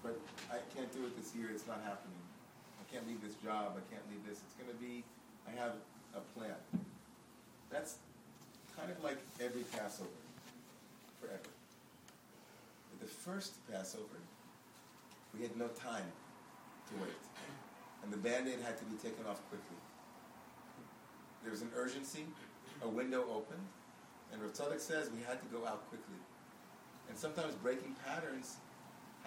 but 0.02 0.18
I 0.50 0.58
can't 0.74 0.90
do 0.92 1.04
it 1.06 1.16
this 1.16 1.34
year. 1.34 1.48
It's 1.52 1.66
not 1.66 1.80
happening. 1.84 2.20
I 2.80 2.84
can't 2.92 3.06
leave 3.06 3.22
this 3.22 3.34
job. 3.44 3.76
I 3.76 3.84
can't 3.92 4.04
leave 4.10 4.24
this. 4.28 4.40
It's 4.44 4.54
going 4.54 4.70
to 4.70 4.80
be, 4.80 5.04
I 5.46 5.52
have 5.58 5.72
a 6.14 6.20
plan. 6.38 6.56
That's 7.70 7.96
kind 8.78 8.90
of 8.90 9.02
like 9.02 9.18
every 9.40 9.62
Passover, 9.62 10.08
forever. 11.20 11.50
But 12.90 13.00
the 13.00 13.12
first 13.12 13.54
Passover, 13.70 14.20
we 15.36 15.42
had 15.42 15.56
no 15.56 15.68
time 15.68 16.06
to 16.88 17.02
wait. 17.02 17.22
And 18.02 18.12
the 18.12 18.16
band-aid 18.16 18.60
had 18.64 18.78
to 18.78 18.84
be 18.84 18.96
taken 18.96 19.26
off 19.28 19.40
quickly. 19.48 19.76
There 21.42 21.50
was 21.50 21.62
an 21.62 21.70
urgency, 21.76 22.24
a 22.82 22.88
window 22.88 23.24
opened, 23.30 23.66
and 24.32 24.40
Rav 24.42 24.54
says 24.80 25.10
we 25.10 25.22
had 25.26 25.42
to 25.42 25.48
go 25.48 25.66
out 25.66 25.88
quickly. 25.88 26.20
And 27.08 27.18
sometimes 27.18 27.54
breaking 27.54 27.96
patterns 28.06 28.56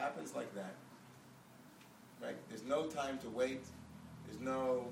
happens 0.02 0.34
like 0.36 0.53
that. 0.56 0.73
Right? 2.22 2.36
There's 2.49 2.65
no 2.65 2.86
time 2.88 3.19
to 3.19 3.30
wait. 3.30 3.64
There's 4.26 4.41
no, 4.41 4.86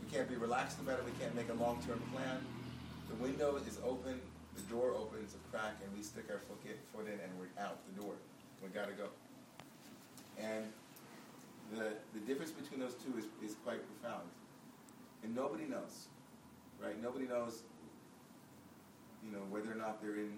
we 0.00 0.10
can't 0.10 0.28
be 0.28 0.36
relaxed 0.36 0.80
about 0.80 0.98
it. 0.98 1.04
We 1.04 1.12
can't 1.20 1.34
make 1.34 1.50
a 1.50 1.54
long-term 1.54 2.00
plan. 2.14 2.38
The 3.08 3.14
window 3.16 3.60
is 3.68 3.78
open, 3.84 4.20
the 4.56 4.62
door 4.62 4.94
opens, 4.96 5.34
a 5.34 5.40
crack, 5.50 5.76
and 5.84 5.94
we 5.96 6.02
stick 6.02 6.24
our 6.30 6.38
foot 6.38 6.60
in, 6.64 6.76
foot 6.94 7.06
in 7.06 7.20
and 7.20 7.30
we're 7.38 7.52
out 7.62 7.78
the 7.94 8.00
door. 8.00 8.14
We 8.62 8.68
gotta 8.68 8.92
go. 8.92 9.08
And 10.40 10.64
the 11.74 11.92
the 12.14 12.20
difference 12.26 12.52
between 12.52 12.80
those 12.80 12.94
two 12.94 13.12
is, 13.18 13.24
is 13.44 13.56
quite 13.64 13.80
profound. 14.00 14.28
And 15.24 15.34
nobody 15.34 15.64
knows, 15.64 16.06
right? 16.80 17.00
Nobody 17.02 17.26
knows, 17.26 17.62
you 19.26 19.32
know, 19.32 19.42
whether 19.50 19.70
or 19.70 19.74
not 19.74 20.00
they're 20.00 20.16
in 20.16 20.32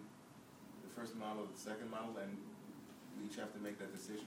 the 0.82 0.90
first 0.98 1.14
model 1.16 1.42
or 1.42 1.48
the 1.52 1.60
second 1.60 1.90
model, 1.90 2.16
and 2.22 2.32
we 3.16 3.26
each 3.26 3.36
have 3.36 3.52
to 3.54 3.60
make 3.60 3.78
that 3.78 3.92
decision. 3.94 4.26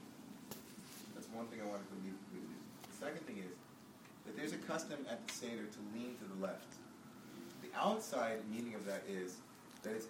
That's 1.14 1.28
one 1.34 1.46
thing 1.48 1.60
I 1.60 1.68
wanted 1.68 1.88
to 1.92 1.98
leave 2.04 2.16
with 2.32 2.42
you. 2.42 2.58
The 2.90 2.96
second 2.96 3.22
thing 3.26 3.38
is 3.38 3.54
that 4.26 4.36
there's 4.36 4.52
a 4.52 4.62
custom 4.64 5.00
at 5.10 5.20
the 5.26 5.32
Seder 5.32 5.66
to 5.66 5.80
lean 5.94 6.16
to 6.20 6.26
the 6.28 6.38
left. 6.40 6.72
The 7.62 7.72
outside 7.76 8.44
meaning 8.50 8.74
of 8.74 8.86
that 8.86 9.02
is 9.08 9.36
that 9.82 9.94
it's 9.96 10.06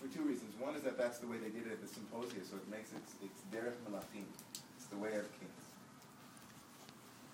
for 0.00 0.08
two 0.12 0.22
reasons. 0.22 0.52
One 0.60 0.76
is 0.76 0.82
that 0.82 0.98
that's 0.98 1.18
the 1.18 1.26
way 1.26 1.38
they 1.38 1.48
did 1.48 1.66
it 1.66 1.72
at 1.72 1.80
the 1.80 1.88
symposium, 1.88 2.44
so 2.44 2.56
it 2.56 2.68
makes 2.68 2.92
it, 2.92 3.00
it's 3.24 3.40
derech 3.48 3.78
malachim. 3.88 4.28
It's 4.76 4.86
the 4.86 5.00
way 5.00 5.16
of 5.16 5.24
kings. 5.40 5.64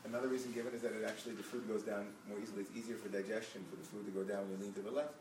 Another 0.05 0.29
reason 0.29 0.53
given 0.53 0.73
is 0.73 0.83
that 0.83 0.93
it 0.93 1.05
actually, 1.05 1.35
the 1.35 1.43
food 1.43 1.69
goes 1.69 1.83
down 1.83 2.07
more 2.29 2.39
easily. 2.41 2.63
It's 2.63 2.73
easier 2.77 2.97
for 2.97 3.09
digestion 3.09 3.65
for 3.69 3.77
the 3.77 3.85
food 3.85 4.07
to 4.07 4.13
go 4.13 4.25
down 4.25 4.49
when 4.49 4.59
you 4.59 4.71
lean 4.71 4.75
to 4.75 4.81
the 4.81 4.91
left. 4.91 5.15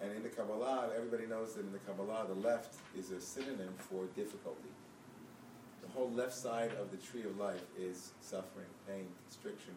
And 0.00 0.12
in 0.12 0.22
the 0.22 0.28
Kabbalah, 0.28 0.90
everybody 0.96 1.26
knows 1.26 1.54
that 1.54 1.66
in 1.66 1.72
the 1.72 1.78
Kabbalah, 1.78 2.26
the 2.28 2.46
left 2.46 2.76
is 2.96 3.10
a 3.10 3.20
synonym 3.20 3.74
for 3.78 4.04
difficulty. 4.14 4.70
The 5.82 5.88
whole 5.88 6.10
left 6.10 6.34
side 6.34 6.70
of 6.80 6.90
the 6.90 6.98
tree 6.98 7.24
of 7.24 7.36
life 7.38 7.64
is 7.78 8.12
suffering, 8.20 8.70
pain, 8.86 9.06
constriction, 9.26 9.74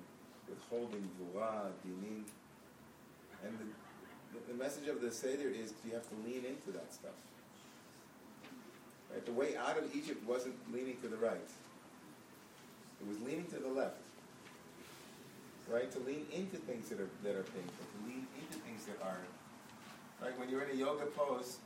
withholding, 0.47 1.09
vura, 1.17 1.71
dinin. 1.85 2.23
And 3.43 3.57
the, 4.33 4.51
the, 4.51 4.57
message 4.57 4.87
of 4.87 5.01
the 5.01 5.11
Seder 5.11 5.49
is 5.49 5.73
you 5.85 5.93
have 5.93 6.07
to 6.09 6.15
lean 6.27 6.45
into 6.45 6.71
that 6.77 6.93
stuff. 6.93 7.17
Right? 9.11 9.25
The 9.25 9.31
way 9.31 9.55
out 9.57 9.77
of 9.77 9.95
Egypt 9.95 10.23
wasn't 10.27 10.55
leaning 10.71 10.97
to 11.01 11.07
the 11.07 11.17
right. 11.17 11.49
It 13.01 13.07
was 13.07 13.19
leaning 13.21 13.45
to 13.45 13.55
the 13.57 13.69
left. 13.69 13.97
Right? 15.67 15.91
To 15.91 15.99
lean 15.99 16.27
into 16.31 16.57
things 16.57 16.89
that 16.89 16.99
are 16.99 17.09
that 17.23 17.35
are 17.35 17.43
painful. 17.43 17.85
To 17.97 18.07
lean 18.07 18.27
into 18.37 18.59
things 18.59 18.85
that 18.85 19.01
are 19.03 19.21
right. 20.21 20.37
When 20.37 20.49
you're 20.49 20.61
in 20.61 20.71
a 20.71 20.79
yoga 20.79 21.05
pose, 21.05 21.57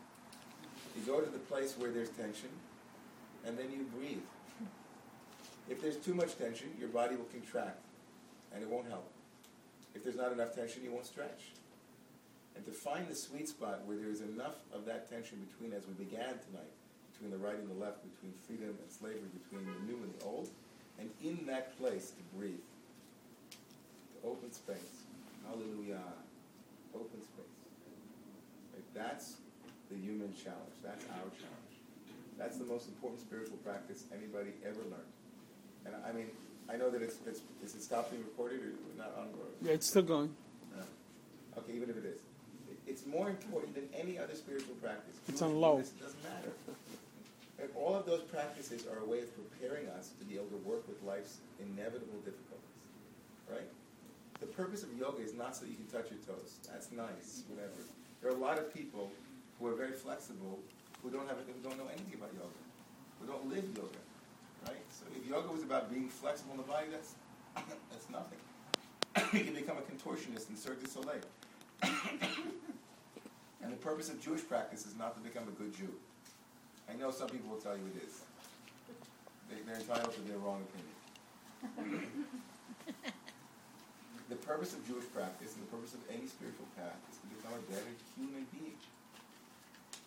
you 0.95 1.03
go 1.05 1.19
to 1.19 1.29
the 1.29 1.39
place 1.39 1.75
where 1.77 1.91
there's 1.91 2.09
tension, 2.09 2.49
and 3.45 3.57
then 3.57 3.71
you 3.71 3.85
breathe. 3.97 4.23
If 5.69 5.81
there's 5.81 5.97
too 5.97 6.13
much 6.13 6.37
tension, 6.37 6.69
your 6.79 6.89
body 6.89 7.15
will 7.15 7.25
contract, 7.25 7.81
and 8.53 8.63
it 8.63 8.69
won't 8.69 8.87
help. 8.87 9.09
If 9.93 10.03
there's 10.03 10.15
not 10.15 10.31
enough 10.31 10.55
tension, 10.55 10.83
you 10.83 10.91
won't 10.91 11.05
stretch. 11.05 11.51
And 12.55 12.65
to 12.65 12.71
find 12.71 13.07
the 13.07 13.15
sweet 13.15 13.49
spot 13.49 13.81
where 13.85 13.97
there 13.97 14.09
is 14.09 14.21
enough 14.21 14.55
of 14.73 14.85
that 14.85 15.09
tension 15.09 15.45
between, 15.49 15.73
as 15.73 15.85
we 15.87 15.93
began 16.05 16.39
tonight, 16.39 16.71
between 17.11 17.31
the 17.31 17.37
right 17.37 17.57
and 17.57 17.69
the 17.69 17.83
left, 17.83 17.99
between 18.13 18.33
freedom 18.47 18.77
and 18.81 18.91
slavery, 18.91 19.27
between 19.43 19.65
the 19.65 19.91
new 19.91 20.01
and 20.03 20.13
the 20.19 20.25
old, 20.25 20.49
and 20.99 21.09
in 21.23 21.45
that 21.47 21.77
place 21.77 22.11
to 22.11 22.37
breathe. 22.37 22.63
To 24.21 24.29
open 24.29 24.51
space. 24.51 25.03
Hallelujah. 25.45 25.99
Open 26.93 27.21
space. 27.21 27.54
That's 28.95 29.35
the 29.91 29.97
human 29.97 30.33
challenge. 30.33 30.75
That's 30.83 31.03
our 31.05 31.29
challenge. 31.35 31.73
That's 32.37 32.57
the 32.57 32.65
most 32.65 32.87
important 32.87 33.21
spiritual 33.21 33.57
practice 33.57 34.05
anybody 34.11 34.51
ever 34.65 34.81
learned. 34.89 35.13
And 35.85 35.95
I 36.07 36.11
mean, 36.11 36.27
I 36.69 36.77
know 36.77 36.89
that 36.89 37.01
it's, 37.01 37.17
it's 37.27 37.41
is 37.63 37.75
it 37.75 37.83
stopped 37.83 38.11
being 38.11 38.23
recorded 38.23 38.59
or 38.63 38.73
not 38.97 39.13
on? 39.19 39.27
Or, 39.39 39.47
Yeah, 39.61 39.73
it's 39.73 39.87
still 39.87 40.01
going. 40.01 40.33
no. 40.75 40.83
Okay, 41.59 41.73
even 41.75 41.89
if 41.89 41.97
it 41.97 42.05
is, 42.05 42.19
it's 42.87 43.05
more 43.05 43.29
important 43.29 43.75
than 43.75 43.87
any 43.93 44.17
other 44.17 44.35
spiritual 44.35 44.75
practice. 44.75 45.15
It's 45.27 45.41
on 45.41 45.59
low. 45.59 45.79
It 45.79 45.91
doesn't 45.99 46.23
matter. 46.23 46.51
And 47.59 47.69
all 47.75 47.95
of 47.95 48.05
those 48.05 48.21
practices 48.23 48.85
are 48.91 48.99
a 48.99 49.05
way 49.05 49.19
of 49.19 49.29
preparing 49.35 49.87
us 49.89 50.09
to 50.19 50.25
be 50.25 50.35
able 50.35 50.47
to 50.47 50.61
work 50.67 50.87
with 50.87 51.01
life's 51.03 51.37
inevitable 51.59 52.19
difficulties. 52.25 52.75
Right? 53.49 53.69
The 54.41 54.47
purpose 54.47 54.83
of 54.83 54.89
yoga 54.97 55.23
is 55.23 55.33
not 55.33 55.55
so 55.55 55.65
you 55.65 55.75
can 55.75 55.87
touch 55.87 56.11
your 56.11 56.19
toes. 56.27 56.57
That's 56.69 56.91
nice, 56.91 57.43
whatever. 57.47 57.79
There 58.25 58.33
are 58.33 58.37
a 58.37 58.41
lot 58.41 58.57
of 58.57 58.73
people 58.73 59.11
who 59.59 59.67
are 59.67 59.75
very 59.75 59.91
flexible 59.91 60.57
who 61.03 61.11
don't 61.11 61.27
have 61.27 61.37
who 61.37 61.61
don't 61.61 61.77
know 61.77 61.85
anything 61.85 62.15
about 62.15 62.33
yoga, 62.33 62.57
who 63.21 63.27
don't 63.27 63.47
live 63.47 63.65
yoga. 63.77 64.01
Right? 64.65 64.81
So 64.89 65.05
if 65.15 65.29
yoga 65.29 65.51
was 65.51 65.61
about 65.61 65.93
being 65.93 66.09
flexible 66.09 66.53
in 66.53 66.57
the 66.57 66.63
body, 66.63 66.87
that's 66.89 67.13
that's 67.91 68.09
nothing. 68.09 68.39
you 69.37 69.45
can 69.45 69.53
become 69.53 69.77
a 69.77 69.81
contortionist 69.81 70.49
in 70.49 70.57
Cirque 70.57 70.81
du 70.81 70.89
Soleil. 70.89 71.21
and 73.61 73.71
the 73.71 73.77
purpose 73.77 74.09
of 74.09 74.19
Jewish 74.19 74.41
practice 74.41 74.87
is 74.87 74.97
not 74.97 75.13
to 75.15 75.21
become 75.21 75.43
a 75.47 75.51
good 75.61 75.77
Jew. 75.77 75.93
I 76.89 76.95
know 76.95 77.11
some 77.11 77.29
people 77.29 77.51
will 77.51 77.61
tell 77.61 77.77
you 77.77 77.83
it 77.95 78.07
is. 78.07 78.21
They, 79.51 79.57
they're 79.67 79.79
entitled 79.79 80.15
to 80.15 80.21
their 80.21 80.39
wrong 80.39 80.63
opinion. 81.77 82.07
the 84.29 84.35
purpose 84.35 84.73
of 84.73 84.85
Jewish 84.87 85.05
practice 85.13 85.53
and 85.53 85.61
the 85.61 85.71
purpose 85.71 85.93
of 85.93 86.01
any 86.09 86.25
spiritual 86.25 86.65
path 86.77 86.97
is 87.11 87.17
to 87.21 87.27
become 87.29 87.53
a 87.53 87.63
better 87.69 87.91
human 88.17 88.45
being. 88.49 88.77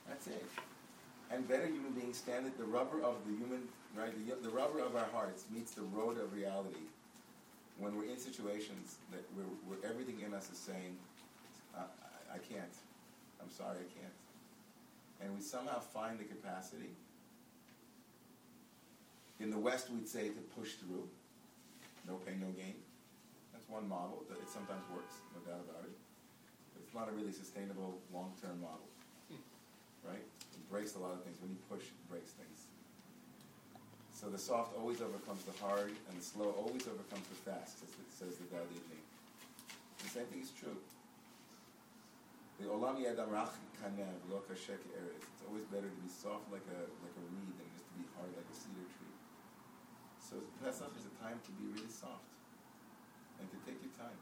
That's 0.09 0.27
it. 0.27 0.45
And 1.31 1.47
better 1.47 1.67
human 1.67 1.93
beings 1.93 2.17
stand 2.17 2.47
at 2.47 2.57
the 2.59 2.65
rubber 2.65 3.03
of 3.03 3.17
the 3.27 3.37
human, 3.37 3.69
right? 3.95 4.11
The, 4.27 4.35
the 4.43 4.55
rubber 4.55 4.81
of 4.81 4.97
our 4.97 5.07
hearts 5.13 5.45
meets 5.53 5.73
the 5.73 5.83
road 5.95 6.19
of 6.19 6.33
reality 6.33 6.89
when 7.79 7.97
we're 7.97 8.11
in 8.11 8.19
situations 8.19 8.97
that 9.13 9.23
where, 9.37 9.47
where 9.69 9.79
everything 9.89 10.21
in 10.25 10.35
us 10.35 10.51
is 10.51 10.59
saying, 10.59 10.97
I, 11.77 11.83
I, 11.83 12.37
I 12.37 12.39
can't. 12.39 12.75
I'm 13.41 13.51
sorry, 13.51 13.79
I 13.79 13.89
can't. 14.01 14.17
And 15.21 15.37
we 15.37 15.43
somehow 15.43 15.79
find 15.79 16.19
the 16.19 16.25
capacity. 16.25 16.91
In 19.39 19.51
the 19.51 19.59
West, 19.59 19.91
we'd 19.91 20.09
say 20.09 20.29
to 20.29 20.41
push 20.59 20.75
through. 20.75 21.07
No 22.07 22.15
pain, 22.15 22.41
no 22.41 22.49
gain. 22.49 22.75
One 23.69 23.89
model. 23.89 24.25
That 24.29 24.41
It 24.41 24.49
sometimes 24.49 24.83
works, 24.89 25.21
no 25.37 25.45
doubt 25.45 25.61
about 25.69 25.85
it. 25.85 25.97
But 26.73 26.81
it's 26.85 26.97
not 26.97 27.09
a 27.09 27.13
really 27.13 27.33
sustainable 27.33 28.01
long-term 28.13 28.61
model. 28.61 28.89
Right? 30.03 30.25
It 30.25 30.65
breaks 30.73 30.97
a 30.97 31.01
lot 31.01 31.13
of 31.13 31.21
things. 31.23 31.37
When 31.41 31.53
you 31.53 31.61
push, 31.69 31.85
it 31.85 32.05
breaks 32.09 32.33
things. 32.33 32.65
So 34.17 34.27
the 34.27 34.41
soft 34.41 34.75
always 34.75 34.99
overcomes 34.99 35.45
the 35.45 35.55
hard, 35.63 35.95
and 35.95 36.15
the 36.19 36.25
slow 36.25 36.51
always 36.59 36.89
overcomes 36.89 37.29
the 37.29 37.39
fast, 37.47 37.79
as 37.85 37.93
it 37.93 38.11
says 38.11 38.35
the 38.41 38.51
Tao 38.51 38.65
Te. 38.67 38.99
The 40.03 40.11
same 40.11 40.27
thing 40.33 40.43
is 40.43 40.51
true. 40.57 40.75
The 42.59 42.67
olam 42.67 42.99
yadam 42.99 43.31
rach 43.31 43.55
kanev 43.79 44.19
lo 44.27 44.43
kashek 44.49 44.83
eretz. 44.99 45.23
It's 45.23 45.45
always 45.47 45.63
better 45.71 45.87
to 45.87 46.01
be 46.03 46.11
soft 46.11 46.51
like 46.51 46.67
a 46.67 46.81
like 47.07 47.15
a 47.15 47.25
reed 47.31 47.55
than 47.55 47.69
just 47.71 47.87
to 47.87 47.95
be 47.95 48.03
hard 48.19 48.35
like 48.35 48.49
a 48.51 48.57
cedar 48.59 48.89
tree. 48.99 49.15
So 50.19 50.43
Pesach 50.59 50.91
is 50.99 51.07
a 51.07 51.15
time 51.23 51.39
to 51.39 51.51
be 51.55 51.71
really 51.71 51.87
soft 51.87 52.27
and 53.41 53.51
to 53.51 53.57
take 53.67 53.83
your 53.83 53.91
time. 53.99 54.15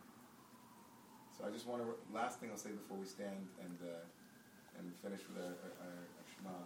So 1.36 1.44
I 1.44 1.50
just 1.50 1.66
want 1.66 1.82
to 1.84 1.88
last 2.14 2.40
thing 2.40 2.50
I'll 2.50 2.60
say 2.60 2.72
before 2.72 2.96
we 2.96 3.06
stand 3.06 3.46
and 3.60 3.78
uh, 3.84 4.00
and 4.80 4.90
finish 5.04 5.20
with 5.28 5.36
our, 5.42 5.52
our, 5.84 5.92
our, 5.92 6.24
Shema 6.32 6.56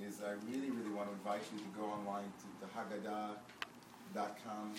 is 0.00 0.22
I 0.24 0.32
really 0.48 0.70
really 0.70 0.90
want 0.90 1.08
to 1.08 1.14
invite 1.14 1.42
you 1.52 1.58
to 1.60 1.68
go 1.76 1.84
online 1.84 2.32
to 2.40 2.46
the 2.60 2.66
Haggadah.com. 2.72 4.74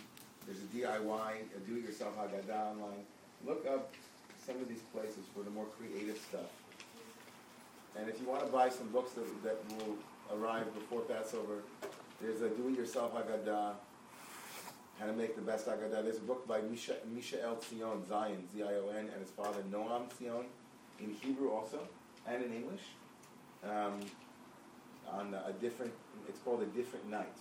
There's 0.46 0.62
a 0.62 0.70
DIY, 0.70 1.58
a 1.58 1.60
do-it-yourself 1.66 2.14
Haggadah 2.18 2.78
online. 2.78 3.06
Look 3.46 3.66
up 3.66 3.94
some 4.46 4.62
of 4.62 4.70
these 4.70 4.84
places 4.94 5.26
for 5.34 5.42
the 5.44 5.50
more 5.50 5.66
creative 5.78 6.18
stuff. 6.30 6.52
And 7.98 8.10
if 8.10 8.20
you 8.20 8.28
want 8.28 8.46
to 8.46 8.52
buy 8.52 8.70
some 8.70 8.90
books 8.90 9.14
that, 9.14 9.26
that 9.44 9.58
will 9.78 9.96
arrive 10.38 10.72
before 10.76 11.02
Passover, 11.02 11.64
there's 12.22 12.42
a 12.42 12.50
Do-It-Yourself 12.50 13.16
Haggadah, 13.16 13.74
How 15.00 15.08
to 15.08 15.14
Make 15.14 15.36
the 15.36 15.42
Best 15.42 15.68
Haggadah. 15.68 16.04
There's 16.04 16.18
a 16.18 16.22
book 16.22 16.48
by 16.48 16.62
Misha, 16.62 16.96
Mishael 17.14 17.60
Zion, 17.62 18.06
Zion, 18.08 18.48
Z-I-O-N, 18.56 19.10
and 19.12 19.20
his 19.20 19.30
father 19.30 19.62
Noam 19.70 20.08
Zion, 20.18 20.46
in 21.02 21.10
Hebrew 21.12 21.52
also, 21.52 21.80
and 22.26 22.42
in 22.44 22.54
English, 22.54 22.82
um, 23.64 24.00
on 25.12 25.34
a 25.34 25.52
different, 25.60 25.92
it's 26.30 26.40
called 26.40 26.62
A 26.62 26.66
Different 26.68 27.10
Night. 27.10 27.38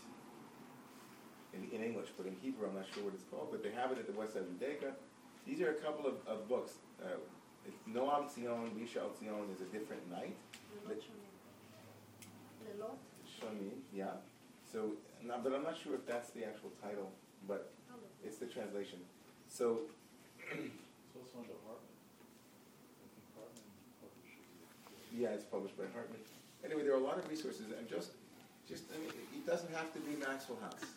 In, 1.54 1.70
in 1.70 1.84
English, 1.84 2.08
but 2.16 2.26
in 2.26 2.34
Hebrew 2.42 2.66
I'm 2.66 2.74
not 2.74 2.86
sure 2.92 3.04
what 3.04 3.14
it's 3.14 3.22
called, 3.30 3.48
but 3.52 3.62
they 3.62 3.70
have 3.70 3.92
it 3.92 3.98
at 3.98 4.06
the 4.08 4.18
West 4.18 4.34
Side 4.34 4.42
Bodega. 4.58 4.92
These 5.46 5.60
are 5.60 5.70
a 5.70 5.74
couple 5.74 6.06
of, 6.06 6.14
of 6.26 6.48
books. 6.48 6.72
Uh, 7.00 7.18
Noam 7.88 8.28
Zion, 8.34 8.72
Mishael 8.76 9.12
Zion 9.14 9.46
is 9.54 9.60
a 9.60 9.66
different 9.66 10.10
night. 10.10 10.36
Lelot? 12.66 12.96
Shoni, 13.30 13.70
yeah. 13.94 14.18
So, 14.70 14.92
but 15.22 15.52
I'm 15.54 15.62
not 15.62 15.76
sure 15.78 15.94
if 15.94 16.04
that's 16.04 16.30
the 16.30 16.44
actual 16.44 16.72
title, 16.82 17.12
but 17.46 17.72
it's 18.24 18.36
the 18.36 18.46
translation. 18.46 18.98
So, 19.48 19.80
It's 20.40 21.14
also 21.16 21.38
under 21.40 21.56
Hartman. 21.64 21.94
Hartman 23.36 23.64
publishes 24.00 24.44
yeah, 25.12 25.28
it's 25.36 25.44
published 25.44 25.76
by 25.78 25.84
Hartman. 25.94 26.20
Anyway, 26.64 26.82
there 26.82 26.94
are 26.94 27.00
a 27.00 27.04
lot 27.04 27.18
of 27.18 27.28
resources, 27.28 27.66
and 27.76 27.88
just, 27.88 28.12
just 28.68 28.84
I 28.94 28.98
mean, 28.98 29.10
it 29.10 29.46
doesn't 29.46 29.72
have 29.74 29.92
to 29.94 30.00
be 30.00 30.16
Maxwell 30.16 30.58
House. 30.60 30.96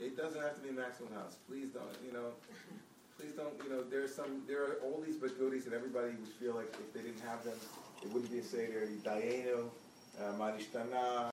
It 0.00 0.16
doesn't 0.16 0.40
have 0.40 0.54
to 0.56 0.62
be 0.62 0.70
Maxwell 0.70 1.10
House. 1.14 1.36
Please 1.48 1.68
don't, 1.68 1.90
you 2.06 2.12
know. 2.12 2.32
please 3.18 3.32
don't, 3.32 3.52
you 3.64 3.70
know, 3.70 3.82
there's 3.82 4.14
some, 4.14 4.42
there 4.46 4.62
are 4.62 4.76
oldies 4.86 5.20
but 5.20 5.38
goodies 5.38 5.64
that 5.64 5.74
everybody 5.74 6.08
would 6.14 6.32
feel 6.40 6.54
like 6.54 6.72
if 6.78 6.92
they 6.94 7.00
didn't 7.00 7.20
have 7.20 7.44
them, 7.44 7.58
it 8.02 8.08
wouldn't 8.12 8.30
be 8.30 8.38
a 8.38 8.42
Seder. 8.42 8.88
Dayenu, 9.04 9.66
uh, 10.20 10.32
Ma 10.38 10.52
Nishtana, 10.52 11.26